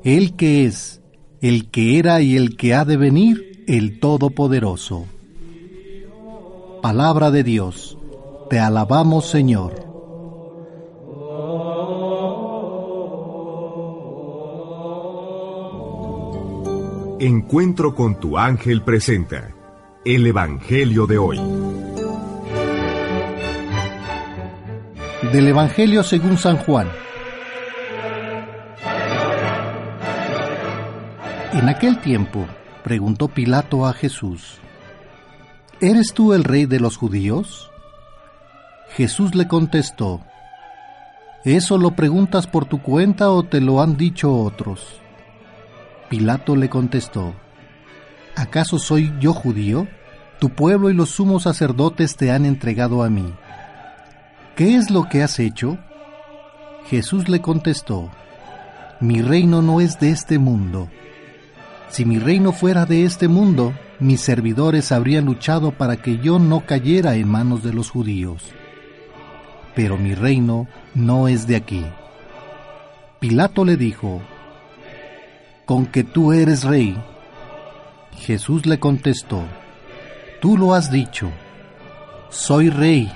el 0.04 0.36
que 0.36 0.66
es, 0.66 0.97
el 1.42 1.70
que 1.70 2.00
era 2.00 2.22
y 2.22 2.36
el 2.36 2.58
que 2.58 2.74
ha 2.74 2.86
de 2.86 2.98
venir, 2.98 3.64
el 3.68 4.00
Todopoderoso. 4.00 5.06
Palabra 6.82 7.32
de 7.32 7.44
Dios, 7.44 7.98
te 8.50 8.60
alabamos 8.60 9.30
Señor. 9.30 9.86
Encuentro 17.20 17.96
con 17.96 18.20
tu 18.20 18.38
ángel 18.38 18.84
presenta 18.84 19.54
el 20.06 20.28
Evangelio 20.28 21.08
de 21.08 21.18
hoy. 21.18 21.40
Del 25.34 25.48
Evangelio 25.48 26.04
según 26.04 26.38
San 26.38 26.58
Juan. 26.58 26.88
En 31.54 31.70
aquel 31.70 32.02
tiempo 32.02 32.46
preguntó 32.84 33.30
Pilato 33.30 33.88
a 33.88 33.94
Jesús, 33.94 34.60
¿Eres 35.80 36.14
tú 36.14 36.34
el 36.34 36.44
rey 36.44 36.66
de 36.66 36.82
los 36.82 36.98
judíos? 36.98 37.72
Jesús 38.90 39.34
le 39.34 39.48
contestó, 39.48 40.22
¿Eso 41.46 41.78
lo 41.78 41.92
preguntas 41.92 42.48
por 42.48 42.66
tu 42.66 42.82
cuenta 42.82 43.32
o 43.32 43.44
te 43.44 43.62
lo 43.62 43.82
han 43.82 43.96
dicho 43.96 44.36
otros? 44.36 45.00
Pilato 46.10 46.58
le 46.58 46.68
contestó, 46.68 47.34
¿acaso 48.36 48.78
soy 48.78 49.14
yo 49.22 49.34
judío? 49.34 49.88
Tu 50.40 50.50
pueblo 50.50 50.90
y 50.90 50.94
los 50.94 51.12
sumos 51.12 51.44
sacerdotes 51.44 52.18
te 52.18 52.32
han 52.32 52.46
entregado 52.46 53.04
a 53.04 53.10
mí. 53.10 53.34
¿Qué 54.58 54.76
es 54.76 54.92
lo 54.92 55.08
que 55.08 55.24
has 55.24 55.40
hecho? 55.40 55.78
Jesús 56.90 57.30
le 57.30 57.42
contestó, 57.42 58.12
Mi 59.00 59.22
reino 59.22 59.62
no 59.62 59.80
es 59.80 59.98
de 60.00 60.10
este 60.10 60.40
mundo. 60.40 60.90
Si 61.90 62.06
mi 62.06 62.20
reino 62.20 62.52
fuera 62.52 62.86
de 62.86 63.06
este 63.06 63.28
mundo, 63.28 63.74
mis 64.00 64.22
servidores 64.22 64.92
habrían 64.92 65.26
luchado 65.26 65.72
para 65.72 65.98
que 65.98 66.18
yo 66.18 66.40
no 66.40 66.66
cayera 66.66 67.16
en 67.16 67.28
manos 67.28 67.64
de 67.64 67.74
los 67.74 67.90
judíos. 67.90 68.44
Pero 69.76 69.98
mi 69.98 70.14
reino 70.14 70.68
no 70.94 71.28
es 71.28 71.48
de 71.48 71.56
aquí. 71.56 71.86
Pilato 73.20 73.66
le 73.66 73.78
dijo, 73.78 74.22
con 75.66 75.86
que 75.86 76.04
tú 76.04 76.34
eres 76.34 76.64
rey. 76.64 76.98
Jesús 78.18 78.66
le 78.66 78.80
contestó, 78.80 79.44
Tú 80.42 80.58
lo 80.58 80.74
has 80.74 80.92
dicho, 80.92 81.32
soy 82.30 82.70
rey, 82.70 83.12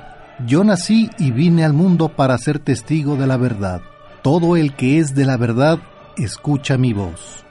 yo 0.46 0.64
nací 0.64 1.10
y 1.20 1.32
vine 1.32 1.64
al 1.64 1.74
mundo 1.74 2.10
para 2.10 2.38
ser 2.38 2.60
testigo 2.60 3.16
de 3.16 3.28
la 3.28 3.38
verdad. 3.38 3.82
Todo 4.22 4.58
el 4.58 4.76
que 4.76 5.00
es 5.00 5.16
de 5.16 5.26
la 5.26 5.38
verdad, 5.38 5.80
escucha 6.18 6.78
mi 6.78 6.94
voz. 6.94 7.46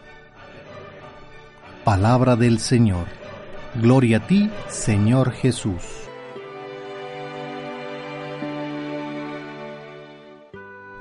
Palabra 1.85 2.37
del 2.37 2.59
Señor. 2.59 3.07
Gloria 3.75 4.19
a 4.19 4.27
ti, 4.27 4.51
Señor 4.69 5.33
Jesús. 5.33 5.83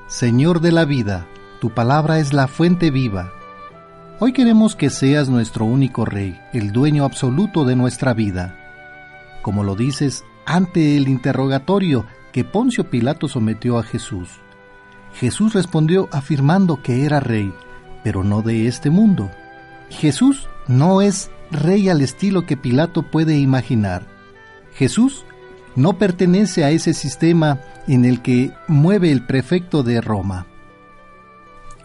Señor 0.06 0.60
de 0.60 0.72
la 0.72 0.84
vida, 0.84 1.26
tu 1.60 1.70
palabra 1.70 2.18
es 2.18 2.32
la 2.32 2.48
fuente 2.48 2.90
viva 2.90 3.32
Hoy 4.22 4.34
queremos 4.34 4.76
que 4.76 4.90
seas 4.90 5.30
nuestro 5.30 5.64
único 5.64 6.04
Rey, 6.04 6.38
el 6.52 6.72
dueño 6.72 7.06
absoluto 7.06 7.64
de 7.64 7.74
nuestra 7.74 8.12
vida. 8.12 8.54
Como 9.40 9.64
lo 9.64 9.76
dices 9.76 10.26
ante 10.44 10.98
el 10.98 11.08
interrogatorio 11.08 12.04
que 12.30 12.44
Poncio 12.44 12.90
Pilato 12.90 13.28
sometió 13.28 13.78
a 13.78 13.82
Jesús. 13.82 14.28
Jesús 15.14 15.54
respondió 15.54 16.10
afirmando 16.12 16.82
que 16.82 17.06
era 17.06 17.18
rey, 17.18 17.50
pero 18.04 18.22
no 18.22 18.42
de 18.42 18.66
este 18.66 18.90
mundo. 18.90 19.30
Jesús 19.88 20.50
no 20.70 21.02
es 21.02 21.32
rey 21.50 21.88
al 21.88 22.00
estilo 22.00 22.46
que 22.46 22.56
Pilato 22.56 23.02
puede 23.02 23.36
imaginar. 23.36 24.06
Jesús 24.72 25.24
no 25.74 25.98
pertenece 25.98 26.62
a 26.62 26.70
ese 26.70 26.94
sistema 26.94 27.60
en 27.88 28.04
el 28.04 28.22
que 28.22 28.52
mueve 28.68 29.10
el 29.10 29.26
prefecto 29.26 29.82
de 29.82 30.00
Roma. 30.00 30.46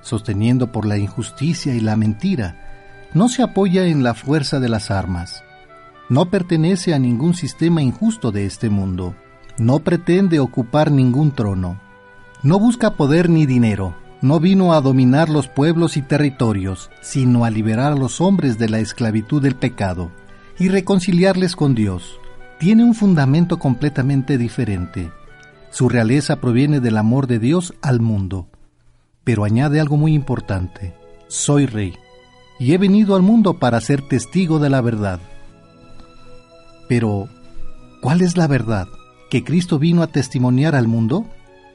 Sosteniendo 0.01 0.71
por 0.71 0.85
la 0.85 0.99
injusticia 0.99 1.73
y 1.73 1.79
la 1.79 1.95
mentira, 1.95 3.07
no 3.15 3.27
se 3.27 3.41
apoya 3.41 3.87
en 3.87 4.03
la 4.03 4.13
fuerza 4.13 4.59
de 4.59 4.69
las 4.69 4.91
armas, 4.91 5.43
no 6.07 6.29
pertenece 6.29 6.93
a 6.93 6.99
ningún 6.99 7.33
sistema 7.33 7.81
injusto 7.81 8.31
de 8.31 8.45
este 8.45 8.69
mundo, 8.69 9.15
no 9.57 9.79
pretende 9.79 10.39
ocupar 10.39 10.91
ningún 10.91 11.31
trono, 11.31 11.81
no 12.43 12.59
busca 12.59 12.91
poder 12.91 13.31
ni 13.31 13.47
dinero, 13.47 13.95
no 14.26 14.39
vino 14.39 14.73
a 14.73 14.81
dominar 14.81 15.30
los 15.30 15.47
pueblos 15.47 15.97
y 15.97 16.02
territorios, 16.02 16.89
sino 17.02 17.45
a 17.45 17.49
liberar 17.49 17.93
a 17.93 17.95
los 17.95 18.22
hombres 18.22 18.57
de 18.57 18.69
la 18.69 18.80
esclavitud 18.80 19.41
del 19.41 19.56
pecado 19.56 20.11
y 20.57 20.69
reconciliarles 20.69 21.56
con 21.56 21.76
Dios. 21.76 22.19
Tiene 22.60 22.84
un 22.84 22.95
fundamento 22.95 23.60
completamente 23.60 24.38
diferente. 24.38 25.11
Su 25.69 25.89
realeza 25.89 26.38
proviene 26.38 26.80
del 26.80 26.97
amor 26.97 27.27
de 27.27 27.39
Dios 27.39 27.73
al 27.81 27.99
mundo 27.99 28.47
pero 29.26 29.43
añade 29.43 29.81
algo 29.81 29.97
muy 29.97 30.14
importante. 30.14 30.93
Soy 31.27 31.65
rey, 31.65 31.95
y 32.60 32.73
he 32.73 32.77
venido 32.77 33.15
al 33.15 33.23
mundo 33.23 33.56
para 33.56 33.81
ser 33.81 34.07
testigo 34.07 34.60
de 34.60 34.69
la 34.69 34.80
verdad. 34.80 35.19
Pero, 36.88 37.27
¿cuál 38.02 38.22
es 38.22 38.38
la 38.38 38.47
verdad? 38.47 38.88
¿Que 39.30 39.43
Cristo 39.43 39.80
vino 39.80 40.03
a 40.03 40.07
testimoniar 40.07 40.76
al 40.76 40.88
mundo? 40.88 41.26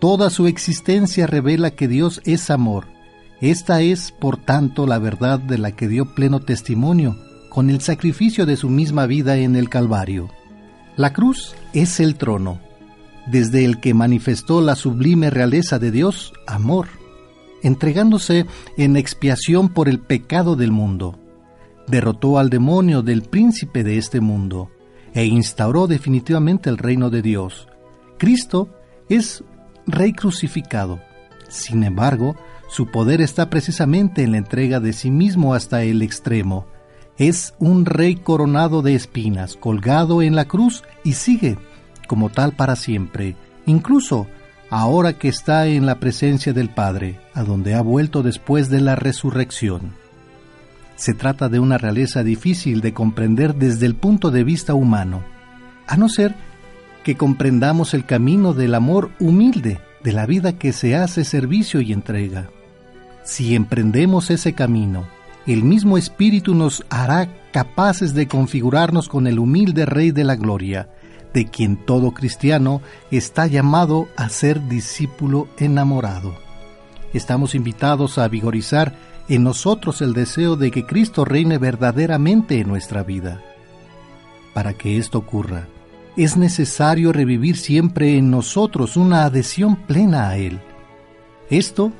Toda 0.00 0.30
su 0.30 0.46
existencia 0.46 1.26
revela 1.26 1.70
que 1.70 1.86
Dios 1.86 2.20
es 2.24 2.50
amor. 2.50 2.86
Esta 3.40 3.80
es, 3.82 4.12
por 4.12 4.36
tanto, 4.36 4.86
la 4.86 4.98
verdad 4.98 5.38
de 5.38 5.58
la 5.58 5.72
que 5.72 5.88
dio 5.88 6.14
pleno 6.14 6.40
testimonio 6.40 7.16
con 7.48 7.70
el 7.70 7.80
sacrificio 7.80 8.46
de 8.46 8.56
su 8.56 8.68
misma 8.68 9.06
vida 9.06 9.36
en 9.36 9.56
el 9.56 9.68
Calvario. 9.68 10.28
La 10.96 11.12
cruz 11.12 11.54
es 11.72 12.00
el 12.00 12.16
trono, 12.16 12.60
desde 13.26 13.64
el 13.64 13.80
que 13.80 13.94
manifestó 13.94 14.60
la 14.60 14.74
sublime 14.74 15.30
realeza 15.30 15.78
de 15.78 15.90
Dios, 15.90 16.32
amor 16.46 16.88
entregándose 17.62 18.46
en 18.76 18.96
expiación 18.96 19.68
por 19.68 19.88
el 19.88 20.00
pecado 20.00 20.56
del 20.56 20.72
mundo. 20.72 21.18
Derrotó 21.86 22.38
al 22.38 22.50
demonio 22.50 23.02
del 23.02 23.22
príncipe 23.22 23.82
de 23.84 23.98
este 23.98 24.20
mundo 24.20 24.70
e 25.12 25.24
instauró 25.24 25.86
definitivamente 25.86 26.70
el 26.70 26.78
reino 26.78 27.10
de 27.10 27.22
Dios. 27.22 27.68
Cristo 28.18 28.68
es 29.08 29.42
rey 29.86 30.12
crucificado. 30.12 31.00
Sin 31.48 31.82
embargo, 31.84 32.36
su 32.68 32.86
poder 32.86 33.20
está 33.20 33.50
precisamente 33.50 34.22
en 34.22 34.32
la 34.32 34.38
entrega 34.38 34.80
de 34.80 34.92
sí 34.92 35.10
mismo 35.10 35.54
hasta 35.54 35.82
el 35.82 36.02
extremo. 36.02 36.66
Es 37.18 37.54
un 37.58 37.84
rey 37.84 38.16
coronado 38.16 38.82
de 38.82 38.94
espinas, 38.94 39.56
colgado 39.56 40.22
en 40.22 40.36
la 40.36 40.46
cruz 40.46 40.84
y 41.04 41.14
sigue 41.14 41.58
como 42.06 42.28
tal 42.28 42.52
para 42.52 42.76
siempre. 42.76 43.36
Incluso 43.66 44.26
ahora 44.70 45.12
que 45.14 45.28
está 45.28 45.66
en 45.66 45.84
la 45.84 46.00
presencia 46.00 46.52
del 46.52 46.70
Padre, 46.70 47.20
a 47.34 47.42
donde 47.42 47.74
ha 47.74 47.82
vuelto 47.82 48.22
después 48.22 48.70
de 48.70 48.80
la 48.80 48.96
resurrección. 48.96 49.92
Se 50.96 51.12
trata 51.12 51.48
de 51.48 51.58
una 51.58 51.76
realeza 51.76 52.22
difícil 52.22 52.80
de 52.80 52.94
comprender 52.94 53.54
desde 53.56 53.86
el 53.86 53.96
punto 53.96 54.30
de 54.30 54.44
vista 54.44 54.74
humano, 54.74 55.22
a 55.86 55.96
no 55.96 56.08
ser 56.08 56.34
que 57.02 57.16
comprendamos 57.16 57.94
el 57.94 58.04
camino 58.04 58.52
del 58.52 58.74
amor 58.74 59.10
humilde, 59.18 59.80
de 60.02 60.12
la 60.12 60.26
vida 60.26 60.54
que 60.54 60.72
se 60.72 60.96
hace 60.96 61.24
servicio 61.24 61.80
y 61.80 61.92
entrega. 61.92 62.50
Si 63.24 63.54
emprendemos 63.54 64.30
ese 64.30 64.54
camino, 64.54 65.06
el 65.46 65.64
mismo 65.64 65.98
Espíritu 65.98 66.54
nos 66.54 66.84
hará 66.90 67.28
capaces 67.52 68.14
de 68.14 68.28
configurarnos 68.28 69.08
con 69.08 69.26
el 69.26 69.38
humilde 69.38 69.86
Rey 69.86 70.10
de 70.10 70.24
la 70.24 70.36
Gloria, 70.36 70.88
de 71.32 71.46
quien 71.46 71.76
todo 71.76 72.12
cristiano 72.12 72.82
está 73.10 73.46
llamado 73.46 74.08
a 74.16 74.28
ser 74.28 74.68
discípulo 74.68 75.48
enamorado. 75.58 76.34
Estamos 77.12 77.54
invitados 77.54 78.18
a 78.18 78.28
vigorizar 78.28 78.94
en 79.28 79.44
nosotros 79.44 80.02
el 80.02 80.12
deseo 80.12 80.56
de 80.56 80.70
que 80.70 80.86
Cristo 80.86 81.24
reine 81.24 81.58
verdaderamente 81.58 82.58
en 82.60 82.68
nuestra 82.68 83.02
vida. 83.02 83.42
para 84.52 84.74
que 84.74 84.98
esto 84.98 85.18
ocurra, 85.18 85.68
es 86.16 86.36
necesario 86.36 87.12
revivir 87.12 87.56
siempre 87.56 88.16
en 88.16 88.30
nosotros 88.30 88.96
una 88.96 89.24
adhesión 89.24 89.76
plena 89.76 90.28
a 90.28 90.36
Él. 90.36 90.60
Esto 91.48 91.92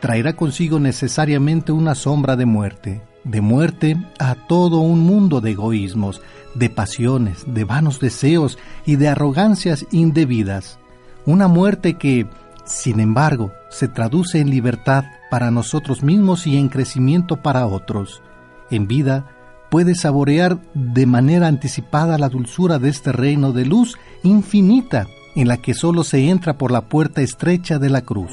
traerá 0.00 0.34
consigo 0.34 0.78
necesariamente 0.78 1.72
una 1.72 1.94
sombra 1.94 2.36
de 2.36 2.46
muerte, 2.46 3.02
de 3.24 3.40
muerte 3.40 3.96
a 4.18 4.34
todo 4.34 4.80
un 4.80 5.00
mundo 5.00 5.40
de 5.40 5.50
egoísmos, 5.52 6.22
de 6.54 6.70
pasiones, 6.70 7.44
de 7.46 7.64
vanos 7.64 8.00
deseos 8.00 8.58
y 8.86 8.96
de 8.96 9.08
arrogancias 9.08 9.86
indebidas. 9.90 10.78
Una 11.26 11.48
muerte 11.48 11.94
que, 11.94 12.26
sin 12.64 13.00
embargo, 13.00 13.52
se 13.70 13.88
traduce 13.88 14.40
en 14.40 14.50
libertad 14.50 15.04
para 15.30 15.50
nosotros 15.50 16.02
mismos 16.02 16.46
y 16.46 16.56
en 16.56 16.68
crecimiento 16.68 17.36
para 17.42 17.66
otros. 17.66 18.22
En 18.70 18.86
vida, 18.86 19.26
puede 19.70 19.94
saborear 19.94 20.58
de 20.74 21.06
manera 21.06 21.46
anticipada 21.46 22.18
la 22.18 22.28
dulzura 22.28 22.78
de 22.78 22.88
este 22.88 23.12
reino 23.12 23.52
de 23.52 23.66
luz 23.66 23.96
infinita 24.22 25.06
en 25.34 25.48
la 25.48 25.58
que 25.58 25.74
sólo 25.74 26.04
se 26.04 26.28
entra 26.28 26.58
por 26.58 26.72
la 26.72 26.88
puerta 26.88 27.22
estrecha 27.22 27.78
de 27.78 27.90
la 27.90 28.02
cruz. 28.02 28.32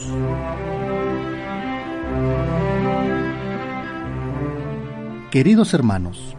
Queridos 5.29 5.73
hermanos, 5.73 6.35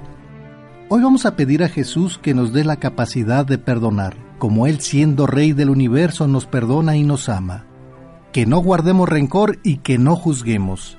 hoy 0.88 1.02
vamos 1.02 1.26
a 1.26 1.36
pedir 1.36 1.62
a 1.62 1.68
Jesús 1.68 2.18
que 2.18 2.34
nos 2.34 2.52
dé 2.52 2.64
la 2.64 2.76
capacidad 2.76 3.44
de 3.44 3.58
perdonar, 3.58 4.16
como 4.38 4.66
Él 4.66 4.80
siendo 4.80 5.26
Rey 5.26 5.52
del 5.52 5.70
universo 5.70 6.26
nos 6.26 6.46
perdona 6.46 6.96
y 6.96 7.02
nos 7.02 7.28
ama. 7.28 7.66
Que 8.32 8.46
no 8.46 8.58
guardemos 8.58 9.08
rencor 9.08 9.58
y 9.62 9.78
que 9.78 9.98
no 9.98 10.16
juzguemos. 10.16 10.98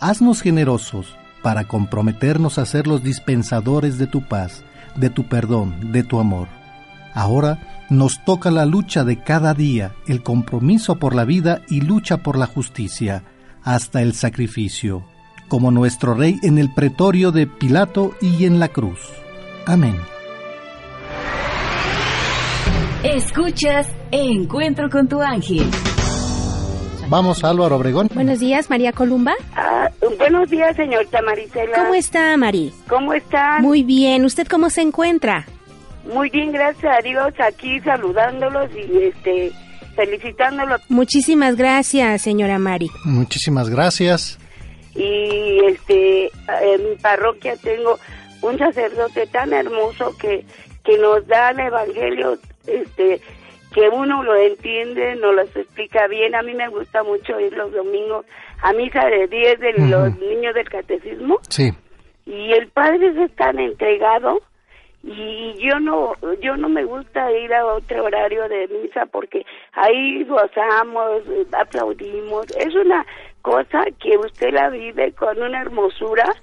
Haznos 0.00 0.42
generosos 0.42 1.17
para 1.42 1.64
comprometernos 1.64 2.58
a 2.58 2.66
ser 2.66 2.86
los 2.86 3.02
dispensadores 3.02 3.98
de 3.98 4.06
tu 4.06 4.26
paz, 4.26 4.64
de 4.96 5.10
tu 5.10 5.28
perdón, 5.28 5.92
de 5.92 6.02
tu 6.02 6.20
amor. 6.20 6.48
Ahora 7.14 7.86
nos 7.90 8.24
toca 8.24 8.50
la 8.50 8.66
lucha 8.66 9.04
de 9.04 9.22
cada 9.22 9.54
día, 9.54 9.94
el 10.06 10.22
compromiso 10.22 10.96
por 10.96 11.14
la 11.14 11.24
vida 11.24 11.62
y 11.68 11.80
lucha 11.80 12.18
por 12.18 12.38
la 12.38 12.46
justicia, 12.46 13.24
hasta 13.62 14.02
el 14.02 14.14
sacrificio 14.14 15.04
como 15.48 15.70
nuestro 15.70 16.14
Rey 16.14 16.38
en 16.42 16.58
el 16.58 16.72
pretorio 16.72 17.32
de 17.32 17.46
Pilato 17.46 18.12
y 18.20 18.44
en 18.44 18.60
la 18.60 18.68
cruz. 18.68 19.00
Amén. 19.66 19.96
Escuchas 23.02 23.86
Encuentro 24.10 24.88
con 24.90 25.08
tu 25.08 25.20
ángel. 25.20 25.68
Vamos, 27.08 27.42
Álvaro 27.42 27.76
Obregón. 27.76 28.08
Buenos 28.12 28.38
días, 28.38 28.68
María 28.68 28.92
Columba. 28.92 29.32
Ah, 29.56 29.90
buenos 30.18 30.50
días, 30.50 30.76
señorita 30.76 31.22
Marisela. 31.22 31.74
¿Cómo 31.74 31.94
está, 31.94 32.36
Mari? 32.36 32.72
¿Cómo 32.86 33.14
está? 33.14 33.60
Muy 33.60 33.82
bien. 33.82 34.26
¿Usted 34.26 34.46
cómo 34.46 34.68
se 34.68 34.82
encuentra? 34.82 35.46
Muy 36.12 36.28
bien, 36.28 36.52
gracias 36.52 36.98
a 36.98 37.02
Dios, 37.02 37.32
aquí 37.38 37.80
saludándolos 37.80 38.70
y 38.74 39.04
este 39.04 39.52
felicitándolos. 39.96 40.80
Muchísimas 40.88 41.56
gracias, 41.56 42.22
señora 42.22 42.58
Mari. 42.58 42.90
Muchísimas 43.04 43.70
gracias 43.70 44.38
y 44.94 45.64
este 45.64 46.26
en 46.26 46.90
mi 46.90 46.96
parroquia 46.96 47.56
tengo 47.56 47.98
un 48.42 48.58
sacerdote 48.58 49.26
tan 49.28 49.52
hermoso 49.52 50.14
que 50.18 50.44
que 50.84 50.98
nos 50.98 51.26
da 51.26 51.50
el 51.50 51.60
evangelio 51.60 52.38
este 52.66 53.20
que 53.78 53.88
uno 53.88 54.24
lo 54.24 54.34
entiende, 54.34 55.14
nos 55.16 55.34
lo 55.34 55.42
explica 55.42 56.08
bien. 56.08 56.34
A 56.34 56.42
mí 56.42 56.52
me 56.52 56.68
gusta 56.68 57.04
mucho 57.04 57.38
ir 57.38 57.52
los 57.52 57.72
domingos 57.72 58.26
a 58.60 58.72
misa 58.72 59.06
de 59.06 59.28
10 59.28 59.60
de 59.60 59.72
los 59.72 60.18
niños 60.18 60.54
del 60.54 60.68
catecismo. 60.68 61.38
Sí. 61.48 61.70
Y 62.26 62.52
el 62.52 62.68
padre 62.68 63.12
es 63.24 63.32
tan 63.36 63.58
entregado 63.58 64.40
y 65.04 65.54
yo 65.58 65.78
no 65.78 66.14
yo 66.42 66.56
no 66.56 66.68
me 66.68 66.84
gusta 66.84 67.30
ir 67.30 67.54
a 67.54 67.64
otro 67.66 68.04
horario 68.04 68.48
de 68.48 68.66
misa 68.66 69.06
porque 69.06 69.46
ahí 69.72 70.24
gozamos, 70.24 71.22
aplaudimos. 71.52 72.46
Es 72.56 72.74
una 72.74 73.06
cosa 73.42 73.84
que 74.02 74.18
usted 74.18 74.52
la 74.52 74.70
vive 74.70 75.12
con 75.12 75.40
una 75.40 75.60
hermosura 75.60 76.34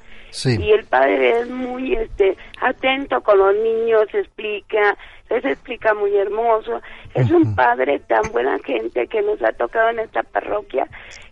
y 0.43 0.71
el 0.71 0.85
padre 0.85 1.39
es 1.39 1.49
muy 1.49 1.95
este 1.95 2.37
atento 2.61 3.21
con 3.21 3.37
los 3.37 3.55
niños, 3.55 4.03
explica, 4.13 4.97
les 5.29 5.45
explica 5.45 5.93
muy 5.93 6.15
hermoso. 6.15 6.81
Es 7.13 7.31
un 7.31 7.55
padre 7.55 7.99
tan 7.99 8.23
buena 8.31 8.59
gente 8.59 9.07
que 9.07 9.21
nos 9.21 9.41
ha 9.41 9.51
tocado 9.53 9.89
en 9.89 9.99
esta 9.99 10.23
parroquia 10.23 10.87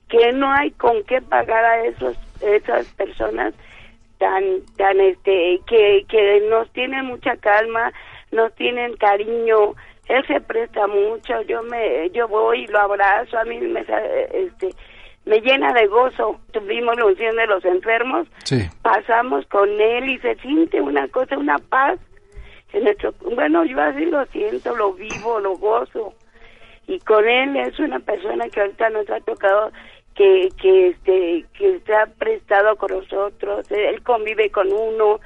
que 0.10 0.32
no 0.32 0.52
hay 0.52 0.70
con 0.72 1.04
qué 1.06 1.22
pagar 1.22 1.66
a 1.66 1.86
esos 1.86 2.16
esas 2.42 2.86
personas 2.94 3.54
tan 4.20 4.44
tan 4.78 5.00
este 5.02 5.60
que 5.66 6.06
que 6.08 6.48
nos 6.50 6.70
tienen 6.72 7.06
mucha 7.06 7.36
calma, 7.38 7.92
nos 8.32 8.54
tienen 8.56 8.96
cariño, 8.98 9.74
él 10.08 10.26
se 10.28 10.40
presta 10.42 10.88
mucho, 10.88 11.42
yo 11.44 11.64
me 11.64 12.10
yo 12.12 12.28
voy 12.28 12.64
y 12.64 12.68
lo 12.68 12.80
abrazo, 12.80 13.40
a 13.40 13.46
mí 13.46 13.60
me 13.60 13.82
este 14.34 14.70
me 15.26 15.40
llena 15.40 15.74
de 15.74 15.88
gozo. 15.88 16.40
Tuvimos 16.52 16.98
la 16.98 17.06
unción 17.06 17.36
de 17.36 17.48
los 17.48 17.64
enfermos, 17.66 18.28
pasamos 18.82 19.46
con 19.48 19.70
él 19.80 20.10
y 20.10 20.20
se 20.20 20.36
siente 20.36 20.82
una 20.82 21.08
cosa, 21.08 21.38
una 21.38 21.58
paz. 21.58 22.00
Bueno, 23.36 23.66
yo 23.66 23.80
así 23.80 24.06
lo 24.06 24.26
siento, 24.28 24.76
lo 24.76 24.94
vivo, 24.94 25.40
lo 25.40 25.56
gozo. 25.56 26.14
Y 26.88 27.00
con 27.00 27.28
él 27.28 27.56
es 27.56 27.80
una 27.80 28.00
persona 28.00 28.50
que 28.50 28.62
ahorita 28.62 28.90
nos 28.90 29.10
ha 29.10 29.20
tocado 29.22 29.72
que 30.16 30.50
que 30.62 30.90
este 30.90 31.46
que 31.54 31.82
ha 31.94 32.06
prestado 32.06 32.76
con 32.76 32.92
nosotros, 32.92 33.70
él 33.72 34.02
convive 34.04 34.50
con 34.52 34.72
uno, 34.72 35.20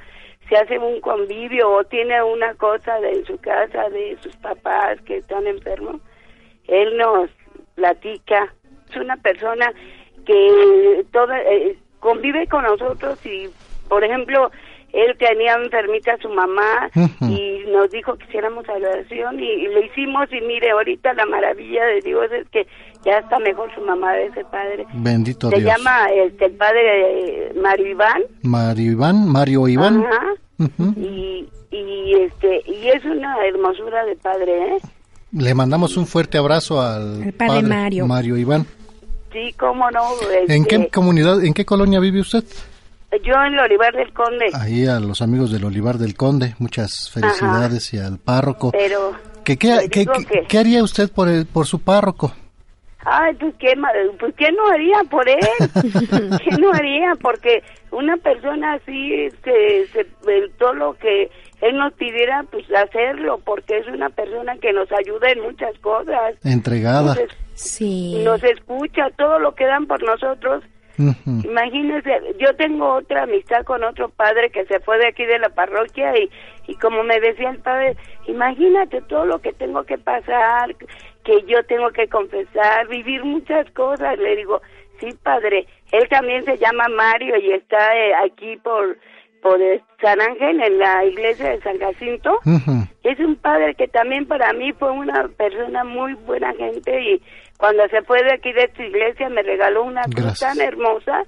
se 0.47 0.55
hace 0.55 0.77
un 0.77 1.01
convivio 1.01 1.69
o 1.69 1.83
tiene 1.83 2.21
una 2.23 2.53
cosa 2.53 2.99
de, 2.99 3.11
en 3.11 3.25
su 3.25 3.37
casa 3.39 3.89
de 3.89 4.17
sus 4.21 4.35
papás 4.37 5.01
que 5.01 5.17
están 5.17 5.47
enfermos, 5.47 6.01
él 6.67 6.95
nos 6.97 7.29
platica 7.75 8.53
es 8.89 8.95
una 8.97 9.17
persona 9.17 9.71
que 10.25 11.05
toda 11.11 11.41
eh, 11.41 11.77
convive 11.99 12.47
con 12.47 12.63
nosotros 12.63 13.23
y, 13.25 13.49
por 13.87 14.03
ejemplo, 14.03 14.51
él 14.97 15.15
tenía 15.19 15.53
enfermita 15.53 16.13
a 16.13 16.17
su 16.17 16.29
mamá 16.29 16.89
y 17.21 17.63
nos 17.71 17.91
dijo 17.91 18.15
que 18.15 18.25
hiciéramos 18.25 18.67
adoración 18.67 19.39
y, 19.39 19.47
y, 19.47 19.67
lo 19.67 19.83
hicimos 19.83 20.27
y 20.31 20.41
mire, 20.41 20.71
ahorita 20.71 21.13
la 21.13 21.25
maravilla 21.27 21.85
de 21.85 22.01
Dios 22.01 22.31
es 22.31 22.49
que 22.49 22.67
ya 23.05 23.19
está 23.19 23.37
mejor 23.39 23.73
su 23.75 23.81
mamá 23.81 24.13
de 24.13 24.25
ese 24.25 24.43
padre. 24.45 24.87
Bendito 24.95 25.49
Se 25.49 25.59
Dios. 25.59 25.71
Se 25.71 25.77
llama 25.77 26.07
este, 26.07 26.45
el 26.45 26.53
padre 26.53 27.51
Mario 27.61 27.87
Iván. 27.87 28.23
Mario 28.41 28.91
Iván, 28.91 29.27
Mario 29.27 29.67
Iván. 29.67 30.03
Ajá. 30.03 30.35
y, 30.95 31.47
y, 31.69 32.13
este, 32.15 32.63
y 32.65 32.87
es 32.87 33.05
una 33.05 33.37
hermosura 33.45 34.03
de 34.05 34.15
padre, 34.15 34.75
¿eh? 34.75 34.77
Le 35.31 35.53
mandamos 35.53 35.95
un 35.97 36.07
fuerte 36.07 36.37
abrazo 36.37 36.81
al 36.81 37.21
el 37.21 37.33
padre, 37.33 37.61
Mario. 37.61 38.07
Mario 38.07 38.37
Iván. 38.37 38.65
Sí, 39.31 39.53
cómo 39.59 39.91
no. 39.91 40.01
¿En 40.47 40.63
este, 40.63 40.67
qué 40.67 40.87
comunidad, 40.89 41.43
en 41.43 41.53
qué 41.53 41.65
colonia 41.65 41.99
vive 41.99 42.21
usted? 42.21 42.43
Yo 43.23 43.33
en 43.45 43.53
el 43.53 43.59
Olivar 43.59 43.93
del 43.93 44.13
Conde. 44.13 44.47
Ahí 44.53 44.85
a 44.85 44.99
los 44.99 45.21
amigos 45.21 45.51
del 45.51 45.63
Olivar 45.63 45.97
del 45.97 46.15
Conde, 46.15 46.55
muchas 46.59 47.09
felicidades 47.11 47.93
y 47.93 47.99
al 47.99 48.19
párroco. 48.19 48.71
Pero 48.71 49.13
¿Qué, 49.43 49.57
qué, 49.57 49.87
qué, 49.89 50.05
que... 50.05 50.43
qué, 50.47 50.57
haría 50.57 50.83
usted 50.83 51.09
por 51.09 51.29
el, 51.29 51.45
por 51.45 51.65
su 51.65 51.79
párroco? 51.79 52.33
Ay, 53.05 53.33
pues 53.35 53.55
¿qué, 53.59 53.73
pues 54.19 54.35
¿qué 54.35 54.51
no 54.51 54.67
haría 54.67 55.01
por 55.09 55.29
él? 55.29 55.39
¿Qué 56.43 56.57
no 56.57 56.73
haría? 56.73 57.13
Porque 57.21 57.63
una 57.91 58.17
persona 58.17 58.73
así, 58.73 59.29
se, 59.45 59.87
se, 59.87 60.05
todo 60.57 60.73
lo 60.73 60.93
que 60.95 61.31
él 61.61 61.77
nos 61.77 61.93
pidiera, 61.93 62.43
pues 62.51 62.65
hacerlo, 62.75 63.39
porque 63.45 63.77
es 63.77 63.87
una 63.87 64.09
persona 64.09 64.57
que 64.57 64.73
nos 64.73 64.91
ayuda 64.91 65.31
en 65.31 65.41
muchas 65.41 65.79
cosas. 65.79 66.35
Entregada. 66.43 67.15
Nos, 67.15 67.29
sí. 67.53 68.21
nos 68.25 68.43
escucha 68.43 69.09
todo 69.17 69.39
lo 69.39 69.55
que 69.55 69.65
dan 69.65 69.87
por 69.87 70.03
nosotros. 70.03 70.65
Uh 70.97 71.13
-huh. 71.25 71.45
Imagínese, 71.45 72.21
yo 72.39 72.55
tengo 72.55 72.95
otra 72.95 73.23
amistad 73.23 73.63
con 73.63 73.83
otro 73.83 74.09
padre 74.09 74.49
que 74.49 74.65
se 74.65 74.79
fue 74.79 74.97
de 74.97 75.07
aquí 75.07 75.25
de 75.25 75.39
la 75.39 75.49
parroquia 75.49 76.17
y, 76.17 76.29
y 76.67 76.75
como 76.75 77.03
me 77.03 77.19
decía 77.19 77.51
el 77.51 77.59
padre, 77.59 77.95
imagínate 78.27 79.01
todo 79.03 79.25
lo 79.25 79.39
que 79.39 79.53
tengo 79.53 79.83
que 79.83 79.97
pasar, 79.97 80.75
que 81.23 81.43
yo 81.43 81.63
tengo 81.65 81.91
que 81.91 82.07
confesar, 82.07 82.87
vivir 82.87 83.23
muchas 83.23 83.69
cosas. 83.71 84.17
Le 84.17 84.35
digo, 84.37 84.61
sí, 84.99 85.09
padre, 85.21 85.67
él 85.91 86.07
también 86.09 86.43
se 86.45 86.57
llama 86.57 86.85
Mario 86.89 87.37
y 87.37 87.51
está 87.51 87.95
eh, 87.95 88.13
aquí 88.25 88.57
por 88.57 88.97
por 89.41 89.59
San 90.01 90.19
Ángel 90.19 90.61
en 90.61 90.79
la 90.79 91.05
iglesia 91.05 91.51
de 91.51 91.61
San 91.61 91.77
Jacinto. 91.79 92.39
Uh 92.45 92.57
-huh. 92.57 92.89
Es 93.03 93.19
un 93.19 93.35
padre 93.35 93.75
que 93.75 93.87
también 93.87 94.25
para 94.25 94.51
mí 94.53 94.73
fue 94.73 94.91
una 94.91 95.27
persona 95.37 95.83
muy 95.83 96.15
buena 96.15 96.53
gente 96.55 97.01
y 97.01 97.21
cuando 97.57 97.87
se 97.89 98.01
fue 98.03 98.23
de 98.23 98.33
aquí 98.33 98.53
de 98.53 98.67
tu 98.69 98.83
iglesia 98.83 99.29
me 99.29 99.41
regaló 99.43 99.83
una 99.83 100.03
cruz 100.03 100.39
tan 100.39 100.59
hermosa 100.61 101.23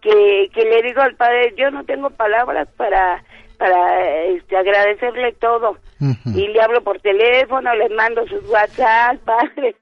que, 0.00 0.48
que 0.54 0.64
le 0.64 0.82
digo 0.82 1.00
al 1.02 1.14
padre, 1.16 1.54
yo 1.56 1.70
no 1.70 1.84
tengo 1.84 2.10
palabras 2.10 2.68
para 2.76 3.22
para 3.58 4.24
este, 4.26 4.56
agradecerle 4.56 5.32
todo. 5.40 5.78
Uh 6.00 6.08
-huh. 6.08 6.36
Y 6.36 6.48
le 6.48 6.60
hablo 6.60 6.82
por 6.82 7.00
teléfono, 7.00 7.74
le 7.74 7.88
mando 7.94 8.26
sus 8.26 8.44
WhatsApp, 8.50 9.18
padre. 9.24 9.76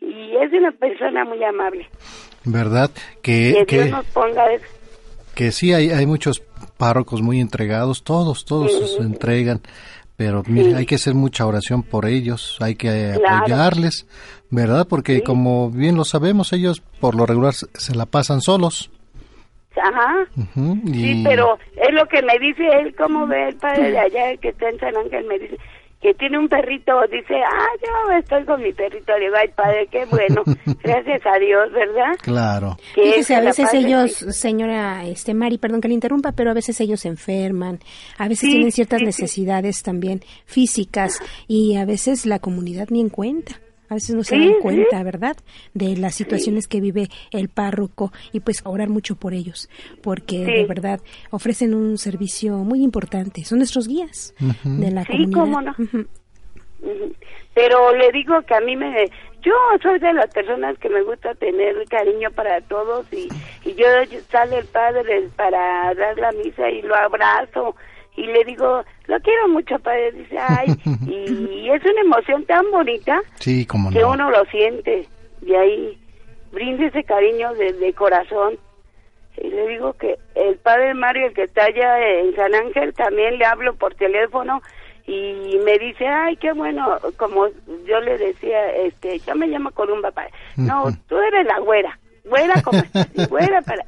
Y 0.00 0.36
es 0.36 0.52
una 0.52 0.72
persona 0.72 1.24
muy 1.24 1.42
amable. 1.44 1.88
¿Verdad? 2.44 2.90
Que, 3.22 3.54
que, 3.60 3.66
que 3.66 3.76
Dios 3.84 3.90
nos 3.90 4.06
ponga 4.06 4.52
eso. 4.52 4.64
Que 5.34 5.52
sí, 5.52 5.72
hay, 5.72 5.90
hay 5.90 6.06
muchos 6.06 6.42
párrocos 6.76 7.22
muy 7.22 7.40
entregados, 7.40 8.02
todos, 8.02 8.44
todos 8.44 8.72
uh 8.74 8.82
-huh. 8.82 8.96
se 8.96 9.02
entregan. 9.02 9.60
pero 10.16 10.42
mire, 10.46 10.74
hay 10.76 10.84
que 10.84 10.96
hacer 10.96 11.14
mucha 11.14 11.46
oración 11.46 11.82
por 11.82 12.04
ellos, 12.04 12.58
hay 12.60 12.74
que 12.74 13.14
apoyarles, 13.26 14.06
¿verdad? 14.50 14.86
Porque 14.88 15.22
como 15.22 15.70
bien 15.70 15.96
lo 15.96 16.04
sabemos, 16.04 16.52
ellos 16.52 16.82
por 17.00 17.14
lo 17.14 17.26
regular 17.26 17.54
se 17.54 17.94
la 17.94 18.06
pasan 18.06 18.40
solos. 18.40 18.90
Ajá. 19.80 20.26
Sí, 20.54 21.22
pero 21.24 21.58
es 21.76 21.94
lo 21.94 22.06
que 22.06 22.22
me 22.22 22.38
dice 22.38 22.66
él, 22.80 22.94
como 22.96 23.26
ve 23.26 23.48
el 23.48 23.56
padre 23.56 23.92
de 23.92 23.98
allá 23.98 24.36
que 24.36 24.48
está 24.48 24.68
en 24.68 24.78
San 24.78 24.96
Ángel, 24.96 25.24
me 25.26 25.38
dice 25.38 25.56
que 26.00 26.14
tiene 26.14 26.38
un 26.38 26.48
perrito, 26.48 26.92
dice, 27.12 27.34
ah, 27.46 27.68
yo 27.82 28.16
estoy 28.16 28.44
con 28.46 28.62
mi 28.62 28.72
perrito, 28.72 29.12
le 29.18 29.26
digo, 29.26 29.36
ay 29.36 29.48
padre, 29.48 29.86
qué 29.90 30.06
bueno, 30.06 30.42
gracias 30.82 31.20
a 31.26 31.38
Dios, 31.38 31.70
¿verdad? 31.72 32.16
Claro. 32.22 32.78
Que 32.94 33.34
a 33.34 33.40
veces 33.40 33.74
ellos, 33.74 34.12
señora 34.30 35.04
este 35.04 35.34
Mari, 35.34 35.58
perdón 35.58 35.82
que 35.82 35.88
le 35.88 35.94
interrumpa, 35.94 36.32
pero 36.32 36.50
a 36.50 36.54
veces 36.54 36.80
ellos 36.80 37.00
se 37.00 37.08
enferman, 37.08 37.80
a 38.16 38.28
veces 38.28 38.48
tienen 38.48 38.72
ciertas 38.72 39.02
necesidades 39.02 39.82
también 39.82 40.22
físicas 40.46 41.20
y 41.46 41.76
a 41.76 41.84
veces 41.84 42.24
la 42.24 42.38
comunidad 42.38 42.88
ni 42.90 43.02
en 43.02 43.10
cuenta 43.10 43.60
a 43.90 43.94
veces 43.94 44.14
no 44.14 44.22
se 44.22 44.38
dan 44.38 44.54
cuenta, 44.60 45.02
¿verdad? 45.02 45.36
De 45.74 45.96
las 45.96 46.14
situaciones 46.14 46.68
que 46.68 46.80
vive 46.80 47.08
el 47.32 47.48
párroco 47.48 48.12
y 48.32 48.40
pues 48.40 48.62
orar 48.64 48.88
mucho 48.88 49.16
por 49.16 49.34
ellos, 49.34 49.68
porque 50.00 50.44
de 50.44 50.64
verdad 50.64 51.00
ofrecen 51.30 51.74
un 51.74 51.98
servicio 51.98 52.58
muy 52.58 52.82
importante, 52.82 53.44
son 53.44 53.58
nuestros 53.58 53.88
guías 53.88 54.32
de 54.64 54.90
la 54.92 55.04
comunidad. 55.04 55.32
Cómo 55.32 55.60
no. 55.60 55.74
Pero 57.52 57.94
le 57.94 58.10
digo 58.12 58.40
que 58.42 58.54
a 58.54 58.60
mí 58.60 58.76
me 58.76 59.10
yo 59.42 59.54
soy 59.82 59.98
de 59.98 60.12
las 60.12 60.32
personas 60.32 60.78
que 60.78 60.88
me 60.88 61.02
gusta 61.02 61.34
tener 61.34 61.84
cariño 61.88 62.30
para 62.30 62.60
todos 62.60 63.06
y, 63.12 63.28
y 63.64 63.74
yo 63.74 63.86
sale 64.30 64.58
el 64.58 64.66
padre 64.66 65.28
para 65.34 65.94
dar 65.94 66.16
la 66.18 66.30
misa 66.32 66.70
y 66.70 66.82
lo 66.82 66.94
abrazo 66.94 67.74
y 68.16 68.26
le 68.26 68.44
digo, 68.44 68.84
lo 69.06 69.20
quiero 69.20 69.48
mucho, 69.48 69.78
padre. 69.78 70.12
Dice, 70.12 70.36
ay, 70.38 70.66
y, 71.06 71.70
es 71.70 71.82
una 71.84 72.00
emoción 72.00 72.44
tan 72.44 72.70
bonita 72.70 73.20
sí, 73.38 73.64
como 73.66 73.90
que 73.90 74.04
uno 74.04 74.30
lo 74.30 74.44
siente. 74.46 75.06
Y 75.42 75.54
ahí 75.54 75.98
brinde 76.52 76.86
ese 76.86 77.04
cariño 77.04 77.54
de, 77.54 77.92
corazón. 77.94 78.58
Y 79.36 79.48
le 79.48 79.68
digo 79.68 79.94
que 79.94 80.18
el 80.34 80.56
padre 80.56 80.92
Mario, 80.94 81.28
el 81.28 81.34
que 81.34 81.44
está 81.44 81.64
allá 81.64 81.98
en 82.20 82.34
San 82.34 82.54
Ángel, 82.54 82.92
también 82.94 83.38
le 83.38 83.44
hablo 83.46 83.74
por 83.74 83.94
teléfono 83.94 84.60
y 85.06 85.58
me 85.64 85.78
dice, 85.78 86.06
ay, 86.06 86.36
qué 86.36 86.52
bueno, 86.52 86.98
como 87.16 87.48
yo 87.86 88.00
le 88.00 88.18
decía, 88.18 88.70
este, 88.76 89.18
yo 89.20 89.34
me 89.34 89.46
llamo 89.46 89.70
Columba, 89.70 90.10
padre. 90.10 90.30
No, 90.56 90.84
tú 91.08 91.16
eres 91.18 91.46
la 91.46 91.58
güera, 91.60 91.98
güera 92.24 92.60
como 92.62 92.82
güera 93.28 93.62
para 93.62 93.84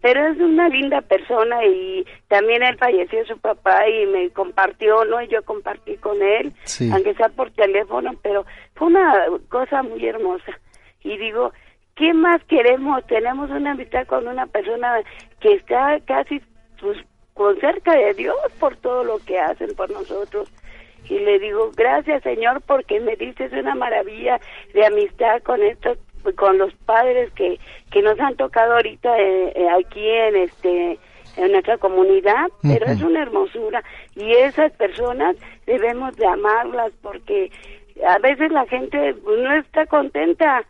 pero 0.00 0.28
es 0.28 0.38
una 0.38 0.68
linda 0.68 1.00
persona 1.00 1.64
y 1.64 2.06
también 2.28 2.62
él 2.62 2.76
falleció 2.78 3.24
su 3.26 3.38
papá 3.38 3.88
y 3.88 4.06
me 4.06 4.30
compartió, 4.30 5.04
¿no? 5.04 5.20
Y 5.22 5.28
yo 5.28 5.42
compartí 5.42 5.96
con 5.96 6.22
él, 6.22 6.52
aunque 6.92 7.14
sea 7.14 7.28
por 7.30 7.50
teléfono, 7.50 8.12
pero 8.22 8.46
fue 8.74 8.88
una 8.88 9.26
cosa 9.48 9.82
muy 9.82 10.06
hermosa. 10.06 10.58
Y 11.02 11.16
digo, 11.16 11.52
¿qué 11.96 12.14
más 12.14 12.42
queremos? 12.44 13.04
Tenemos 13.06 13.50
una 13.50 13.72
amistad 13.72 14.06
con 14.06 14.28
una 14.28 14.46
persona 14.46 15.00
que 15.40 15.54
está 15.54 15.98
casi 16.06 16.40
pues, 16.80 16.98
con 17.34 17.58
cerca 17.58 17.92
de 17.92 18.14
Dios 18.14 18.36
por 18.60 18.76
todo 18.76 19.02
lo 19.02 19.18
que 19.18 19.38
hacen 19.38 19.74
por 19.74 19.90
nosotros. 19.90 20.48
Y 21.08 21.18
le 21.18 21.38
digo, 21.38 21.70
gracias 21.76 22.22
Señor 22.22 22.60
porque 22.62 23.00
me 23.00 23.16
dices 23.16 23.52
una 23.52 23.74
maravilla 23.74 24.38
de 24.74 24.86
amistad 24.86 25.42
con 25.42 25.62
estos 25.62 25.98
con 26.36 26.58
los 26.58 26.74
padres 26.86 27.30
que, 27.32 27.58
que 27.90 28.02
nos 28.02 28.18
han 28.20 28.36
tocado 28.36 28.74
ahorita 28.74 29.18
eh, 29.18 29.52
eh, 29.54 29.68
aquí 29.70 30.08
en 30.08 30.36
este 30.36 30.98
en 31.36 31.52
nuestra 31.52 31.78
comunidad, 31.78 32.48
pero 32.62 32.86
es 32.86 33.00
una 33.00 33.22
hermosura. 33.22 33.82
Y 34.16 34.32
esas 34.32 34.72
personas 34.72 35.36
debemos 35.66 36.16
de 36.16 36.26
amarlas 36.26 36.92
porque 37.00 37.52
a 38.04 38.18
veces 38.18 38.50
la 38.50 38.66
gente 38.66 39.14
no 39.24 39.52
está 39.54 39.86
contenta. 39.86 40.64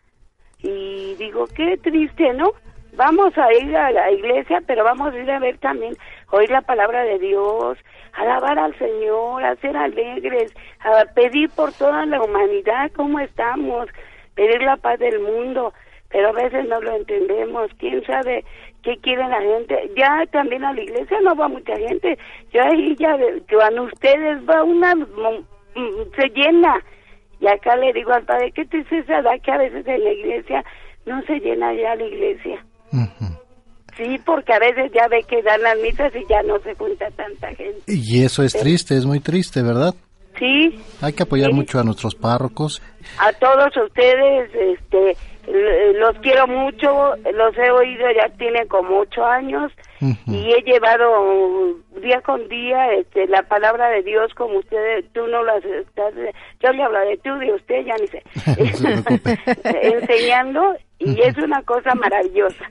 Y 0.60 1.14
digo, 1.14 1.46
qué 1.54 1.78
triste, 1.78 2.34
¿no? 2.34 2.52
Vamos 2.94 3.36
a 3.38 3.52
ir 3.54 3.76
a 3.76 3.90
la 3.92 4.10
iglesia, 4.10 4.60
pero 4.66 4.84
vamos 4.84 5.14
a 5.14 5.18
ir 5.18 5.30
a 5.30 5.38
ver 5.38 5.56
también, 5.58 5.96
oír 6.32 6.50
la 6.50 6.62
palabra 6.62 7.04
de 7.04 7.18
Dios, 7.18 7.78
alabar 8.14 8.58
al 8.58 8.76
Señor, 8.76 9.44
a 9.44 9.54
ser 9.56 9.76
alegres, 9.76 10.52
a 10.80 11.04
pedir 11.14 11.48
por 11.50 11.72
toda 11.72 12.04
la 12.06 12.20
humanidad 12.20 12.90
cómo 12.96 13.20
estamos, 13.20 13.88
pedir 14.38 14.62
la 14.62 14.76
paz 14.76 15.00
del 15.00 15.18
mundo, 15.18 15.72
pero 16.10 16.28
a 16.28 16.32
veces 16.32 16.68
no 16.68 16.80
lo 16.80 16.94
entendemos. 16.94 17.70
¿Quién 17.78 18.04
sabe 18.06 18.44
qué 18.84 18.96
quiere 18.98 19.28
la 19.28 19.40
gente? 19.40 19.90
Ya 19.96 20.24
también 20.30 20.64
a 20.64 20.72
la 20.72 20.80
iglesia 20.80 21.18
no 21.22 21.34
va 21.34 21.48
mucha 21.48 21.76
gente. 21.76 22.16
Ya 22.52 22.62
ahí 22.62 22.94
ya 22.96 23.18
cuando 23.52 23.82
ustedes 23.82 24.38
va 24.48 24.62
una 24.62 24.94
mm, 24.94 25.44
mm, 25.74 26.10
se 26.16 26.28
llena. 26.28 26.80
Y 27.40 27.48
acá 27.48 27.76
le 27.76 27.92
digo 27.92 28.12
al 28.12 28.24
padre, 28.24 28.52
¿qué 28.52 28.64
tristeza 28.64 29.22
da 29.22 29.36
que 29.38 29.50
a 29.50 29.58
veces 29.58 29.86
en 29.86 30.04
la 30.04 30.12
iglesia 30.12 30.64
no 31.04 31.20
se 31.22 31.40
llena 31.40 31.74
ya 31.74 31.96
la 31.96 32.04
iglesia? 32.04 32.64
Sí, 33.96 34.16
porque 34.24 34.52
a 34.52 34.60
veces 34.60 34.92
ya 34.94 35.08
ve 35.08 35.24
que 35.28 35.42
dan 35.42 35.60
las 35.62 35.76
misas 35.78 36.12
y 36.14 36.24
ya 36.28 36.40
no 36.44 36.60
se 36.60 36.72
junta 36.76 37.10
tanta 37.10 37.48
gente. 37.48 37.82
Y 37.88 38.22
eso 38.22 38.44
es 38.44 38.52
triste, 38.52 38.96
es 38.96 39.04
muy 39.04 39.18
triste, 39.18 39.60
¿verdad? 39.62 39.92
Sí. 40.38 40.80
Hay 41.00 41.12
que 41.12 41.22
apoyar 41.22 41.52
mucho 41.52 41.80
a 41.80 41.84
nuestros 41.84 42.14
párrocos. 42.14 42.82
A 43.18 43.32
todos 43.32 43.76
ustedes, 43.76 44.50
este, 44.54 45.16
los 45.94 46.16
quiero 46.18 46.46
mucho, 46.46 47.14
los 47.32 47.56
he 47.56 47.70
oído 47.70 48.06
ya 48.10 48.28
tienen 48.36 48.68
como 48.68 48.98
ocho 49.00 49.24
años 49.24 49.72
y 50.26 50.52
he 50.52 50.62
llevado 50.62 51.74
día 52.02 52.20
con 52.20 52.46
día 52.48 52.92
este, 52.92 53.26
la 53.26 53.42
palabra 53.42 53.88
de 53.88 54.02
Dios 54.02 54.32
como 54.34 54.58
ustedes, 54.58 55.06
tú 55.12 55.26
no 55.26 55.42
las 55.42 55.64
estás, 55.64 56.12
yo 56.60 56.72
le 56.72 56.82
hablo 56.82 57.00
de 57.00 57.16
tú, 57.18 57.34
de 57.38 57.54
usted, 57.54 57.84
ya 57.84 57.94
ni 57.96 58.06
sé, 58.08 58.22
enseñando 59.82 60.76
y 60.98 61.20
es 61.22 61.36
una 61.38 61.62
cosa 61.62 61.94
maravillosa. 61.94 62.70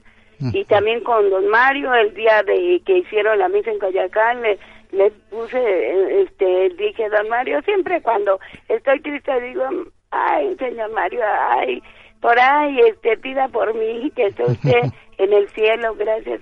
Y 0.53 0.65
también 0.65 1.03
con 1.03 1.31
don 1.31 1.47
Mario, 1.47 1.91
el 1.95 2.13
día 2.13 2.43
de 2.43 2.79
que 2.85 2.99
hicieron 2.99 3.39
la 3.39 3.49
misa 3.49 3.71
en 3.71 3.79
Coyacán, 3.79 4.43
le, 4.43 4.59
le 4.97 5.11
puse, 5.29 6.21
este, 6.21 6.69
dije, 6.77 7.09
don 7.09 7.29
Mario, 7.29 7.61
siempre 7.61 8.01
cuando 8.01 8.39
estoy 8.67 8.99
triste 9.01 9.39
digo, 9.41 9.63
ay, 10.11 10.55
señor 10.57 10.91
Mario, 10.91 11.21
ay, 11.49 11.81
por 12.21 12.37
ahí, 12.39 12.79
este, 12.81 13.17
pida 13.17 13.47
por 13.47 13.73
mí, 13.75 14.11
que 14.15 14.27
esté 14.27 14.43
usted 14.43 14.81
en 15.17 15.33
el 15.33 15.47
cielo, 15.49 15.95
gracias, 15.95 16.41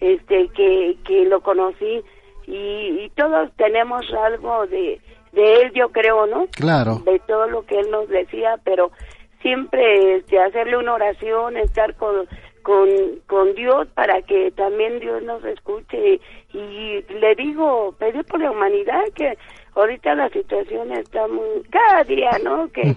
este, 0.00 0.48
que, 0.48 0.96
que 1.06 1.24
lo 1.26 1.40
conocí, 1.42 2.02
y, 2.46 3.04
y 3.04 3.12
todos 3.14 3.50
tenemos 3.56 4.02
algo 4.14 4.66
de, 4.66 5.00
de 5.32 5.54
él, 5.62 5.72
yo 5.74 5.90
creo, 5.90 6.26
¿no? 6.26 6.46
Claro. 6.52 6.96
De 7.04 7.18
todo 7.20 7.46
lo 7.46 7.64
que 7.66 7.78
él 7.78 7.90
nos 7.90 8.08
decía, 8.08 8.58
pero 8.64 8.90
siempre 9.40 10.16
este, 10.16 10.40
hacerle 10.40 10.76
una 10.78 10.94
oración, 10.94 11.56
estar 11.56 11.94
con, 11.96 12.26
con, 12.62 12.88
con 13.26 13.54
Dios 13.54 13.88
para 13.94 14.22
que 14.22 14.50
también 14.52 15.00
Dios 15.00 15.22
nos 15.22 15.44
escuche. 15.44 16.20
Y 16.52 17.02
le 17.02 17.34
digo, 17.36 17.94
pedir 17.98 18.24
por 18.24 18.40
la 18.40 18.50
humanidad 18.50 19.02
que 19.14 19.36
ahorita 19.74 20.14
la 20.14 20.28
situación 20.30 20.92
está 20.92 21.26
muy, 21.28 21.62
cada 21.70 22.04
día, 22.04 22.30
¿no? 22.42 22.70
Que, 22.72 22.94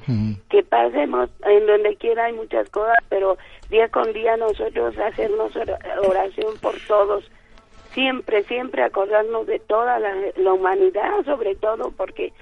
que 0.49 0.63
pasemos 0.63 1.29
en 1.45 1.65
donde 1.65 1.95
quiera 1.97 2.25
hay 2.25 2.33
muchas 2.33 2.69
cosas, 2.69 2.97
pero 3.09 3.37
día 3.69 3.89
con 3.89 4.11
día 4.13 4.37
nosotros 4.37 4.97
hacernos 4.97 5.53
oración 6.07 6.53
por 6.61 6.75
todos, 6.87 7.29
siempre, 7.93 8.43
siempre 8.43 8.83
acordarnos 8.83 9.47
de 9.47 9.59
toda 9.59 9.99
la, 9.99 10.13
la 10.35 10.53
humanidad, 10.53 11.23
sobre 11.25 11.55
todo 11.55 11.91
porque 11.91 12.33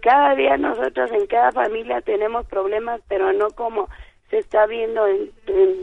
cada 0.00 0.34
día 0.34 0.56
nosotros 0.56 1.10
en 1.12 1.26
cada 1.26 1.52
familia 1.52 2.00
tenemos 2.00 2.46
problemas, 2.46 3.00
pero 3.08 3.32
no 3.32 3.50
como 3.50 3.88
se 4.30 4.38
está 4.38 4.66
viendo 4.66 5.06
en, 5.06 5.30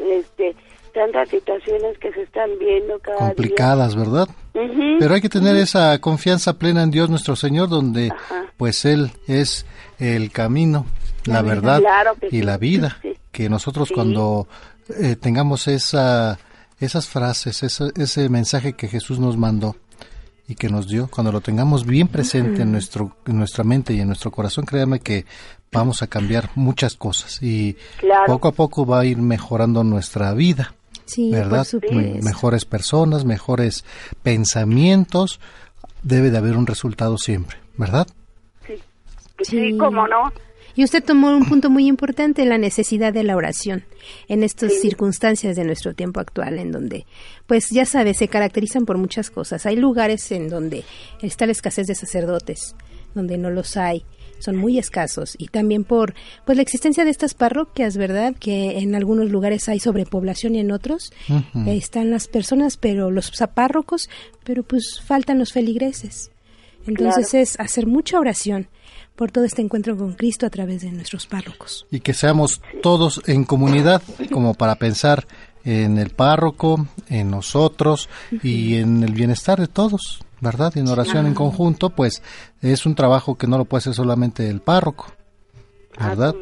este 0.10 0.56
tantas 0.98 1.30
situaciones 1.30 1.98
que 2.00 2.12
se 2.12 2.24
están 2.24 2.50
viendo 2.60 2.98
cada 3.00 3.28
complicadas, 3.28 3.96
¿verdad? 3.96 4.28
Pero 4.54 5.14
hay 5.14 5.22
que 5.22 5.30
tener 5.30 5.56
esa 5.56 6.00
confianza 6.00 6.58
plena 6.58 6.82
en 6.82 6.90
Dios 6.90 7.10
nuestro 7.10 7.36
Señor, 7.36 7.70
donde 7.70 8.12
pues 8.58 8.84
Él 8.86 9.12
es 9.28 9.68
el 10.00 10.32
camino, 10.32 10.88
la, 11.26 11.44
verdad 11.44 11.82
y 12.32 12.42
la 12.42 12.58
vida. 12.58 12.98
Que 13.32 13.48
nosotros 13.48 13.92
cuando 13.94 14.48
eh, 15.00 15.16
tengamos 15.16 15.68
esa, 15.68 16.40
esas 16.80 17.08
frases, 17.08 17.62
ese 17.62 18.30
mensaje 18.30 18.74
que 18.74 18.88
Jesús 18.88 19.20
nos 19.20 19.38
mandó, 19.38 19.76
y 20.50 20.56
que 20.56 20.70
nos 20.70 20.88
dio, 20.88 21.10
cuando 21.12 21.32
lo 21.32 21.42
tengamos 21.42 21.86
bien 21.86 22.08
presente 22.08 22.62
en, 22.62 22.72
nuestro, 22.72 23.18
en 23.26 23.38
nuestra 23.38 23.66
mente 23.66 23.94
y 23.94 24.00
en 24.00 24.08
nuestro 24.08 24.32
corazón, 24.32 24.66
créame 24.66 25.02
que 25.02 25.26
vamos 25.74 26.02
a 26.02 26.08
cambiar 26.08 26.50
muchas 26.56 26.96
cosas 26.96 27.44
y 27.44 27.76
poco 28.26 28.48
a 28.48 28.54
poco 28.54 28.86
va 28.86 29.02
a 29.02 29.06
ir 29.06 29.18
mejorando 29.18 29.84
nuestra 29.84 30.34
vida. 30.34 30.74
Sí, 31.08 31.32
¿verdad? 31.32 31.66
Mejores 32.22 32.66
personas, 32.66 33.26
mejores 33.26 33.84
pensamientos, 34.24 35.40
debe 36.04 36.30
de 36.30 36.38
haber 36.38 36.58
un 36.58 36.68
resultado 36.68 37.18
siempre, 37.18 37.58
¿verdad? 37.78 38.08
Sí, 38.66 38.76
sí, 39.42 39.78
cómo 39.78 40.08
no. 40.08 40.32
Y 40.76 40.84
usted 40.84 41.04
tomó 41.04 41.36
un 41.36 41.46
punto 41.46 41.72
muy 41.72 41.88
importante, 41.88 42.46
la 42.46 42.60
necesidad 42.60 43.12
de 43.12 43.24
la 43.24 43.36
oración 43.36 43.84
en 44.28 44.44
estas 44.44 44.74
circunstancias 44.80 45.56
de 45.56 45.64
nuestro 45.64 45.96
tiempo 45.96 46.20
actual, 46.20 46.60
en 46.60 46.72
donde, 46.72 47.08
pues 47.48 47.72
ya 47.72 47.88
sabes, 47.88 48.18
se 48.18 48.28
caracterizan 48.28 48.86
por 48.86 49.00
muchas 49.00 49.32
cosas. 49.32 49.66
Hay 49.66 49.76
lugares 49.76 50.32
en 50.32 50.50
donde 50.50 50.84
está 51.20 51.48
la 51.48 51.54
escasez 51.54 51.88
de 51.88 51.96
sacerdotes, 51.96 52.76
donde 53.16 53.40
no 53.40 53.50
los 53.50 53.76
hay 53.76 54.06
son 54.40 54.56
muy 54.56 54.78
escasos 54.78 55.36
y 55.38 55.48
también 55.48 55.84
por 55.84 56.14
pues 56.46 56.56
la 56.56 56.62
existencia 56.62 57.06
de 57.06 57.12
estas 57.12 57.34
parroquias, 57.34 57.98
¿verdad? 57.98 58.36
Que 58.40 58.80
en 58.80 58.96
algunos 58.96 59.30
lugares 59.30 59.68
hay 59.70 59.80
sobrepoblación 59.80 60.56
y 60.56 60.60
en 60.60 60.72
otros 60.72 61.12
están 61.66 62.12
las 62.12 62.28
personas, 62.28 62.78
pero 62.78 63.12
los 63.12 63.32
párrocos, 63.54 64.10
pero 64.44 64.64
pues 64.64 65.02
faltan 65.04 65.40
los 65.40 65.54
feligreses. 65.54 66.32
Entonces 66.86 67.34
es 67.34 67.60
hacer 67.60 67.86
mucha 67.86 68.20
oración 68.20 68.68
por 69.16 69.32
todo 69.32 69.44
este 69.44 69.62
encuentro 69.62 69.98
con 69.98 70.14
Cristo 70.14 70.46
a 70.46 70.50
través 70.50 70.82
de 70.82 70.92
nuestros 70.92 71.26
párrocos. 71.26 71.86
Y 71.92 72.00
que 72.00 72.14
seamos 72.14 72.62
todos 72.82 73.22
en 73.26 73.44
comunidad, 73.44 74.02
como 74.32 74.54
para 74.54 74.76
pensar 74.76 75.28
en 75.66 75.98
el 75.98 76.12
párroco, 76.12 76.88
en 77.10 77.32
nosotros 77.32 78.10
y 78.44 78.76
en 78.76 79.04
el 79.04 79.14
bienestar 79.14 79.60
de 79.60 79.68
todos. 79.68 80.22
¿Verdad? 80.42 80.74
Y 80.76 80.80
en 80.80 80.88
oración 80.88 81.26
en 81.26 81.34
conjunto, 81.34 81.90
pues 81.90 82.22
es 82.62 82.86
un 82.86 82.96
trabajo 82.96 83.38
que 83.38 83.48
no 83.48 83.58
lo 83.58 83.66
puede 83.66 83.80
hacer 83.80 83.94
solamente 83.94 84.50
el 84.50 84.62
párroco, 84.62 85.08
ah, 85.98 86.10
¿verdad? 86.10 86.36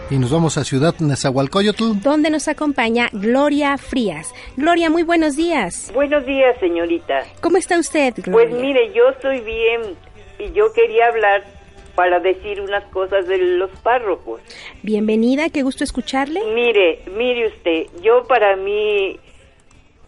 Y 0.09 0.17
nos 0.17 0.29
vamos 0.29 0.57
a 0.57 0.65
Ciudad 0.65 0.93
Nezahualcóyotl. 0.99 2.01
Donde 2.03 2.29
nos 2.29 2.49
acompaña 2.49 3.07
Gloria 3.13 3.77
Frías. 3.77 4.33
Gloria, 4.57 4.89
muy 4.89 5.03
buenos 5.03 5.37
días. 5.37 5.89
Buenos 5.93 6.25
días, 6.25 6.59
señorita. 6.59 7.21
¿Cómo 7.39 7.55
está 7.55 7.79
usted, 7.79 8.15
Gloria? 8.17 8.49
Pues 8.49 8.61
mire, 8.61 8.91
yo 8.93 9.07
estoy 9.09 9.39
bien 9.39 9.95
y 10.37 10.51
yo 10.51 10.73
quería 10.73 11.07
hablar 11.07 11.60
para 11.95 12.19
decir 12.19 12.61
unas 12.61 12.83
cosas 12.85 13.27
de 13.27 13.37
los 13.37 13.69
párrocos. 13.81 14.41
Bienvenida, 14.83 15.49
qué 15.49 15.63
gusto 15.63 15.83
escucharle. 15.83 16.41
Mire, 16.53 16.99
mire 17.15 17.47
usted, 17.47 17.87
yo 18.01 18.25
para 18.27 18.55
mí 18.55 19.19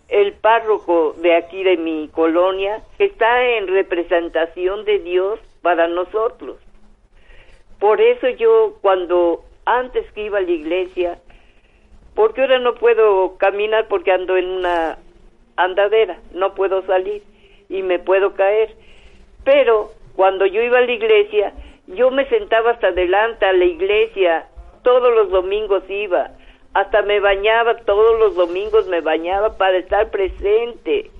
el 0.09 0.33
párroco 0.33 1.15
de 1.21 1.35
aquí 1.35 1.63
de 1.63 1.77
mi 1.77 2.07
colonia 2.09 2.83
está 2.99 3.43
en 3.57 3.67
representación 3.67 4.85
de 4.85 4.99
Dios 4.99 5.39
para 5.61 5.87
nosotros. 5.87 6.57
Por 7.79 7.99
eso 7.99 8.29
yo 8.29 8.77
cuando 8.81 9.43
antes 9.65 10.09
que 10.11 10.25
iba 10.25 10.37
a 10.37 10.41
la 10.41 10.51
iglesia, 10.51 11.19
porque 12.15 12.41
ahora 12.41 12.59
no 12.59 12.75
puedo 12.75 13.37
caminar 13.37 13.87
porque 13.87 14.11
ando 14.11 14.37
en 14.37 14.45
una 14.45 14.99
andadera, 15.55 16.19
no 16.33 16.53
puedo 16.53 16.85
salir 16.85 17.23
y 17.69 17.81
me 17.81 17.99
puedo 17.99 18.35
caer. 18.35 18.75
Pero 19.43 19.91
cuando 20.15 20.45
yo 20.45 20.61
iba 20.61 20.77
a 20.77 20.81
la 20.81 20.91
iglesia, 20.91 21.53
yo 21.95 22.11
me 22.11 22.27
sentaba 22.29 22.71
hasta 22.71 22.87
adelante 22.87 23.45
a 23.45 23.53
la 23.53 23.65
iglesia, 23.65 24.47
todos 24.83 25.13
los 25.13 25.29
domingos 25.29 25.83
iba, 25.89 26.31
hasta 26.73 27.01
me 27.03 27.19
bañaba, 27.19 27.77
todos 27.77 28.19
los 28.19 28.35
domingos 28.35 28.87
me 28.87 29.01
bañaba 29.01 29.57
para 29.57 29.77
estar 29.77 30.09
presente 30.09 31.11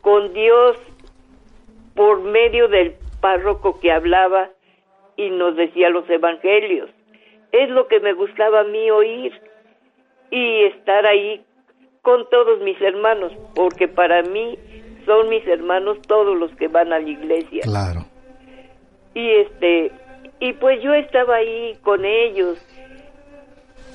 con 0.00 0.32
Dios 0.32 0.76
por 1.94 2.20
medio 2.20 2.68
del 2.68 2.94
párroco 3.20 3.80
que 3.80 3.90
hablaba 3.90 4.50
y 5.16 5.30
nos 5.30 5.56
decía 5.56 5.90
los 5.90 6.08
evangelios. 6.08 6.88
Es 7.50 7.68
lo 7.70 7.88
que 7.88 7.98
me 8.00 8.12
gustaba 8.12 8.60
a 8.60 8.64
mí 8.64 8.90
oír 8.90 9.32
y 10.30 10.64
estar 10.64 11.06
ahí 11.06 11.44
con 12.02 12.28
todos 12.30 12.60
mis 12.60 12.80
hermanos, 12.80 13.32
porque 13.54 13.88
para 13.88 14.22
mí 14.22 14.56
son 15.04 15.28
mis 15.28 15.46
hermanos 15.46 16.00
todos 16.06 16.36
los 16.38 16.54
que 16.56 16.68
van 16.68 16.92
a 16.92 17.00
la 17.00 17.08
iglesia. 17.08 17.62
Claro 17.62 18.17
y 19.18 19.30
este 19.40 19.90
y 20.38 20.52
pues 20.52 20.80
yo 20.80 20.94
estaba 20.94 21.36
ahí 21.36 21.76
con 21.82 22.04
ellos. 22.04 22.64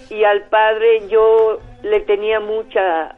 Y 0.10 0.26
al 0.26 0.44
padre 0.50 1.08
yo 1.08 1.60
le 1.82 2.02
tenía 2.02 2.42
mucha 2.42 3.18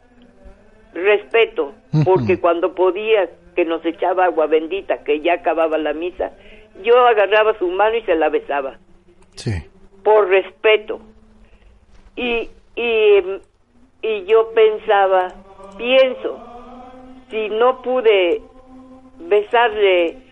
respeto 0.94 1.74
porque 2.04 2.40
cuando 2.40 2.74
podía 2.74 3.28
que 3.56 3.64
nos 3.64 3.84
echaba 3.84 4.26
agua 4.26 4.46
bendita 4.46 5.02
que 5.02 5.20
ya 5.20 5.34
acababa 5.34 5.76
la 5.78 5.92
misa 5.92 6.30
yo 6.82 7.06
agarraba 7.06 7.58
su 7.58 7.66
mano 7.68 7.96
y 7.96 8.02
se 8.02 8.14
la 8.14 8.28
besaba. 8.28 8.78
Sí. 9.34 9.52
por 10.04 10.28
respeto. 10.28 11.00
Y 12.14 12.48
y 12.76 13.20
y 14.02 14.24
yo 14.26 14.52
pensaba 14.54 15.34
pienso 15.76 16.38
si 17.30 17.48
no 17.48 17.82
pude 17.82 18.40
besarle 19.18 20.25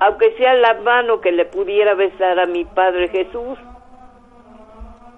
aunque 0.00 0.32
sea 0.36 0.54
la 0.54 0.74
mano 0.74 1.20
que 1.20 1.32
le 1.32 1.44
pudiera 1.44 1.94
besar 1.94 2.38
a 2.38 2.46
mi 2.46 2.64
Padre 2.64 3.08
Jesús. 3.08 3.58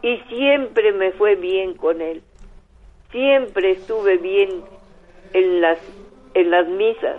Y 0.02 0.18
siempre 0.28 0.92
me 0.92 1.12
fue 1.12 1.34
bien 1.34 1.74
con 1.74 2.00
él. 2.00 2.22
Siempre 3.10 3.72
estuve 3.72 4.18
bien 4.18 4.62
en 5.32 5.60
las 5.60 5.78
en 6.34 6.50
las 6.50 6.68
misas. 6.68 7.16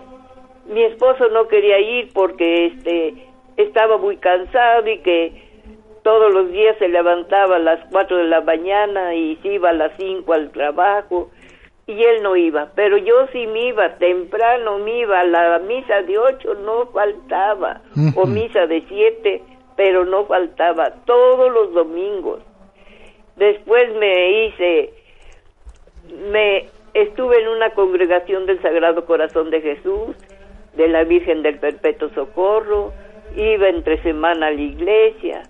Mi 0.67 0.83
esposo 0.83 1.27
no 1.29 1.47
quería 1.47 1.79
ir 1.79 2.11
porque 2.13 2.67
este 2.67 3.27
estaba 3.57 3.97
muy 3.97 4.17
cansado 4.17 4.87
y 4.87 4.99
que 4.99 5.49
todos 6.03 6.33
los 6.33 6.51
días 6.51 6.77
se 6.77 6.87
levantaba 6.87 7.57
a 7.57 7.59
las 7.59 7.79
cuatro 7.91 8.17
de 8.17 8.25
la 8.25 8.41
mañana 8.41 9.13
y 9.15 9.35
se 9.37 9.53
iba 9.53 9.69
a 9.69 9.73
las 9.73 9.91
cinco 9.97 10.33
al 10.33 10.51
trabajo 10.51 11.29
y 11.89 12.03
él 12.03 12.21
no 12.21 12.35
iba, 12.35 12.69
pero 12.75 12.97
yo 12.97 13.25
sí 13.31 13.47
me 13.47 13.69
iba 13.69 13.95
temprano, 13.95 14.77
me 14.77 14.99
iba 14.99 15.21
a 15.21 15.23
la 15.23 15.57
misa 15.57 16.03
de 16.03 16.19
ocho, 16.19 16.53
no 16.53 16.85
faltaba, 16.91 17.81
o 18.15 18.27
misa 18.27 18.67
de 18.67 18.83
siete, 18.87 19.41
pero 19.75 20.05
no 20.05 20.25
faltaba, 20.25 20.91
todos 21.05 21.51
los 21.51 21.73
domingos. 21.73 22.41
Después 23.37 23.91
me 23.95 24.43
hice, 24.43 24.93
me 26.31 26.67
estuve 26.93 27.41
en 27.41 27.47
una 27.47 27.71
congregación 27.71 28.45
del 28.45 28.61
Sagrado 28.61 29.05
Corazón 29.05 29.49
de 29.49 29.61
Jesús, 29.61 30.15
de 30.75 30.89
la 30.89 31.05
Virgen 31.05 31.41
del 31.41 31.57
Perpetuo 31.57 32.09
Socorro, 32.09 32.93
iba 33.35 33.67
entre 33.67 33.99
semana 34.03 34.47
a 34.47 34.51
la 34.51 34.61
iglesia. 34.61 35.41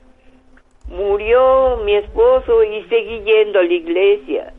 Murió 0.88 1.82
mi 1.84 1.96
esposo 1.96 2.64
y 2.64 2.82
seguí 2.84 3.24
yendo 3.26 3.60
a 3.60 3.64
la 3.64 3.74
iglesia 3.74 4.54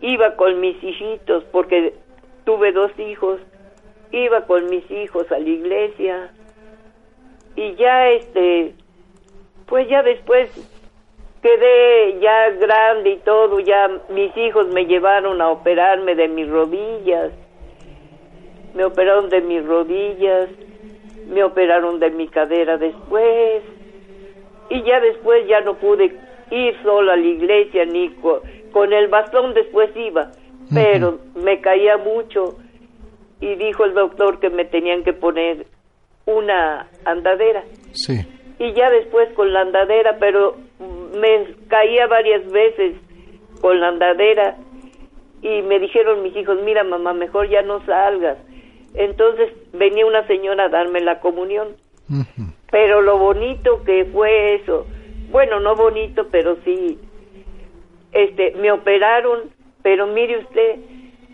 iba 0.00 0.36
con 0.36 0.60
mis 0.60 0.82
hijitos 0.82 1.44
porque 1.52 1.94
tuve 2.44 2.72
dos 2.72 2.90
hijos, 2.98 3.40
iba 4.12 4.42
con 4.46 4.68
mis 4.70 4.88
hijos 4.90 5.30
a 5.30 5.38
la 5.38 5.48
iglesia 5.48 6.30
y 7.56 7.74
ya 7.74 8.08
este, 8.10 8.74
pues 9.66 9.88
ya 9.88 10.02
después 10.02 10.50
quedé 11.42 12.18
ya 12.20 12.50
grande 12.50 13.10
y 13.10 13.16
todo, 13.18 13.60
ya 13.60 13.88
mis 14.08 14.36
hijos 14.36 14.68
me 14.68 14.86
llevaron 14.86 15.40
a 15.40 15.50
operarme 15.50 16.14
de 16.14 16.28
mis 16.28 16.48
rodillas, 16.48 17.32
me 18.74 18.84
operaron 18.84 19.28
de 19.30 19.40
mis 19.40 19.64
rodillas, 19.64 20.48
me 21.28 21.44
operaron 21.44 21.98
de 22.00 22.10
mi 22.10 22.28
cadera 22.28 22.76
después 22.76 23.62
y 24.68 24.82
ya 24.82 25.00
después 25.00 25.46
ya 25.46 25.60
no 25.60 25.74
pude 25.74 26.16
ir 26.50 26.76
solo 26.82 27.12
a 27.12 27.16
la 27.16 27.26
iglesia 27.26 27.84
ni 27.84 28.08
con 28.72 28.92
el 28.92 29.08
bastón 29.08 29.54
después 29.54 29.90
iba, 29.96 30.30
pero 30.72 31.18
me 31.34 31.60
caía 31.60 31.96
mucho 31.96 32.58
y 33.40 33.54
dijo 33.56 33.84
el 33.84 33.94
doctor 33.94 34.38
que 34.38 34.50
me 34.50 34.64
tenían 34.64 35.02
que 35.02 35.12
poner 35.12 35.66
una 36.26 36.88
andadera. 37.04 37.64
Sí. 37.92 38.20
Y 38.58 38.72
ya 38.74 38.90
después 38.90 39.32
con 39.34 39.52
la 39.52 39.62
andadera, 39.62 40.18
pero 40.18 40.56
me 41.18 41.54
caía 41.68 42.06
varias 42.06 42.50
veces 42.50 42.96
con 43.60 43.80
la 43.80 43.88
andadera 43.88 44.56
y 45.42 45.62
me 45.62 45.78
dijeron 45.78 46.22
mis 46.22 46.36
hijos, 46.36 46.58
mira 46.62 46.84
mamá, 46.84 47.14
mejor 47.14 47.48
ya 47.48 47.62
no 47.62 47.84
salgas. 47.86 48.38
Entonces 48.94 49.52
venía 49.72 50.04
una 50.06 50.26
señora 50.26 50.64
a 50.64 50.68
darme 50.68 51.00
la 51.00 51.20
comunión. 51.20 51.68
Pero 52.70 53.02
lo 53.02 53.18
bonito 53.18 53.84
que 53.84 54.04
fue 54.06 54.54
eso, 54.56 54.86
bueno, 55.30 55.60
no 55.60 55.76
bonito, 55.76 56.26
pero 56.30 56.56
sí, 56.64 56.98
este, 58.12 58.52
me 58.52 58.72
operaron, 58.72 59.50
pero 59.82 60.06
mire 60.06 60.38
usted, 60.38 60.76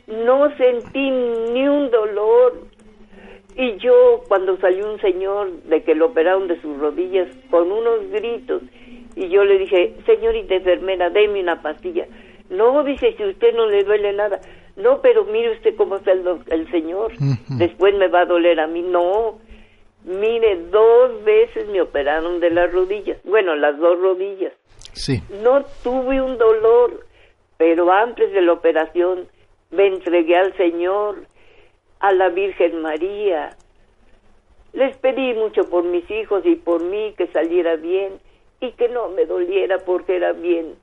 no 0.07 0.55
sentí 0.57 1.11
ni 1.11 1.69
un 1.69 1.91
dolor. 1.91 2.55
Y 3.57 3.77
yo, 3.79 4.23
cuando 4.29 4.59
salió 4.59 4.91
un 4.91 5.01
señor 5.01 5.51
de 5.65 5.83
que 5.83 5.95
lo 5.95 6.07
operaron 6.07 6.47
de 6.47 6.61
sus 6.61 6.79
rodillas 6.79 7.29
con 7.51 7.73
unos 7.73 8.11
gritos, 8.11 8.63
y 9.15 9.29
yo 9.29 9.45
le 9.45 9.59
dije, 9.59 9.95
señorita 10.05 10.55
enfermera, 10.57 11.09
déme 11.09 11.41
una 11.41 11.63
pastilla. 11.63 12.07
No, 12.51 12.85
dice, 12.85 13.15
si 13.17 13.25
usted 13.25 13.55
no 13.55 13.67
le 13.67 13.83
duele 13.83 14.13
nada. 14.13 14.41
No, 14.77 15.01
pero 15.01 15.25
mire 15.25 15.53
usted 15.53 15.75
cómo 15.75 15.97
está 15.97 16.13
el, 16.13 16.23
el 16.51 16.71
señor. 16.71 17.13
Después 17.49 17.95
me 17.95 18.09
va 18.09 18.21
a 18.21 18.27
doler 18.27 18.61
a 18.61 18.67
mí. 18.67 18.83
No, 18.83 19.39
mire, 20.05 20.57
dos 20.71 21.25
veces 21.25 21.67
me 21.69 21.81
operaron 21.81 22.41
de 22.41 22.51
las 22.51 22.71
rodillas. 22.73 23.19
Bueno, 23.25 23.57
las 23.57 23.79
dos 23.79 23.99
rodillas. 23.99 24.53
Sí. 24.97 25.23
No 25.43 25.63
tuve 25.83 26.21
un 26.23 26.39
dolor, 26.39 27.05
pero 27.59 27.93
antes 27.93 28.33
de 28.33 28.41
la 28.41 28.53
operación 28.53 29.29
me 29.71 29.87
entregué 29.87 30.37
al 30.37 30.57
Señor, 30.57 31.27
a 32.01 32.13
la 32.13 32.31
Virgen 32.31 32.81
María. 32.81 33.57
Les 34.73 34.97
pedí 34.97 35.35
mucho 35.35 35.69
por 35.69 35.85
mis 35.85 36.11
hijos 36.11 36.45
y 36.45 36.57
por 36.57 36.83
mí 36.83 37.15
que 37.17 37.27
saliera 37.29 37.77
bien 37.77 38.15
y 38.61 38.73
que 38.73 38.89
no 38.89 39.09
me 39.11 39.27
doliera 39.27 39.79
porque 39.79 40.17
era 40.17 40.33
bien, 40.33 40.75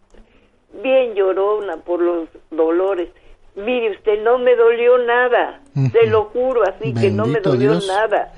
bien 0.83 1.15
llorona 1.15 1.77
por 1.77 1.99
los 1.99 2.29
dolores. 2.51 3.09
Mire 3.55 3.91
usted, 3.91 4.23
no 4.23 4.39
me 4.39 4.55
dolió 4.55 4.97
nada, 4.99 5.61
se 5.91 6.07
lo 6.07 6.25
juro, 6.25 6.63
así 6.63 6.93
que 6.93 7.11
no 7.11 7.27
me 7.27 7.39
dolió 7.39 7.73
nada. 7.87 8.31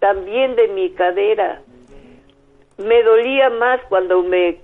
También 0.00 0.56
de 0.56 0.68
mi 0.68 0.90
cadera. 0.90 1.62
Me 2.76 3.02
dolía 3.02 3.50
más 3.50 3.80
cuando 3.88 4.22
me, 4.22 4.58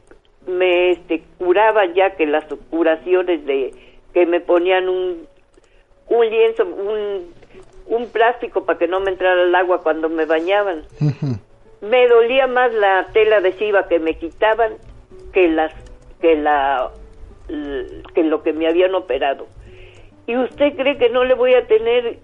me 0.47 0.91
este, 0.91 1.23
curaba 1.39 1.87
ya 1.87 2.17
que 2.17 2.27
las 2.27 2.45
curaciones 2.71 3.45
de 3.47 3.73
que 4.13 4.27
me 4.27 4.41
ponían 4.41 4.89
un, 4.89 5.27
un 6.09 6.31
lienzo, 6.31 6.65
un, 6.65 7.33
un 7.87 8.09
plástico 8.09 8.65
para 8.65 8.79
que 8.79 8.89
no 8.89 9.01
me 9.01 9.11
entrara 9.11 9.43
el 9.43 9.55
agua 9.55 9.83
cuando 9.83 10.09
me 10.09 10.25
bañaban. 10.25 10.85
Me 11.83 12.09
dolía 12.09 12.47
más 12.47 12.73
la 12.73 13.07
tela 13.13 13.37
adhesiva 13.37 13.87
que 13.87 13.99
me 13.99 14.17
quitaban 14.17 14.75
que 15.33 15.49
las 15.49 15.73
que 16.21 16.35
la 16.37 16.91
que 18.15 18.25
lo 18.25 18.43
que 18.43 18.53
me 18.53 18.67
habían 18.67 18.95
operado. 18.95 19.47
¿Y 20.27 20.37
usted 20.37 20.75
cree 20.75 20.97
que 20.97 21.11
no 21.11 21.25
le 21.25 21.35
voy 21.35 21.55
a 21.55 21.67
tener 21.67 22.19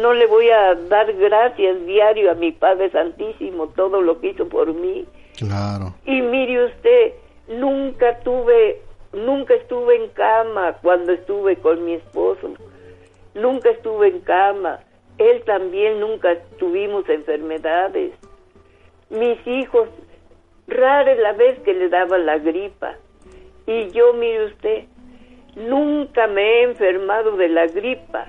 no 0.00 0.12
le 0.12 0.26
voy 0.26 0.50
a 0.50 0.74
dar 0.74 1.12
gracias 1.14 1.86
diario 1.86 2.30
a 2.30 2.34
mi 2.34 2.52
Padre 2.52 2.90
Santísimo 2.90 3.68
todo 3.68 4.00
lo 4.02 4.20
que 4.20 4.28
hizo 4.28 4.48
por 4.48 4.72
mí? 4.72 5.06
Claro. 5.36 5.94
Y 6.04 6.20
mire 6.20 6.66
usted, 6.66 7.14
nunca 7.48 8.18
tuve 8.20 8.80
nunca 9.14 9.54
estuve 9.54 9.96
en 9.96 10.08
cama 10.10 10.76
cuando 10.82 11.12
estuve 11.12 11.56
con 11.56 11.84
mi 11.84 11.94
esposo. 11.94 12.54
Nunca 13.34 13.70
estuve 13.70 14.08
en 14.08 14.20
cama. 14.20 14.80
Él 15.18 15.42
también 15.44 16.00
nunca 16.00 16.36
tuvimos 16.58 17.08
enfermedades. 17.08 18.12
Mis 19.10 19.46
hijos, 19.46 19.88
rara 20.66 21.12
es 21.12 21.18
la 21.18 21.32
vez 21.32 21.58
que 21.60 21.74
le 21.74 21.88
daba 21.88 22.18
la 22.18 22.38
gripa. 22.38 22.96
Y 23.66 23.90
yo, 23.90 24.12
mire 24.14 24.46
usted, 24.46 24.84
nunca 25.56 26.26
me 26.26 26.42
he 26.42 26.62
enfermado 26.64 27.36
de 27.36 27.48
la 27.48 27.66
gripa. 27.66 28.26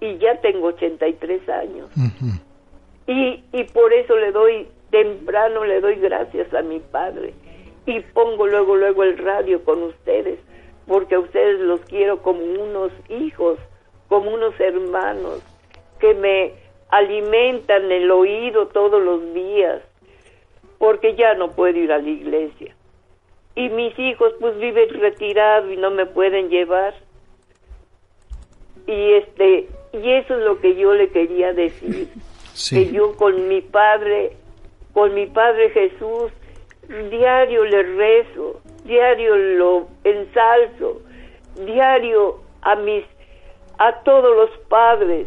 Y 0.00 0.18
ya 0.18 0.40
tengo 0.40 0.68
83 0.68 1.48
años. 1.48 1.88
y, 3.06 3.44
y 3.52 3.64
por 3.64 3.92
eso 3.92 4.16
le 4.16 4.32
doy, 4.32 4.68
temprano 4.94 5.64
le 5.64 5.80
doy 5.80 5.96
gracias 5.96 6.54
a 6.54 6.62
mi 6.62 6.78
padre 6.78 7.34
y 7.84 7.98
pongo 7.98 8.46
luego 8.46 8.76
luego 8.76 9.02
el 9.02 9.18
radio 9.18 9.64
con 9.64 9.82
ustedes 9.82 10.38
porque 10.86 11.16
a 11.16 11.18
ustedes 11.18 11.58
los 11.58 11.80
quiero 11.80 12.22
como 12.22 12.44
unos 12.44 12.92
hijos 13.08 13.58
como 14.08 14.32
unos 14.32 14.54
hermanos 14.60 15.42
que 15.98 16.14
me 16.14 16.52
alimentan 16.90 17.90
el 17.90 18.08
oído 18.08 18.68
todos 18.68 19.02
los 19.02 19.34
días 19.34 19.82
porque 20.78 21.16
ya 21.16 21.34
no 21.34 21.50
puedo 21.50 21.76
ir 21.76 21.90
a 21.90 21.98
la 21.98 22.08
iglesia. 22.08 22.76
Y 23.56 23.68
mis 23.70 23.98
hijos 23.98 24.32
pues 24.38 24.56
viven 24.58 24.90
retirados 25.00 25.72
y 25.72 25.76
no 25.76 25.90
me 25.90 26.06
pueden 26.06 26.50
llevar. 26.50 26.94
Y 28.86 29.14
este 29.14 29.68
y 29.92 30.10
eso 30.12 30.38
es 30.38 30.44
lo 30.44 30.60
que 30.60 30.76
yo 30.76 30.94
le 30.94 31.08
quería 31.08 31.52
decir 31.52 32.08
que 32.70 32.92
yo 32.92 33.16
con 33.16 33.48
mi 33.48 33.60
padre 33.60 34.36
con 34.94 35.12
mi 35.12 35.26
padre 35.26 35.70
Jesús 35.70 36.32
diario 37.10 37.64
le 37.64 37.82
rezo, 37.82 38.60
diario 38.84 39.36
lo 39.36 39.88
ensalzo, 40.04 41.02
diario 41.66 42.40
a 42.62 42.76
mis 42.76 43.04
a 43.78 44.02
todos 44.02 44.36
los 44.36 44.50
padres 44.68 45.26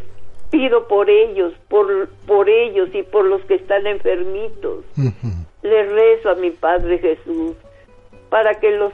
pido 0.50 0.88
por 0.88 1.10
ellos, 1.10 1.54
por 1.68 2.10
por 2.26 2.50
ellos 2.50 2.90
y 2.94 3.04
por 3.04 3.26
los 3.26 3.42
que 3.44 3.56
están 3.56 3.86
enfermitos. 3.86 4.86
Le 5.64 5.84
rezo 5.84 6.30
a 6.30 6.36
mi 6.36 6.52
Padre 6.52 7.00
Jesús 7.00 7.56
para 8.30 8.54
que 8.56 8.72
los 8.72 8.94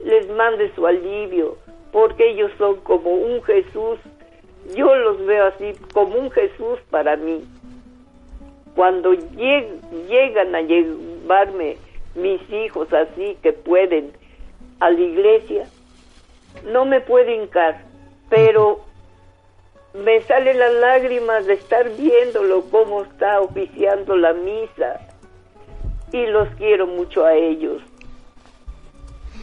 les 0.00 0.28
mande 0.30 0.72
su 0.74 0.86
alivio, 0.86 1.56
porque 1.92 2.30
ellos 2.30 2.50
son 2.56 2.76
como 2.76 3.10
un 3.10 3.42
Jesús. 3.42 3.98
Yo 4.74 4.94
los 4.94 5.24
veo 5.26 5.46
así 5.46 5.72
como 5.92 6.16
un 6.16 6.30
Jesús 6.30 6.78
para 6.90 7.16
mí. 7.16 7.44
Cuando 8.78 9.12
llegan 9.12 10.54
a 10.54 10.60
llevarme 10.60 11.78
mis 12.14 12.40
hijos 12.48 12.86
así 12.92 13.36
que 13.42 13.52
pueden 13.52 14.12
a 14.78 14.88
la 14.88 15.00
iglesia, 15.00 15.66
no 16.64 16.84
me 16.84 17.00
puedo 17.00 17.28
hincar, 17.28 17.82
pero 18.30 18.78
me 19.94 20.20
salen 20.20 20.60
las 20.60 20.72
lágrimas 20.74 21.46
de 21.46 21.54
estar 21.54 21.90
viéndolo 21.96 22.66
cómo 22.70 23.02
está 23.02 23.40
oficiando 23.40 24.14
la 24.14 24.32
misa 24.32 25.00
y 26.12 26.26
los 26.26 26.48
quiero 26.50 26.86
mucho 26.86 27.24
a 27.24 27.34
ellos. 27.34 27.82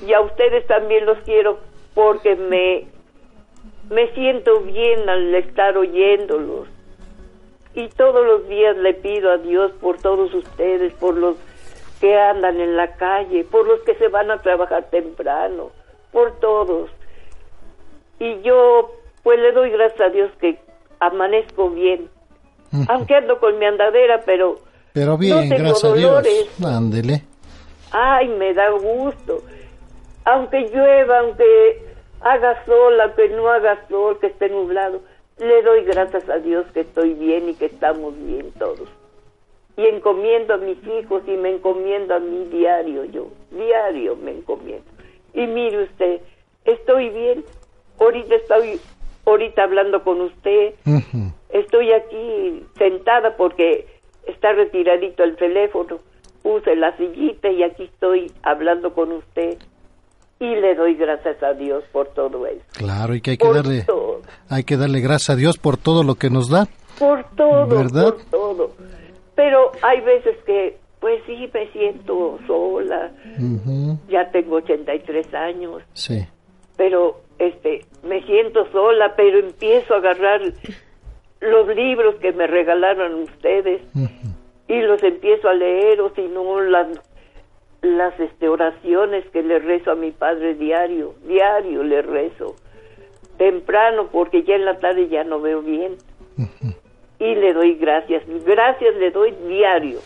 Y 0.08 0.14
a 0.14 0.22
ustedes 0.22 0.66
también 0.66 1.06
los 1.06 1.18
quiero 1.26 1.60
porque 1.94 2.38
me, 2.38 2.88
me 3.90 4.14
siento 4.14 4.62
bien 4.62 5.10
al 5.10 5.36
estar 5.36 5.78
oyéndolos. 5.78 6.70
Y 7.76 7.90
todos 7.90 8.26
los 8.26 8.48
días 8.48 8.78
le 8.78 8.94
pido 8.94 9.32
a 9.32 9.38
Dios 9.38 9.72
por 9.82 9.98
todos 9.98 10.34
ustedes, 10.34 10.94
por 10.94 11.16
los 11.16 11.36
que 12.00 12.18
andan 12.18 12.60
en 12.60 12.78
la 12.78 12.96
calle, 12.96 13.44
por 13.44 13.68
los 13.68 13.82
que 13.82 13.96
se 13.96 14.08
van 14.08 14.32
a 14.32 14.42
trabajar 14.42 14.90
temprano, 14.90 15.72
por 16.12 16.40
todos. 16.40 16.90
Y 18.20 18.42
yo 18.42 18.92
pues 19.24 19.40
le 19.40 19.52
doy 19.52 19.72
gracias 19.72 20.02
a 20.02 20.10
Dios 20.10 20.32
que 20.40 20.60
amanezco 21.00 21.70
bien, 21.70 22.10
aunque 22.88 23.16
ando 23.16 23.40
con 23.40 23.58
mi 23.60 23.66
andadera, 23.66 24.22
pero 24.26 24.60
pero 24.96 25.18
bien, 25.18 25.50
gracias 25.50 25.84
a 25.84 25.94
Dios. 25.94 26.26
Ándele. 26.64 27.22
Ay, 27.92 28.30
me 28.30 28.54
da 28.54 28.70
gusto. 28.70 29.44
Aunque 30.24 30.70
llueva, 30.70 31.20
aunque 31.20 31.86
haga 32.22 32.66
sol, 32.66 33.02
aunque 33.02 33.28
no 33.30 33.50
haga 33.50 33.78
sol, 33.90 34.18
que 34.20 34.28
esté 34.28 34.48
nublado, 34.48 35.02
le 35.38 35.62
doy 35.64 35.84
gracias 35.84 36.30
a 36.30 36.40
Dios 36.40 36.66
que 36.74 36.82
estoy 36.82 37.14
bien 37.14 37.50
y 37.50 37.56
que 37.56 37.66
estamos 37.66 38.14
bien 38.26 38.52
todos. 38.58 38.90
Y 39.78 39.86
encomiendo 39.88 40.54
a 40.54 40.58
mis 40.58 40.78
hijos 40.88 41.24
y 41.28 41.32
me 41.32 41.56
encomiendo 41.56 42.16
a 42.16 42.20
mí 42.20 42.46
diario 42.46 43.04
yo, 43.06 43.28
diario 43.52 44.16
me 44.16 44.32
encomiendo. 44.32 44.86
Y 45.34 45.48
mire 45.48 45.84
usted, 45.84 46.22
estoy 46.64 47.10
bien, 47.10 47.44
ahorita 48.00 48.36
estoy 48.36 48.80
ahorita 49.26 49.64
hablando 49.64 50.04
con 50.04 50.22
usted, 50.22 50.76
estoy 51.50 51.92
aquí 51.92 52.64
sentada 52.78 53.36
porque 53.36 53.88
está 54.28 54.54
retiradito 54.54 55.24
el 55.24 55.36
teléfono, 55.36 56.00
puse 56.42 56.76
la 56.76 56.96
sillita 56.96 57.50
y 57.50 57.64
aquí 57.64 57.84
estoy 57.84 58.32
hablando 58.44 58.94
con 58.94 59.12
usted 59.12 59.58
y 60.40 60.56
le 60.56 60.76
doy 60.76 60.96
gracias 60.96 61.42
a 61.44 61.54
Dios 61.54 61.84
por 61.92 62.08
todo 62.10 62.46
eso. 62.46 62.64
Claro, 62.74 63.16
y 63.16 63.22
que 63.22 63.32
hay 63.32 63.38
que 63.38 63.52
darle 63.52 63.86
hay 64.50 64.64
que 64.64 64.78
darle 64.78 65.00
gracias 65.00 65.32
a 65.32 65.36
Dios 65.36 65.58
por 65.58 65.78
todo 65.78 66.04
lo 66.04 66.16
que 66.16 66.30
nos 66.30 66.50
da. 66.50 66.68
Por 67.00 67.24
todo, 67.36 67.68
¿verdad? 67.68 68.14
por 68.14 68.26
todo. 68.26 68.72
Pero 69.36 69.72
hay 69.82 70.02
veces 70.02 70.38
que, 70.46 70.78
pues 71.00 71.22
sí, 71.26 71.50
me 71.54 71.68
siento 71.72 72.40
sola. 72.48 73.12
Ya 74.10 74.30
tengo 74.32 74.56
83 74.56 75.34
años. 75.34 75.84
Sí. 75.94 76.26
Pero, 76.78 77.22
este, 77.38 77.86
me 78.04 78.22
siento 78.24 78.66
sola, 78.72 79.14
pero 79.16 79.40
empiezo 79.40 79.94
a 79.94 79.98
agarrar 79.98 80.42
los 81.42 81.68
libros 81.76 82.16
que 82.16 82.32
me 82.32 82.48
regalaron 82.48 83.24
ustedes 83.24 83.82
y 84.68 84.82
los 84.82 85.04
empiezo 85.04 85.50
a 85.50 85.54
leer 85.54 86.02
o 86.02 86.14
si 86.16 86.24
no 86.24 86.62
las 86.62 86.88
las 87.86 88.20
este 88.20 88.50
oraciones 88.50 89.26
que 89.32 89.44
le 89.44 89.60
rezo 89.60 89.92
a 89.92 89.96
mi 89.96 90.12
padre 90.12 90.56
diario, 90.56 91.16
diario 91.26 91.84
le 91.84 92.02
rezo. 92.02 92.56
Temprano 93.38 94.10
porque 94.12 94.44
ya 94.44 94.56
en 94.56 94.66
la 94.66 94.80
tarde 94.80 95.10
ya 95.10 95.24
no 95.24 95.42
veo 95.42 95.62
bien 95.62 95.98
Y 97.20 97.36
le 97.36 97.54
doy 97.54 97.76
gracias, 97.76 98.24
gracias 98.46 98.96
le 98.96 99.12
doy 99.12 99.32
diario 99.48 100.00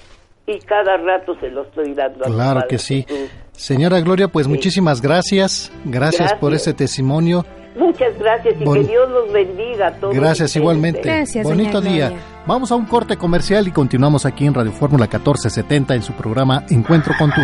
y 0.46 0.60
cada 0.60 0.98
rato 0.98 1.36
se 1.40 1.50
lo 1.50 1.64
estoy 1.64 1.94
dando. 1.94 2.26
Claro 2.26 2.62
que 2.68 2.78
sí. 2.80 3.06
Señora 3.52 4.00
Gloria, 4.00 4.28
pues 4.28 4.48
muchísimas 4.48 5.02
gracias. 5.02 5.72
gracias. 5.86 6.34
por 6.36 6.54
ese 6.54 6.74
testimonio. 6.74 7.46
Muchas 7.80 8.20
gracias 8.20 8.56
y 8.60 8.64
que 8.66 8.84
Dios 8.84 9.10
los 9.10 9.32
bendiga 9.32 9.88
a 9.88 9.92
todos. 9.94 10.14
Gracias 10.14 10.56
igualmente. 10.56 11.02
Gracias, 11.02 11.46
Bonito 11.46 11.80
día. 11.80 12.12
Vamos 12.46 12.72
a 12.72 12.76
un 12.76 12.86
corte 12.86 13.16
comercial 13.16 13.68
y 13.68 13.72
continuamos 13.72 14.26
aquí 14.26 14.46
en 14.46 14.54
Radio 14.54 14.72
Fórmula 14.72 15.06
1470 15.06 15.96
en 15.96 16.04
su 16.04 16.14
programa 16.14 16.66
Encuentro 16.70 17.14
con 17.18 17.32
tu 17.32 17.42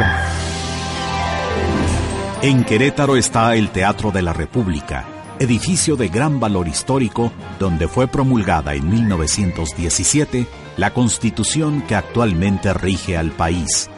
En 2.41 2.63
Querétaro 2.65 3.15
está 3.15 3.55
el 3.55 3.69
Teatro 3.69 4.11
de 4.11 4.21
la 4.21 4.33
República, 4.33 5.05
edificio 5.39 5.95
de 5.95 6.09
gran 6.09 6.39
valor 6.39 6.67
histórico 6.67 7.31
donde 7.57 7.87
fue 7.87 8.07
promulgada 8.07 8.73
en 8.73 8.89
1917 8.89 10.47
la 10.75 10.91
Constitución 10.91 11.81
que 11.87 11.95
actualmente 11.95 12.73
rige 12.73 13.15
al 13.15 13.31
país. 13.31 13.89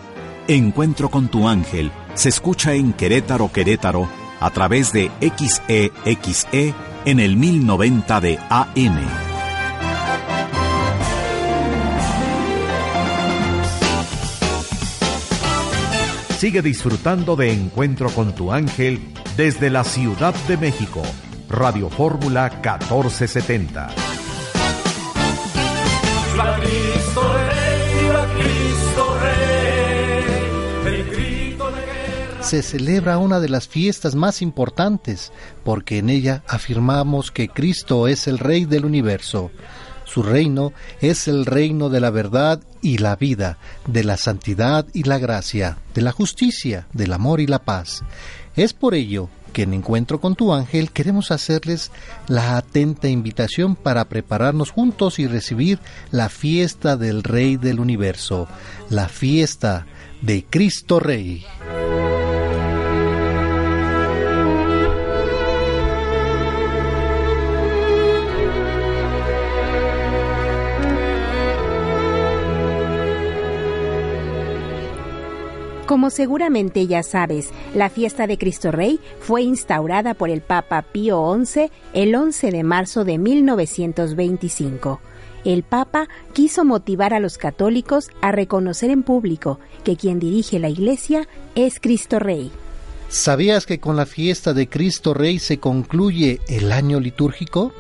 Encuentro 0.47 1.09
con 1.09 1.30
tu 1.30 1.47
ángel 1.47 1.91
se 2.14 2.30
escucha 2.30 2.73
en 2.73 2.93
Querétaro, 2.93 3.51
Querétaro 3.51 4.07
a 4.39 4.49
través 4.51 4.91
de 4.93 5.11
XEXE 5.19 5.91
e 6.51 6.73
en 7.05 7.19
el 7.19 7.38
1090 7.38 8.22
de 8.22 8.39
AM. 8.49 9.27
Sigue 16.38 16.61
disfrutando 16.61 17.35
de 17.35 17.51
Encuentro 17.51 18.11
con 18.11 18.35
tu 18.35 18.51
ángel 18.51 18.99
desde 19.35 19.72
la 19.72 19.84
Ciudad 19.84 20.35
de 20.47 20.57
México. 20.57 21.01
Radio 21.49 21.89
Fórmula 21.89 22.51
1470. 22.61 23.89
Se 32.48 32.64
celebra 32.64 33.18
una 33.18 33.41
de 33.41 33.49
las 33.49 33.68
fiestas 33.68 34.15
más 34.15 34.41
importantes, 34.41 35.34
porque 35.65 35.98
en 35.98 36.10
ella 36.10 36.44
afirmamos 36.48 37.30
que 37.30 37.49
Cristo 37.49 38.07
es 38.07 38.26
el 38.26 38.40
Rey 38.40 38.64
del 38.64 38.86
universo. 38.86 39.52
Su 40.06 40.24
reino 40.24 40.72
es 41.02 41.28
el 41.28 41.45
reino 41.45 41.90
de 41.90 41.99
la 41.99 42.10
verdad 42.10 42.61
y 42.82 42.99
la 42.99 43.18
vida, 43.18 43.57
de 43.86 44.06
la 44.06 44.15
santidad 44.15 44.88
y 44.94 45.03
la 45.03 45.18
gracia, 45.19 45.80
de 45.94 46.02
la 46.02 46.14
justicia, 46.14 46.88
del 46.94 47.11
amor 47.11 47.41
y 47.41 47.48
la 47.48 47.60
paz. 47.60 48.03
Es 48.56 48.72
por 48.72 48.95
ello 48.95 49.28
que 49.52 49.64
en 49.64 49.74
Encuentro 49.74 50.22
con 50.22 50.36
tu 50.36 50.53
ángel 50.53 50.91
queremos 50.91 51.32
hacerles 51.32 51.91
la 52.28 52.56
atenta 52.56 53.10
invitación 53.10 53.76
para 53.76 54.07
prepararnos 54.07 54.72
juntos 54.72 55.19
y 55.19 55.28
recibir 55.28 55.80
la 56.11 56.30
fiesta 56.30 56.95
del 56.95 57.24
Rey 57.24 57.57
del 57.57 57.82
universo, 57.82 58.48
la 58.90 59.10
fiesta 59.10 59.86
de 60.22 60.45
Cristo 60.49 61.02
Rey. 61.02 61.45
Como 75.88 76.09
seguramente 76.09 76.85
ya 76.85 77.01
sabes, 77.01 77.51
la 77.73 77.89
fiesta 77.89 78.27
de 78.27 78.38
Cristo 78.38 78.73
Rey 78.73 78.99
fue 79.22 79.43
instaurada 79.43 80.15
por 80.15 80.30
el 80.30 80.41
Papa 80.41 80.81
Pío 80.81 81.34
XI 81.45 81.72
el 81.93 82.14
11 82.14 82.51
de 82.51 82.64
marzo 82.64 83.05
de 83.05 83.18
1925. 83.18 84.99
El 85.45 85.64
Papa 85.64 86.09
quiso 86.34 86.65
motivar 86.65 87.14
a 87.14 87.22
los 87.22 87.38
católicos 87.38 88.09
a 88.19 88.34
reconocer 88.34 88.89
en 88.89 89.01
público 89.01 89.61
que 89.85 89.95
quien 89.95 90.19
dirige 90.19 90.59
la 90.59 90.68
Iglesia 90.68 91.26
es 91.55 91.80
Cristo 91.80 92.19
Rey. 92.19 92.51
¿Sabías 93.07 93.65
que 93.65 93.80
con 93.80 93.95
la 93.95 94.05
fiesta 94.05 94.53
de 94.53 94.68
Cristo 94.68 95.14
Rey 95.14 95.39
se 95.39 95.59
concluye 95.59 96.41
el 96.49 96.73
año 96.73 96.99
litúrgico? 96.99 97.72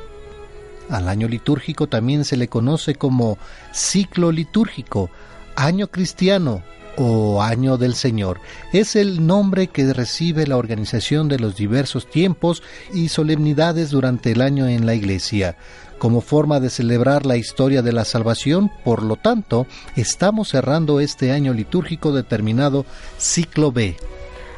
Al 0.89 1.09
año 1.09 1.27
litúrgico 1.27 1.87
también 1.87 2.23
se 2.23 2.37
le 2.37 2.47
conoce 2.47 2.95
como 2.95 3.37
ciclo 3.73 4.31
litúrgico, 4.31 5.09
año 5.57 5.87
cristiano 5.87 6.63
o 6.97 7.41
Año 7.41 7.77
del 7.77 7.95
Señor. 7.95 8.41
Es 8.73 8.95
el 8.95 9.25
nombre 9.25 9.67
que 9.67 9.93
recibe 9.93 10.45
la 10.45 10.57
organización 10.57 11.29
de 11.29 11.39
los 11.39 11.55
diversos 11.55 12.09
tiempos 12.09 12.63
y 12.93 13.09
solemnidades 13.09 13.91
durante 13.91 14.31
el 14.31 14.41
año 14.41 14.67
en 14.67 14.85
la 14.85 14.95
Iglesia. 14.95 15.55
Como 15.99 16.21
forma 16.21 16.59
de 16.59 16.69
celebrar 16.69 17.25
la 17.25 17.37
historia 17.37 17.81
de 17.81 17.93
la 17.93 18.05
salvación, 18.05 18.71
por 18.83 19.01
lo 19.01 19.15
tanto, 19.15 19.65
estamos 19.95 20.49
cerrando 20.49 20.99
este 20.99 21.31
año 21.31 21.53
litúrgico 21.53 22.11
determinado 22.11 22.85
ciclo 23.17 23.71
B. 23.71 23.95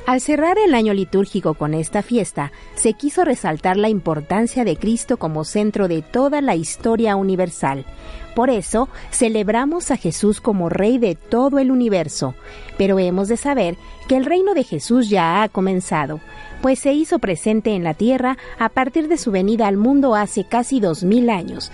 Al 0.10 0.22
cerrar 0.22 0.58
el 0.58 0.74
año 0.74 0.96
litúrgico 0.96 1.54
con 1.54 1.76
esta 1.76 2.02
fiesta, 2.02 2.52
se 2.74 2.94
quiso 2.94 3.24
resaltar 3.26 3.78
la 3.78 3.90
importancia 3.90 4.66
de 4.66 4.76
Cristo 4.76 5.18
como 5.18 5.44
centro 5.44 5.88
de 5.88 6.02
toda 6.02 6.42
la 6.42 6.56
historia 6.56 7.16
universal. 7.16 7.86
Por 8.34 8.50
eso, 8.50 8.90
celebramos 9.12 9.92
a 9.92 9.98
Jesús 9.98 10.42
como 10.42 10.68
Rey 10.68 10.98
de 10.98 11.14
todo 11.14 11.60
el 11.60 11.70
universo. 11.70 12.34
Pero 12.76 12.98
hemos 12.98 13.28
de 13.28 13.38
saber 13.38 13.78
que 14.08 14.18
el 14.18 14.26
reino 14.26 14.56
de 14.56 14.64
Jesús 14.64 15.12
ya 15.12 15.44
ha 15.44 15.50
comenzado, 15.50 16.20
pues 16.64 16.80
se 16.80 16.92
hizo 16.92 17.20
presente 17.20 17.76
en 17.76 17.84
la 17.84 17.94
tierra 17.94 18.40
a 18.58 18.70
partir 18.70 19.10
de 19.10 19.18
su 19.20 19.30
venida 19.30 19.68
al 19.68 19.78
mundo 19.78 20.16
hace 20.16 20.44
casi 20.44 20.80
dos 20.80 21.04
mil 21.04 21.30
años 21.30 21.72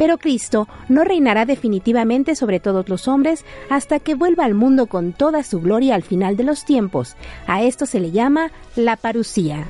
pero 0.00 0.16
Cristo 0.16 0.66
no 0.88 1.04
reinará 1.04 1.44
definitivamente 1.44 2.34
sobre 2.34 2.58
todos 2.58 2.88
los 2.88 3.06
hombres 3.06 3.44
hasta 3.68 3.98
que 3.98 4.14
vuelva 4.14 4.46
al 4.46 4.54
mundo 4.54 4.86
con 4.86 5.12
toda 5.12 5.42
su 5.42 5.60
gloria 5.60 5.94
al 5.94 6.02
final 6.02 6.38
de 6.38 6.44
los 6.44 6.64
tiempos. 6.64 7.16
A 7.46 7.62
esto 7.62 7.84
se 7.84 8.00
le 8.00 8.10
llama 8.10 8.50
la 8.76 8.96
parucía. 8.96 9.66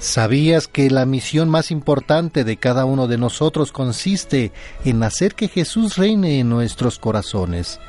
¿Sabías 0.00 0.68
que 0.68 0.90
la 0.90 1.06
misión 1.06 1.48
más 1.48 1.70
importante 1.70 2.44
de 2.44 2.58
cada 2.58 2.84
uno 2.84 3.06
de 3.06 3.16
nosotros 3.16 3.72
consiste 3.72 4.52
en 4.84 5.02
hacer 5.02 5.34
que 5.34 5.48
Jesús 5.48 5.96
reine 5.96 6.40
en 6.40 6.50
nuestros 6.50 6.98
corazones? 6.98 7.80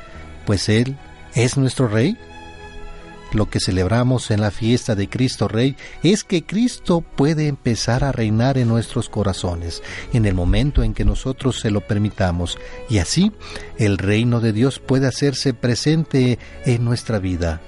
Pues 0.46 0.70
Él 0.70 0.96
es 1.34 1.58
nuestro 1.58 1.88
Rey. 1.88 2.16
Lo 3.32 3.48
que 3.48 3.60
celebramos 3.60 4.30
en 4.30 4.40
la 4.40 4.50
fiesta 4.50 4.94
de 4.94 5.08
Cristo 5.08 5.48
Rey 5.48 5.76
es 6.02 6.24
que 6.24 6.44
Cristo 6.44 7.00
puede 7.00 7.46
empezar 7.46 8.04
a 8.04 8.12
reinar 8.12 8.58
en 8.58 8.68
nuestros 8.68 9.08
corazones 9.08 9.82
en 10.12 10.26
el 10.26 10.34
momento 10.34 10.82
en 10.82 10.94
que 10.94 11.04
nosotros 11.04 11.60
se 11.60 11.70
lo 11.70 11.80
permitamos 11.80 12.58
y 12.88 12.98
así 12.98 13.32
el 13.78 13.98
reino 13.98 14.40
de 14.40 14.52
Dios 14.52 14.80
puede 14.80 15.06
hacerse 15.06 15.54
presente 15.54 16.38
en 16.64 16.84
nuestra 16.84 17.18
vida. 17.18 17.60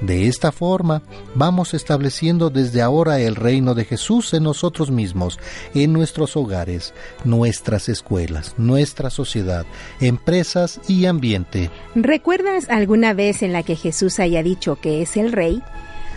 De 0.00 0.28
esta 0.28 0.52
forma, 0.52 1.02
vamos 1.34 1.74
estableciendo 1.74 2.50
desde 2.50 2.82
ahora 2.82 3.18
el 3.18 3.34
reino 3.34 3.74
de 3.74 3.84
Jesús 3.84 4.32
en 4.32 4.44
nosotros 4.44 4.90
mismos, 4.92 5.40
en 5.74 5.92
nuestros 5.92 6.36
hogares, 6.36 6.94
nuestras 7.24 7.88
escuelas, 7.88 8.54
nuestra 8.58 9.10
sociedad, 9.10 9.66
empresas 10.00 10.80
y 10.86 11.06
ambiente. 11.06 11.70
¿Recuerdas 11.96 12.68
alguna 12.68 13.12
vez 13.12 13.42
en 13.42 13.52
la 13.52 13.64
que 13.64 13.74
Jesús 13.74 14.20
haya 14.20 14.42
dicho 14.44 14.76
que 14.76 15.02
es 15.02 15.16
el 15.16 15.32
rey? 15.32 15.62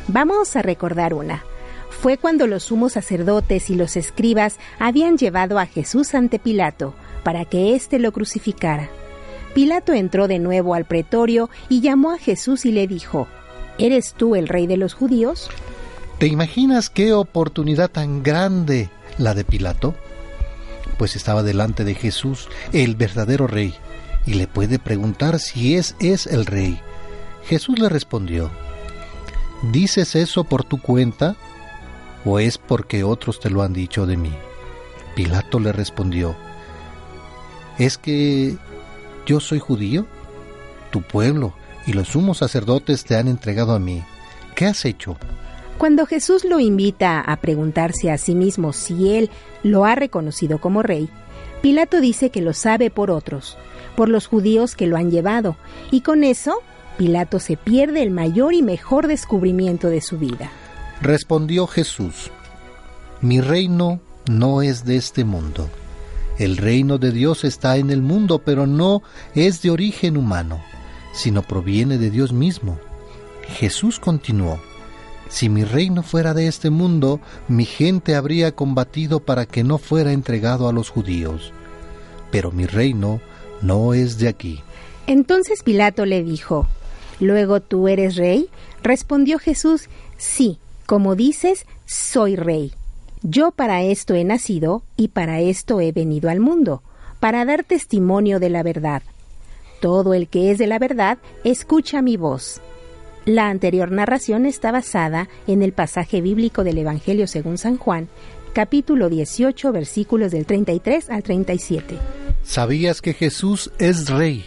Vamos 0.07 0.55
a 0.55 0.61
recordar 0.61 1.13
una. 1.15 1.43
Fue 1.89 2.17
cuando 2.17 2.47
los 2.47 2.63
sumos 2.63 2.93
sacerdotes 2.93 3.69
y 3.69 3.75
los 3.75 3.95
escribas 3.95 4.57
habían 4.79 5.17
llevado 5.17 5.57
a 5.57 5.65
Jesús 5.65 6.13
ante 6.13 6.39
Pilato 6.39 6.93
para 7.23 7.45
que 7.45 7.75
éste 7.75 7.99
lo 7.99 8.11
crucificara. 8.11 8.89
Pilato 9.53 9.93
entró 9.93 10.27
de 10.27 10.39
nuevo 10.39 10.75
al 10.75 10.85
pretorio 10.85 11.49
y 11.67 11.81
llamó 11.81 12.11
a 12.11 12.17
Jesús 12.17 12.65
y 12.65 12.71
le 12.71 12.87
dijo, 12.87 13.27
¿Eres 13.77 14.13
tú 14.13 14.35
el 14.35 14.47
rey 14.47 14.67
de 14.67 14.77
los 14.77 14.93
judíos? 14.93 15.49
¿Te 16.19 16.27
imaginas 16.27 16.89
qué 16.89 17.13
oportunidad 17.13 17.89
tan 17.89 18.21
grande 18.21 18.89
la 19.17 19.33
de 19.33 19.43
Pilato? 19.43 19.95
Pues 20.97 21.15
estaba 21.15 21.41
delante 21.41 21.83
de 21.83 21.95
Jesús, 21.95 22.47
el 22.73 22.95
verdadero 22.95 23.47
rey, 23.47 23.73
y 24.27 24.35
le 24.35 24.47
puede 24.47 24.77
preguntar 24.77 25.39
si 25.39 25.75
es 25.75 25.95
es 25.99 26.27
el 26.27 26.45
rey. 26.45 26.79
Jesús 27.45 27.79
le 27.79 27.89
respondió, 27.89 28.51
¿dices 29.71 30.15
eso 30.15 30.43
por 30.43 30.63
tu 30.63 30.79
cuenta 30.79 31.35
o 32.23 32.39
es 32.39 32.59
porque 32.59 33.03
otros 33.03 33.39
te 33.39 33.49
lo 33.49 33.63
han 33.63 33.73
dicho 33.73 34.05
de 34.05 34.17
mí? 34.17 34.33
Pilato 35.15 35.59
le 35.59 35.71
respondió, 35.71 36.35
¿es 37.79 37.97
que 37.97 38.57
yo 39.25 39.39
soy 39.39 39.57
judío? 39.57 40.05
Tu 40.91 41.01
pueblo 41.01 41.53
y 41.85 41.93
los 41.93 42.09
sumos 42.09 42.39
sacerdotes 42.39 43.03
te 43.03 43.15
han 43.15 43.27
entregado 43.27 43.73
a 43.73 43.79
mí. 43.79 44.03
¿Qué 44.55 44.65
has 44.65 44.85
hecho? 44.85 45.17
Cuando 45.77 46.05
Jesús 46.05 46.45
lo 46.45 46.59
invita 46.59 47.19
a 47.19 47.37
preguntarse 47.37 48.11
a 48.11 48.17
sí 48.17 48.35
mismo 48.35 48.73
si 48.73 49.15
él 49.15 49.29
lo 49.63 49.85
ha 49.85 49.95
reconocido 49.95 50.59
como 50.59 50.83
rey, 50.83 51.09
Pilato 51.61 52.01
dice 52.01 52.29
que 52.29 52.41
lo 52.41 52.53
sabe 52.53 52.89
por 52.89 53.11
otros, 53.11 53.57
por 53.95 54.09
los 54.09 54.27
judíos 54.27 54.75
que 54.75 54.87
lo 54.87 54.97
han 54.97 55.11
llevado, 55.11 55.57
y 55.89 56.01
con 56.01 56.23
eso 56.23 56.61
Pilato 56.97 57.39
se 57.39 57.57
pierde 57.57 58.03
el 58.03 58.11
mayor 58.11 58.53
y 58.53 58.61
mejor 58.61 59.07
descubrimiento 59.07 59.89
de 59.89 60.01
su 60.01 60.19
vida. 60.19 60.51
Respondió 61.01 61.65
Jesús, 61.65 62.29
Mi 63.21 63.41
reino 63.41 63.99
no 64.29 64.61
es 64.61 64.85
de 64.85 64.97
este 64.97 65.23
mundo. 65.23 65.67
El 66.37 66.57
reino 66.57 66.97
de 66.97 67.11
Dios 67.11 67.43
está 67.43 67.77
en 67.77 67.89
el 67.89 68.01
mundo, 68.01 68.39
pero 68.45 68.67
no 68.67 69.01
es 69.33 69.61
de 69.61 69.71
origen 69.71 70.17
humano, 70.17 70.61
sino 71.13 71.41
proviene 71.41 71.97
de 71.97 72.09
Dios 72.09 72.33
mismo. 72.33 72.77
Jesús 73.47 73.99
continuó, 73.99 74.59
si 75.29 75.47
mi 75.49 75.63
reino 75.63 76.03
fuera 76.03 76.33
de 76.33 76.47
este 76.47 76.69
mundo, 76.69 77.21
mi 77.47 77.65
gente 77.65 78.15
habría 78.15 78.53
combatido 78.53 79.21
para 79.21 79.45
que 79.45 79.63
no 79.63 79.77
fuera 79.77 80.11
entregado 80.11 80.67
a 80.67 80.73
los 80.73 80.89
judíos. 80.89 81.53
Pero 82.31 82.51
mi 82.51 82.65
reino 82.65 83.21
no 83.61 83.93
es 83.93 84.17
de 84.17 84.27
aquí. 84.27 84.61
Entonces 85.07 85.63
Pilato 85.63 86.05
le 86.05 86.23
dijo, 86.23 86.67
Luego 87.21 87.61
tú 87.61 87.87
eres 87.87 88.15
rey. 88.15 88.49
Respondió 88.83 89.39
Jesús, 89.39 89.89
Sí, 90.17 90.59
como 90.85 91.15
dices, 91.15 91.65
soy 91.85 92.35
rey. 92.35 92.73
Yo 93.21 93.51
para 93.51 93.83
esto 93.83 94.15
he 94.15 94.23
nacido 94.23 94.83
y 94.97 95.09
para 95.09 95.39
esto 95.39 95.79
he 95.79 95.91
venido 95.91 96.29
al 96.29 96.39
mundo, 96.39 96.81
para 97.19 97.45
dar 97.45 97.63
testimonio 97.63 98.39
de 98.39 98.49
la 98.49 98.63
verdad. 98.63 99.03
Todo 99.81 100.13
el 100.13 100.29
que 100.29 100.51
es 100.51 100.57
de 100.57 100.67
la 100.67 100.79
verdad 100.79 101.17
escucha 101.43 102.01
mi 102.01 102.15
voz. 102.15 102.61
La 103.25 103.49
anterior 103.49 103.91
narración 103.91 104.45
está 104.45 104.71
basada 104.71 105.27
en 105.47 105.61
el 105.61 105.73
pasaje 105.73 106.21
bíblico 106.21 106.63
del 106.63 106.77
Evangelio 106.77 107.27
según 107.27 107.57
San 107.57 107.77
Juan, 107.77 108.07
capítulo 108.53 109.09
18, 109.09 109.73
versículos 109.73 110.31
del 110.31 110.45
33 110.45 111.09
al 111.09 111.23
37. 111.23 111.97
¿Sabías 112.43 113.01
que 113.01 113.13
Jesús 113.13 113.71
es 113.77 114.09
rey, 114.09 114.45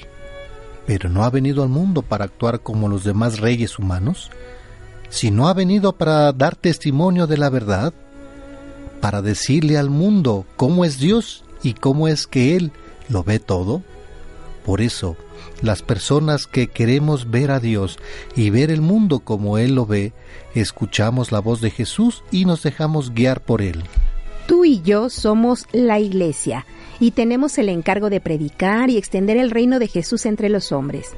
pero 0.86 1.10
no 1.10 1.24
ha 1.24 1.30
venido 1.30 1.62
al 1.62 1.68
mundo 1.68 2.00
para 2.00 2.24
actuar 2.24 2.60
como 2.60 2.88
los 2.88 3.04
demás 3.04 3.40
reyes 3.40 3.78
humanos? 3.78 4.30
sino 5.14 5.46
ha 5.46 5.54
venido 5.54 5.92
para 5.92 6.32
dar 6.32 6.56
testimonio 6.56 7.28
de 7.28 7.38
la 7.38 7.48
verdad, 7.48 7.94
para 9.00 9.22
decirle 9.22 9.78
al 9.78 9.88
mundo 9.88 10.44
cómo 10.56 10.84
es 10.84 10.98
Dios 10.98 11.44
y 11.62 11.74
cómo 11.74 12.08
es 12.08 12.26
que 12.26 12.56
Él 12.56 12.72
lo 13.08 13.22
ve 13.22 13.38
todo. 13.38 13.84
Por 14.66 14.80
eso, 14.80 15.16
las 15.62 15.82
personas 15.82 16.46
que 16.46 16.68
queremos 16.68 17.30
ver 17.30 17.50
a 17.50 17.60
Dios 17.60 17.98
y 18.36 18.50
ver 18.50 18.70
el 18.70 18.80
mundo 18.80 19.20
como 19.20 19.58
Él 19.58 19.74
lo 19.74 19.86
ve, 19.86 20.12
escuchamos 20.54 21.32
la 21.32 21.40
voz 21.40 21.60
de 21.60 21.70
Jesús 21.70 22.22
y 22.30 22.44
nos 22.44 22.62
dejamos 22.62 23.14
guiar 23.14 23.40
por 23.40 23.62
Él. 23.62 23.84
Tú 24.46 24.64
y 24.64 24.82
yo 24.82 25.08
somos 25.08 25.66
la 25.72 26.00
iglesia 26.00 26.66
y 27.00 27.12
tenemos 27.12 27.56
el 27.58 27.68
encargo 27.68 28.10
de 28.10 28.20
predicar 28.20 28.90
y 28.90 28.98
extender 28.98 29.36
el 29.36 29.50
reino 29.50 29.78
de 29.78 29.88
Jesús 29.88 30.26
entre 30.26 30.48
los 30.48 30.70
hombres. 30.70 31.12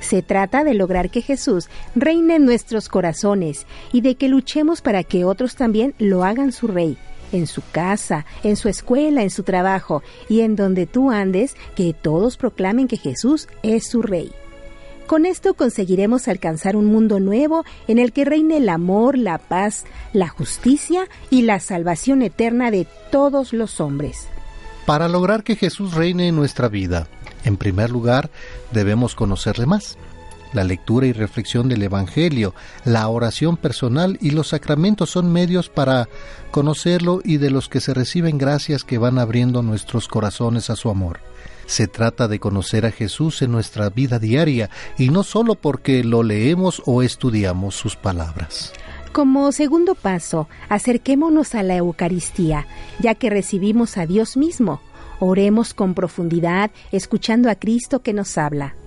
Se 0.00 0.22
trata 0.22 0.62
de 0.62 0.74
lograr 0.74 1.10
que 1.10 1.22
Jesús 1.22 1.68
reine 1.96 2.36
en 2.36 2.44
nuestros 2.44 2.88
corazones 2.88 3.66
y 3.92 4.00
de 4.00 4.14
que 4.14 4.28
luchemos 4.28 4.80
para 4.80 5.02
que 5.02 5.24
otros 5.24 5.56
también 5.56 5.94
lo 5.98 6.22
hagan 6.22 6.52
su 6.52 6.68
rey, 6.68 6.96
en 7.32 7.46
su 7.46 7.62
casa, 7.72 8.26
en 8.42 8.56
su 8.56 8.68
escuela, 8.68 9.22
en 9.22 9.30
su 9.30 9.42
trabajo 9.42 10.02
y 10.28 10.40
en 10.40 10.56
donde 10.56 10.86
tú 10.86 11.10
andes, 11.10 11.56
que 11.74 11.94
todos 11.94 12.36
proclamen 12.36 12.88
que 12.88 12.96
Jesús 12.96 13.48
es 13.62 13.88
su 13.88 14.02
rey. 14.02 14.32
Con 15.06 15.24
esto 15.24 15.54
conseguiremos 15.54 16.28
alcanzar 16.28 16.76
un 16.76 16.84
mundo 16.84 17.18
nuevo 17.18 17.64
en 17.86 17.98
el 17.98 18.12
que 18.12 18.26
reine 18.26 18.58
el 18.58 18.68
amor, 18.68 19.16
la 19.16 19.38
paz, 19.38 19.86
la 20.12 20.28
justicia 20.28 21.08
y 21.30 21.42
la 21.42 21.60
salvación 21.60 22.20
eterna 22.20 22.70
de 22.70 22.86
todos 23.10 23.54
los 23.54 23.80
hombres. 23.80 24.28
Para 24.84 25.08
lograr 25.08 25.44
que 25.44 25.56
Jesús 25.56 25.94
reine 25.94 26.28
en 26.28 26.36
nuestra 26.36 26.68
vida, 26.68 27.08
en 27.44 27.56
primer 27.56 27.90
lugar, 27.90 28.30
debemos 28.70 29.14
conocerle 29.14 29.64
más. 29.64 29.96
La 30.52 30.64
lectura 30.64 31.06
y 31.06 31.12
reflexión 31.12 31.68
del 31.68 31.82
Evangelio, 31.82 32.54
la 32.84 33.08
oración 33.08 33.56
personal 33.56 34.18
y 34.20 34.30
los 34.30 34.48
sacramentos 34.48 35.10
son 35.10 35.32
medios 35.32 35.68
para 35.68 36.08
conocerlo 36.50 37.20
y 37.24 37.36
de 37.36 37.50
los 37.50 37.68
que 37.68 37.80
se 37.80 37.94
reciben 37.94 38.38
gracias 38.38 38.84
que 38.84 38.98
van 38.98 39.18
abriendo 39.18 39.62
nuestros 39.62 40.08
corazones 40.08 40.70
a 40.70 40.76
su 40.76 40.88
amor. 40.88 41.20
Se 41.66 41.86
trata 41.86 42.28
de 42.28 42.38
conocer 42.38 42.86
a 42.86 42.90
Jesús 42.90 43.42
en 43.42 43.52
nuestra 43.52 43.90
vida 43.90 44.18
diaria 44.18 44.70
y 44.96 45.10
no 45.10 45.22
solo 45.22 45.54
porque 45.54 46.02
lo 46.02 46.22
leemos 46.22 46.82
o 46.86 47.02
estudiamos 47.02 47.74
sus 47.74 47.94
palabras. 47.94 48.72
Como 49.12 49.52
segundo 49.52 49.94
paso, 49.94 50.48
acerquémonos 50.70 51.54
a 51.54 51.62
la 51.62 51.76
Eucaristía, 51.76 52.66
ya 53.00 53.14
que 53.14 53.28
recibimos 53.28 53.98
a 53.98 54.06
Dios 54.06 54.36
mismo. 54.36 54.80
Oremos 55.20 55.74
con 55.74 55.94
profundidad, 55.94 56.70
escuchando 56.92 57.50
a 57.50 57.56
Cristo 57.56 58.00
que 58.00 58.12
nos 58.12 58.38
habla. 58.38 58.77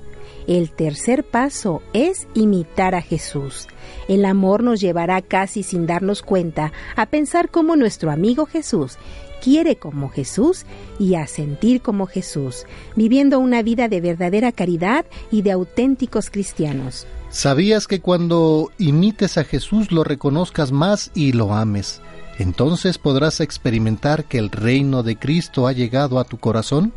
El 0.48 0.72
tercer 0.72 1.24
paso 1.24 1.82
es 1.94 2.28
imitar 2.34 2.96
a 2.96 3.02
Jesús. 3.02 3.68
El 4.08 4.26
amor 4.26 4.64
nos 4.64 4.82
llevará 4.82 5.22
casi 5.22 5.64
sin 5.64 5.86
darnos 5.86 6.22
cuenta 6.22 6.72
a 6.96 7.06
pensar 7.06 7.50
como 7.50 7.76
nuestro 7.76 8.12
amigo 8.12 8.46
Jesús 8.46 8.98
quiere 9.42 9.76
como 9.76 10.10
Jesús 10.10 10.66
y 11.00 11.16
a 11.16 11.28
sentir 11.28 11.82
como 11.82 12.06
Jesús, 12.06 12.66
viviendo 12.96 13.40
una 13.40 13.64
vida 13.64 13.90
de 13.90 14.00
verdadera 14.00 14.52
caridad 14.54 15.06
y 15.32 15.42
de 15.42 15.52
auténticos 15.52 16.30
cristianos. 16.30 17.08
¿Sabías 17.30 17.88
que 17.88 18.00
cuando 18.00 18.72
imites 18.78 19.38
a 19.38 19.44
Jesús 19.44 19.92
lo 19.92 20.04
reconozcas 20.04 20.72
más 20.72 21.12
y 21.16 21.34
lo 21.34 21.54
ames? 21.54 22.02
Entonces 22.38 22.98
podrás 22.98 23.40
experimentar 23.40 24.26
que 24.26 24.38
el 24.38 24.50
reino 24.52 25.04
de 25.04 25.18
Cristo 25.18 25.68
ha 25.68 25.74
llegado 25.74 26.20
a 26.20 26.24
tu 26.24 26.38
corazón. 26.38 26.94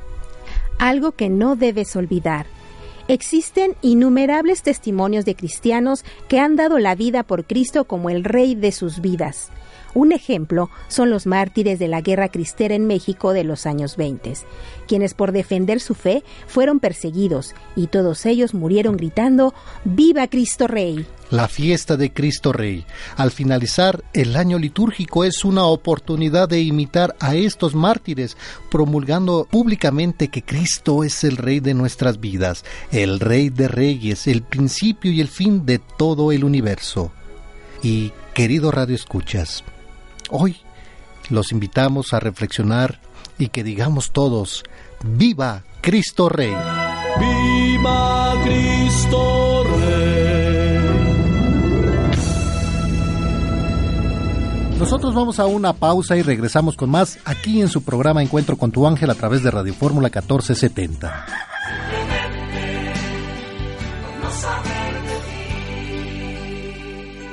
Algo 0.78 1.12
que 1.12 1.28
no 1.28 1.56
debes 1.56 1.96
olvidar. 1.96 2.46
Existen 3.06 3.76
innumerables 3.82 4.62
testimonios 4.62 5.26
de 5.26 5.34
cristianos 5.34 6.06
que 6.26 6.38
han 6.38 6.56
dado 6.56 6.78
la 6.78 6.94
vida 6.94 7.22
por 7.22 7.44
Cristo 7.44 7.84
como 7.84 8.08
el 8.08 8.24
Rey 8.24 8.54
de 8.54 8.72
sus 8.72 9.00
vidas. 9.02 9.50
Un 9.94 10.10
ejemplo 10.10 10.70
son 10.88 11.10
los 11.10 11.26
mártires 11.26 11.78
de 11.78 11.86
la 11.88 12.00
guerra 12.00 12.28
cristera 12.28 12.74
en 12.74 12.86
México 12.86 13.32
de 13.32 13.44
los 13.44 13.64
años 13.64 13.96
20, 13.96 14.34
quienes 14.88 15.14
por 15.14 15.30
defender 15.30 15.80
su 15.80 15.94
fe 15.94 16.24
fueron 16.48 16.80
perseguidos 16.80 17.54
y 17.76 17.86
todos 17.86 18.26
ellos 18.26 18.54
murieron 18.54 18.96
gritando 18.96 19.54
¡Viva 19.84 20.26
Cristo 20.26 20.66
Rey! 20.66 21.06
La 21.30 21.48
fiesta 21.48 21.96
de 21.96 22.12
Cristo 22.12 22.52
Rey. 22.52 22.84
Al 23.16 23.30
finalizar 23.30 24.04
el 24.12 24.36
año 24.36 24.58
litúrgico 24.58 25.24
es 25.24 25.44
una 25.44 25.64
oportunidad 25.64 26.48
de 26.48 26.60
imitar 26.60 27.16
a 27.18 27.34
estos 27.34 27.74
mártires, 27.74 28.36
promulgando 28.70 29.46
públicamente 29.50 30.28
que 30.28 30.42
Cristo 30.42 31.02
es 31.02 31.24
el 31.24 31.36
Rey 31.36 31.60
de 31.60 31.74
nuestras 31.74 32.20
vidas, 32.20 32.64
el 32.92 33.20
Rey 33.20 33.48
de 33.48 33.68
Reyes, 33.68 34.26
el 34.26 34.42
principio 34.42 35.12
y 35.12 35.20
el 35.20 35.28
fin 35.28 35.64
de 35.66 35.78
todo 35.78 36.30
el 36.30 36.44
universo. 36.44 37.10
Y, 37.82 38.12
querido 38.34 38.70
Radio 38.70 38.94
Escuchas, 38.94 39.64
Hoy 40.30 40.56
los 41.30 41.52
invitamos 41.52 42.12
a 42.12 42.20
reflexionar 42.20 43.00
y 43.38 43.48
que 43.48 43.64
digamos 43.64 44.12
todos, 44.12 44.64
¡Viva 45.02 45.64
Cristo 45.80 46.28
Rey! 46.28 46.54
¡Viva 47.18 48.34
Cristo 48.42 49.64
Rey! 49.64 50.34
Nosotros 54.78 55.14
vamos 55.14 55.38
a 55.38 55.46
una 55.46 55.72
pausa 55.72 56.16
y 56.16 56.22
regresamos 56.22 56.76
con 56.76 56.90
más 56.90 57.18
aquí 57.24 57.60
en 57.60 57.68
su 57.68 57.82
programa 57.82 58.22
Encuentro 58.22 58.56
con 58.56 58.70
tu 58.70 58.86
ángel 58.86 59.10
a 59.10 59.14
través 59.14 59.42
de 59.42 59.50
Radio 59.50 59.72
Fórmula 59.72 60.08
1470. 60.08 61.26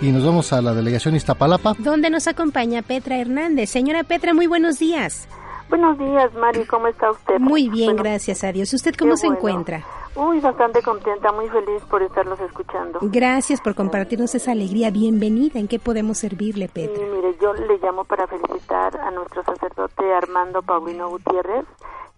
Y 0.01 0.11
nos 0.11 0.25
vamos 0.25 0.51
a 0.51 0.63
la 0.63 0.73
delegación 0.73 1.15
Iztapalapa. 1.15 1.75
Donde 1.77 2.09
nos 2.09 2.27
acompaña 2.27 2.81
Petra 2.81 3.19
Hernández. 3.19 3.69
Señora 3.69 4.03
Petra, 4.03 4.33
muy 4.33 4.47
buenos 4.47 4.79
días. 4.79 5.29
Buenos 5.69 5.95
días, 5.99 6.33
Mari, 6.33 6.65
¿cómo 6.65 6.87
está 6.87 7.11
usted? 7.11 7.37
Muy 7.37 7.69
bien, 7.69 7.95
gracias 7.95 8.43
a 8.43 8.51
Dios. 8.51 8.73
¿Usted 8.73 8.95
cómo 8.97 9.15
se 9.15 9.27
encuentra? 9.27 9.83
Uy, 10.15 10.39
bastante 10.39 10.81
contenta, 10.81 11.31
muy 11.31 11.47
feliz 11.49 11.83
por 11.87 12.01
estarlos 12.01 12.39
escuchando. 12.39 12.97
Gracias 13.03 13.61
por 13.61 13.75
compartirnos 13.75 14.33
esa 14.33 14.53
alegría. 14.53 14.89
Bienvenida. 14.89 15.59
¿En 15.59 15.67
qué 15.67 15.77
podemos 15.77 16.17
servirle, 16.17 16.67
Petra? 16.67 16.97
Sí, 16.97 17.03
mire, 17.13 17.35
yo 17.39 17.53
le 17.53 17.77
llamo 17.77 18.03
para 18.03 18.25
felicitar 18.25 18.99
a 18.99 19.11
nuestro 19.11 19.43
sacerdote 19.43 20.13
Armando 20.13 20.63
Paulino 20.63 21.09
Gutiérrez 21.09 21.65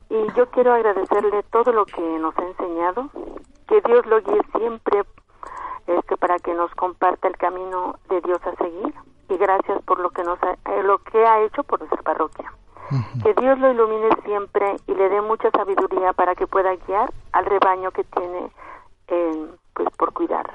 y 0.10 0.38
yo 0.38 0.50
quiero 0.52 0.74
agradecerle 0.74 1.44
todo 1.52 1.74
lo 1.74 1.86
que 1.86 2.02
nos 2.02 2.34
ha 2.38 2.48
enseñado, 2.48 3.10
que 3.68 3.82
Dios 3.86 4.06
lo 4.06 4.22
guíe 4.22 4.42
siempre 4.58 5.04
este, 5.88 6.18
para 6.18 6.40
que 6.40 6.54
nos 6.54 6.74
comparta 6.76 7.28
el 7.28 7.38
camino 7.38 7.96
de 8.10 8.22
Dios 8.22 8.40
a 8.46 8.56
seguir 8.56 8.94
y 9.30 9.38
gracias 9.38 9.82
por 9.84 10.00
lo 10.00 10.10
que 10.12 10.24
nos 10.24 10.42
ha, 10.44 10.54
eh, 10.54 10.84
lo 10.84 10.98
que 11.00 11.26
ha 11.26 11.42
hecho 11.42 11.64
por 11.64 11.80
nuestra 11.80 12.02
parroquia. 12.02 12.52
Que 13.24 13.34
Dios 13.34 13.58
lo 13.58 13.72
ilumine 13.72 14.10
siempre 14.24 14.76
y 14.86 14.94
le 14.94 15.10
dé 15.10 15.22
mucha 15.22 15.50
sabiduría 15.52 16.14
para 16.14 16.36
que 16.36 16.46
pueda 16.46 16.76
guiar 16.76 17.12
al 17.32 17.46
rebaño 17.46 17.90
que 17.92 18.04
tiene 18.04 18.52
eh, 19.08 19.48
pues 19.74 19.90
por 19.98 20.14
cuidar. 20.14 20.46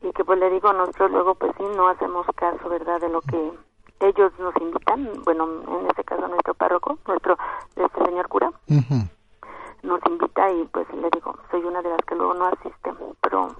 Y 0.00 0.12
que 0.12 0.24
pues 0.24 0.38
le 0.38 0.48
digo, 0.48 0.72
nosotros 0.72 1.10
luego 1.10 1.34
pues 1.34 1.52
sí 1.58 1.64
no 1.76 1.88
hacemos 1.88 2.26
caso, 2.36 2.68
¿verdad? 2.70 3.00
De 3.00 3.10
lo 3.10 3.20
que 3.20 3.52
ellos 4.00 4.32
nos 4.38 4.56
invitan, 4.56 5.10
bueno, 5.24 5.46
en 5.68 5.86
este 5.88 6.04
caso 6.04 6.26
nuestro 6.26 6.54
párroco, 6.54 6.98
nuestro 7.06 7.36
este 7.76 8.04
señor 8.04 8.28
cura, 8.28 8.50
nos 9.82 10.00
invita 10.06 10.50
y 10.50 10.64
pues 10.72 10.88
le 10.94 11.08
digo, 11.10 11.36
soy 11.50 11.64
una 11.64 11.82
de 11.82 11.90
las 11.90 12.00
que 12.06 12.14
luego 12.14 12.34
no 12.34 12.46
asisten, 12.46 12.96
pero 13.20 13.54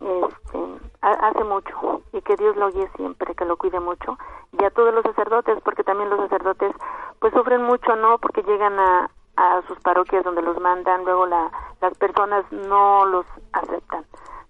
este 0.00 0.90
hace 1.02 1.44
mucho 1.44 2.02
y 2.12 2.20
que 2.22 2.36
Dios 2.36 2.56
lo 2.56 2.70
guíe 2.70 2.88
siempre, 2.96 3.34
que 3.34 3.44
lo 3.44 3.56
cuide 3.56 3.80
mucho 3.80 4.18
y 4.58 4.64
a 4.64 4.70
todos 4.70 4.92
los 4.94 5.02
sacerdotes 5.02 5.58
porque 5.64 5.84
también 5.84 6.10
los 6.10 6.20
sacerdotes 6.20 6.74
pues 7.20 7.32
sufren 7.32 7.62
mucho, 7.62 7.96
¿no? 7.96 8.18
Porque 8.18 8.42
llegan 8.42 8.78
a, 8.78 9.10
a 9.36 9.62
sus 9.66 9.78
parroquias 9.80 10.24
donde 10.24 10.42
los 10.42 10.58
mandan, 10.60 11.04
luego 11.04 11.26
la, 11.26 11.50
las 11.80 11.96
personas 11.98 12.44
no 12.50 13.04
los 13.06 13.26
aceptan. 13.52 14.04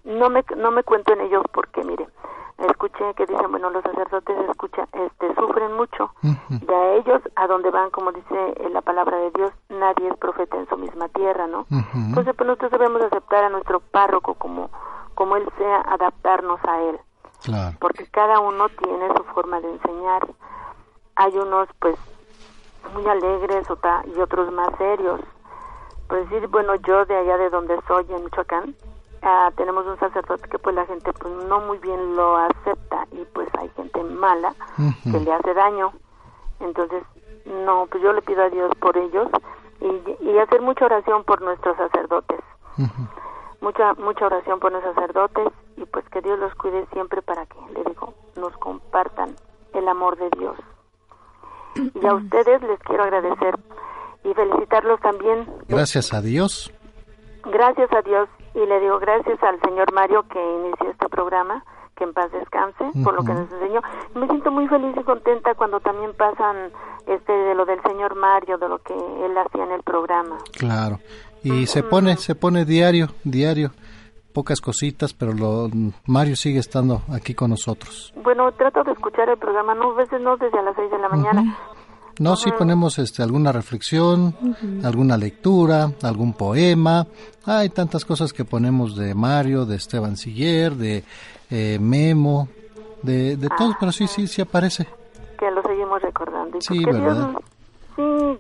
No 0.04 0.30
me 0.30 0.44
no 0.56 0.70
me 0.70 0.82
cuento 0.82 1.12
en 1.12 1.20
ellos 1.20 1.44
porque 1.52 1.84
mire, 1.84 2.08
escuché 2.58 3.14
que 3.14 3.26
dicen, 3.26 3.50
bueno, 3.50 3.70
los 3.70 3.82
sacerdotes 3.82 4.36
escuchan, 4.48 4.86
este 4.92 5.34
sufren 5.34 5.76
mucho. 5.76 6.12
De 6.48 6.74
a 6.74 6.94
ellos 6.94 7.22
a 7.36 7.46
donde 7.46 7.70
van, 7.70 7.90
como 7.90 8.12
dice 8.12 8.54
la 8.72 8.80
palabra 8.80 9.18
de 9.18 9.30
Dios, 9.32 9.52
nadie 9.68 10.08
es 10.08 10.16
profeta 10.16 10.56
en 10.56 10.68
su 10.68 10.76
misma 10.76 11.08
tierra, 11.08 11.46
¿no? 11.46 11.66
Entonces, 11.94 12.34
pues 12.36 12.46
nosotros 12.46 12.70
debemos 12.70 13.02
aceptar 13.02 13.44
a 13.44 13.48
nuestro 13.48 13.80
párroco 13.80 14.34
como 14.34 14.70
como 15.20 15.36
él 15.36 15.46
sea, 15.58 15.82
adaptarnos 15.82 16.58
a 16.64 16.80
él. 16.80 16.98
Porque 17.78 18.06
cada 18.06 18.40
uno 18.40 18.70
tiene 18.70 19.06
su 19.14 19.22
forma 19.34 19.60
de 19.60 19.70
enseñar. 19.70 20.26
Hay 21.14 21.36
unos, 21.36 21.68
pues, 21.78 21.94
muy 22.94 23.06
alegres 23.06 23.66
y 24.16 24.18
otros 24.18 24.50
más 24.50 24.70
serios. 24.78 25.20
Pues 26.08 26.30
decir, 26.30 26.48
bueno, 26.48 26.74
yo 26.76 27.04
de 27.04 27.18
allá 27.18 27.36
de 27.36 27.50
donde 27.50 27.78
soy, 27.86 28.06
en 28.08 28.24
Michoacán, 28.24 28.74
ah, 29.20 29.50
tenemos 29.58 29.84
un 29.84 29.98
sacerdote 29.98 30.48
que 30.48 30.58
pues 30.58 30.74
la 30.74 30.86
gente 30.86 31.12
pues 31.12 31.34
no 31.46 31.60
muy 31.60 31.76
bien 31.76 32.16
lo 32.16 32.38
acepta 32.38 33.06
y 33.12 33.22
pues 33.34 33.46
hay 33.58 33.68
gente 33.76 34.02
mala 34.02 34.54
que 35.04 35.20
le 35.20 35.34
hace 35.34 35.52
daño. 35.52 35.92
Entonces, 36.60 37.02
no, 37.44 37.86
pues 37.90 38.02
yo 38.02 38.14
le 38.14 38.22
pido 38.22 38.42
a 38.42 38.48
Dios 38.48 38.72
por 38.80 38.96
ellos 38.96 39.28
y, 39.82 40.26
y 40.30 40.38
hacer 40.38 40.62
mucha 40.62 40.86
oración 40.86 41.24
por 41.24 41.42
nuestros 41.42 41.76
sacerdotes 41.76 42.40
mucha 43.60 43.94
mucha 43.94 44.26
oración 44.26 44.60
por 44.60 44.72
los 44.72 44.82
sacerdotes 44.82 45.48
y 45.76 45.84
pues 45.84 46.04
que 46.10 46.20
Dios 46.20 46.38
los 46.38 46.54
cuide 46.54 46.86
siempre 46.92 47.22
para 47.22 47.46
que, 47.46 47.56
le 47.72 47.84
digo, 47.84 48.14
nos 48.36 48.56
compartan 48.58 49.34
el 49.74 49.88
amor 49.88 50.16
de 50.18 50.28
Dios. 50.38 50.56
Y 51.76 52.06
a 52.06 52.14
ustedes 52.14 52.62
les 52.62 52.78
quiero 52.80 53.04
agradecer 53.04 53.54
y 54.24 54.34
felicitarlos 54.34 55.00
también. 55.00 55.46
Gracias 55.68 56.12
a 56.12 56.20
Dios. 56.20 56.72
Gracias 57.44 57.90
a 57.92 58.02
Dios 58.02 58.28
y 58.54 58.66
le 58.66 58.80
digo 58.80 58.98
gracias 58.98 59.42
al 59.42 59.60
señor 59.60 59.92
Mario 59.92 60.24
que 60.28 60.38
inició 60.38 60.90
este 60.90 61.08
programa, 61.08 61.64
que 61.96 62.04
en 62.04 62.12
paz 62.12 62.30
descanse 62.32 62.84
por 63.02 63.14
lo 63.14 63.22
que 63.22 63.32
nos 63.32 63.50
enseñó. 63.52 63.80
Me 64.14 64.26
siento 64.26 64.50
muy 64.50 64.68
feliz 64.68 64.94
y 65.00 65.04
contenta 65.04 65.54
cuando 65.54 65.80
también 65.80 66.12
pasan 66.14 66.72
este 67.06 67.32
de 67.32 67.54
lo 67.54 67.64
del 67.64 67.80
señor 67.82 68.14
Mario, 68.16 68.58
de 68.58 68.68
lo 68.68 68.78
que 68.80 68.94
él 68.94 69.38
hacía 69.38 69.64
en 69.64 69.72
el 69.72 69.82
programa. 69.82 70.38
Claro 70.52 70.98
y 71.42 71.66
se 71.66 71.82
pone, 71.82 72.16
se 72.16 72.34
pone 72.34 72.64
diario, 72.64 73.08
diario, 73.24 73.72
pocas 74.32 74.60
cositas, 74.60 75.14
pero 75.14 75.32
lo, 75.32 75.68
Mario 76.06 76.36
sigue 76.36 76.58
estando 76.58 77.02
aquí 77.12 77.34
con 77.34 77.50
nosotros. 77.50 78.12
Bueno, 78.22 78.50
trato 78.52 78.84
de 78.84 78.92
escuchar 78.92 79.28
el 79.28 79.38
programa, 79.38 79.74
no, 79.74 79.92
a 79.92 79.94
veces 79.94 80.20
no 80.20 80.36
desde 80.36 80.62
las 80.62 80.74
seis 80.76 80.90
de 80.90 80.98
la 80.98 81.08
mañana. 81.08 81.58
No, 82.18 82.36
sí 82.36 82.50
ponemos 82.52 82.98
este, 82.98 83.22
alguna 83.22 83.50
reflexión, 83.50 84.34
alguna 84.84 85.16
lectura, 85.16 85.90
algún 86.02 86.34
poema. 86.34 87.06
Hay 87.46 87.70
tantas 87.70 88.04
cosas 88.04 88.34
que 88.34 88.44
ponemos 88.44 88.94
de 88.94 89.14
Mario, 89.14 89.64
de 89.64 89.76
Esteban 89.76 90.18
Siller, 90.18 90.74
de 90.74 91.02
eh, 91.50 91.78
Memo, 91.80 92.48
de, 93.02 93.38
de 93.38 93.48
todos, 93.56 93.74
pero 93.80 93.90
sí, 93.90 94.06
sí, 94.06 94.26
sí 94.26 94.42
aparece. 94.42 94.86
Que 95.38 95.50
lo 95.50 95.62
seguimos 95.62 96.02
recordando. 96.02 96.58
Y 96.58 96.60
sí, 96.60 96.84
¿verdad? 96.84 97.30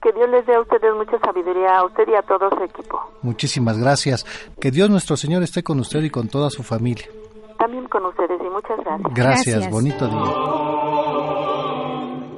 Que 0.02 0.12
Dios 0.12 0.30
les 0.30 0.46
dé 0.46 0.54
a 0.54 0.60
ustedes 0.60 0.94
mucha 0.94 1.18
sabiduría, 1.18 1.78
a 1.78 1.84
usted 1.84 2.08
y 2.08 2.14
a 2.14 2.22
todo 2.22 2.50
su 2.50 2.62
equipo. 2.62 3.00
Muchísimas 3.22 3.78
gracias. 3.78 4.24
Que 4.60 4.70
Dios 4.70 4.90
nuestro 4.90 5.16
Señor 5.16 5.42
esté 5.42 5.62
con 5.62 5.78
usted 5.80 6.02
y 6.02 6.10
con 6.10 6.28
toda 6.28 6.50
su 6.50 6.62
familia. 6.62 7.06
También 7.58 7.86
con 7.88 8.06
ustedes 8.06 8.40
y 8.40 8.50
muchas 8.50 8.78
gracias. 8.78 9.14
Gracias, 9.14 9.70
bonito 9.70 10.06
día. 10.08 10.32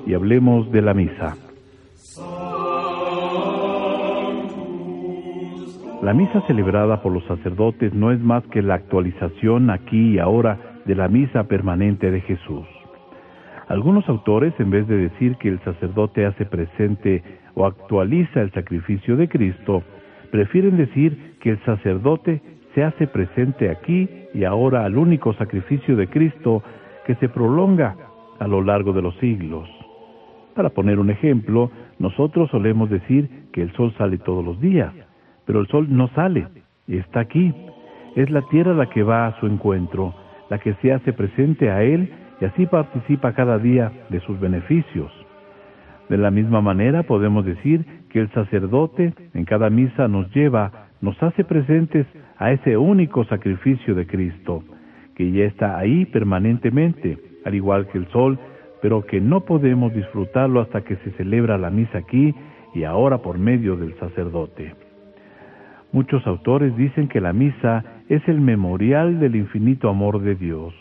Y 0.06 0.14
hablemos 0.14 0.70
de 0.72 0.82
la 0.82 0.94
misa. 0.94 1.36
La 6.02 6.12
misa 6.12 6.40
celebrada 6.48 7.00
por 7.00 7.12
los 7.12 7.24
sacerdotes 7.26 7.94
no 7.94 8.10
es 8.10 8.18
más 8.18 8.42
que 8.48 8.60
la 8.60 8.74
actualización 8.74 9.70
aquí 9.70 10.14
y 10.14 10.18
ahora 10.18 10.80
de 10.84 10.96
la 10.96 11.06
misa 11.06 11.44
permanente 11.44 12.10
de 12.10 12.20
Jesús. 12.22 12.66
Algunos 13.68 14.08
autores, 14.08 14.52
en 14.58 14.70
vez 14.70 14.86
de 14.88 14.96
decir 14.96 15.36
que 15.36 15.48
el 15.48 15.60
sacerdote 15.60 16.26
hace 16.26 16.44
presente 16.44 17.22
o 17.54 17.66
actualiza 17.66 18.40
el 18.40 18.50
sacrificio 18.52 19.16
de 19.16 19.28
Cristo, 19.28 19.82
prefieren 20.30 20.76
decir 20.76 21.36
que 21.40 21.50
el 21.50 21.64
sacerdote 21.64 22.40
se 22.74 22.82
hace 22.82 23.06
presente 23.06 23.70
aquí 23.70 24.08
y 24.34 24.44
ahora 24.44 24.84
al 24.84 24.96
único 24.96 25.34
sacrificio 25.34 25.96
de 25.96 26.08
Cristo 26.08 26.62
que 27.06 27.14
se 27.16 27.28
prolonga 27.28 27.96
a 28.38 28.48
lo 28.48 28.62
largo 28.62 28.92
de 28.92 29.02
los 29.02 29.14
siglos. 29.16 29.68
Para 30.54 30.70
poner 30.70 30.98
un 30.98 31.10
ejemplo, 31.10 31.70
nosotros 31.98 32.50
solemos 32.50 32.90
decir 32.90 33.28
que 33.52 33.62
el 33.62 33.72
sol 33.72 33.94
sale 33.96 34.18
todos 34.18 34.44
los 34.44 34.60
días, 34.60 34.92
pero 35.46 35.60
el 35.60 35.68
sol 35.68 35.86
no 35.90 36.08
sale, 36.08 36.46
está 36.88 37.20
aquí. 37.20 37.54
Es 38.16 38.30
la 38.30 38.42
tierra 38.48 38.74
la 38.74 38.90
que 38.90 39.02
va 39.02 39.26
a 39.26 39.40
su 39.40 39.46
encuentro, 39.46 40.14
la 40.50 40.58
que 40.58 40.74
se 40.74 40.92
hace 40.92 41.12
presente 41.12 41.70
a 41.70 41.82
él 41.82 42.10
y 42.42 42.44
así 42.44 42.66
participa 42.66 43.34
cada 43.34 43.56
día 43.56 43.92
de 44.08 44.18
sus 44.18 44.40
beneficios. 44.40 45.12
De 46.08 46.18
la 46.18 46.32
misma 46.32 46.60
manera 46.60 47.04
podemos 47.04 47.44
decir 47.44 47.84
que 48.10 48.18
el 48.18 48.32
sacerdote 48.32 49.14
en 49.32 49.44
cada 49.44 49.70
misa 49.70 50.08
nos 50.08 50.28
lleva, 50.34 50.88
nos 51.00 51.22
hace 51.22 51.44
presentes 51.44 52.04
a 52.38 52.50
ese 52.50 52.76
único 52.76 53.24
sacrificio 53.26 53.94
de 53.94 54.08
Cristo, 54.08 54.64
que 55.14 55.30
ya 55.30 55.44
está 55.44 55.78
ahí 55.78 56.04
permanentemente, 56.06 57.16
al 57.44 57.54
igual 57.54 57.86
que 57.86 57.98
el 57.98 58.08
sol, 58.08 58.40
pero 58.80 59.06
que 59.06 59.20
no 59.20 59.42
podemos 59.42 59.94
disfrutarlo 59.94 60.62
hasta 60.62 60.80
que 60.80 60.96
se 60.96 61.12
celebra 61.12 61.58
la 61.58 61.70
misa 61.70 61.98
aquí 61.98 62.34
y 62.74 62.82
ahora 62.82 63.18
por 63.18 63.38
medio 63.38 63.76
del 63.76 63.96
sacerdote. 64.00 64.74
Muchos 65.92 66.26
autores 66.26 66.76
dicen 66.76 67.06
que 67.06 67.20
la 67.20 67.32
misa 67.32 67.84
es 68.08 68.26
el 68.26 68.40
memorial 68.40 69.20
del 69.20 69.36
infinito 69.36 69.88
amor 69.88 70.20
de 70.22 70.34
Dios 70.34 70.74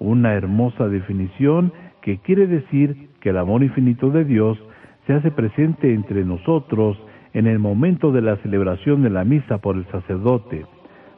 una 0.00 0.34
hermosa 0.34 0.88
definición 0.88 1.72
que 2.02 2.18
quiere 2.18 2.48
decir 2.48 3.10
que 3.20 3.30
el 3.30 3.38
amor 3.38 3.62
infinito 3.62 4.10
de 4.10 4.24
Dios 4.24 4.58
se 5.06 5.12
hace 5.12 5.30
presente 5.30 5.94
entre 5.94 6.24
nosotros 6.24 6.98
en 7.34 7.46
el 7.46 7.58
momento 7.58 8.10
de 8.10 8.22
la 8.22 8.36
celebración 8.38 9.02
de 9.02 9.10
la 9.10 9.24
misa 9.24 9.58
por 9.58 9.76
el 9.76 9.86
sacerdote, 9.86 10.66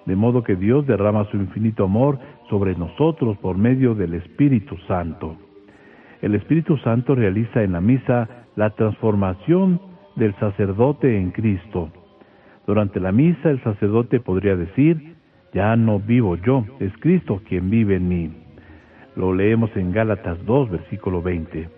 de 0.05 0.17
modo 0.17 0.43
que 0.43 0.57
Dios 0.57 0.87
derrama 0.87 1.25
su 1.31 1.37
infinito 1.37 1.85
amor 1.85 2.19
sobre 2.51 2.75
nosotros 2.75 3.39
por 3.39 3.57
medio 3.57 3.95
del 3.95 4.15
Espíritu 4.15 4.77
Santo. 4.89 5.37
El 6.21 6.35
Espíritu 6.35 6.77
Santo 6.79 7.15
realiza 7.15 7.63
en 7.63 7.73
la 7.73 7.81
misa 7.81 8.29
la 8.57 8.71
transformación 8.71 9.81
del 10.17 10.35
sacerdote 10.35 11.17
en 11.19 11.31
Cristo. 11.31 11.91
Durante 12.67 13.01
la 13.01 13.13
misa 13.13 13.51
el 13.51 13.63
sacerdote 13.63 14.21
podría 14.21 14.57
decir, 14.57 15.15
ya 15.55 15.77
no 15.77 16.01
vivo 16.01 16.37
yo, 16.37 16.65
es 16.81 16.93
Cristo 16.99 17.41
quien 17.49 17.71
vive 17.71 17.97
en 17.97 18.09
mí. 18.09 18.42
Lo 19.17 19.35
leemos 19.35 19.71
en 19.77 19.93
Gálatas 19.93 20.45
2, 20.47 20.71
versículo 20.71 21.23
20. 21.23 21.69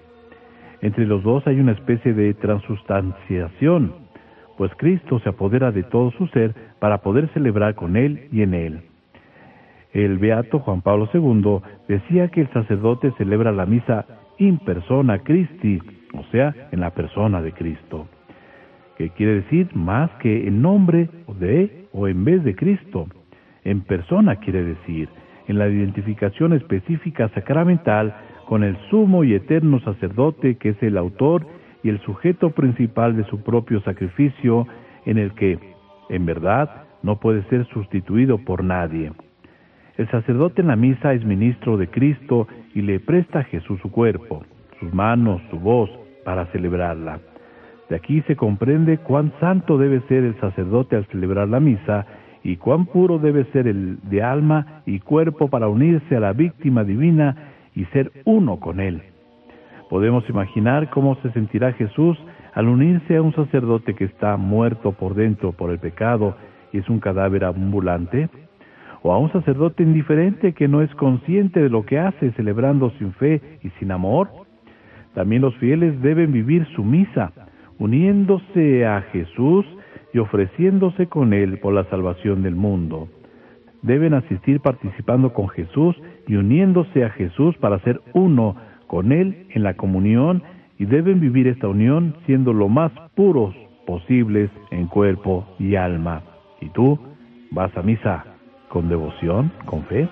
Entre 0.82 1.06
los 1.06 1.22
dos 1.22 1.46
hay 1.46 1.58
una 1.58 1.72
especie 1.72 2.12
de 2.12 2.34
transustanciación, 2.34 3.92
pues 4.56 4.70
Cristo 4.76 5.18
se 5.20 5.30
apodera 5.30 5.72
de 5.72 5.82
todo 5.82 6.10
su 6.12 6.26
ser 6.28 6.54
para 6.78 6.98
poder 6.98 7.28
celebrar 7.32 7.74
con 7.74 7.96
Él 7.96 8.28
y 8.30 8.42
en 8.42 8.54
Él. 8.54 8.80
El 9.92 10.18
beato 10.18 10.58
Juan 10.58 10.82
Pablo 10.82 11.08
II 11.12 11.60
decía 11.88 12.28
que 12.28 12.42
el 12.42 12.52
sacerdote 12.52 13.12
celebra 13.16 13.52
la 13.52 13.66
misa 13.66 14.06
in 14.38 14.58
persona 14.58 15.20
Christi, 15.20 15.80
o 16.12 16.24
sea, 16.30 16.54
en 16.72 16.80
la 16.80 16.90
persona 16.90 17.40
de 17.40 17.52
Cristo, 17.52 18.06
que 18.96 19.10
quiere 19.10 19.36
decir 19.36 19.68
más 19.74 20.10
que 20.20 20.46
en 20.46 20.62
nombre 20.62 21.08
de 21.38 21.86
o 21.92 22.08
en 22.08 22.24
vez 22.24 22.42
de 22.44 22.54
Cristo. 22.54 23.06
En 23.64 23.80
persona 23.82 24.36
quiere 24.36 24.64
decir, 24.64 25.08
en 25.46 25.58
la 25.58 25.68
identificación 25.68 26.52
específica 26.52 27.28
sacramental 27.30 28.14
con 28.46 28.62
el 28.64 28.76
sumo 28.90 29.24
y 29.24 29.34
eterno 29.34 29.80
sacerdote 29.80 30.56
que 30.56 30.70
es 30.70 30.82
el 30.82 30.96
autor 30.96 31.46
y 31.82 31.88
el 31.90 32.00
sujeto 32.00 32.50
principal 32.50 33.16
de 33.16 33.24
su 33.24 33.42
propio 33.42 33.80
sacrificio 33.82 34.66
en 35.04 35.18
el 35.18 35.32
que, 35.34 35.58
en 36.08 36.26
verdad, 36.26 36.84
no 37.02 37.20
puede 37.20 37.42
ser 37.44 37.66
sustituido 37.66 38.38
por 38.38 38.64
nadie. 38.64 39.12
El 39.96 40.10
sacerdote 40.10 40.62
en 40.62 40.68
la 40.68 40.76
misa 40.76 41.12
es 41.12 41.24
ministro 41.24 41.76
de 41.76 41.88
Cristo 41.88 42.48
y 42.74 42.82
le 42.82 43.00
presta 43.00 43.40
a 43.40 43.44
Jesús 43.44 43.78
su 43.80 43.90
cuerpo, 43.90 44.44
sus 44.80 44.92
manos, 44.92 45.40
su 45.50 45.60
voz, 45.60 45.90
para 46.24 46.46
celebrarla. 46.46 47.20
De 47.88 47.96
aquí 47.96 48.22
se 48.22 48.34
comprende 48.34 48.98
cuán 48.98 49.32
santo 49.40 49.76
debe 49.76 50.00
ser 50.08 50.24
el 50.24 50.40
sacerdote 50.40 50.96
al 50.96 51.04
celebrar 51.06 51.48
la 51.48 51.60
misa 51.60 52.06
y 52.44 52.56
cuán 52.58 52.84
puro 52.84 53.18
debe 53.18 53.44
ser 53.46 53.66
el 53.66 53.98
de 54.02 54.22
alma 54.22 54.82
y 54.84 55.00
cuerpo 55.00 55.48
para 55.48 55.66
unirse 55.66 56.14
a 56.14 56.20
la 56.20 56.34
víctima 56.34 56.84
divina 56.84 57.34
y 57.74 57.86
ser 57.86 58.12
uno 58.24 58.60
con 58.60 58.80
él. 58.80 59.02
Podemos 59.88 60.28
imaginar 60.28 60.90
cómo 60.90 61.16
se 61.22 61.32
sentirá 61.32 61.72
Jesús 61.72 62.18
al 62.52 62.68
unirse 62.68 63.16
a 63.16 63.22
un 63.22 63.34
sacerdote 63.34 63.94
que 63.94 64.04
está 64.04 64.36
muerto 64.36 64.92
por 64.92 65.14
dentro 65.14 65.52
por 65.52 65.70
el 65.70 65.78
pecado 65.78 66.36
y 66.72 66.78
es 66.78 66.88
un 66.88 67.00
cadáver 67.00 67.44
ambulante, 67.44 68.28
o 69.02 69.12
a 69.12 69.18
un 69.18 69.30
sacerdote 69.32 69.82
indiferente 69.82 70.52
que 70.52 70.66
no 70.66 70.82
es 70.82 70.94
consciente 70.94 71.60
de 71.60 71.68
lo 71.68 71.84
que 71.84 71.98
hace, 71.98 72.32
celebrando 72.32 72.90
sin 72.98 73.12
fe 73.12 73.58
y 73.62 73.68
sin 73.78 73.92
amor. 73.92 74.28
También 75.14 75.42
los 75.42 75.54
fieles 75.56 76.00
deben 76.02 76.32
vivir 76.32 76.66
su 76.74 76.82
misa, 76.82 77.32
uniéndose 77.78 78.86
a 78.86 79.02
Jesús 79.12 79.66
y 80.14 80.18
ofreciéndose 80.18 81.08
con 81.08 81.34
Él 81.34 81.58
por 81.58 81.74
la 81.74 81.84
salvación 81.90 82.42
del 82.42 82.54
mundo. 82.54 83.08
Deben 83.82 84.14
asistir 84.14 84.60
participando 84.60 85.34
con 85.34 85.48
Jesús 85.48 85.96
y 86.26 86.36
uniéndose 86.36 87.04
a 87.04 87.10
Jesús 87.10 87.54
para 87.58 87.80
ser 87.80 88.00
uno 88.14 88.56
con 88.86 89.12
Él 89.12 89.46
en 89.50 89.64
la 89.64 89.74
comunión 89.74 90.42
y 90.78 90.86
deben 90.86 91.20
vivir 91.20 91.48
esta 91.48 91.68
unión 91.68 92.14
siendo 92.26 92.52
lo 92.52 92.68
más 92.68 92.92
puros 93.14 93.54
posibles 93.86 94.50
en 94.70 94.86
cuerpo 94.86 95.46
y 95.58 95.74
alma. 95.74 96.22
¿Y 96.60 96.68
tú 96.70 96.98
vas 97.50 97.76
a 97.76 97.82
misa 97.82 98.24
con 98.68 98.88
devoción, 98.88 99.52
con 99.66 99.84
fe? 99.84 100.08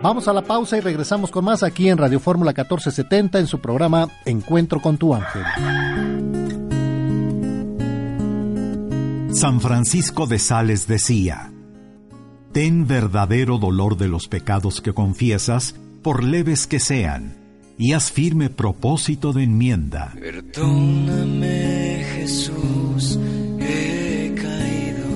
Vamos 0.00 0.28
a 0.28 0.32
la 0.32 0.42
pausa 0.42 0.78
y 0.78 0.80
regresamos 0.80 1.32
con 1.32 1.44
más 1.44 1.64
aquí 1.64 1.88
en 1.88 1.98
Radio 1.98 2.20
Fórmula 2.20 2.52
1470 2.52 3.40
en 3.40 3.46
su 3.48 3.60
programa 3.60 4.06
Encuentro 4.24 4.80
con 4.80 4.96
tu 4.96 5.12
ángel. 5.12 6.37
San 9.38 9.60
Francisco 9.60 10.26
de 10.26 10.40
Sales 10.40 10.88
decía, 10.88 11.52
Ten 12.50 12.88
verdadero 12.88 13.58
dolor 13.58 13.96
de 13.96 14.08
los 14.08 14.26
pecados 14.26 14.80
que 14.80 14.92
confiesas, 14.92 15.76
por 16.02 16.24
leves 16.24 16.66
que 16.66 16.80
sean, 16.80 17.36
y 17.78 17.92
haz 17.92 18.10
firme 18.10 18.50
propósito 18.50 19.32
de 19.32 19.44
enmienda. 19.44 20.12
Perdóname, 20.18 22.04
Jesús, 22.16 23.16
he 23.60 24.34
caído. 24.34 25.06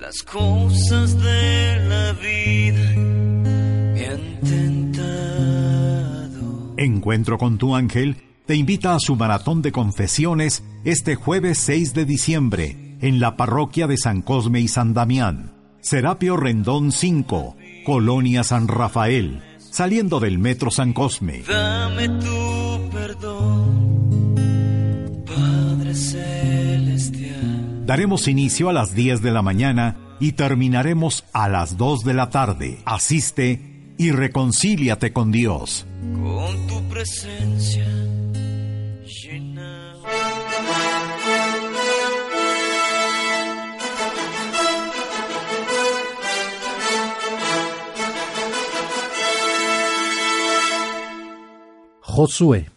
Las 0.00 0.24
cosas 0.24 1.16
de 1.22 1.86
la 1.88 2.14
vida 2.14 2.96
me 3.94 4.06
han 4.06 4.40
tentado. 4.40 5.62
Encuentro 6.78 7.38
con 7.38 7.58
tu 7.58 7.76
ángel 7.76 8.16
te 8.52 8.56
invita 8.56 8.94
a 8.94 9.00
su 9.00 9.16
maratón 9.16 9.62
de 9.62 9.72
confesiones 9.72 10.62
este 10.84 11.14
jueves 11.14 11.56
6 11.56 11.94
de 11.94 12.04
diciembre 12.04 12.98
en 13.00 13.18
la 13.18 13.34
parroquia 13.38 13.86
de 13.86 13.96
San 13.96 14.20
Cosme 14.20 14.60
y 14.60 14.68
San 14.68 14.92
Damián. 14.92 15.54
Serapio 15.80 16.36
Rendón 16.36 16.92
5, 16.92 17.56
Colonia 17.86 18.44
San 18.44 18.68
Rafael, 18.68 19.42
saliendo 19.58 20.20
del 20.20 20.38
Metro 20.38 20.70
San 20.70 20.92
Cosme. 20.92 21.44
Dame 21.48 22.10
tu 22.10 22.90
perdón, 22.92 24.34
Padre 25.24 25.94
Celestial. 25.94 27.86
Daremos 27.86 28.28
inicio 28.28 28.68
a 28.68 28.74
las 28.74 28.94
10 28.94 29.22
de 29.22 29.30
la 29.30 29.40
mañana 29.40 29.96
y 30.20 30.32
terminaremos 30.32 31.24
a 31.32 31.48
las 31.48 31.78
2 31.78 32.04
de 32.04 32.12
la 32.12 32.28
tarde. 32.28 32.80
Asiste 32.84 33.94
y 33.96 34.10
reconcíliate 34.10 35.14
con 35.14 35.32
Dios. 35.32 35.86
Con 36.22 36.66
tu 36.66 36.82
presencia 36.90 37.86
Josué. 52.00 52.70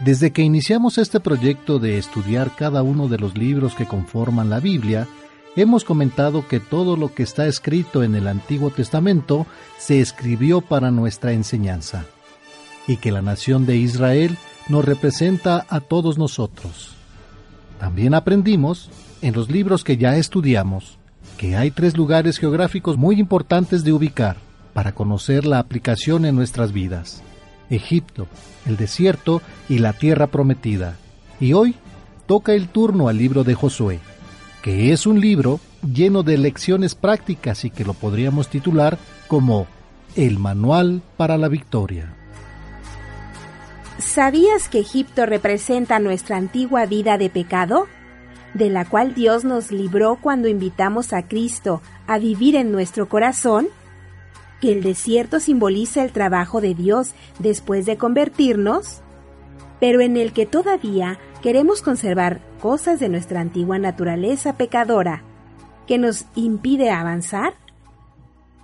Desde 0.00 0.32
que 0.32 0.42
iniciamos 0.42 0.98
este 0.98 1.20
proyecto 1.20 1.78
de 1.78 1.98
estudiar 1.98 2.56
cada 2.56 2.82
uno 2.82 3.08
de 3.08 3.18
los 3.18 3.36
libros 3.36 3.74
que 3.74 3.86
conforman 3.86 4.48
la 4.48 4.58
Biblia, 4.58 5.06
hemos 5.56 5.84
comentado 5.84 6.46
que 6.46 6.60
todo 6.60 6.96
lo 6.96 7.14
que 7.14 7.22
está 7.22 7.46
escrito 7.46 8.02
en 8.02 8.14
el 8.14 8.28
Antiguo 8.28 8.70
Testamento 8.70 9.46
se 9.78 10.00
escribió 10.00 10.60
para 10.60 10.90
nuestra 10.90 11.32
enseñanza, 11.32 12.06
y 12.86 12.96
que 12.96 13.12
la 13.12 13.22
nación 13.22 13.66
de 13.66 13.76
Israel 13.76 14.36
nos 14.68 14.84
representa 14.84 15.66
a 15.68 15.80
todos 15.80 16.18
nosotros. 16.18 16.94
También 17.78 18.14
aprendimos, 18.14 18.90
en 19.22 19.34
los 19.34 19.50
libros 19.50 19.84
que 19.84 19.96
ya 19.96 20.16
estudiamos, 20.16 20.98
que 21.36 21.56
hay 21.56 21.70
tres 21.70 21.96
lugares 21.96 22.38
geográficos 22.38 22.96
muy 22.96 23.18
importantes 23.18 23.84
de 23.84 23.92
ubicar 23.92 24.36
para 24.72 24.94
conocer 24.94 25.46
la 25.46 25.58
aplicación 25.58 26.24
en 26.24 26.36
nuestras 26.36 26.72
vidas. 26.72 27.22
Egipto, 27.70 28.26
el 28.66 28.76
desierto 28.76 29.42
y 29.68 29.78
la 29.78 29.92
tierra 29.92 30.26
prometida. 30.26 30.96
Y 31.40 31.52
hoy 31.52 31.74
toca 32.26 32.52
el 32.52 32.68
turno 32.68 33.08
al 33.08 33.16
libro 33.16 33.44
de 33.44 33.54
Josué, 33.54 34.00
que 34.62 34.92
es 34.92 35.06
un 35.06 35.20
libro 35.20 35.60
lleno 35.82 36.22
de 36.22 36.38
lecciones 36.38 36.94
prácticas 36.94 37.64
y 37.64 37.70
que 37.70 37.84
lo 37.84 37.94
podríamos 37.94 38.48
titular 38.48 38.98
como 39.28 39.66
El 40.16 40.38
Manual 40.38 41.02
para 41.16 41.38
la 41.38 41.48
Victoria. 41.48 42.14
¿Sabías 43.98 44.68
que 44.68 44.80
Egipto 44.80 45.26
representa 45.26 45.98
nuestra 45.98 46.36
antigua 46.36 46.86
vida 46.86 47.18
de 47.18 47.30
pecado? 47.30 47.86
De 48.54 48.70
la 48.70 48.84
cual 48.84 49.14
Dios 49.14 49.44
nos 49.44 49.70
libró 49.70 50.18
cuando 50.20 50.48
invitamos 50.48 51.12
a 51.12 51.28
Cristo 51.28 51.82
a 52.06 52.18
vivir 52.18 52.56
en 52.56 52.72
nuestro 52.72 53.08
corazón? 53.08 53.68
¿Que 54.60 54.72
el 54.72 54.82
desierto 54.82 55.38
simboliza 55.38 56.02
el 56.02 56.12
trabajo 56.12 56.60
de 56.60 56.74
Dios 56.74 57.12
después 57.38 57.86
de 57.86 57.96
convertirnos? 57.96 59.02
Pero 59.80 60.02
en 60.02 60.16
el 60.16 60.32
que 60.32 60.46
todavía 60.46 61.18
queremos 61.42 61.80
conservar 61.80 62.40
cosas 62.60 63.00
de 63.00 63.08
nuestra 63.08 63.40
antigua 63.40 63.78
naturaleza 63.78 64.56
pecadora 64.56 65.24
que 65.86 65.98
nos 65.98 66.26
impide 66.36 66.90
avanzar? 66.90 67.54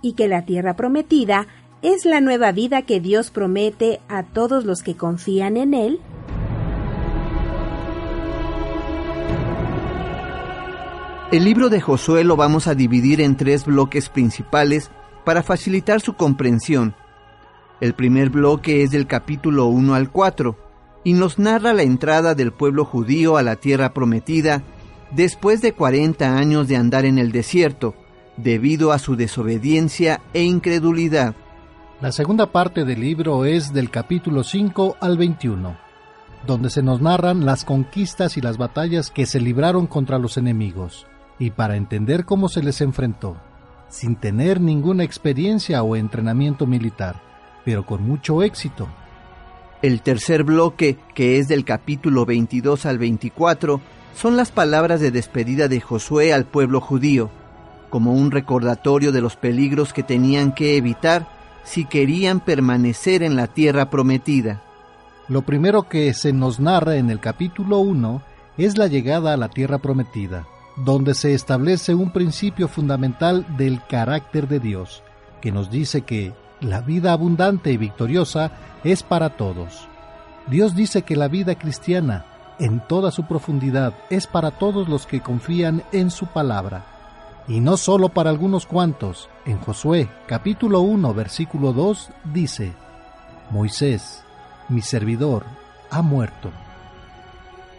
¿Y 0.01 0.13
que 0.13 0.27
la 0.27 0.45
tierra 0.45 0.75
prometida 0.75 1.47
es 1.81 2.05
la 2.05 2.21
nueva 2.21 2.51
vida 2.51 2.83
que 2.83 3.01
Dios 3.01 3.31
promete 3.31 3.99
a 4.07 4.23
todos 4.23 4.63
los 4.63 4.83
que 4.83 4.95
confían 4.95 5.57
en 5.57 5.73
Él? 5.73 5.99
El 11.31 11.43
libro 11.43 11.67
de 11.69 11.81
Josué 11.81 12.23
lo 12.23 12.37
vamos 12.37 12.67
a 12.67 12.75
dividir 12.75 13.19
en 13.19 13.35
tres 13.35 13.65
bloques 13.65 14.07
principales 14.07 14.91
para 15.25 15.43
facilitar 15.43 15.99
su 15.99 16.13
comprensión. 16.13 16.95
El 17.81 17.93
primer 17.93 18.29
bloque 18.29 18.83
es 18.83 18.91
del 18.91 19.07
capítulo 19.07 19.65
1 19.65 19.93
al 19.95 20.09
4 20.09 20.66
y 21.07 21.13
nos 21.13 21.39
narra 21.39 21.71
la 21.71 21.83
entrada 21.83 22.35
del 22.35 22.51
pueblo 22.51 22.83
judío 22.83 23.37
a 23.37 23.41
la 23.41 23.55
tierra 23.55 23.93
prometida 23.93 24.63
después 25.11 25.61
de 25.61 25.71
40 25.71 26.37
años 26.37 26.67
de 26.67 26.75
andar 26.75 27.05
en 27.05 27.17
el 27.17 27.31
desierto, 27.31 27.95
debido 28.35 28.91
a 28.91 28.99
su 28.99 29.15
desobediencia 29.15 30.19
e 30.33 30.43
incredulidad. 30.43 31.33
La 32.01 32.11
segunda 32.11 32.51
parte 32.51 32.83
del 32.83 32.99
libro 32.99 33.45
es 33.45 33.71
del 33.71 33.89
capítulo 33.89 34.43
5 34.43 34.97
al 34.99 35.17
21, 35.17 35.77
donde 36.45 36.69
se 36.69 36.83
nos 36.83 36.99
narran 36.99 37.45
las 37.45 37.63
conquistas 37.63 38.35
y 38.35 38.41
las 38.41 38.57
batallas 38.57 39.09
que 39.09 39.25
se 39.25 39.39
libraron 39.39 39.87
contra 39.87 40.19
los 40.19 40.35
enemigos, 40.35 41.07
y 41.39 41.51
para 41.51 41.77
entender 41.77 42.25
cómo 42.25 42.49
se 42.49 42.61
les 42.61 42.81
enfrentó, 42.81 43.37
sin 43.87 44.17
tener 44.17 44.59
ninguna 44.59 45.05
experiencia 45.05 45.83
o 45.83 45.95
entrenamiento 45.95 46.67
militar, 46.67 47.21
pero 47.63 47.85
con 47.85 48.03
mucho 48.05 48.43
éxito. 48.43 48.89
El 49.81 50.01
tercer 50.01 50.43
bloque, 50.43 50.97
que 51.13 51.37
es 51.37 51.47
del 51.47 51.63
capítulo 51.63 52.25
22 52.25 52.87
al 52.87 52.97
24, 52.97 53.79
son 54.15 54.35
las 54.35 54.51
palabras 54.51 54.99
de 54.99 55.11
despedida 55.11 55.67
de 55.67 55.79
Josué 55.79 56.33
al 56.33 56.45
pueblo 56.45 56.81
judío, 56.81 57.29
como 57.91 58.13
un 58.13 58.31
recordatorio 58.31 59.11
de 59.11 59.21
los 59.21 59.35
peligros 59.35 59.93
que 59.93 60.01
tenían 60.01 60.51
que 60.51 60.77
evitar 60.77 61.27
si 61.63 61.85
querían 61.85 62.39
permanecer 62.39 63.21
en 63.21 63.35
la 63.35 63.45
tierra 63.47 63.91
prometida. 63.91 64.63
Lo 65.27 65.43
primero 65.43 65.83
que 65.83 66.11
se 66.15 66.33
nos 66.33 66.59
narra 66.59 66.95
en 66.95 67.11
el 67.11 67.19
capítulo 67.19 67.77
1 67.77 68.21
es 68.57 68.77
la 68.79 68.87
llegada 68.87 69.33
a 69.33 69.37
la 69.37 69.49
tierra 69.49 69.77
prometida, 69.77 70.47
donde 70.75 71.13
se 71.13 71.35
establece 71.35 71.93
un 71.93 72.11
principio 72.11 72.67
fundamental 72.67 73.45
del 73.57 73.79
carácter 73.85 74.47
de 74.47 74.59
Dios, 74.59 75.03
que 75.39 75.51
nos 75.51 75.69
dice 75.69 76.01
que 76.01 76.33
la 76.61 76.81
vida 76.81 77.13
abundante 77.13 77.71
y 77.71 77.77
victoriosa 77.77 78.51
es 78.83 79.03
para 79.03 79.29
todos. 79.31 79.87
Dios 80.47 80.75
dice 80.75 81.03
que 81.03 81.15
la 81.15 81.27
vida 81.27 81.55
cristiana, 81.55 82.25
en 82.59 82.79
toda 82.79 83.11
su 83.11 83.25
profundidad, 83.27 83.93
es 84.09 84.27
para 84.27 84.51
todos 84.51 84.87
los 84.87 85.05
que 85.05 85.21
confían 85.21 85.83
en 85.91 86.09
su 86.09 86.27
palabra, 86.27 86.85
y 87.47 87.59
no 87.59 87.77
solo 87.77 88.09
para 88.09 88.29
algunos 88.29 88.65
cuantos. 88.65 89.29
En 89.45 89.59
Josué 89.59 90.09
capítulo 90.25 90.81
1 90.81 91.13
versículo 91.13 91.73
2 91.73 92.09
dice, 92.33 92.73
Moisés, 93.51 94.23
mi 94.69 94.81
servidor, 94.81 95.45
ha 95.89 96.01
muerto. 96.01 96.51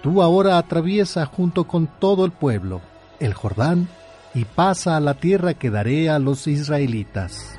Tú 0.03 0.23
ahora 0.23 0.59
atraviesa 0.59 1.27
junto 1.27 1.65
con 1.65 1.87
todo 1.87 2.25
el 2.25 2.33
pueblo 2.33 2.81
el 3.19 3.35
Jordán 3.35 3.89
y 4.35 4.45
pasa 4.45 4.97
a 4.97 5.01
la 5.01 5.15
tierra 5.15 5.55
que 5.55 5.71
daré 5.71 6.09
a 6.09 6.19
los 6.19 6.47
israelitas. 6.47 7.58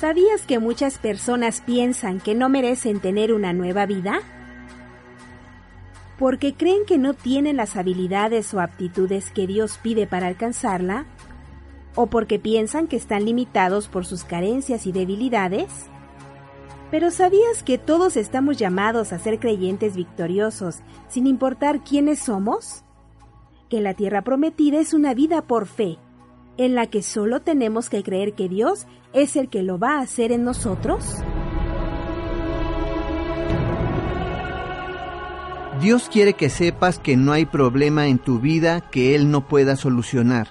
¿Sabías 0.00 0.46
que 0.46 0.58
muchas 0.58 0.96
personas 0.96 1.60
piensan 1.60 2.20
que 2.20 2.34
no 2.34 2.48
merecen 2.48 3.00
tener 3.00 3.34
una 3.34 3.52
nueva 3.52 3.84
vida? 3.84 4.20
Porque 6.18 6.54
creen 6.54 6.86
que 6.86 6.96
no 6.96 7.12
tienen 7.12 7.58
las 7.58 7.76
habilidades 7.76 8.54
o 8.54 8.60
aptitudes 8.60 9.30
que 9.30 9.46
Dios 9.46 9.78
pide 9.82 10.06
para 10.06 10.28
alcanzarla, 10.28 11.04
o 11.94 12.06
porque 12.06 12.38
piensan 12.38 12.86
que 12.86 12.96
están 12.96 13.26
limitados 13.26 13.88
por 13.88 14.06
sus 14.06 14.24
carencias 14.24 14.86
y 14.86 14.92
debilidades. 14.92 15.90
Pero 16.90 17.10
¿sabías 17.10 17.62
que 17.62 17.76
todos 17.76 18.16
estamos 18.16 18.56
llamados 18.56 19.12
a 19.12 19.18
ser 19.18 19.38
creyentes 19.38 19.96
victoriosos 19.96 20.78
sin 21.08 21.26
importar 21.26 21.84
quiénes 21.84 22.20
somos? 22.20 22.84
Que 23.68 23.82
la 23.82 23.92
tierra 23.92 24.22
prometida 24.22 24.80
es 24.80 24.94
una 24.94 25.12
vida 25.12 25.42
por 25.42 25.66
fe, 25.66 25.98
en 26.56 26.74
la 26.74 26.86
que 26.86 27.02
solo 27.02 27.40
tenemos 27.40 27.88
que 27.88 28.02
creer 28.02 28.34
que 28.34 28.48
Dios 28.48 28.86
es 29.12 29.36
el 29.36 29.48
que 29.48 29.62
lo 29.62 29.78
va 29.78 29.98
a 29.98 30.02
hacer 30.02 30.32
en 30.32 30.44
nosotros? 30.44 31.16
Dios 35.80 36.10
quiere 36.12 36.34
que 36.34 36.50
sepas 36.50 36.98
que 36.98 37.16
no 37.16 37.32
hay 37.32 37.46
problema 37.46 38.08
en 38.08 38.18
tu 38.18 38.38
vida 38.38 38.82
que 38.90 39.14
Él 39.14 39.30
no 39.30 39.48
pueda 39.48 39.76
solucionar, 39.76 40.48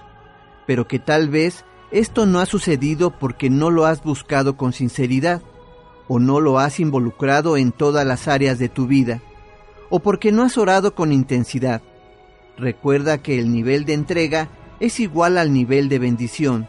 pero 0.65 0.87
que 0.87 0.97
tal 0.97 1.29
vez 1.29 1.65
esto 1.91 2.25
no 2.25 2.39
ha 2.39 2.47
sucedido 2.47 3.11
porque 3.11 3.51
no 3.51 3.69
lo 3.69 3.85
has 3.85 4.03
buscado 4.03 4.57
con 4.57 4.73
sinceridad, 4.73 5.41
o 6.07 6.17
no 6.17 6.39
lo 6.39 6.57
has 6.57 6.79
involucrado 6.79 7.57
en 7.57 7.71
todas 7.71 8.05
las 8.07 8.27
áreas 8.27 8.57
de 8.57 8.69
tu 8.69 8.87
vida, 8.87 9.21
o 9.91 9.99
porque 9.99 10.31
no 10.31 10.41
has 10.43 10.57
orado 10.57 10.95
con 10.95 11.11
intensidad. 11.11 11.83
Recuerda 12.57 13.19
que 13.19 13.37
el 13.37 13.51
nivel 13.51 13.85
de 13.85 13.93
entrega 13.93 14.49
es 14.79 14.99
igual 14.99 15.37
al 15.37 15.53
nivel 15.53 15.89
de 15.89 15.99
bendición. 15.99 16.67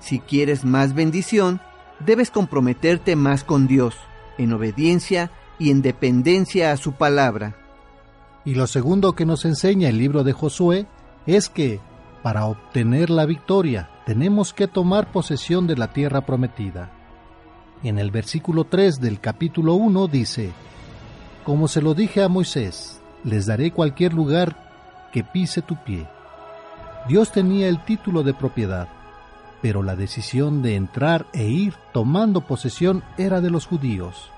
Si 0.00 0.20
quieres 0.20 0.64
más 0.64 0.94
bendición, 0.94 1.60
debes 2.04 2.30
comprometerte 2.30 3.16
más 3.16 3.44
con 3.44 3.66
Dios, 3.66 3.96
en 4.38 4.52
obediencia 4.52 5.30
y 5.58 5.70
en 5.70 5.82
dependencia 5.82 6.72
a 6.72 6.76
su 6.76 6.92
palabra. 6.92 7.56
Y 8.44 8.54
lo 8.54 8.66
segundo 8.66 9.12
que 9.14 9.26
nos 9.26 9.44
enseña 9.44 9.88
el 9.88 9.98
libro 9.98 10.24
de 10.24 10.32
Josué 10.32 10.86
es 11.26 11.48
que, 11.48 11.80
para 12.22 12.46
obtener 12.46 13.10
la 13.10 13.26
victoria, 13.26 13.90
tenemos 14.06 14.54
que 14.54 14.68
tomar 14.68 15.12
posesión 15.12 15.66
de 15.66 15.76
la 15.76 15.92
tierra 15.92 16.22
prometida. 16.22 16.90
En 17.82 17.98
el 17.98 18.10
versículo 18.10 18.64
3 18.64 19.00
del 19.00 19.20
capítulo 19.20 19.74
1 19.74 20.08
dice, 20.08 20.52
Como 21.44 21.68
se 21.68 21.82
lo 21.82 21.94
dije 21.94 22.22
a 22.22 22.28
Moisés, 22.28 23.00
les 23.24 23.46
daré 23.46 23.72
cualquier 23.72 24.14
lugar 24.14 25.10
que 25.12 25.24
pise 25.24 25.62
tu 25.62 25.76
pie. 25.84 26.06
Dios 27.08 27.32
tenía 27.32 27.68
el 27.68 27.82
título 27.82 28.22
de 28.22 28.34
propiedad, 28.34 28.86
pero 29.62 29.82
la 29.82 29.96
decisión 29.96 30.60
de 30.60 30.76
entrar 30.76 31.24
e 31.32 31.44
ir 31.44 31.74
tomando 31.94 32.42
posesión 32.42 33.02
era 33.16 33.40
de 33.40 33.48
los 33.48 33.66
judíos. 33.66 34.30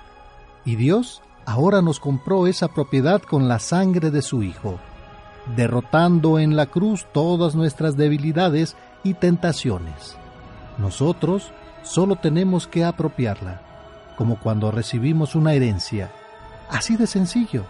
Y 0.65 0.77
Dios 0.77 1.21
ahora 1.47 1.83
nos 1.83 1.99
compró 1.99 2.47
esa 2.47 2.69
propiedad 2.69 3.23
con 3.23 3.49
la 3.49 3.59
sangre 3.59 4.13
de 4.13 4.23
su 4.23 4.45
Hijo, 4.45 4.79
derrotando 5.57 6.39
en 6.39 6.55
la 6.55 6.67
cruz 6.67 7.07
todas 7.13 7.57
nuestras 7.57 7.97
debilidades 7.97 8.77
y 9.03 9.15
tentaciones. 9.15 10.17
Nosotros 10.79 11.51
solo 11.83 12.15
tenemos 12.15 12.69
que 12.69 12.85
apropiarla, 12.85 13.63
como 14.17 14.39
cuando 14.39 14.71
recibimos 14.71 15.35
una 15.35 15.55
herencia, 15.55 16.13
así 16.71 16.97
de 16.97 17.09
sencillo, 17.09 17.65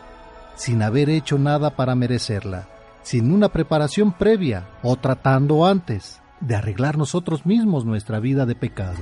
sin 0.57 0.83
haber 0.83 1.09
hecho 1.09 1.39
nada 1.39 1.71
para 1.71 1.95
merecerla 1.95 2.67
sin 3.03 3.33
una 3.33 3.51
preparación 3.51 4.13
previa 4.13 4.69
o 4.83 4.97
tratando 4.97 5.67
antes 5.67 6.21
de 6.41 6.57
arreglar 6.57 6.97
nosotros 6.97 7.47
mismos 7.47 7.85
nuestra 7.85 8.21
vida 8.21 8.47
de 8.47 8.55
pecado. 8.55 8.99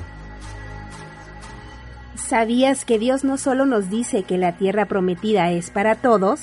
¿Sabías 2.15 2.85
que 2.85 2.99
Dios 2.99 3.25
no 3.25 3.39
solo 3.39 3.65
nos 3.65 3.89
dice 3.89 4.23
que 4.23 4.39
la 4.39 4.57
tierra 4.57 4.87
prometida 4.87 5.51
es 5.51 5.71
para 5.71 5.95
todos 5.95 6.41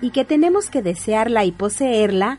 y 0.00 0.10
que 0.10 0.24
tenemos 0.24 0.70
que 0.70 0.80
desearla 0.80 1.44
y 1.44 1.52
poseerla, 1.52 2.38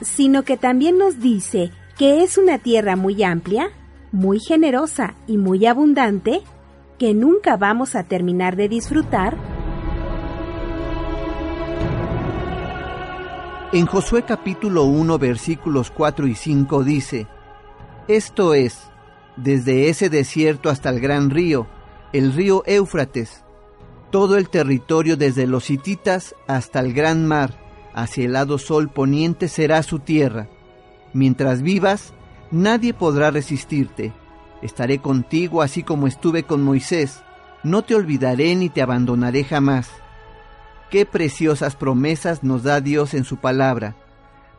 sino 0.00 0.42
que 0.42 0.56
también 0.56 0.98
nos 0.98 1.20
dice 1.20 1.70
que 1.98 2.22
es 2.22 2.38
una 2.38 2.58
tierra 2.58 2.96
muy 2.96 3.22
amplia, 3.22 3.70
muy 4.12 4.40
generosa 4.40 5.14
y 5.26 5.36
muy 5.36 5.66
abundante 5.66 6.42
que 6.98 7.14
nunca 7.14 7.56
vamos 7.56 7.96
a 7.96 8.04
terminar 8.04 8.56
de 8.56 8.68
disfrutar 8.68 9.36
En 13.74 13.86
Josué 13.86 14.24
capítulo 14.24 14.84
1 14.84 15.18
versículos 15.18 15.90
4 15.90 16.26
y 16.26 16.34
5 16.34 16.84
dice, 16.84 17.26
Esto 18.06 18.52
es, 18.52 18.90
desde 19.36 19.88
ese 19.88 20.10
desierto 20.10 20.68
hasta 20.68 20.90
el 20.90 21.00
gran 21.00 21.30
río, 21.30 21.66
el 22.12 22.34
río 22.34 22.64
Éufrates, 22.66 23.44
todo 24.10 24.36
el 24.36 24.50
territorio 24.50 25.16
desde 25.16 25.46
los 25.46 25.70
hititas 25.70 26.34
hasta 26.46 26.80
el 26.80 26.92
gran 26.92 27.26
mar, 27.26 27.58
hacia 27.94 28.26
el 28.26 28.34
lado 28.34 28.58
sol 28.58 28.90
poniente 28.90 29.48
será 29.48 29.82
su 29.82 30.00
tierra. 30.00 30.50
Mientras 31.14 31.62
vivas, 31.62 32.12
nadie 32.50 32.92
podrá 32.92 33.30
resistirte. 33.30 34.12
Estaré 34.60 34.98
contigo 34.98 35.62
así 35.62 35.82
como 35.82 36.06
estuve 36.06 36.42
con 36.42 36.62
Moisés. 36.62 37.22
No 37.62 37.80
te 37.80 37.94
olvidaré 37.94 38.54
ni 38.54 38.68
te 38.68 38.82
abandonaré 38.82 39.44
jamás. 39.44 40.01
Qué 40.92 41.06
preciosas 41.06 41.74
promesas 41.74 42.44
nos 42.44 42.64
da 42.64 42.82
Dios 42.82 43.14
en 43.14 43.24
su 43.24 43.38
palabra. 43.38 43.96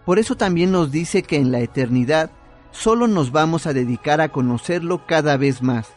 Por 0.04 0.18
eso 0.18 0.36
también 0.36 0.72
nos 0.72 0.92
dice 0.92 1.22
que 1.22 1.36
en 1.36 1.52
la 1.52 1.60
eternidad 1.60 2.32
solo 2.72 3.06
nos 3.06 3.32
vamos 3.32 3.68
a 3.68 3.74
dedicar 3.74 4.20
a 4.20 4.30
conocerlo 4.30 5.06
cada 5.06 5.38
vez 5.38 5.62
más 5.62 5.90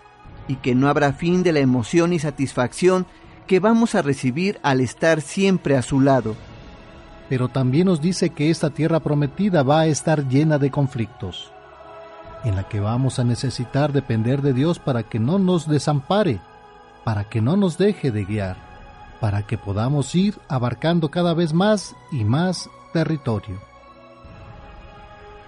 y 0.47 0.56
que 0.56 0.74
no 0.74 0.89
habrá 0.89 1.15
fin 1.15 1.42
de 1.42 1.52
la 1.52 1.60
emoción 1.60 2.12
y 2.12 2.18
satisfacción 2.18 3.06
que 3.47 3.60
vamos 3.60 3.94
a 3.94 4.02
recibir 4.02 4.60
al 4.62 4.82
estar 4.82 5.23
siempre 5.23 5.74
a 5.74 5.81
su 5.81 6.02
lado. 6.02 6.36
Pero 7.31 7.48
también 7.48 7.86
nos 7.86 8.02
dice 8.02 8.28
que 8.28 8.50
esta 8.50 8.68
tierra 8.68 9.00
prometida 9.00 9.62
va 9.62 9.81
a 9.81 9.86
estar 9.86 10.28
llena 10.28 10.58
de 10.58 10.70
conflictos, 10.70 11.50
en 12.44 12.56
la 12.56 12.68
que 12.68 12.78
vamos 12.78 13.18
a 13.18 13.24
necesitar 13.24 13.90
depender 13.90 14.42
de 14.42 14.52
Dios 14.52 14.81
para 14.81 15.02
que 15.02 15.18
no 15.18 15.39
nos 15.39 15.66
desampare, 15.66 16.40
para 17.05 17.24
que 17.24 17.40
no 17.40 17.56
nos 17.56 17.78
deje 17.78 18.10
de 18.10 18.26
guiar 18.26 18.65
para 19.20 19.46
que 19.46 19.58
podamos 19.58 20.14
ir 20.14 20.38
abarcando 20.48 21.10
cada 21.10 21.34
vez 21.34 21.52
más 21.52 21.94
y 22.12 22.24
más 22.24 22.68
territorio. 22.92 23.60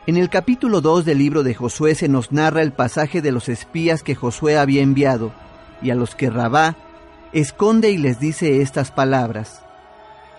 En 0.07 0.17
el 0.17 0.31
capítulo 0.31 0.81
2 0.81 1.05
del 1.05 1.19
libro 1.19 1.43
de 1.43 1.55
Josué 1.55 1.95
se 1.95 2.09
nos 2.09 2.33
narra 2.33 2.63
el 2.63 2.73
pasaje 2.73 3.21
de 3.21 3.31
los 3.31 3.49
espías 3.49 4.03
que 4.03 4.15
Josué 4.15 4.57
había 4.57 4.83
enviado, 4.83 5.33
y 5.83 5.91
a 5.91 5.95
los 5.95 6.15
que 6.15 6.31
Rabá 6.31 6.77
esconde 7.33 7.91
y 7.91 7.99
les 7.99 8.19
dice 8.19 8.63
estas 8.63 8.91
palabras. 8.91 9.63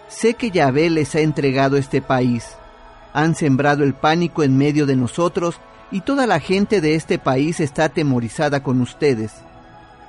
Sé 0.08 0.34
que 0.34 0.50
Yahvé 0.50 0.90
les 0.90 1.14
ha 1.14 1.20
entregado 1.20 1.78
este 1.78 2.02
país. 2.02 2.56
Han 3.14 3.36
sembrado 3.36 3.84
el 3.84 3.94
pánico 3.94 4.42
en 4.42 4.58
medio 4.58 4.88
de 4.88 4.96
nosotros 4.96 5.60
y 5.92 6.02
toda 6.02 6.26
la 6.26 6.40
gente 6.40 6.82
de 6.82 6.96
este 6.96 7.20
país 7.20 7.60
está 7.60 7.86
atemorizada 7.86 8.64
con 8.64 8.82
ustedes. 8.82 9.34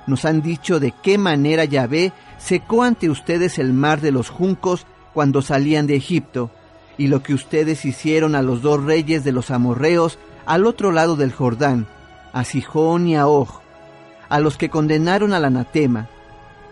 Nos 0.07 0.25
han 0.25 0.41
dicho 0.41 0.79
de 0.79 0.93
qué 1.03 1.17
manera 1.17 1.65
Yahvé 1.65 2.11
secó 2.37 2.83
ante 2.83 3.09
ustedes 3.09 3.59
el 3.59 3.73
mar 3.73 4.01
de 4.01 4.11
los 4.11 4.29
juncos 4.29 4.85
cuando 5.13 5.41
salían 5.41 5.87
de 5.87 5.95
Egipto, 5.95 6.49
y 6.97 7.07
lo 7.07 7.23
que 7.23 7.33
ustedes 7.33 7.85
hicieron 7.85 8.35
a 8.35 8.41
los 8.41 8.61
dos 8.61 8.83
reyes 8.83 9.23
de 9.23 9.31
los 9.31 9.51
amorreos 9.51 10.17
al 10.45 10.65
otro 10.65 10.91
lado 10.91 11.15
del 11.15 11.31
Jordán, 11.31 11.87
a 12.33 12.43
Sijón 12.43 13.07
y 13.07 13.15
a 13.15 13.27
Og, 13.27 13.49
a 14.29 14.39
los 14.39 14.57
que 14.57 14.69
condenaron 14.69 15.33
al 15.33 15.45
anatema. 15.45 16.09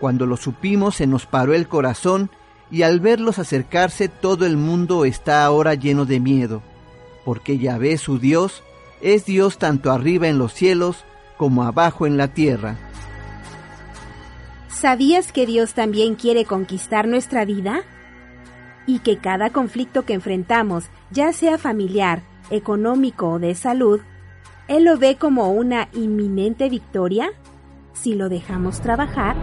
Cuando 0.00 0.26
lo 0.26 0.36
supimos 0.36 0.96
se 0.96 1.06
nos 1.06 1.26
paró 1.26 1.54
el 1.54 1.68
corazón, 1.68 2.30
y 2.70 2.82
al 2.82 3.00
verlos 3.00 3.38
acercarse 3.38 4.08
todo 4.08 4.46
el 4.46 4.56
mundo 4.56 5.04
está 5.04 5.44
ahora 5.44 5.74
lleno 5.74 6.04
de 6.04 6.20
miedo, 6.20 6.62
porque 7.24 7.58
Yahvé 7.58 7.98
su 7.98 8.18
Dios 8.18 8.62
es 9.00 9.24
Dios 9.24 9.58
tanto 9.58 9.90
arriba 9.90 10.28
en 10.28 10.38
los 10.38 10.54
cielos 10.54 11.04
como 11.36 11.64
abajo 11.64 12.06
en 12.06 12.16
la 12.16 12.28
tierra. 12.28 12.78
¿Sabías 14.72 15.32
que 15.32 15.46
Dios 15.46 15.74
también 15.74 16.14
quiere 16.14 16.44
conquistar 16.44 17.06
nuestra 17.08 17.44
vida? 17.44 17.82
Y 18.86 19.00
que 19.00 19.18
cada 19.18 19.50
conflicto 19.50 20.04
que 20.04 20.14
enfrentamos, 20.14 20.84
ya 21.10 21.32
sea 21.32 21.58
familiar, 21.58 22.22
económico 22.50 23.30
o 23.32 23.38
de 23.38 23.54
salud, 23.54 24.00
Él 24.68 24.84
lo 24.84 24.96
ve 24.96 25.16
como 25.16 25.50
una 25.50 25.88
inminente 25.92 26.68
victoria 26.68 27.30
si 27.92 28.14
lo 28.14 28.28
dejamos 28.28 28.80
trabajar. 28.80 29.36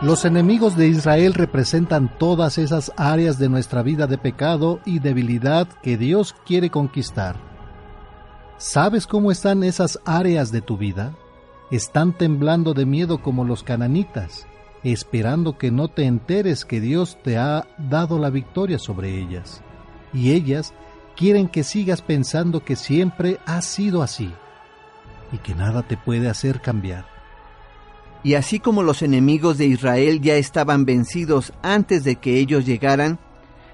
Los 0.00 0.24
enemigos 0.24 0.76
de 0.76 0.86
Israel 0.88 1.34
representan 1.34 2.16
todas 2.18 2.56
esas 2.58 2.92
áreas 2.96 3.38
de 3.38 3.48
nuestra 3.48 3.82
vida 3.82 4.06
de 4.06 4.16
pecado 4.16 4.80
y 4.84 5.00
debilidad 5.00 5.68
que 5.82 5.96
Dios 5.96 6.34
quiere 6.46 6.70
conquistar. 6.70 7.55
¿Sabes 8.58 9.06
cómo 9.06 9.30
están 9.30 9.62
esas 9.62 9.98
áreas 10.04 10.50
de 10.50 10.62
tu 10.62 10.76
vida? 10.76 11.14
están 11.70 12.12
temblando 12.12 12.74
de 12.74 12.86
miedo 12.86 13.22
como 13.22 13.44
los 13.44 13.62
cananitas, 13.62 14.46
esperando 14.84 15.58
que 15.58 15.70
no 15.70 15.88
te 15.88 16.04
enteres 16.04 16.64
que 16.64 16.80
Dios 16.80 17.18
te 17.22 17.38
ha 17.38 17.66
dado 17.78 18.18
la 18.18 18.30
victoria 18.30 18.78
sobre 18.78 19.18
ellas. 19.18 19.62
Y 20.12 20.32
ellas 20.32 20.74
quieren 21.16 21.48
que 21.48 21.64
sigas 21.64 22.02
pensando 22.02 22.64
que 22.64 22.76
siempre 22.76 23.38
ha 23.46 23.62
sido 23.62 24.02
así, 24.02 24.32
y 25.32 25.38
que 25.38 25.54
nada 25.54 25.82
te 25.82 25.96
puede 25.96 26.28
hacer 26.28 26.60
cambiar. 26.60 27.06
Y 28.22 28.34
así 28.34 28.60
como 28.60 28.82
los 28.82 29.02
enemigos 29.02 29.58
de 29.58 29.66
Israel 29.66 30.20
ya 30.20 30.36
estaban 30.36 30.84
vencidos 30.84 31.52
antes 31.62 32.04
de 32.04 32.16
que 32.16 32.38
ellos 32.38 32.64
llegaran, 32.64 33.18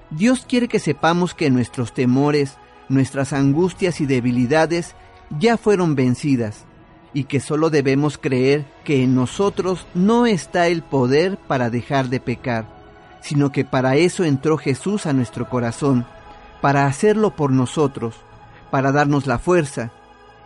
Dios 0.09 0.45
quiere 0.47 0.67
que 0.67 0.79
sepamos 0.79 1.33
que 1.33 1.49
nuestros 1.49 1.93
temores, 1.93 2.57
nuestras 2.93 3.33
angustias 3.33 4.01
y 4.01 4.05
debilidades 4.05 4.95
ya 5.39 5.57
fueron 5.57 5.95
vencidas 5.95 6.65
y 7.13 7.25
que 7.25 7.39
solo 7.39 7.69
debemos 7.69 8.17
creer 8.17 8.65
que 8.83 9.03
en 9.03 9.15
nosotros 9.15 9.85
no 9.93 10.25
está 10.25 10.67
el 10.67 10.81
poder 10.81 11.37
para 11.37 11.69
dejar 11.69 12.09
de 12.09 12.19
pecar, 12.19 12.65
sino 13.21 13.51
que 13.51 13.63
para 13.65 13.95
eso 13.95 14.23
entró 14.23 14.57
Jesús 14.57 15.05
a 15.05 15.13
nuestro 15.13 15.49
corazón, 15.49 16.05
para 16.61 16.85
hacerlo 16.85 17.35
por 17.35 17.51
nosotros, 17.51 18.15
para 18.71 18.91
darnos 18.91 19.27
la 19.27 19.37
fuerza. 19.37 19.91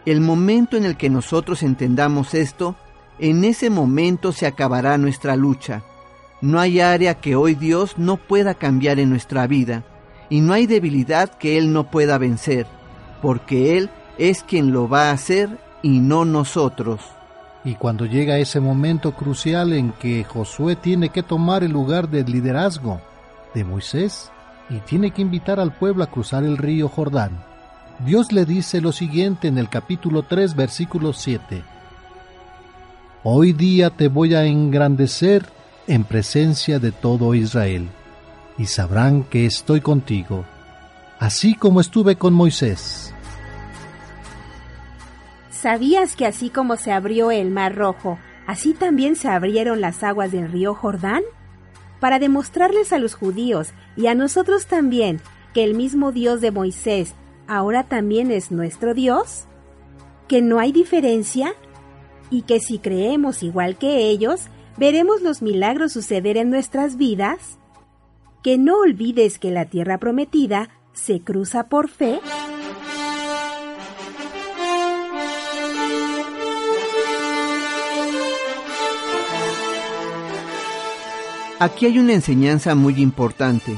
El 0.06 0.22
momento 0.22 0.77
en 0.77 0.85
el 0.85 0.98
que 0.98 1.09
nosotros 1.09 1.64
entendamos 1.64 2.34
esto, 2.34 2.76
en 3.19 3.45
ese 3.45 3.69
momento 3.69 4.32
se 4.32 4.45
acabará 4.45 4.98
nuestra 4.98 5.35
lucha. 5.35 5.84
No 6.42 6.59
hay 6.59 6.82
área 6.82 7.16
que 7.16 7.35
hoy 7.35 7.56
Dios 7.56 7.98
no 7.98 8.17
pueda 8.17 8.53
cambiar 8.53 9.00
en 9.00 9.09
nuestra 9.09 9.48
vida, 9.48 9.84
y 10.30 10.41
no 10.41 10.53
hay 10.53 10.67
debilidad 10.67 11.30
que 11.30 11.57
Él 11.57 11.73
no 11.73 11.85
pueda 11.85 12.17
vencer, 12.17 12.65
porque 13.22 13.77
Él 13.77 13.89
es 14.17 14.43
quien 14.43 14.72
lo 14.72 14.89
va 14.89 15.09
a 15.09 15.11
hacer 15.11 15.49
y 15.81 15.99
no 15.99 16.25
nosotros. 16.25 17.01
Y 17.64 17.75
cuando 17.75 18.06
llega 18.06 18.38
ese 18.38 18.59
momento 18.59 19.14
crucial 19.14 19.73
en 19.73 19.91
que 19.91 20.23
Josué 20.23 20.75
tiene 20.75 21.09
que 21.09 21.23
tomar 21.23 21.64
el 21.64 21.72
lugar 21.72 22.09
del 22.09 22.31
liderazgo 22.31 23.01
de 23.53 23.64
Moisés 23.64 24.31
y 24.69 24.77
tiene 24.80 25.11
que 25.11 25.22
invitar 25.22 25.59
al 25.59 25.73
pueblo 25.73 26.03
a 26.03 26.07
cruzar 26.07 26.43
el 26.43 26.57
río 26.57 26.88
Jordán, 26.88 27.43
Dios 28.06 28.31
le 28.31 28.45
dice 28.45 28.80
lo 28.80 28.91
siguiente 28.91 29.47
en 29.47 29.57
el 29.57 29.69
capítulo 29.69 30.23
3, 30.23 30.56
versículo 30.56 31.14
7. 31.14 31.64
Hoy 33.23 33.53
día 33.53 33.89
te 33.89 34.07
voy 34.07 34.35
a 34.35 34.45
engrandecer 34.45 35.45
en 35.88 36.03
presencia 36.03 36.80
de 36.80 36.91
todo 36.91 37.33
Israel, 37.33 37.89
y 38.58 38.66
sabrán 38.66 39.24
que 39.24 39.45
estoy 39.45 39.82
contigo, 39.82 40.45
así 41.19 41.56
como 41.56 41.82
estuve 41.82 42.16
con 42.16 42.34
Moisés. 42.34 43.14
¿Sabías 45.50 46.16
que 46.16 46.26
así 46.26 46.50
como 46.50 46.76
se 46.76 46.92
abrió 46.92 47.32
el 47.32 47.50
Mar 47.50 47.76
Rojo, 47.76 48.19
así 48.45 48.74
también 48.74 49.16
se 49.16 49.27
abrieron 49.27 49.82
las 49.82 50.03
aguas 50.03 50.32
del 50.32 50.52
río 50.52 50.76
Jordán? 50.76 51.24
Para 52.00 52.19
demostrarles 52.19 52.94
a 52.94 53.00
los 53.00 53.16
judíos 53.16 53.69
y 53.95 54.08
a 54.08 54.16
nosotros 54.16 54.68
también 54.68 55.19
que 55.53 55.64
el 55.64 55.74
mismo 55.74 56.11
Dios 56.11 56.42
de 56.42 56.52
Moisés 56.52 57.16
ahora 57.48 57.84
también 57.84 58.30
es 58.32 58.52
nuestro 58.52 58.94
Dios, 58.94 59.45
que 60.27 60.42
no 60.42 60.60
hay 60.60 60.72
diferencia 60.72 61.56
y 62.30 62.44
que 62.44 62.60
si 62.60 62.77
creemos 62.77 63.42
igual 63.42 63.77
que 63.77 64.10
ellos, 64.10 64.48
veremos 64.77 65.22
los 65.22 65.42
milagros 65.42 65.94
suceder 65.94 66.38
en 66.38 66.50
nuestras 66.50 66.98
vidas, 66.98 67.58
que 68.48 68.58
no 68.58 68.80
olvides 68.80 69.40
que 69.40 69.51
la 69.51 69.66
tierra 69.66 69.98
prometida 69.98 70.69
se 70.93 71.19
cruza 71.19 71.67
por 71.67 71.90
fe 71.90 72.22
Aquí 81.59 81.88
hay 81.88 82.00
una 82.00 82.14
enseñanza 82.14 82.74
muy 82.74 83.01
importante. 83.01 83.76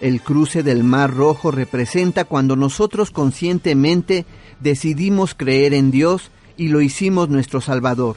El 0.00 0.20
cruce 0.22 0.64
del 0.64 0.82
Mar 0.82 1.14
Rojo 1.14 1.52
representa 1.52 2.24
cuando 2.24 2.56
nosotros 2.56 3.12
conscientemente 3.12 4.26
decidimos 4.58 5.36
creer 5.36 5.72
en 5.72 5.92
Dios 5.92 6.32
y 6.56 6.66
lo 6.66 6.80
hicimos 6.80 7.28
nuestro 7.28 7.60
Salvador. 7.60 8.16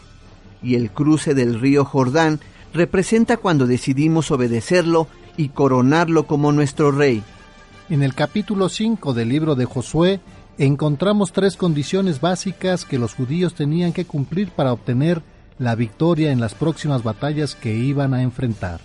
Y 0.63 0.73
el 0.73 0.89
cruce 0.89 1.35
del 1.35 1.59
río 1.59 1.85
Jordán 1.85 2.39
representa 2.73 3.37
cuando 3.37 3.67
decidimos 3.67 4.31
obedecerlo 4.31 5.07
y 5.37 5.49
coronarlo 5.49 6.25
como 6.27 6.51
nuestro 6.51 6.91
Rey. 6.91 7.23
En 7.89 8.03
el 8.03 8.13
capítulo 8.13 8.69
5 8.69 9.13
del 9.13 9.29
libro 9.29 9.55
de 9.55 9.65
Josué 9.65 10.19
encontramos 10.57 11.31
tres 11.31 11.57
condiciones 11.57 12.21
básicas 12.21 12.85
que 12.85 12.99
los 12.99 13.13
judíos 13.13 13.55
tenían 13.55 13.93
que 13.93 14.05
cumplir 14.05 14.51
para 14.51 14.73
obtener 14.73 15.21
la 15.59 15.75
victoria 15.75 16.31
en 16.31 16.39
las 16.39 16.55
próximas 16.55 17.03
batallas 17.03 17.55
que 17.55 17.75
iban 17.75 18.13
a 18.13 18.21
enfrentar. 18.21 18.81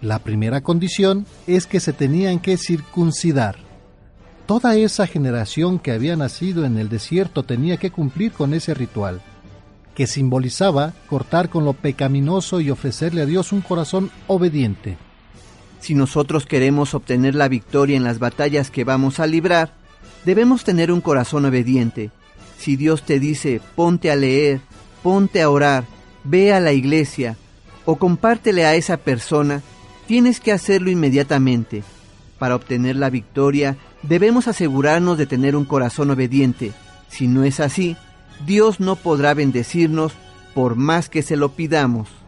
La 0.00 0.18
primera 0.18 0.62
condición 0.62 1.26
es 1.46 1.66
que 1.66 1.80
se 1.80 1.92
tenían 1.92 2.38
que 2.38 2.56
circuncidar. 2.56 3.56
Toda 4.46 4.74
esa 4.76 5.06
generación 5.06 5.78
que 5.78 5.92
había 5.92 6.16
nacido 6.16 6.64
en 6.64 6.78
el 6.78 6.88
desierto 6.88 7.42
tenía 7.42 7.76
que 7.76 7.90
cumplir 7.90 8.32
con 8.32 8.54
ese 8.54 8.74
ritual, 8.74 9.20
que 9.94 10.06
simbolizaba 10.06 10.94
cortar 11.08 11.50
con 11.50 11.64
lo 11.64 11.74
pecaminoso 11.74 12.60
y 12.60 12.70
ofrecerle 12.70 13.22
a 13.22 13.26
Dios 13.26 13.52
un 13.52 13.60
corazón 13.60 14.10
obediente. 14.26 14.96
Si 15.80 15.94
nosotros 15.94 16.46
queremos 16.46 16.94
obtener 16.94 17.34
la 17.34 17.48
victoria 17.48 17.96
en 17.96 18.04
las 18.04 18.18
batallas 18.18 18.70
que 18.70 18.84
vamos 18.84 19.18
a 19.18 19.26
librar, 19.26 19.72
debemos 20.24 20.62
tener 20.62 20.92
un 20.92 21.00
corazón 21.00 21.46
obediente. 21.46 22.10
Si 22.58 22.76
Dios 22.76 23.02
te 23.02 23.18
dice, 23.18 23.60
ponte 23.74 24.10
a 24.10 24.16
leer, 24.16 24.60
ponte 25.02 25.40
a 25.40 25.48
orar, 25.48 25.84
ve 26.24 26.52
a 26.52 26.60
la 26.60 26.72
iglesia, 26.72 27.36
o 27.86 27.96
compártele 27.96 28.66
a 28.66 28.74
esa 28.74 28.98
persona, 28.98 29.62
tienes 30.06 30.40
que 30.40 30.52
hacerlo 30.52 30.90
inmediatamente. 30.90 31.82
Para 32.38 32.56
obtener 32.56 32.96
la 32.96 33.08
victoria, 33.08 33.76
debemos 34.02 34.48
asegurarnos 34.48 35.16
de 35.16 35.26
tener 35.26 35.56
un 35.56 35.64
corazón 35.64 36.10
obediente. 36.10 36.72
Si 37.08 37.26
no 37.26 37.44
es 37.44 37.58
así, 37.58 37.96
Dios 38.46 38.80
no 38.80 38.96
podrá 38.96 39.32
bendecirnos 39.34 40.12
por 40.54 40.76
más 40.76 41.08
que 41.08 41.22
se 41.22 41.36
lo 41.36 41.50
pidamos. 41.52 42.19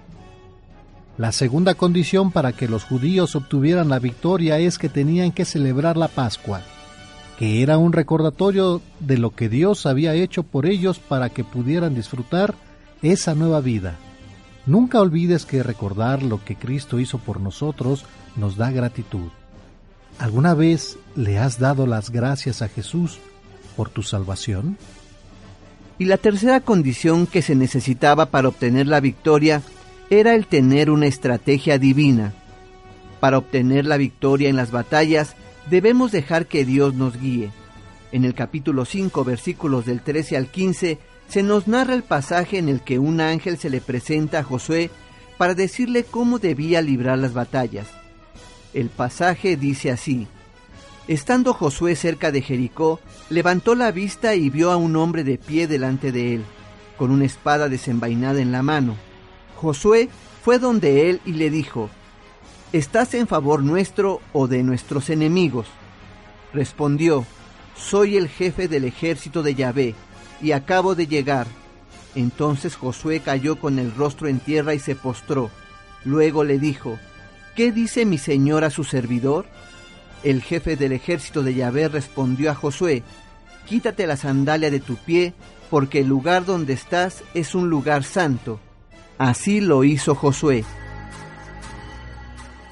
La 1.19 1.31
segunda 1.31 1.75
condición 1.75 2.31
para 2.31 2.53
que 2.53 2.69
los 2.69 2.85
judíos 2.85 3.37
obtuvieran 3.37 3.91
la 3.91 3.99
victoria 3.99 4.59
es 4.59 4.79
que 4.79 4.89
tenían 4.89 5.31
que 5.31 5.45
celebrar 5.45 5.99
la 5.99 6.09
Pascua, 6.09 6.63
que 7.39 7.63
era 7.63 7.77
un 7.77 7.93
recordatorio 7.93 8.81
de 8.99 9.19
lo 9.19 9.31
que 9.31 9.51
Dios 9.51 9.85
había 9.85 10.15
hecho 10.15 10.43
por 10.43 10.65
ellos 10.65 10.99
para 10.99 11.29
que 11.29 11.45
pudieran 11.45 11.95
disfrutar 11.95 12.55
esa 13.03 13.35
nueva 13.35 13.61
vida. 13.61 13.97
Nunca 14.65 15.01
olvides 15.01 15.45
que 15.45 15.63
recordar 15.63 16.23
lo 16.23 16.43
que 16.43 16.57
Cristo 16.57 16.99
hizo 16.99 17.19
por 17.19 17.41
nosotros 17.41 18.07
nos 18.37 18.57
da 18.57 18.71
gratitud. 18.71 19.29
¿Alguna 20.19 20.55
vez 20.55 20.99
le 21.15 21.39
has 21.39 21.59
dado 21.59 21.87
las 21.87 22.11
gracias 22.11 22.63
a 22.63 22.69
Jesús 22.69 23.19
por 23.77 23.91
tu 23.91 24.03
salvación? 24.03 24.79
Y 25.99 26.07
la 26.07 26.17
tercera 26.17 26.61
condición 26.61 27.27
que 27.27 27.43
se 27.43 27.55
necesitaba 27.55 28.27
para 28.27 28.49
obtener 28.49 28.87
la 28.87 29.01
victoria 29.01 29.63
era 30.21 30.35
el 30.35 30.47
tener 30.47 30.91
una 30.91 31.07
estrategia 31.07 31.79
divina. 31.79 32.35
Para 33.19 33.39
obtener 33.39 33.87
la 33.87 33.97
victoria 33.97 34.51
en 34.51 34.57
las 34.57 34.71
batallas 34.71 35.37
debemos 35.71 36.13
dejar 36.13 36.45
que 36.45 36.67
Dios 36.67 36.93
nos 36.93 37.19
guíe. 37.19 37.51
En 38.13 38.27
el 38.27 38.35
capítulo 38.35 38.85
5 38.85 39.25
versículos 39.25 39.87
del 39.87 40.03
13 40.03 40.37
al 40.37 40.49
15 40.49 40.99
se 41.29 41.43
nos 41.43 41.67
narra 41.67 41.95
el 41.95 42.03
pasaje 42.03 42.59
en 42.59 42.69
el 42.69 42.83
que 42.83 42.99
un 42.99 43.23
ángel 43.23 43.57
se 43.57 43.71
le 43.71 43.81
presenta 43.81 44.41
a 44.41 44.43
Josué 44.43 44.91
para 45.39 45.55
decirle 45.55 46.05
cómo 46.05 46.39
debía 46.39 46.83
librar 46.83 47.17
las 47.17 47.33
batallas. 47.33 47.87
El 48.75 48.91
pasaje 48.91 49.57
dice 49.57 49.91
así, 49.91 50.27
Estando 51.09 51.55
Josué 51.55 51.97
cerca 51.97 52.31
de 52.31 52.43
Jericó, 52.43 53.01
levantó 53.31 53.75
la 53.75 53.91
vista 53.93 54.35
y 54.35 54.51
vio 54.51 54.73
a 54.73 54.77
un 54.77 54.95
hombre 54.95 55.25
de 55.25 55.39
pie 55.39 55.67
delante 55.67 56.13
de 56.13 56.35
él, 56.35 56.45
con 56.99 57.11
una 57.11 57.25
espada 57.25 57.71
desenvainada 57.71 58.43
en 58.43 58.53
la 58.53 58.63
mano. 58.63 58.95
Josué 59.63 60.09
fue 60.43 60.59
donde 60.59 61.09
él 61.09 61.21
y 61.25 61.35
le 61.35 61.49
dijo, 61.49 61.89
¿Estás 62.73 63.15
en 63.15 63.29
favor 63.29 63.63
nuestro 63.63 64.21
o 64.33 64.49
de 64.49 64.65
nuestros 64.65 65.09
enemigos? 65.09 65.69
Respondió, 66.53 67.25
Soy 67.77 68.17
el 68.17 68.29
jefe 68.29 68.67
del 68.67 68.85
ejército 68.85 69.45
de 69.45 69.55
Yahvé 69.55 69.95
y 70.41 70.51
acabo 70.51 70.97
de 70.97 71.07
llegar. 71.07 71.47
Entonces 72.17 72.75
Josué 72.75 73.21
cayó 73.21 73.61
con 73.61 73.79
el 73.79 73.95
rostro 73.95 74.27
en 74.27 74.41
tierra 74.41 74.75
y 74.75 74.81
se 74.81 74.97
postró. 74.97 75.49
Luego 76.05 76.43
le 76.43 76.59
dijo, 76.59 76.99
¿Qué 77.55 77.71
dice 77.71 78.05
mi 78.05 78.19
señor 78.19 78.65
a 78.65 78.71
su 78.71 78.83
servidor? 78.83 79.47
El 80.25 80.43
jefe 80.43 80.75
del 80.75 80.91
ejército 80.91 81.45
de 81.45 81.55
Yahvé 81.55 81.87
respondió 81.87 82.51
a 82.51 82.57
Josué, 82.57 83.05
Quítate 83.69 84.09
la 84.09 84.17
sandalia 84.17 84.73
de 84.73 84.81
tu 84.81 84.97
pie, 84.97 85.35
porque 85.71 86.01
el 86.01 86.09
lugar 86.09 86.45
donde 86.45 86.73
estás 86.73 87.23
es 87.33 87.55
un 87.55 87.71
lugar 87.71 88.03
santo. 88.03 88.59
Así 89.23 89.61
lo 89.61 89.85
hizo 89.85 90.15
Josué. 90.15 90.65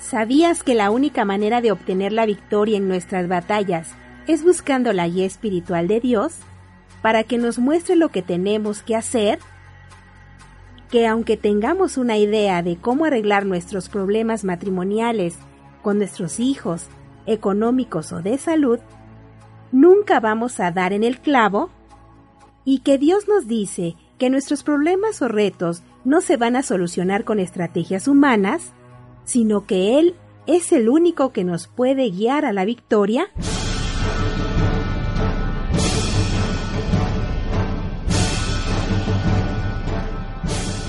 ¿Sabías 0.01 0.63
que 0.63 0.75
la 0.75 0.91
única 0.91 1.25
manera 1.25 1.61
de 1.61 1.71
obtener 1.71 2.13
la 2.13 2.27
victoria 2.27 2.77
en 2.77 2.89
nuestras 2.89 3.29
batallas 3.29 3.95
es 4.27 4.43
buscando 4.43 4.93
la 4.93 5.07
guía 5.07 5.27
espiritual 5.27 5.87
de 5.87 6.01
Dios? 6.01 6.41
para 7.03 7.25
que 7.25 7.39
nos 7.39 7.59
muestre 7.59 7.97
lo 7.97 8.11
que 8.11 8.23
tenemos 8.23 8.83
que 8.83 8.97
hacer, 8.97 9.39
que 10.91 11.07
aunque 11.07 11.37
tengamos 11.37 11.97
una 11.97 12.19
idea 12.19 12.63
de 12.63 12.77
cómo 12.77 13.05
arreglar 13.05 13.47
nuestros 13.47 13.89
problemas 13.89 14.45
matrimoniales 14.45 15.39
con 15.83 15.99
nuestros 15.99 16.41
hijos, 16.41 16.87
económicos 17.27 18.13
o 18.13 18.23
de 18.23 18.39
salud, 18.39 18.81
nunca 19.73 20.21
vamos 20.21 20.61
a 20.61 20.71
dar 20.73 20.93
en 20.93 21.05
el 21.05 21.21
clavo 21.21 21.71
y 22.65 22.81
que 22.81 22.99
Dios 22.99 23.29
nos 23.29 23.47
dice 23.47 23.95
que 24.19 24.31
nuestros 24.31 24.63
problemas 24.63 25.23
o 25.23 25.29
retos 25.29 25.83
no 26.05 26.21
se 26.21 26.37
van 26.37 26.57
a 26.57 26.63
solucionar 26.63 27.25
con 27.25 27.41
estrategias 27.41 28.09
humanas, 28.09 28.73
sino 29.25 29.67
que 29.67 29.99
Él 29.99 30.15
es 30.47 30.73
el 30.73 30.89
único 30.89 31.33
que 31.33 31.45
nos 31.45 31.69
puede 31.69 32.11
guiar 32.11 32.45
a 32.45 32.53
la 32.53 32.65
victoria? 32.65 33.29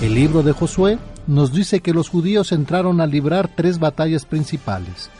El 0.00 0.14
libro 0.16 0.42
de 0.42 0.52
Josué 0.52 0.98
nos 1.28 1.52
dice 1.52 1.80
que 1.80 1.94
los 1.94 2.08
judíos 2.08 2.50
entraron 2.50 3.00
a 3.00 3.06
librar 3.06 3.48
tres 3.54 3.78
batallas 3.78 4.24
principales, 4.24 5.10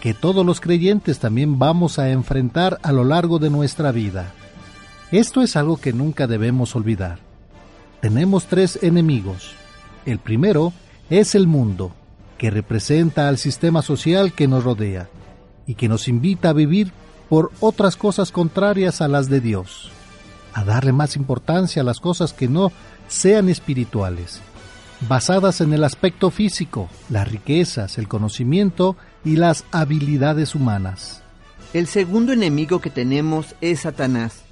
que 0.00 0.14
todos 0.14 0.46
los 0.46 0.60
creyentes 0.60 1.18
también 1.18 1.58
vamos 1.58 1.98
a 1.98 2.10
enfrentar 2.10 2.78
a 2.82 2.92
lo 2.92 3.02
largo 3.02 3.40
de 3.40 3.50
nuestra 3.50 3.90
vida. 3.90 4.32
Esto 5.10 5.42
es 5.42 5.56
algo 5.56 5.78
que 5.78 5.92
nunca 5.92 6.28
debemos 6.28 6.76
olvidar. 6.76 7.27
Tenemos 8.00 8.46
tres 8.46 8.78
enemigos. 8.82 9.54
El 10.06 10.20
primero 10.20 10.72
es 11.10 11.34
el 11.34 11.48
mundo, 11.48 11.92
que 12.38 12.50
representa 12.50 13.28
al 13.28 13.38
sistema 13.38 13.82
social 13.82 14.32
que 14.32 14.46
nos 14.46 14.62
rodea 14.62 15.08
y 15.66 15.74
que 15.74 15.88
nos 15.88 16.06
invita 16.06 16.50
a 16.50 16.52
vivir 16.52 16.92
por 17.28 17.50
otras 17.58 17.96
cosas 17.96 18.30
contrarias 18.30 19.00
a 19.00 19.08
las 19.08 19.28
de 19.28 19.40
Dios, 19.40 19.90
a 20.54 20.64
darle 20.64 20.92
más 20.92 21.16
importancia 21.16 21.82
a 21.82 21.84
las 21.84 21.98
cosas 21.98 22.32
que 22.32 22.46
no 22.46 22.70
sean 23.08 23.48
espirituales, 23.48 24.40
basadas 25.08 25.60
en 25.60 25.72
el 25.72 25.82
aspecto 25.82 26.30
físico, 26.30 26.88
las 27.10 27.28
riquezas, 27.28 27.98
el 27.98 28.06
conocimiento 28.06 28.96
y 29.24 29.36
las 29.36 29.64
habilidades 29.72 30.54
humanas. 30.54 31.22
El 31.74 31.88
segundo 31.88 32.32
enemigo 32.32 32.80
que 32.80 32.90
tenemos 32.90 33.56
es 33.60 33.80
Satanás, 33.80 34.42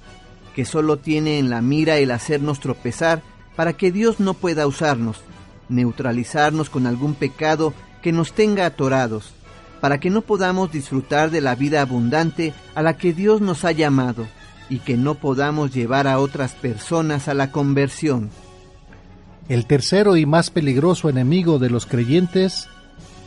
que 0.53 0.65
solo 0.65 0.97
tiene 0.97 1.39
en 1.39 1.49
la 1.49 1.61
mira 1.61 1.97
el 1.97 2.11
hacernos 2.11 2.59
tropezar 2.59 3.21
para 3.57 3.73
que 3.73 3.91
Dios 3.91 4.21
no 4.21 4.35
pueda 4.35 4.67
usarnos, 4.67 5.17
neutralizarnos 5.67 6.69
con 6.69 6.85
algún 6.85 7.15
pecado 7.15 7.73
que 8.03 8.13
nos 8.13 8.31
tenga 8.31 8.67
atorados, 8.67 9.33
para 9.81 9.99
que 9.99 10.11
no 10.11 10.21
podamos 10.21 10.71
disfrutar 10.71 11.31
de 11.31 11.41
la 11.41 11.55
vida 11.55 11.81
abundante 11.81 12.53
a 12.75 12.83
la 12.83 12.97
que 12.97 13.13
Dios 13.13 13.41
nos 13.41 13.65
ha 13.65 13.71
llamado 13.71 14.27
y 14.69 14.79
que 14.79 14.95
no 14.95 15.15
podamos 15.15 15.73
llevar 15.73 16.07
a 16.07 16.19
otras 16.19 16.53
personas 16.53 17.27
a 17.27 17.33
la 17.33 17.51
conversión. 17.51 18.29
El 19.49 19.65
tercero 19.65 20.17
y 20.17 20.27
más 20.27 20.51
peligroso 20.51 21.09
enemigo 21.09 21.57
de 21.57 21.71
los 21.71 21.87
creyentes 21.87 22.67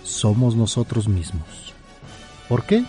somos 0.04 0.54
nosotros 0.54 1.08
mismos. 1.08 1.74
¿Por 2.48 2.64
qué? 2.64 2.84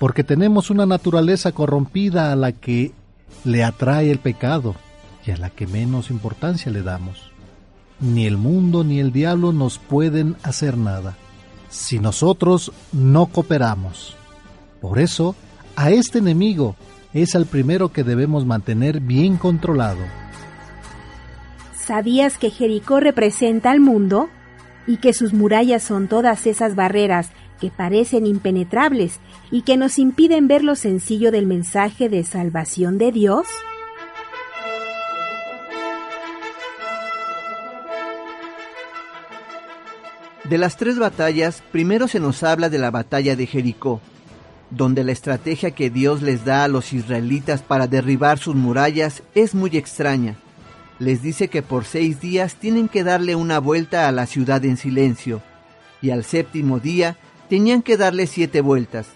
Porque 0.00 0.24
tenemos 0.24 0.68
una 0.68 0.86
naturaleza 0.86 1.52
corrompida 1.52 2.32
a 2.32 2.36
la 2.36 2.50
que 2.50 2.92
le 3.44 3.62
atrae 3.62 4.10
el 4.10 4.18
pecado 4.18 4.74
y 5.24 5.30
a 5.30 5.36
la 5.36 5.50
que 5.50 5.66
menos 5.66 6.10
importancia 6.10 6.70
le 6.72 6.82
damos. 6.82 7.30
Ni 8.00 8.26
el 8.26 8.36
mundo 8.36 8.84
ni 8.84 8.98
el 8.98 9.12
diablo 9.12 9.52
nos 9.52 9.78
pueden 9.78 10.36
hacer 10.42 10.76
nada 10.76 11.16
si 11.72 11.98
nosotros 11.98 12.72
no 12.92 13.26
cooperamos. 13.26 14.14
Por 14.80 14.98
eso, 14.98 15.34
a 15.74 15.90
este 15.90 16.18
enemigo 16.18 16.76
es 17.14 17.34
el 17.34 17.46
primero 17.46 17.92
que 17.92 18.04
debemos 18.04 18.44
mantener 18.44 19.00
bien 19.00 19.36
controlado. 19.36 20.00
¿Sabías 21.74 22.38
que 22.38 22.50
Jericó 22.50 23.00
representa 23.00 23.70
al 23.70 23.80
mundo? 23.80 24.28
Y 24.86 24.98
que 24.98 25.12
sus 25.12 25.32
murallas 25.32 25.82
son 25.82 26.08
todas 26.08 26.46
esas 26.46 26.74
barreras 26.74 27.30
que 27.60 27.70
parecen 27.70 28.26
impenetrables 28.26 29.20
y 29.50 29.62
que 29.62 29.76
nos 29.76 29.98
impiden 29.98 30.48
ver 30.48 30.64
lo 30.64 30.74
sencillo 30.74 31.30
del 31.30 31.46
mensaje 31.46 32.08
de 32.08 32.24
salvación 32.24 32.98
de 32.98 33.12
Dios? 33.12 33.46
De 40.44 40.58
las 40.58 40.76
tres 40.76 40.98
batallas, 40.98 41.62
primero 41.70 42.08
se 42.08 42.18
nos 42.18 42.42
habla 42.42 42.68
de 42.68 42.78
la 42.78 42.90
batalla 42.90 43.36
de 43.36 43.46
Jericó, 43.46 44.00
donde 44.70 45.04
la 45.04 45.12
estrategia 45.12 45.70
que 45.70 45.88
Dios 45.88 46.20
les 46.20 46.44
da 46.44 46.64
a 46.64 46.68
los 46.68 46.92
israelitas 46.92 47.62
para 47.62 47.86
derribar 47.86 48.38
sus 48.38 48.56
murallas 48.56 49.22
es 49.36 49.54
muy 49.54 49.76
extraña. 49.76 50.36
Les 50.98 51.22
dice 51.22 51.46
que 51.46 51.62
por 51.62 51.84
seis 51.84 52.20
días 52.20 52.56
tienen 52.56 52.88
que 52.88 53.04
darle 53.04 53.36
una 53.36 53.60
vuelta 53.60 54.08
a 54.08 54.12
la 54.12 54.26
ciudad 54.26 54.64
en 54.64 54.76
silencio, 54.76 55.42
y 56.00 56.10
al 56.10 56.24
séptimo 56.24 56.80
día 56.80 57.16
tenían 57.48 57.80
que 57.80 57.96
darle 57.96 58.26
siete 58.26 58.60
vueltas, 58.62 59.06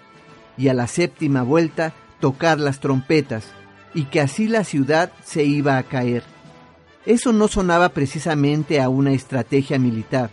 y 0.57 0.69
a 0.69 0.75
la 0.75 0.87
séptima 0.87 1.43
vuelta 1.43 1.93
tocar 2.21 2.61
las 2.61 2.79
trompetas, 2.79 3.47
y 3.95 4.05
que 4.05 4.21
así 4.21 4.47
la 4.47 4.63
ciudad 4.63 5.11
se 5.25 5.43
iba 5.43 5.77
a 5.77 5.83
caer. 5.83 6.23
Eso 7.05 7.33
no 7.33 7.49
sonaba 7.49 7.89
precisamente 7.89 8.81
a 8.81 8.89
una 8.89 9.13
estrategia 9.13 9.79
militar. 9.79 10.31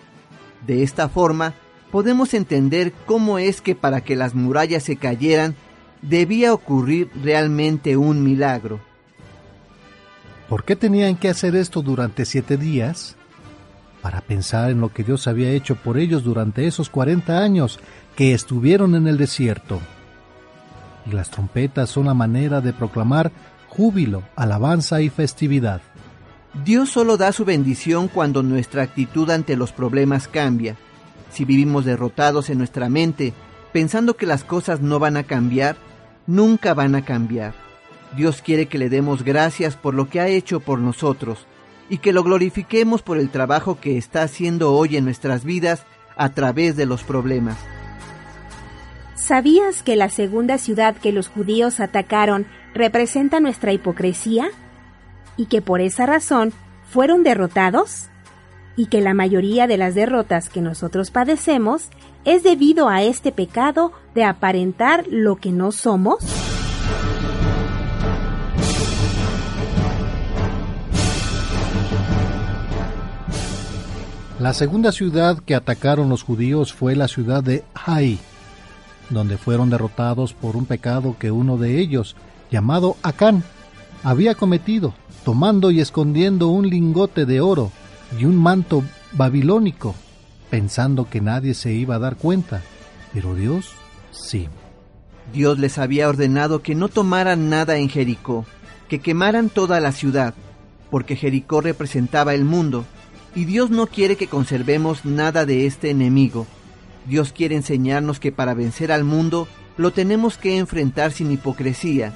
De 0.66 0.84
esta 0.84 1.10
forma, 1.10 1.54
podemos 1.92 2.34
entender 2.34 2.94
cómo 3.06 3.40
es 3.40 3.62
que 3.62 3.76
para 3.76 4.02
que 4.02 4.16
las 4.16 4.36
murallas 4.36 4.84
se 4.84 4.96
cayeran, 4.96 5.56
debía 6.02 6.54
ocurrir 6.54 7.10
realmente 7.22 7.98
un 7.98 8.24
milagro. 8.24 8.80
¿Por 10.50 10.64
qué 10.64 10.76
tenían 10.76 11.16
que 11.16 11.30
hacer 11.30 11.56
esto 11.56 11.82
durante 11.82 12.26
siete 12.26 12.58
días? 12.58 13.16
para 14.04 14.20
pensar 14.20 14.70
en 14.70 14.82
lo 14.82 14.92
que 14.92 15.06
Dios 15.06 15.28
había 15.28 15.52
hecho 15.52 15.76
por 15.76 15.98
ellos 15.98 16.26
durante 16.26 16.68
esos 16.68 16.90
40 16.90 17.40
años 17.40 17.80
que 18.18 18.34
estuvieron 18.34 18.96
en 18.96 19.08
el 19.08 19.18
desierto. 19.18 19.80
Y 21.06 21.12
las 21.14 21.32
trompetas 21.32 21.90
son 21.90 22.08
la 22.08 22.14
manera 22.14 22.60
de 22.60 22.74
proclamar 22.74 23.32
júbilo, 23.70 24.24
alabanza 24.36 25.00
y 25.00 25.08
festividad. 25.10 25.82
Dios 26.54 26.90
solo 26.90 27.18
da 27.18 27.32
su 27.32 27.46
bendición 27.46 28.08
cuando 28.08 28.44
nuestra 28.44 28.84
actitud 28.84 29.30
ante 29.32 29.56
los 29.56 29.72
problemas 29.72 30.28
cambia. 30.28 30.76
Si 31.32 31.46
vivimos 31.46 31.84
derrotados 31.84 32.52
en 32.52 32.60
nuestra 32.60 32.90
mente, 32.90 33.34
pensando 33.72 34.16
que 34.16 34.28
las 34.28 34.44
cosas 34.44 34.80
no 34.80 35.00
van 35.00 35.18
a 35.18 35.24
cambiar, 35.24 35.78
nunca 36.28 36.76
van 36.76 36.94
a 36.94 37.04
cambiar. 37.04 37.56
Dios 38.16 38.44
quiere 38.44 38.68
que 38.68 38.78
le 38.78 38.90
demos 38.90 39.24
gracias 39.24 39.76
por 39.76 39.96
lo 39.96 40.10
que 40.10 40.20
ha 40.20 40.28
hecho 40.28 40.60
por 40.60 40.78
nosotros 40.78 41.48
y 41.90 41.98
que 41.98 42.14
lo 42.14 42.24
glorifiquemos 42.24 43.02
por 43.02 43.18
el 43.18 43.30
trabajo 43.30 43.80
que 43.80 43.98
está 43.98 44.22
haciendo 44.22 44.74
hoy 44.74 44.96
en 44.96 45.06
nuestras 45.06 45.44
vidas 45.44 45.86
a 46.16 46.30
través 46.30 46.76
de 46.76 46.86
los 46.86 47.04
problemas. 47.04 47.58
¿Sabías 49.16 49.82
que 49.82 49.96
la 49.96 50.10
segunda 50.10 50.60
ciudad 50.60 50.96
que 50.96 51.12
los 51.12 51.30
judíos 51.30 51.80
atacaron 51.80 52.46
representa 52.76 53.40
nuestra 53.40 53.74
hipocresía? 53.74 54.50
¿Y 55.38 55.46
que 55.46 55.62
por 55.62 55.82
esa 55.82 56.06
razón 56.06 56.54
fueron 56.90 57.24
derrotados? 57.24 58.08
¿Y 58.76 58.88
que 58.88 59.02
la 59.02 59.14
mayoría 59.14 59.68
de 59.68 59.78
las 59.78 59.96
derrotas 59.96 60.50
que 60.50 60.62
nosotros 60.62 61.12
padecemos 61.12 61.90
es 62.26 62.44
debido 62.44 62.90
a 62.90 63.04
este 63.04 63.32
pecado 63.32 63.92
de 64.16 64.24
aparentar 64.24 65.06
lo 65.10 65.36
que 65.36 65.52
no 65.52 65.72
somos? 65.72 66.24
La 74.40 74.54
segunda 74.54 74.92
ciudad 74.92 75.40
que 75.40 75.56
atacaron 75.56 76.10
los 76.10 76.24
judíos 76.24 76.74
fue 76.74 76.96
la 76.96 77.08
ciudad 77.08 77.42
de 77.44 77.64
Hai, 77.74 78.20
donde 79.10 79.38
fueron 79.38 79.70
derrotados 79.70 80.34
por 80.34 80.58
un 80.58 80.66
pecado 80.66 81.16
que 81.18 81.32
uno 81.32 81.58
de 81.58 81.80
ellos, 81.80 82.16
llamado 82.52 82.98
Acán, 83.04 83.44
había 84.04 84.36
cometido, 84.36 84.94
tomando 85.24 85.72
y 85.72 85.80
escondiendo 85.80 86.48
un 86.50 86.70
lingote 86.70 87.26
de 87.26 87.42
oro 87.42 87.72
y 88.18 88.26
un 88.26 88.36
manto 88.36 88.84
babilónico, 89.14 89.96
pensando 90.50 91.10
que 91.10 91.22
nadie 91.22 91.54
se 91.54 91.74
iba 91.74 91.96
a 91.96 92.00
dar 92.00 92.16
cuenta. 92.18 92.62
Pero 93.14 93.36
Dios 93.36 93.72
sí. 94.12 94.48
Dios 95.34 95.60
les 95.60 95.78
había 95.78 96.10
ordenado 96.10 96.62
que 96.62 96.76
no 96.76 96.90
tomaran 96.90 97.50
nada 97.50 97.78
en 97.78 97.90
Jericó, 97.90 98.46
que 98.90 99.00
quemaran 99.00 99.50
toda 99.50 99.80
la 99.80 99.92
ciudad, 99.92 100.34
porque 100.92 101.16
Jericó 101.16 101.62
representaba 101.62 102.34
el 102.34 102.44
mundo 102.44 102.86
y 103.36 103.46
Dios 103.46 103.72
no 103.72 103.88
quiere 103.88 104.16
que 104.16 104.28
conservemos 104.28 105.06
nada 105.06 105.46
de 105.46 105.66
este 105.66 105.90
enemigo. 105.90 106.46
Dios 107.08 107.32
quiere 107.32 107.56
enseñarnos 107.56 108.20
que 108.20 108.32
para 108.32 108.54
vencer 108.54 108.92
al 108.92 109.04
mundo 109.04 109.48
lo 109.78 109.92
tenemos 109.92 110.38
que 110.38 110.58
enfrentar 110.58 111.12
sin 111.12 111.32
hipocresía, 111.32 112.14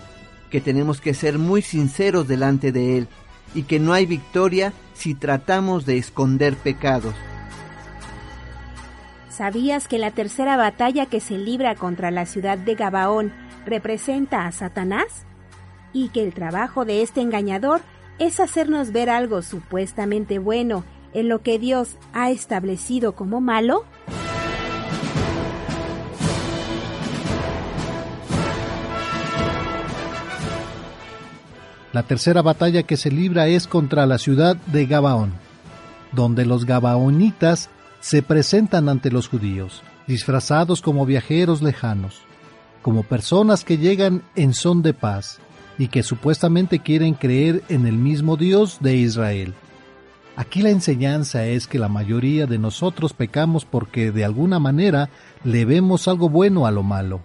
que 0.49 0.61
tenemos 0.61 1.01
que 1.01 1.13
ser 1.13 1.37
muy 1.37 1.61
sinceros 1.61 2.27
delante 2.27 2.71
de 2.71 2.97
Él 2.97 3.07
y 3.53 3.63
que 3.63 3.79
no 3.79 3.93
hay 3.93 4.05
victoria 4.05 4.73
si 4.93 5.15
tratamos 5.15 5.85
de 5.85 5.97
esconder 5.97 6.55
pecados. 6.55 7.13
¿Sabías 9.29 9.87
que 9.87 9.99
la 9.99 10.11
tercera 10.11 10.57
batalla 10.57 11.05
que 11.05 11.19
se 11.19 11.37
libra 11.37 11.75
contra 11.75 12.09
la 12.09 12.25
ciudad 12.25 12.57
de 12.57 12.75
Gabaón 12.75 13.31
representa 13.65 14.47
a 14.47 14.51
Satanás? 14.51 15.25
Y 15.93 16.09
que 16.09 16.23
el 16.23 16.33
trabajo 16.33 16.85
de 16.85 17.03
este 17.03 17.21
engañador 17.21 17.81
es 18.19 18.39
hacernos 18.39 18.91
ver 18.91 19.09
algo 19.09 19.41
supuestamente 19.41 20.39
bueno 20.39 20.83
en 21.13 21.29
lo 21.29 21.41
que 21.41 21.59
Dios 21.59 21.97
ha 22.13 22.31
establecido 22.31 23.15
como 23.15 23.41
malo? 23.41 23.85
La 31.97 32.03
tercera 32.03 32.43
batalla 32.43 32.83
que 32.83 32.95
se 32.95 33.09
libra 33.09 33.47
es 33.47 33.65
contra 33.65 34.05
la 34.05 34.19
ciudad 34.19 34.55
de 34.55 34.85
Gabaón, 34.85 35.33
donde 36.11 36.45
los 36.45 36.65
gabaonitas 36.65 37.71
se 38.01 38.21
presentan 38.21 38.87
ante 38.87 39.09
los 39.09 39.27
judíos, 39.27 39.81
disfrazados 40.05 40.83
como 40.83 41.07
viajeros 41.07 41.63
lejanos, 41.63 42.19
como 42.83 43.01
personas 43.01 43.63
que 43.63 43.79
llegan 43.79 44.21
en 44.35 44.53
son 44.53 44.83
de 44.83 44.93
paz 44.93 45.39
y 45.79 45.87
que 45.87 46.03
supuestamente 46.03 46.77
quieren 46.77 47.15
creer 47.15 47.63
en 47.67 47.87
el 47.87 47.97
mismo 47.97 48.37
Dios 48.37 48.77
de 48.79 48.95
Israel. 48.97 49.55
Aquí 50.35 50.61
la 50.61 50.69
enseñanza 50.69 51.47
es 51.47 51.65
que 51.65 51.79
la 51.79 51.89
mayoría 51.89 52.45
de 52.45 52.59
nosotros 52.59 53.13
pecamos 53.13 53.65
porque 53.65 54.11
de 54.11 54.23
alguna 54.23 54.59
manera 54.59 55.09
le 55.43 55.65
vemos 55.65 56.07
algo 56.07 56.29
bueno 56.29 56.67
a 56.67 56.71
lo 56.71 56.83
malo, 56.83 57.21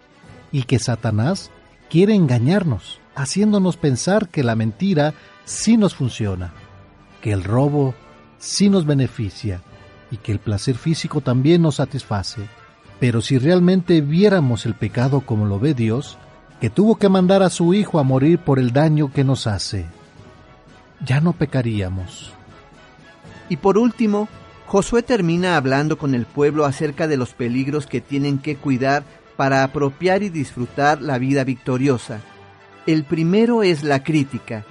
y 0.51 0.63
que 0.63 0.79
Satanás 0.79 1.51
quiere 1.91 2.15
engañarnos, 2.15 3.02
haciéndonos 3.15 3.77
pensar 3.77 4.29
que 4.29 4.43
la 4.43 4.55
mentira 4.55 5.15
sí 5.45 5.77
nos 5.77 5.95
funciona, 5.95 6.53
que 7.21 7.33
el 7.33 7.45
robo 7.45 7.95
sí 8.39 8.69
nos 8.69 8.87
beneficia 8.87 9.63
y 10.11 10.17
que 10.19 10.33
el 10.33 10.39
placer 10.39 10.77
físico 10.77 11.21
también 11.21 11.63
nos 11.63 11.77
satisface. 11.77 12.49
Pero 13.01 13.21
si 13.21 13.39
realmente 13.39 14.01
viéramos 14.01 14.67
el 14.67 14.75
pecado 14.75 15.23
como 15.23 15.47
lo 15.47 15.59
ve 15.59 15.75
Dios, 15.75 16.19
que 16.61 16.71
tuvo 16.71 16.97
que 16.97 17.09
mandar 17.09 17.43
a 17.43 17.51
su 17.51 17.75
Hijo 17.75 17.99
a 17.99 18.05
morir 18.05 18.39
por 18.39 18.59
el 18.59 18.73
daño 18.73 19.13
que 19.13 19.25
nos 19.25 19.47
hace, 19.47 19.87
ya 21.05 21.21
no 21.21 21.33
pecaríamos. 21.33 22.33
Y 23.49 23.57
por 23.57 23.79
último, 23.79 24.29
Josué 24.67 25.03
termina 25.03 25.57
hablando 25.57 25.99
con 25.99 26.15
el 26.15 26.25
pueblo 26.25 26.65
acerca 26.65 27.09
de 27.09 27.17
los 27.17 27.35
peligros 27.35 27.87
que 27.87 28.01
tienen 28.01 28.39
que 28.39 28.57
cuidar 28.57 29.03
para 29.37 29.65
apropiar 29.65 30.23
y 30.23 30.29
disfrutar 30.29 31.03
la 31.03 31.19
vida 31.19 31.45
victoriosa. 31.45 32.21
El 32.87 33.05
primero 33.05 33.63
es 33.63 33.85
la 33.85 34.03
crítica, 34.03 34.65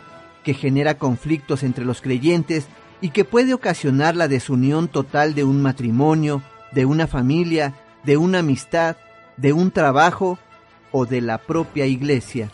que 0.44 0.54
genera 0.54 0.98
conflictos 0.98 1.64
entre 1.64 1.86
los 1.86 2.02
creyentes 2.02 2.68
y 3.00 3.10
que 3.10 3.26
puede 3.26 3.54
ocasionar 3.54 4.16
la 4.16 4.28
desunión 4.28 4.88
total 4.88 5.34
de 5.34 5.44
un 5.44 5.62
matrimonio, 5.62 6.42
de 6.74 6.86
una 6.86 7.08
familia, 7.08 7.74
de 8.04 8.18
una 8.18 8.40
amistad, 8.40 8.98
de 9.38 9.54
un 9.54 9.72
trabajo 9.72 10.38
o 10.92 11.06
de 11.06 11.22
la 11.22 11.38
propia 11.38 11.86
iglesia. 11.86 12.52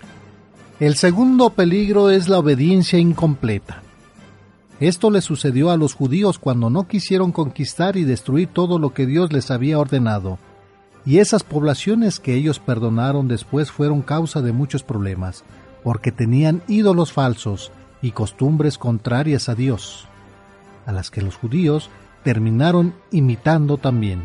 El 0.80 0.96
segundo 0.96 1.50
peligro 1.50 2.12
es 2.12 2.30
la 2.30 2.38
obediencia 2.38 3.00
incompleta. 3.00 3.82
Esto 4.80 5.10
le 5.10 5.22
sucedió 5.22 5.72
a 5.72 5.78
los 5.78 5.96
judíos 5.96 6.38
cuando 6.38 6.70
no 6.70 6.88
quisieron 6.88 7.32
conquistar 7.32 7.98
y 7.98 8.04
destruir 8.04 8.50
todo 8.50 8.78
lo 8.78 8.94
que 8.94 9.08
Dios 9.08 9.34
les 9.34 9.50
había 9.50 9.80
ordenado. 9.80 10.38
Y 11.08 11.20
esas 11.20 11.46
poblaciones 11.46 12.20
que 12.20 12.34
ellos 12.34 12.60
perdonaron 12.60 13.30
después 13.30 13.72
fueron 13.72 14.02
causa 14.02 14.42
de 14.42 14.52
muchos 14.52 14.84
problemas, 14.84 15.46
porque 15.82 16.12
tenían 16.12 16.62
ídolos 16.68 17.14
falsos 17.14 17.72
y 18.02 18.12
costumbres 18.12 18.78
contrarias 18.78 19.48
a 19.48 19.56
Dios, 19.56 20.06
a 20.86 20.92
las 20.92 21.10
que 21.10 21.22
los 21.22 21.38
judíos 21.38 21.90
terminaron 22.26 22.94
imitando 23.10 23.78
también. 23.78 24.24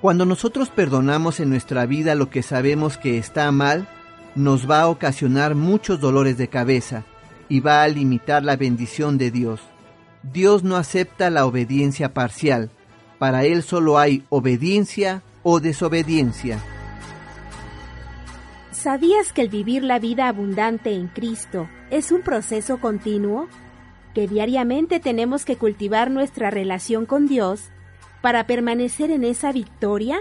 Cuando 0.00 0.26
nosotros 0.26 0.70
perdonamos 0.70 1.38
en 1.38 1.50
nuestra 1.50 1.86
vida 1.86 2.16
lo 2.16 2.30
que 2.30 2.42
sabemos 2.42 2.98
que 2.98 3.16
está 3.16 3.52
mal, 3.52 3.86
nos 4.34 4.68
va 4.68 4.80
a 4.80 4.88
ocasionar 4.88 5.54
muchos 5.54 6.00
dolores 6.00 6.36
de 6.36 6.48
cabeza 6.48 7.04
y 7.48 7.60
va 7.60 7.84
a 7.84 7.88
limitar 7.88 8.42
la 8.42 8.56
bendición 8.56 9.18
de 9.18 9.30
Dios. 9.30 9.60
Dios 10.24 10.64
no 10.64 10.74
acepta 10.74 11.30
la 11.30 11.46
obediencia 11.46 12.12
parcial. 12.12 12.70
Para 13.20 13.44
Él 13.44 13.62
solo 13.62 14.00
hay 14.00 14.24
obediencia 14.30 15.22
o 15.48 15.60
desobediencia. 15.60 16.58
¿Sabías 18.72 19.32
que 19.32 19.42
el 19.42 19.48
vivir 19.48 19.84
la 19.84 20.00
vida 20.00 20.26
abundante 20.26 20.92
en 20.92 21.06
Cristo 21.06 21.68
es 21.88 22.10
un 22.10 22.22
proceso 22.22 22.80
continuo? 22.80 23.46
Que 24.12 24.26
diariamente 24.26 24.98
tenemos 24.98 25.44
que 25.44 25.54
cultivar 25.54 26.10
nuestra 26.10 26.50
relación 26.50 27.06
con 27.06 27.28
Dios 27.28 27.70
para 28.22 28.48
permanecer 28.48 29.12
en 29.12 29.22
esa 29.22 29.52
victoria? 29.52 30.18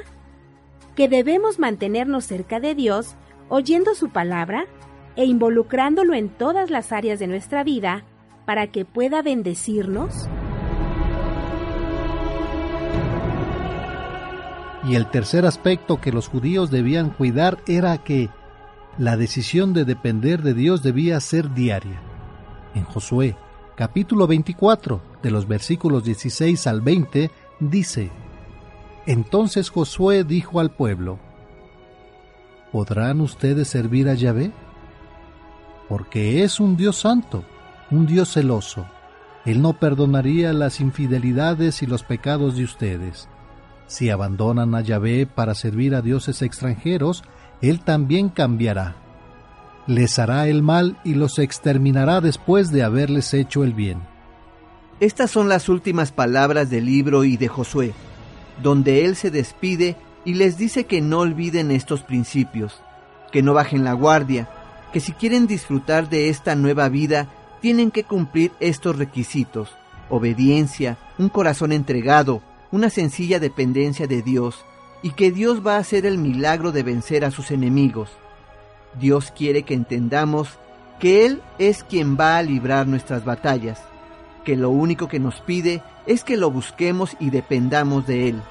¿Que 0.95 1.09
debemos 1.09 1.57
mantenernos 1.57 2.25
cerca 2.25 2.59
de 2.59 2.75
Dios 2.75 3.15
oyendo 3.49 3.95
su 3.95 4.09
palabra 4.09 4.67
e 5.15 5.25
involucrándolo 5.25 6.13
en 6.13 6.29
todas 6.29 6.69
las 6.69 6.91
áreas 6.91 7.17
de 7.17 7.25
nuestra 7.25 7.63
vida 7.63 8.03
para 8.45 8.67
que 8.67 8.85
pueda 8.85 9.23
bendecirnos? 9.23 10.29
Y 14.88 14.95
el 14.95 15.09
tercer 15.09 15.45
aspecto 15.45 15.99
que 15.99 16.11
los 16.11 16.27
judíos 16.27 16.69
debían 16.69 17.09
cuidar 17.09 17.57
era 17.67 17.97
que 17.97 18.30
la 18.97 19.17
decisión 19.17 19.73
de 19.73 19.83
depender 19.83 20.41
de 20.41 20.53
Dios 20.53 20.83
debía 20.83 21.19
ser 21.19 21.53
diaria. 21.53 21.99
En 22.75 22.83
Josué, 22.83 23.35
capítulo 23.75 24.27
24, 24.27 25.01
de 25.23 25.31
los 25.31 25.47
versículos 25.47 26.03
16 26.03 26.67
al 26.67 26.81
20, 26.81 27.31
dice, 27.59 28.11
Entonces 29.05 29.69
Josué 29.69 30.23
dijo 30.23 30.59
al 30.59 30.72
pueblo, 30.72 31.19
¿Podrán 32.72 33.22
ustedes 33.22 33.67
servir 33.67 34.09
a 34.09 34.14
Yahvé? 34.14 34.51
porque 35.88 36.43
es 36.43 36.59
un 36.59 36.77
Dios 36.77 36.97
santo, 36.97 37.43
un 37.91 38.05
Dios 38.05 38.33
celoso. 38.33 38.85
Él 39.45 39.61
no 39.61 39.73
perdonaría 39.73 40.53
las 40.53 40.80
infidelidades 40.80 41.83
y 41.83 41.85
los 41.85 42.03
pecados 42.03 42.57
de 42.57 42.64
ustedes. 42.64 43.30
Si 43.88 44.09
abandonan 44.09 44.75
a 44.75 44.81
Yahvé 44.81 45.27
para 45.27 45.55
servir 45.55 45.95
a 45.95 46.01
dioses 46.01 46.41
extranjeros, 46.41 47.23
Él 47.61 47.81
también 47.81 48.30
cambiará. 48.30 48.95
Les 49.88 50.17
hará 50.17 50.47
el 50.47 50.64
mal 50.64 50.97
y 51.03 51.14
los 51.14 51.38
exterminará 51.38 52.19
después 52.19 52.72
de 52.72 52.83
haberles 52.83 53.33
hecho 53.33 53.64
el 53.64 53.73
bien. 53.73 54.01
Estas 54.99 55.30
son 55.30 55.49
las 55.49 55.69
últimas 55.69 56.11
palabras 56.11 56.69
del 56.69 56.85
libro 56.85 57.23
y 57.23 57.38
de 57.38 57.47
Josué, 57.47 57.93
donde 58.64 59.05
Él 59.05 59.15
se 59.15 59.30
despide 59.30 59.97
y 60.23 60.33
les 60.33 60.57
dice 60.57 60.85
que 60.85 61.01
no 61.01 61.19
olviden 61.19 61.69
estos 61.69 62.01
principios, 62.01 62.81
que 63.31 63.43
no 63.43 63.53
bajen 63.53 63.83
la 63.83 63.93
guardia, 63.93 64.49
que 64.91 64.99
si 64.99 65.11
quieren 65.11 65.45
disfrutar 65.45 66.09
de 66.09 66.30
esta 66.30 66.55
nueva 66.55 66.89
vida, 66.89 67.27
tienen 67.61 67.91
que 67.91 68.03
cumplir 68.03 68.51
estos 68.59 68.97
requisitos, 68.97 69.75
obediencia, 70.09 70.97
un 71.17 71.30
corazón 71.30 71.72
entregado, 71.72 72.41
una 72.75 72.89
sencilla 72.89 73.39
dependencia 73.39 74.05
de 74.05 74.21
Dios, 74.21 74.65
y 75.01 75.11
que 75.11 75.31
Dios 75.31 75.65
va 75.65 75.77
a 75.77 75.79
hacer 75.79 76.05
el 76.05 76.17
milagro 76.17 76.73
de 76.73 76.83
vencer 76.83 77.23
a 77.23 77.31
sus 77.31 77.51
enemigos. 77.51 78.09
Dios 78.99 79.31
quiere 79.31 79.63
que 79.63 79.73
entendamos 79.73 80.49
que 80.99 81.25
Él 81.25 81.41
es 81.57 81.85
quien 81.85 82.17
va 82.19 82.37
a 82.37 82.43
librar 82.43 82.85
nuestras 82.85 83.23
batallas, 83.23 83.81
que 84.43 84.57
lo 84.57 84.71
único 84.71 85.07
que 85.07 85.21
nos 85.21 85.39
pide 85.39 85.83
es 86.05 86.25
que 86.25 86.35
lo 86.35 86.51
busquemos 86.51 87.15
y 87.17 87.29
dependamos 87.29 88.07
de 88.07 88.27
Él, 88.27 88.41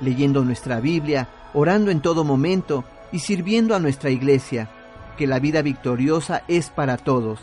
leyendo 0.00 0.44
nuestra 0.44 0.80
Biblia, 0.80 1.28
orando 1.54 1.92
en 1.92 2.00
todo 2.00 2.24
momento 2.24 2.84
y 3.12 3.20
sirviendo 3.20 3.76
a 3.76 3.78
nuestra 3.78 4.10
iglesia, 4.10 4.68
que 5.16 5.28
la 5.28 5.38
vida 5.38 5.62
victoriosa 5.62 6.42
es 6.48 6.68
para 6.68 6.96
todos, 6.96 7.38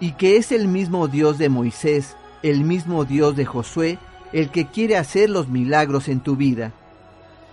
y 0.00 0.12
que 0.12 0.38
es 0.38 0.50
el 0.50 0.66
mismo 0.66 1.06
Dios 1.06 1.38
de 1.38 1.48
Moisés, 1.48 2.16
el 2.42 2.64
mismo 2.64 3.04
Dios 3.04 3.36
de 3.36 3.44
Josué, 3.44 4.00
el 4.32 4.50
que 4.50 4.66
quiere 4.66 4.96
hacer 4.96 5.30
los 5.30 5.48
milagros 5.48 6.08
en 6.08 6.20
tu 6.20 6.36
vida. 6.36 6.72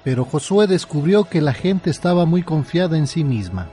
Pero 0.04 0.26
Josué 0.26 0.68
descubrió 0.68 1.24
que 1.24 1.42
la 1.42 1.54
gente 1.54 1.90
estaba 1.90 2.26
muy 2.26 2.44
confiada 2.44 2.98
en 2.98 3.08
sí 3.08 3.24
misma, 3.24 3.68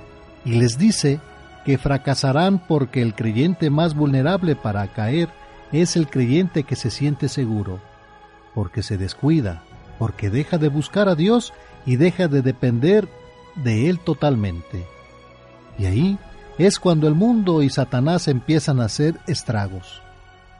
y 0.44 0.52
les 0.52 0.78
dice 0.78 1.20
que 1.64 1.78
fracasarán 1.78 2.58
porque 2.58 3.02
el 3.02 3.14
creyente 3.14 3.70
más 3.70 3.94
vulnerable 3.94 4.56
para 4.56 4.86
caer 4.88 5.28
es 5.72 5.96
el 5.96 6.08
creyente 6.08 6.64
que 6.64 6.76
se 6.76 6.90
siente 6.90 7.28
seguro, 7.28 7.80
porque 8.54 8.82
se 8.82 8.98
descuida, 8.98 9.62
porque 9.98 10.30
deja 10.30 10.58
de 10.58 10.68
buscar 10.68 11.08
a 11.08 11.14
Dios 11.14 11.52
y 11.86 11.96
deja 11.96 12.28
de 12.28 12.42
depender 12.42 13.08
de 13.54 13.88
Él 13.88 13.98
totalmente. 13.98 14.86
Y 15.78 15.86
ahí 15.86 16.18
es 16.58 16.78
cuando 16.78 17.08
el 17.08 17.14
mundo 17.14 17.62
y 17.62 17.70
Satanás 17.70 18.28
empiezan 18.28 18.80
a 18.80 18.84
hacer 18.84 19.16
estragos. 19.26 20.02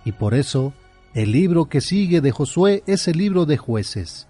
Y 0.04 0.12
por 0.12 0.34
eso 0.34 0.72
el 1.14 1.32
libro 1.32 1.66
que 1.66 1.82
sigue 1.82 2.20
de 2.22 2.30
Josué 2.30 2.82
es 2.86 3.06
el 3.06 3.18
libro 3.18 3.44
de 3.44 3.58
jueces, 3.58 4.28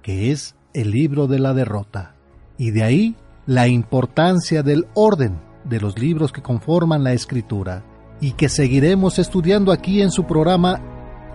que 0.00 0.32
es 0.32 0.54
el 0.72 0.90
libro 0.90 1.26
de 1.26 1.38
la 1.38 1.52
derrota. 1.52 2.14
Y 2.56 2.70
de 2.70 2.82
ahí 2.82 3.16
la 3.46 3.68
importancia 3.68 4.62
del 4.62 4.86
orden 4.94 5.38
de 5.64 5.80
los 5.80 5.98
libros 5.98 6.32
que 6.32 6.42
conforman 6.42 7.04
la 7.04 7.12
escritura 7.12 7.84
y 8.20 8.32
que 8.32 8.48
seguiremos 8.48 9.18
estudiando 9.18 9.72
aquí 9.72 10.00
en 10.00 10.10
su 10.10 10.24
programa 10.24 10.80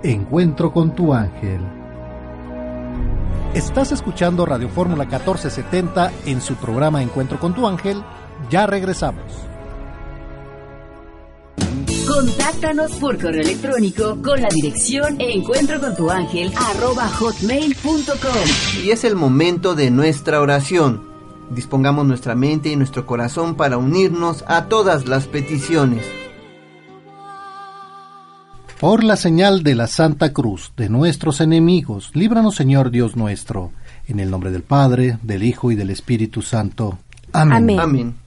Encuentro 0.03 0.73
con 0.73 0.95
tu 0.95 1.13
ángel. 1.13 1.61
Estás 3.53 3.91
escuchando 3.91 4.45
Radio 4.45 4.69
Fórmula 4.69 5.03
1470 5.03 6.11
en 6.25 6.41
su 6.41 6.55
programa 6.55 7.03
Encuentro 7.03 7.39
con 7.39 7.53
tu 7.53 7.67
ángel 7.67 8.01
ya 8.49 8.65
regresamos. 8.65 9.47
Contáctanos 12.17 12.93
por 12.93 13.21
correo 13.21 13.43
electrónico 13.43 14.19
con 14.23 14.41
la 14.41 14.47
dirección 14.49 15.21
encuentro 15.21 15.79
con 15.79 15.95
tu 15.95 16.09
ángel 16.09 16.51
hotmail.com. 16.51 18.03
Y 18.83 18.89
es 18.89 19.03
el 19.03 19.15
momento 19.15 19.75
de 19.75 19.91
nuestra 19.91 20.41
oración. 20.41 21.03
Dispongamos 21.51 22.07
nuestra 22.07 22.33
mente 22.33 22.69
y 22.69 22.75
nuestro 22.75 23.05
corazón 23.05 23.53
para 23.53 23.77
unirnos 23.77 24.43
a 24.47 24.65
todas 24.65 25.07
las 25.07 25.27
peticiones. 25.27 26.03
Por 28.79 29.03
la 29.03 29.15
señal 29.15 29.61
de 29.61 29.75
la 29.75 29.85
Santa 29.85 30.33
Cruz 30.33 30.73
de 30.75 30.89
nuestros 30.89 31.39
enemigos, 31.39 32.09
líbranos 32.15 32.55
Señor 32.55 32.89
Dios 32.89 33.15
nuestro, 33.15 33.69
en 34.07 34.19
el 34.19 34.31
nombre 34.31 34.49
del 34.49 34.63
Padre, 34.63 35.19
del 35.21 35.43
Hijo 35.43 35.71
y 35.71 35.75
del 35.75 35.91
Espíritu 35.91 36.41
Santo. 36.41 36.97
Amén. 37.31 37.79
Amén. 37.79 38.26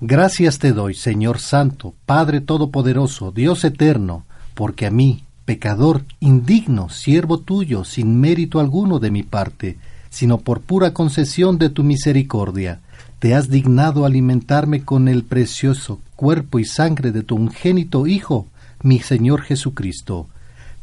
Gracias 0.00 0.58
te 0.58 0.72
doy, 0.72 0.94
Señor 0.94 1.38
Santo, 1.38 1.94
Padre 2.04 2.40
Todopoderoso, 2.40 3.30
Dios 3.30 3.64
Eterno, 3.64 4.24
porque 4.54 4.86
a 4.86 4.90
mí, 4.90 5.22
pecador, 5.44 6.04
indigno, 6.18 6.88
siervo 6.88 7.38
tuyo, 7.38 7.84
sin 7.84 8.20
mérito 8.20 8.58
alguno 8.58 8.98
de 8.98 9.12
mi 9.12 9.22
parte, 9.22 9.78
sino 10.10 10.38
por 10.38 10.62
pura 10.62 10.92
concesión 10.92 11.58
de 11.58 11.70
tu 11.70 11.84
misericordia, 11.84 12.80
te 13.20 13.34
has 13.34 13.48
dignado 13.48 14.04
alimentarme 14.04 14.84
con 14.84 15.08
el 15.08 15.22
precioso 15.22 16.00
cuerpo 16.16 16.58
y 16.58 16.64
sangre 16.64 17.12
de 17.12 17.22
tu 17.22 17.36
ungénito 17.36 18.06
Hijo, 18.06 18.46
mi 18.82 18.98
Señor 18.98 19.42
Jesucristo. 19.42 20.26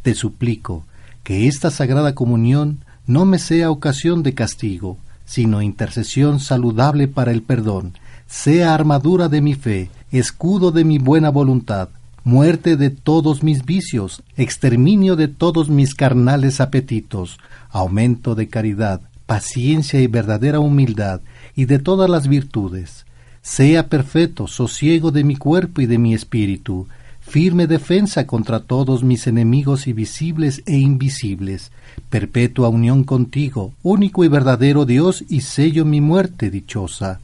Te 0.02 0.16
suplico 0.16 0.86
que 1.24 1.48
esta 1.48 1.70
sagrada 1.70 2.16
comunión 2.16 2.80
no 3.06 3.26
me 3.26 3.40
sea 3.40 3.72
ocasión 3.72 4.24
de 4.24 4.34
castigo, 4.34 4.98
sino 5.26 5.62
intercesión 5.62 6.40
saludable 6.40 7.08
para 7.08 7.32
el 7.32 7.42
perdón, 7.42 7.94
sea 8.32 8.74
armadura 8.74 9.28
de 9.28 9.42
mi 9.42 9.56
fe, 9.56 9.90
escudo 10.10 10.72
de 10.72 10.86
mi 10.86 11.00
buena 11.00 11.30
voluntad, 11.30 11.90
muerte 12.24 12.78
de 12.78 12.90
todos 12.90 13.44
mis 13.44 13.66
vicios, 13.66 14.24
exterminio 14.38 15.18
de 15.18 15.28
todos 15.28 15.70
mis 15.70 15.94
carnales 15.94 16.62
apetitos, 16.62 17.40
aumento 17.70 18.34
de 18.34 18.48
caridad, 18.48 19.02
paciencia 19.26 20.00
y 20.00 20.08
verdadera 20.08 20.62
humildad, 20.62 21.20
y 21.58 21.66
de 21.66 21.78
todas 21.78 22.10
las 22.10 22.30
virtudes. 22.30 23.06
Sea 23.42 23.90
perfecto 23.90 24.48
sosiego 24.48 25.12
de 25.12 25.26
mi 25.26 25.36
cuerpo 25.36 25.82
y 25.82 25.86
de 25.86 25.98
mi 25.98 26.14
espíritu, 26.14 26.88
firme 27.20 27.68
defensa 27.68 28.28
contra 28.28 28.62
todos 28.62 29.04
mis 29.04 29.28
enemigos 29.28 29.88
y 29.88 29.94
visibles 29.94 30.64
e 30.66 30.78
invisibles, 30.78 31.74
perpetua 32.10 32.70
unión 32.70 33.04
contigo, 33.04 33.74
único 33.84 34.24
y 34.24 34.30
verdadero 34.30 34.86
Dios 34.86 35.26
y 35.28 35.42
sello 35.42 35.84
mi 35.84 36.00
muerte 36.00 36.50
dichosa. 36.50 37.20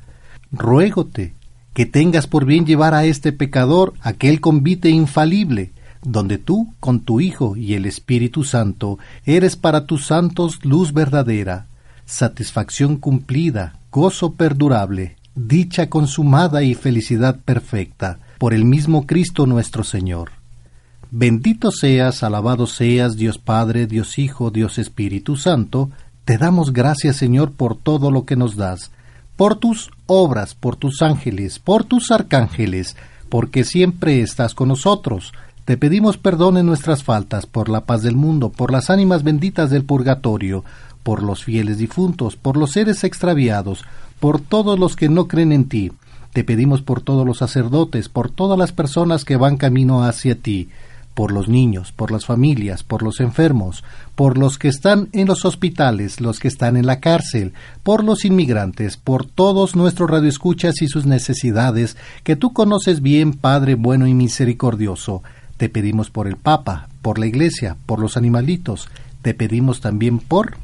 Ruégote 0.52 1.34
que 1.78 1.86
tengas 1.86 2.26
por 2.26 2.46
bien 2.46 2.66
llevar 2.66 2.96
a 2.96 3.06
este 3.06 3.32
pecador 3.32 3.94
aquel 4.02 4.42
convite 4.42 4.90
infalible, 4.90 5.74
donde 6.02 6.40
tú, 6.40 6.74
con 6.80 7.02
tu 7.02 7.22
Hijo 7.22 7.56
y 7.56 7.76
el 7.76 7.86
Espíritu 7.86 8.44
Santo, 8.44 8.98
eres 9.26 9.56
para 9.56 9.86
tus 9.86 10.08
santos 10.08 10.66
luz 10.66 10.92
verdadera, 10.92 11.68
satisfacción 12.06 12.98
cumplida, 12.98 13.78
gozo 13.92 14.34
perdurable, 14.34 15.18
dicha 15.36 15.88
consumada 15.88 16.64
y 16.64 16.74
felicidad 16.74 17.38
perfecta, 17.46 18.18
por 18.40 18.56
el 18.56 18.66
mismo 18.66 19.06
Cristo 19.06 19.46
nuestro 19.46 19.84
Señor. 19.84 20.32
Bendito 21.12 21.70
seas, 21.70 22.24
alabado 22.24 22.66
seas, 22.66 23.18
Dios 23.18 23.38
Padre, 23.38 23.86
Dios 23.86 24.18
Hijo, 24.18 24.50
Dios 24.50 24.80
Espíritu 24.80 25.36
Santo, 25.36 25.92
te 26.26 26.40
damos 26.40 26.74
gracias, 26.74 27.18
Señor, 27.18 27.52
por 27.52 27.78
todo 27.78 28.10
lo 28.10 28.26
que 28.26 28.36
nos 28.36 28.56
das, 28.56 28.92
por 29.38 29.56
tus 29.56 29.92
obras, 30.08 30.56
por 30.56 30.76
tus 30.76 31.02
ángeles, 31.02 31.60
por 31.60 31.86
tus 31.86 32.12
arcángeles, 32.12 32.98
porque 33.30 33.64
siempre 33.64 34.22
estás 34.22 34.54
con 34.54 34.68
nosotros. 34.68 35.32
Te 35.64 35.78
pedimos 35.78 36.18
perdón 36.18 36.58
en 36.58 36.66
nuestras 36.66 37.04
faltas, 37.04 37.46
por 37.46 37.70
la 37.70 37.86
paz 37.86 38.02
del 38.02 38.16
mundo, 38.16 38.50
por 38.50 38.72
las 38.72 38.90
ánimas 38.90 39.24
benditas 39.24 39.70
del 39.70 39.86
purgatorio, 39.86 40.66
por 41.04 41.22
los 41.22 41.44
fieles 41.44 41.78
difuntos, 41.78 42.36
por 42.36 42.58
los 42.58 42.72
seres 42.72 43.04
extraviados, 43.04 43.86
por 44.20 44.42
todos 44.42 44.80
los 44.80 44.96
que 44.96 45.08
no 45.08 45.28
creen 45.28 45.52
en 45.52 45.70
ti. 45.70 45.92
Te 46.34 46.44
pedimos 46.44 46.82
por 46.82 47.02
todos 47.02 47.26
los 47.26 47.38
sacerdotes, 47.38 48.10
por 48.10 48.32
todas 48.32 48.58
las 48.58 48.72
personas 48.72 49.24
que 49.24 49.38
van 49.38 49.58
camino 49.58 50.04
hacia 50.04 50.36
ti, 50.36 50.70
por 51.18 51.32
los 51.32 51.50
niños, 51.50 51.92
por 51.94 52.12
las 52.12 52.28
familias, 52.28 52.84
por 52.84 53.02
los 53.02 53.22
enfermos, 53.22 53.84
por 54.14 54.38
los 54.38 54.60
que 54.60 54.68
están 54.68 55.10
en 55.14 55.28
los 55.28 55.46
hospitales, 55.46 56.22
los 56.22 56.40
que 56.40 56.48
están 56.48 56.78
en 56.78 56.86
la 56.86 57.00
cárcel, 57.00 57.54
por 57.82 58.04
los 58.04 58.24
inmigrantes, 58.24 58.98
por 58.98 59.26
todos 59.26 59.76
nuestros 59.76 60.12
radioescuchas 60.12 60.80
y 60.84 60.88
sus 60.88 61.08
necesidades, 61.08 61.98
que 62.24 62.36
tú 62.36 62.54
conoces 62.54 63.02
bien, 63.02 63.34
Padre 63.34 63.74
bueno 63.74 64.06
y 64.06 64.14
misericordioso. 64.14 65.24
Te 65.58 65.70
pedimos 65.70 66.12
por 66.12 66.28
el 66.28 66.38
Papa, 66.38 66.88
por 67.02 67.18
la 67.18 67.26
Iglesia, 67.26 67.78
por 67.88 67.98
los 67.98 68.16
animalitos. 68.16 68.88
Te 69.24 69.34
pedimos 69.34 69.82
también 69.82 70.20
por 70.20 70.58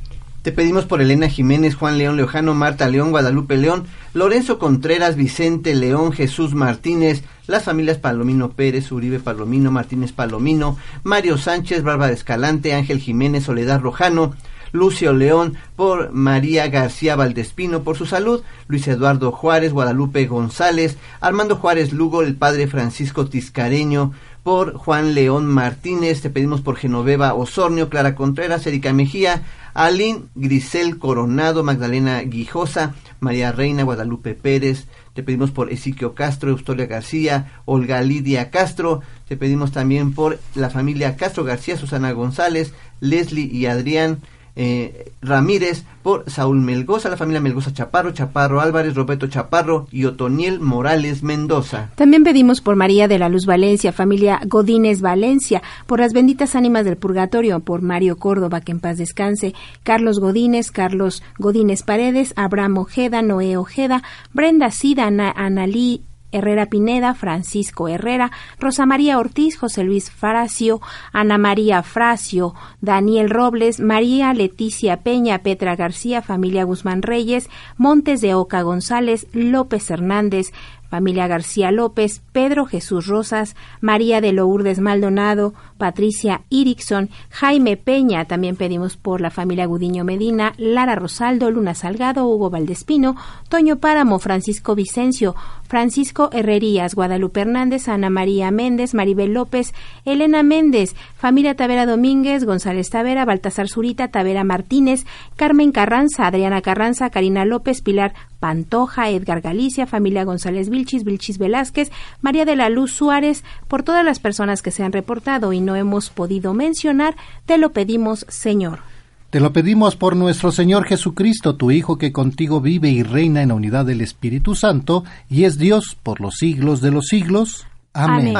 te 0.44 0.52
pedimos 0.52 0.84
por 0.84 1.02
Elena 1.02 1.30
Jiménez, 1.30 1.74
Juan 1.74 1.98
León 1.98 2.18
Leojano, 2.18 2.54
Marta 2.54 2.90
León, 2.90 3.12
Guadalupe 3.12 3.56
León, 3.56 3.86
Lorenzo 4.14 4.60
Contreras, 4.60 5.16
Vicente 5.16 5.74
León, 5.74 6.12
Jesús 6.12 6.54
Martínez, 6.54 7.24
las 7.48 7.64
familias 7.64 7.98
Palomino 7.98 8.52
Pérez, 8.52 8.92
Uribe 8.92 9.20
Palomino, 9.20 9.72
Martínez 9.72 10.12
Palomino, 10.12 10.78
Mario 11.04 11.38
Sánchez, 11.38 11.82
Bárbara 11.84 12.12
Escalante, 12.12 12.74
Ángel 12.74 13.00
Jiménez, 13.00 13.46
Soledad 13.46 13.80
Rojano, 13.80 14.34
Lucio 14.74 15.14
León, 15.14 15.56
por 15.78 16.12
María 16.12 16.68
García 16.68 17.16
Valdespino, 17.16 17.84
por 17.84 17.96
su 17.96 18.06
salud, 18.06 18.44
Luis 18.68 18.86
Eduardo 18.90 19.32
Juárez, 19.32 19.72
Guadalupe 19.72 20.26
González, 20.26 20.98
Armando 21.22 21.56
Juárez 21.56 21.94
Lugo, 21.94 22.22
el 22.22 22.36
padre 22.36 22.68
Francisco 22.68 23.28
Tiscareño, 23.28 24.12
por 24.44 24.74
Juan 24.74 25.14
León 25.14 25.46
Martínez, 25.46 26.22
te 26.22 26.30
pedimos 26.30 26.60
por 26.60 26.76
Genoveva 26.76 27.34
Osornio, 27.34 27.88
Clara 27.88 28.14
Contreras, 28.14 28.68
Erika 28.68 28.92
Mejía, 28.92 29.44
Aline 29.74 30.26
Grisel 30.35 31.00
Coronado, 31.00 31.64
Magdalena 31.64 32.22
Guijosa, 32.22 32.93
María 33.19 33.52
Reina 33.52 33.84
Guadalupe 33.84 34.35
Pérez, 34.35 34.85
te 35.14 35.24
pedimos 35.24 35.52
por 35.52 35.72
Ezequiel 35.72 36.14
Castro, 36.14 36.52
Eustolia 36.52 36.85
García, 36.85 37.52
Olga 37.66 38.02
Lidia 38.02 38.52
Castro, 38.52 39.02
te 39.27 39.38
pedimos 39.38 39.72
también 39.72 40.14
por 40.14 40.40
la 40.56 40.69
familia 40.69 41.16
Castro 41.16 41.43
García, 41.43 41.77
Susana 41.77 42.11
González, 42.11 42.74
Leslie 43.00 43.50
y 43.52 43.66
Adrián, 43.66 44.22
eh, 44.56 45.11
Ramírez, 45.22 45.83
por 46.03 46.30
Saúl 46.30 46.59
Melgoza, 46.59 47.09
la 47.09 47.17
familia 47.17 47.41
Melgoza 47.41 47.73
Chaparro, 47.73 48.11
Chaparro 48.11 48.61
Álvarez, 48.61 48.93
Roberto 48.93 49.27
Chaparro 49.27 49.88
y 49.91 50.06
Otoniel 50.06 50.59
Morales 50.59 51.23
Mendoza. 51.23 51.90
También 51.95 52.23
pedimos 52.23 52.61
por 52.61 52.75
María 52.75 53.07
de 53.07 53.19
la 53.19 53.30
Luz 53.30 53.45
Valencia, 53.45 53.93
familia 53.93 54.41
Godínez 54.45 55.01
Valencia, 55.01 55.64
por 55.88 56.01
las 56.01 56.14
benditas 56.14 56.56
ánimas 56.56 56.85
del 56.85 56.98
purgatorio, 56.98 57.61
por 57.61 57.82
Mario 57.82 58.17
Córdoba, 58.17 58.61
que 58.61 58.73
en 58.73 58.80
paz 58.80 58.98
descanse, 58.98 59.53
Carlos 59.83 60.19
Godínez, 60.19 60.72
Carlos 60.72 61.23
Godínez 61.40 61.83
Paredes, 61.83 62.33
Abraham 62.35 62.77
Ojeda, 62.80 63.22
Noé 63.22 63.57
Ojeda, 63.57 64.03
Brenda 64.33 64.72
Sida, 64.72 65.07
Analí 65.07 66.03
Herrera 66.34 66.66
Pineda, 66.66 67.14
Francisco 67.14 67.88
Herrera, 67.88 68.32
Rosa 68.60 68.86
María 68.86 69.18
Ortiz, 69.20 69.58
José 69.58 69.84
Luis 69.84 70.12
Faracio, 70.12 70.82
Ana 71.14 71.38
María 71.38 71.82
Fracio, 71.84 72.53
Daniel 72.82 73.30
Robles, 73.30 73.80
María 73.80 74.34
Leticia 74.34 74.98
Peña, 74.98 75.40
Petra 75.40 75.76
García, 75.76 76.22
familia 76.22 76.66
Guzmán 76.66 77.02
Reyes, 77.02 77.50
Montes 77.78 78.20
de 78.22 78.34
Oca 78.34 78.62
González, 78.64 79.28
López 79.34 79.90
Hernández, 79.90 80.52
familia 80.94 81.26
García 81.26 81.72
López, 81.72 82.22
Pedro 82.34 82.68
Jesús 82.68 83.08
Rosas, 83.08 83.56
María 83.82 84.22
de 84.22 84.32
Lourdes 84.32 84.80
Maldonado, 84.80 85.56
Patricia 85.80 86.44
Irickson, 86.50 87.10
Jaime 87.32 87.78
Peña, 87.78 88.26
también 88.26 88.56
pedimos 88.56 88.95
por 88.95 89.20
la 89.20 89.32
familia 89.32 89.66
Gudiño 89.66 90.03
Medina, 90.03 90.53
Lara 90.58 90.94
Rosaldo, 90.94 91.50
Luna 91.50 91.74
Salgado, 91.74 92.28
Hugo 92.28 92.52
Valdespino, 92.52 93.16
Toño 93.50 93.80
Páramo, 93.80 94.20
Francisco 94.20 94.76
Vicencio, 94.76 95.34
Francisco 95.74 96.30
Herrerías, 96.32 96.93
Guadalupe 96.93 97.42
Hernández, 97.42 97.88
Ana 97.88 98.11
María 98.11 98.52
Méndez, 98.52 98.93
Maribel 98.93 99.34
López, 99.34 99.74
Elena 100.06 100.43
Méndez, 100.43 100.95
familia 101.18 101.56
Tavera 101.56 101.88
Domínguez, 101.88 102.45
González 102.45 102.92
Tavera, 102.92 103.26
Baltasar 103.26 103.68
Zurita, 103.68 104.10
Tavera 104.10 104.43
Martínez, 104.43 105.08
Carmen 105.35 105.72
Carranza, 105.72 106.27
Adriana 106.27 106.61
Carranza, 106.61 107.10
Karina 107.10 107.43
López, 107.43 107.82
Pilar 107.82 108.14
Pantoja, 108.40 109.10
Edgar 109.10 109.42
Galicia, 109.42 109.88
familia 109.88 110.26
González 110.26 110.69
Vilchis, 110.69 111.06
Vilchis 111.06 111.40
Velázquez, 111.40 111.92
María 112.22 112.45
de 112.45 112.56
la 112.56 112.69
Luz 112.69 112.92
Suárez, 112.92 113.43
por 113.68 113.82
todas 113.82 114.06
las 114.06 114.19
personas 114.19 114.61
que 114.61 114.69
se 114.69 114.84
han 114.84 114.92
reportado 114.92 115.53
y 115.53 115.60
no 115.60 115.76
hemos 115.76 116.11
podido 116.11 116.53
mencionar, 116.53 117.16
te 117.48 117.58
lo 117.58 117.72
pedimos, 117.72 118.27
Señor. 118.30 118.93
Te 119.34 119.40
lo 119.40 119.52
pedimos 119.52 119.95
por 119.95 120.16
nuestro 120.16 120.52
Señor 120.52 120.86
Jesucristo, 120.86 121.56
tu 121.56 121.72
Hijo, 121.72 121.98
que 121.98 122.12
contigo 122.12 122.62
vive 122.62 122.92
y 122.92 123.02
reina 123.02 123.42
en 123.42 123.48
la 123.48 123.56
unidad 123.56 123.84
del 123.84 124.02
Espíritu 124.02 124.53
Santo, 124.53 125.06
y 125.28 125.45
es 125.45 125.58
Dios 125.58 125.98
por 126.03 126.22
los 126.22 126.36
siglos 126.36 126.82
de 126.82 126.92
los 126.92 127.08
siglos. 127.08 127.66
Amén. 127.94 128.36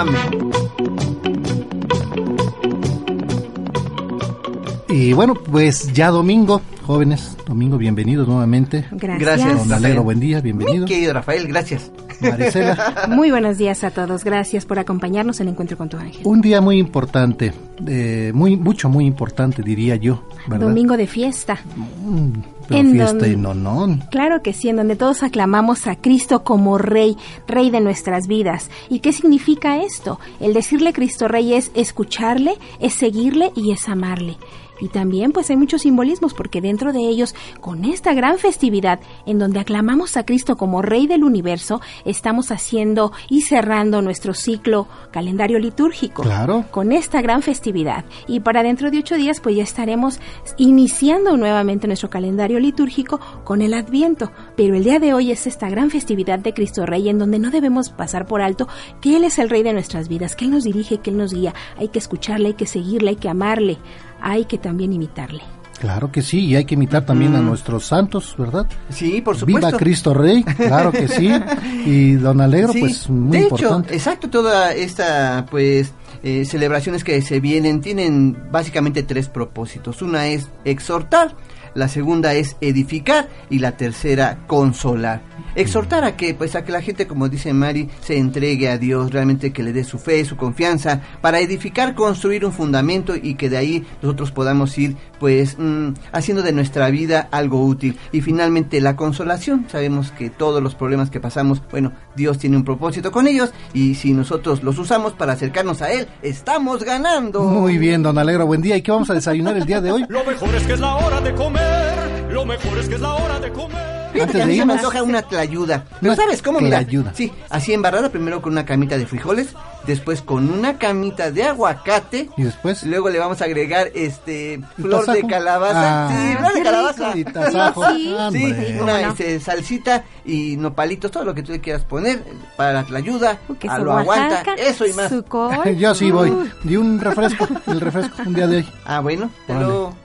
Y 4.88 5.14
bueno, 5.14 5.34
pues 5.34 5.92
ya 5.94 6.12
domingo, 6.12 6.62
jóvenes, 6.84 7.38
domingo, 7.48 7.78
bienvenidos 7.78 8.28
nuevamente. 8.28 8.86
Gracias. 8.92 9.58
Don 9.58 9.74
Alegro, 9.74 10.04
buen 10.04 10.20
día, 10.20 10.42
bienvenido. 10.42 10.86
Querido 10.86 11.14
Rafael, 11.14 11.48
gracias. 11.48 11.92
Marisela. 12.22 13.08
Muy 13.10 13.32
buenos 13.32 13.58
días 13.58 13.84
a 13.84 13.92
todos. 13.92 14.24
Gracias 14.24 14.66
por 14.66 14.80
acompañarnos 14.80 15.40
en 15.40 15.50
Encuentro 15.50 15.78
con 15.78 15.90
tu 15.90 15.98
Ángel. 15.98 16.22
Un 16.24 16.42
día 16.42 16.62
muy 16.62 16.78
importante, 16.78 17.54
eh, 17.88 18.32
muy 18.34 18.56
mucho, 18.56 18.90
muy 18.90 19.06
importante, 19.06 19.62
diría 19.64 19.96
yo. 19.96 20.24
¿verdad? 20.48 20.68
Domingo 20.68 20.98
de 20.98 21.08
fiesta. 21.08 21.60
Mm, 22.06 22.40
pero 22.68 22.80
En 22.80 22.92
fiesta 22.92 23.28
y 23.28 23.36
nonón. 23.36 24.04
Claro 24.12 24.42
que 24.42 24.54
sí, 24.54 24.70
en 24.70 24.78
donde 24.78 24.96
todos 24.96 25.24
aclamamos 25.24 25.88
a 25.88 25.96
Cristo 25.96 26.44
como 26.44 26.78
Rey, 26.78 27.18
Rey 27.48 27.70
de 27.72 27.82
nuestras 27.82 28.28
vidas. 28.28 28.70
¿Y 28.90 29.00
qué 29.00 29.12
significa 29.12 29.82
esto? 29.84 30.20
El 30.40 30.54
decirle 30.54 30.94
Cristo 30.94 31.28
Rey 31.28 31.54
es 31.54 31.72
escucharle, 31.76 32.56
es 32.80 32.94
seguirle 32.94 33.52
y 33.56 33.72
es 33.72 33.90
amarle. 33.90 34.38
Y 34.80 34.90
también 34.90 35.32
pues 35.32 35.50
hay 35.50 35.58
muchos 35.58 35.82
simbolismos 35.82 36.34
porque 36.34 36.62
dentro 36.62 36.94
de 36.94 37.00
ellos, 37.00 37.36
con 37.62 37.86
esta 37.86 38.14
gran 38.14 38.38
festividad 38.38 39.00
en 39.26 39.40
donde 39.40 39.60
aclamamos 39.60 40.18
a 40.18 40.26
Cristo 40.26 40.58
como 40.58 40.82
Rey 40.82 41.08
del 41.08 41.24
universo, 41.24 41.82
estamos 42.06 42.52
haciendo 42.52 43.12
y 43.30 43.42
cerrando 43.42 44.02
nuestro 44.02 44.34
ciclo 44.34 44.88
calendario 45.12 45.60
litúrgico. 45.60 46.24
Claro. 46.24 46.66
Con 46.72 46.92
esta 46.92 47.22
gran 47.22 47.42
festividad. 47.42 48.06
Y 48.28 48.40
para 48.40 48.64
dentro 48.64 48.92
de 48.92 49.00
ocho 49.00 49.16
días 49.16 49.40
pues 49.40 49.56
ya 49.56 49.64
estaremos 49.64 50.20
iniciando 50.58 51.38
nuevamente 51.38 51.88
nuestro 51.88 52.10
calendario 52.10 52.60
litúrgico 52.60 53.20
con 53.44 53.62
el 53.62 53.74
Adviento. 53.74 54.32
Pero 54.56 54.76
el 54.76 54.84
día 54.84 55.00
de 55.00 55.14
hoy 55.14 55.32
es 55.32 55.48
esta 55.48 55.70
gran 55.70 55.90
festividad 55.90 56.40
de 56.40 56.54
Cristo 56.54 56.86
Rey 56.86 57.10
en 57.10 57.20
donde 57.20 57.40
no 57.40 57.52
debemos 57.52 57.90
pasar 57.90 58.26
por 58.26 58.42
alto 58.42 58.68
que 59.02 59.18
Él 59.18 59.24
es 59.24 59.40
el 59.40 59.50
Rey 59.50 59.64
de 59.64 59.74
nuestras 59.74 60.08
vidas, 60.08 60.36
que 60.36 60.46
Él 60.46 60.52
nos 60.52 60.64
dirige, 60.64 60.98
que 60.98 61.10
Él 61.10 61.18
nos 61.18 61.34
guía. 61.34 61.54
Hay 61.78 61.90
que 61.90 62.00
escucharle, 62.00 62.50
hay 62.50 62.54
que 62.54 62.66
seguirle, 62.66 63.12
hay 63.12 63.16
que 63.16 63.30
amarle, 63.30 63.78
hay 64.24 64.46
que 64.46 64.58
también 64.58 64.92
imitarle. 64.94 65.42
Claro 65.80 66.12
que 66.12 66.22
sí, 66.22 66.46
y 66.46 66.56
hay 66.56 66.64
que 66.64 66.76
imitar 66.76 67.06
también 67.06 67.36
a 67.36 67.42
nuestros 67.42 67.86
santos, 67.86 68.36
¿verdad? 68.38 68.66
Sí, 68.90 69.20
por 69.22 69.36
supuesto. 69.36 69.68
Viva 69.68 69.78
Cristo 69.78 70.14
Rey, 70.14 70.42
claro 70.44 70.92
que 70.94 71.10
sí. 71.10 71.30
Y 71.86 72.14
don 72.14 72.40
Alegro, 72.40 72.72
Sí, 72.72 72.80
pues 72.80 73.10
muy 73.10 73.38
de 73.38 73.44
importante. 73.44 73.90
hecho, 73.90 73.96
exacto, 73.98 74.30
toda 74.30 74.72
esta 74.74 75.46
pues 75.52 75.92
eh, 76.24 76.46
celebraciones 76.46 77.04
que 77.04 77.22
se 77.22 77.42
vienen 77.42 77.82
tienen 77.82 78.38
básicamente 78.50 79.04
tres 79.04 79.28
propósitos. 79.28 80.02
Una 80.02 80.28
es 80.28 80.48
exhortar, 80.64 81.36
la 81.76 81.90
segunda 81.90 82.34
es 82.34 82.56
edificar 82.62 83.28
y 83.50 83.60
la 83.60 83.74
tercera 83.76 84.40
consolar. 84.48 85.22
Exhortar 85.56 86.04
a 86.04 86.16
que 86.16 86.34
pues 86.34 86.56
a 86.56 86.64
que 86.64 86.72
la 86.72 86.82
gente, 86.82 87.08
como 87.08 87.30
dice 87.30 87.54
Mari, 87.54 87.90
se 88.02 88.18
entregue 88.18 88.70
a 88.70 88.78
Dios, 88.78 89.12
realmente 89.12 89.54
que 89.54 89.64
le 89.64 89.74
dé 89.74 89.84
su 89.84 90.00
fe, 90.00 90.26
su 90.26 90.36
confianza, 90.36 91.02
para 91.22 91.40
edificar, 91.40 91.96
construir 91.96 92.46
un 92.46 92.52
fundamento 92.52 93.16
y 93.16 93.36
que 93.36 93.50
de 93.50 93.58
ahí 93.58 93.86
nosotros 94.02 94.32
podamos 94.32 94.78
ir 94.78 94.96
pues 95.20 95.58
mm, 95.58 95.94
haciendo 96.12 96.44
de 96.44 96.52
nuestra 96.52 96.90
vida 96.90 97.28
algo 97.32 97.64
útil. 97.64 97.98
Y 98.12 98.22
finalmente 98.22 98.82
la 98.82 98.96
consolación, 98.96 99.66
sabemos 99.70 100.12
que 100.12 100.30
todos 100.30 100.62
los 100.62 100.76
problemas 100.76 101.10
que 101.10 101.20
pasamos, 101.20 101.62
bueno, 101.72 101.94
Dios 102.16 102.38
tiene 102.40 102.58
un 102.58 102.64
propósito 102.64 103.12
con 103.12 103.28
ellos 103.28 103.54
y 103.74 103.96
si 103.96 104.14
nosotros 104.14 104.64
los 104.64 104.78
usamos 104.80 105.14
para 105.14 105.34
acercarnos 105.34 105.82
a 105.82 105.92
Él, 105.92 106.08
estamos 106.22 106.84
ganando. 106.84 107.44
Muy 107.44 107.78
bien, 107.78 108.04
don 108.04 108.18
Alegro, 108.18 108.46
buen 108.46 108.62
día. 108.62 108.76
¿Y 108.78 108.82
qué 108.82 108.92
vamos 108.92 109.10
a 109.10 109.14
desayunar 109.14 109.56
el 109.58 109.66
día 109.66 109.82
de 109.82 109.92
hoy? 109.92 110.06
Lo 110.10 110.24
mejor 110.24 110.54
es 110.56 110.64
que 110.64 110.74
es 110.74 110.80
la 110.80 110.96
hora 110.96 111.22
de 111.22 111.34
comer. 111.34 112.32
Lo 112.32 112.46
mejor 112.46 112.78
es 112.80 112.90
que 112.90 112.96
es 112.96 113.02
la 113.02 113.14
hora 113.14 113.40
de 113.40 113.52
comer. 113.52 114.03
Fíjate 114.14 114.34
que 114.34 114.42
a 114.42 114.46
mí 114.46 114.58
se 114.58 114.66
me 114.66 114.74
antoja 114.74 115.04
una 115.04 115.22
tlayuda. 115.24 115.86
¿Pero 116.00 116.14
Una 116.14 116.24
sabes 116.24 116.42
cómo? 116.42 116.60
Mira, 116.60 116.80
tlayuda. 116.80 117.14
sí, 117.14 117.32
así 117.50 117.74
embarrada 117.74 118.10
primero 118.10 118.42
con 118.42 118.52
una 118.54 118.66
camita 118.66 118.98
de 118.98 119.06
frijoles, 119.06 119.50
después 119.88 120.22
con 120.22 120.50
una 120.50 120.78
camita 120.78 121.32
de 121.32 121.44
aguacate. 121.44 122.30
Y 122.38 122.44
después. 122.44 122.84
Luego 122.84 123.10
le 123.10 123.20
vamos 123.20 123.42
a 123.42 123.46
agregar 123.46 123.90
este 123.94 124.62
flor 124.80 125.06
de 125.08 125.24
calabaza. 125.28 126.08
Ah, 126.08 126.10
sí, 126.12 126.38
flor 126.38 126.54
de 126.54 126.62
calabaza. 126.64 127.18
Y 127.18 127.24
tasajo. 127.26 127.84
Sí, 127.94 128.14
sí, 128.32 128.54
¿Cómo 128.78 128.84
una 128.84 129.02
no? 129.02 129.10
este, 129.10 129.40
salsita 129.40 130.04
y 130.26 130.56
nopalitos, 130.58 131.12
todo 131.12 131.26
lo 131.26 131.34
que 131.34 131.44
tú 131.44 131.52
le 131.52 131.60
quieras 131.62 131.84
poner 131.84 132.24
para 132.56 132.74
la 132.74 132.84
tlayuda. 132.84 133.38
queso 133.60 133.74
A 133.74 133.80
lo 133.80 133.94
aguanta. 133.98 134.36
Oaxaca, 134.36 134.54
Eso 134.56 134.86
y 134.86 134.94
más. 134.94 135.12
Yo 135.78 135.96
sí 135.96 136.12
voy. 136.12 136.32
Y 136.64 136.76
un 136.76 137.00
refresco, 137.00 137.48
el 137.68 137.82
refresco, 137.82 138.16
un 138.26 138.34
día 138.34 138.48
de 138.48 138.58
hoy. 138.58 138.70
Ah, 138.86 139.00
bueno, 139.02 139.30
te 139.48 139.54
Órale. 139.54 140.03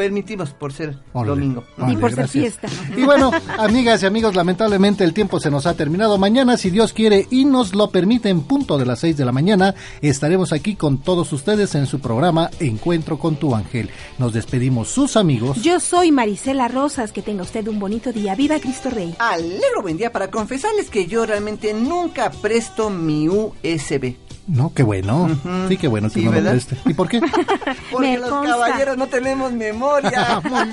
Permitimos 0.00 0.54
por 0.54 0.72
ser 0.72 0.96
domingo. 1.12 1.62
Órale, 1.76 1.92
Y 1.92 1.96
por 1.98 2.10
ser 2.14 2.26
fiesta. 2.26 2.68
Y 2.96 3.02
bueno, 3.02 3.30
amigas 3.58 4.02
y 4.02 4.06
amigos, 4.06 4.34
lamentablemente 4.34 5.04
el 5.04 5.12
tiempo 5.12 5.38
se 5.38 5.50
nos 5.50 5.66
ha 5.66 5.74
terminado. 5.74 6.16
Mañana, 6.16 6.56
si 6.56 6.70
Dios 6.70 6.94
quiere 6.94 7.26
y 7.28 7.44
nos 7.44 7.74
lo 7.74 7.90
permite, 7.90 8.30
en 8.30 8.40
punto 8.40 8.78
de 8.78 8.86
las 8.86 9.00
6 9.00 9.18
de 9.18 9.26
la 9.26 9.32
mañana, 9.32 9.74
estaremos 10.00 10.54
aquí 10.54 10.74
con 10.74 11.02
todos 11.02 11.34
ustedes 11.34 11.74
en 11.74 11.84
su 11.86 12.00
programa 12.00 12.48
Encuentro 12.60 13.18
con 13.18 13.36
tu 13.36 13.54
ángel. 13.54 13.90
Nos 14.16 14.32
despedimos 14.32 14.88
sus 14.88 15.18
amigos. 15.18 15.60
Yo 15.60 15.78
soy 15.80 16.12
Marisela 16.12 16.68
Rosas, 16.68 17.12
que 17.12 17.20
tenga 17.20 17.42
usted 17.42 17.68
un 17.68 17.78
bonito 17.78 18.10
día. 18.10 18.34
Viva 18.34 18.58
Cristo 18.58 18.88
Rey. 18.88 19.14
Alegro 19.18 19.82
buen 19.82 19.98
día 19.98 20.10
para 20.12 20.30
confesarles 20.30 20.88
que 20.88 21.08
yo 21.08 21.26
realmente 21.26 21.74
nunca 21.74 22.30
presto 22.30 22.88
mi 22.88 23.28
USB. 23.28 24.29
No, 24.46 24.72
qué 24.74 24.82
bueno. 24.82 25.28
Sí, 25.68 25.76
qué 25.76 25.86
bueno 25.86 26.08
que 26.08 26.14
Sí, 26.14 26.20
no 26.24 26.32
lo 26.32 26.36
¿verdad? 26.36 26.50
preste. 26.52 26.76
¿Y 26.86 26.94
por 26.94 27.08
qué? 27.08 27.20
Porque 27.92 28.06
Me 28.08 28.18
los 28.18 28.28
consta. 28.30 28.52
caballeros 28.52 28.96
no 28.96 29.06
tenemos 29.06 29.52
memoria. 29.52 30.40
Bien. 30.44 30.72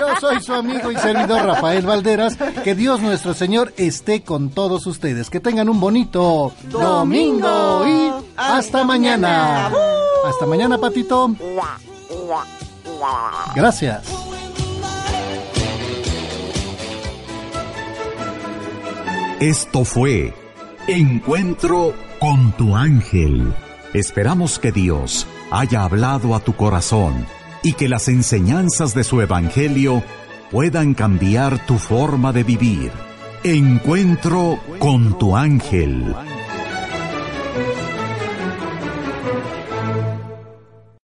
Yo 0.00 0.20
soy 0.20 0.40
su 0.42 0.52
amigo 0.52 0.90
y 0.90 0.96
servidor 0.96 1.44
Rafael 1.46 1.86
Valderas. 1.86 2.36
Que 2.64 2.74
Dios 2.74 3.00
nuestro 3.00 3.32
Señor 3.34 3.72
esté 3.76 4.22
con 4.22 4.50
todos 4.50 4.86
ustedes. 4.86 5.30
Que 5.30 5.38
tengan 5.40 5.68
un 5.68 5.78
bonito 5.78 6.52
domingo 6.70 7.86
y 7.86 8.10
hasta 8.36 8.82
mañana. 8.84 9.70
Hasta 10.26 10.46
mañana, 10.46 10.78
Patito. 10.78 11.30
Gracias. 13.54 14.02
Esto 19.40 19.84
fue 19.84 20.34
Encuentro 20.86 21.94
con 22.20 22.52
tu 22.52 22.76
ángel. 22.76 23.54
Esperamos 23.94 24.58
que 24.58 24.70
Dios 24.70 25.26
haya 25.50 25.82
hablado 25.82 26.34
a 26.34 26.40
tu 26.40 26.54
corazón 26.56 27.24
y 27.62 27.72
que 27.72 27.88
las 27.88 28.08
enseñanzas 28.08 28.94
de 28.94 29.02
su 29.02 29.22
Evangelio 29.22 30.02
puedan 30.50 30.92
cambiar 30.92 31.64
tu 31.64 31.78
forma 31.78 32.34
de 32.34 32.44
vivir. 32.44 32.92
Encuentro 33.44 34.58
con 34.78 35.16
tu 35.18 35.34
ángel. 35.34 36.14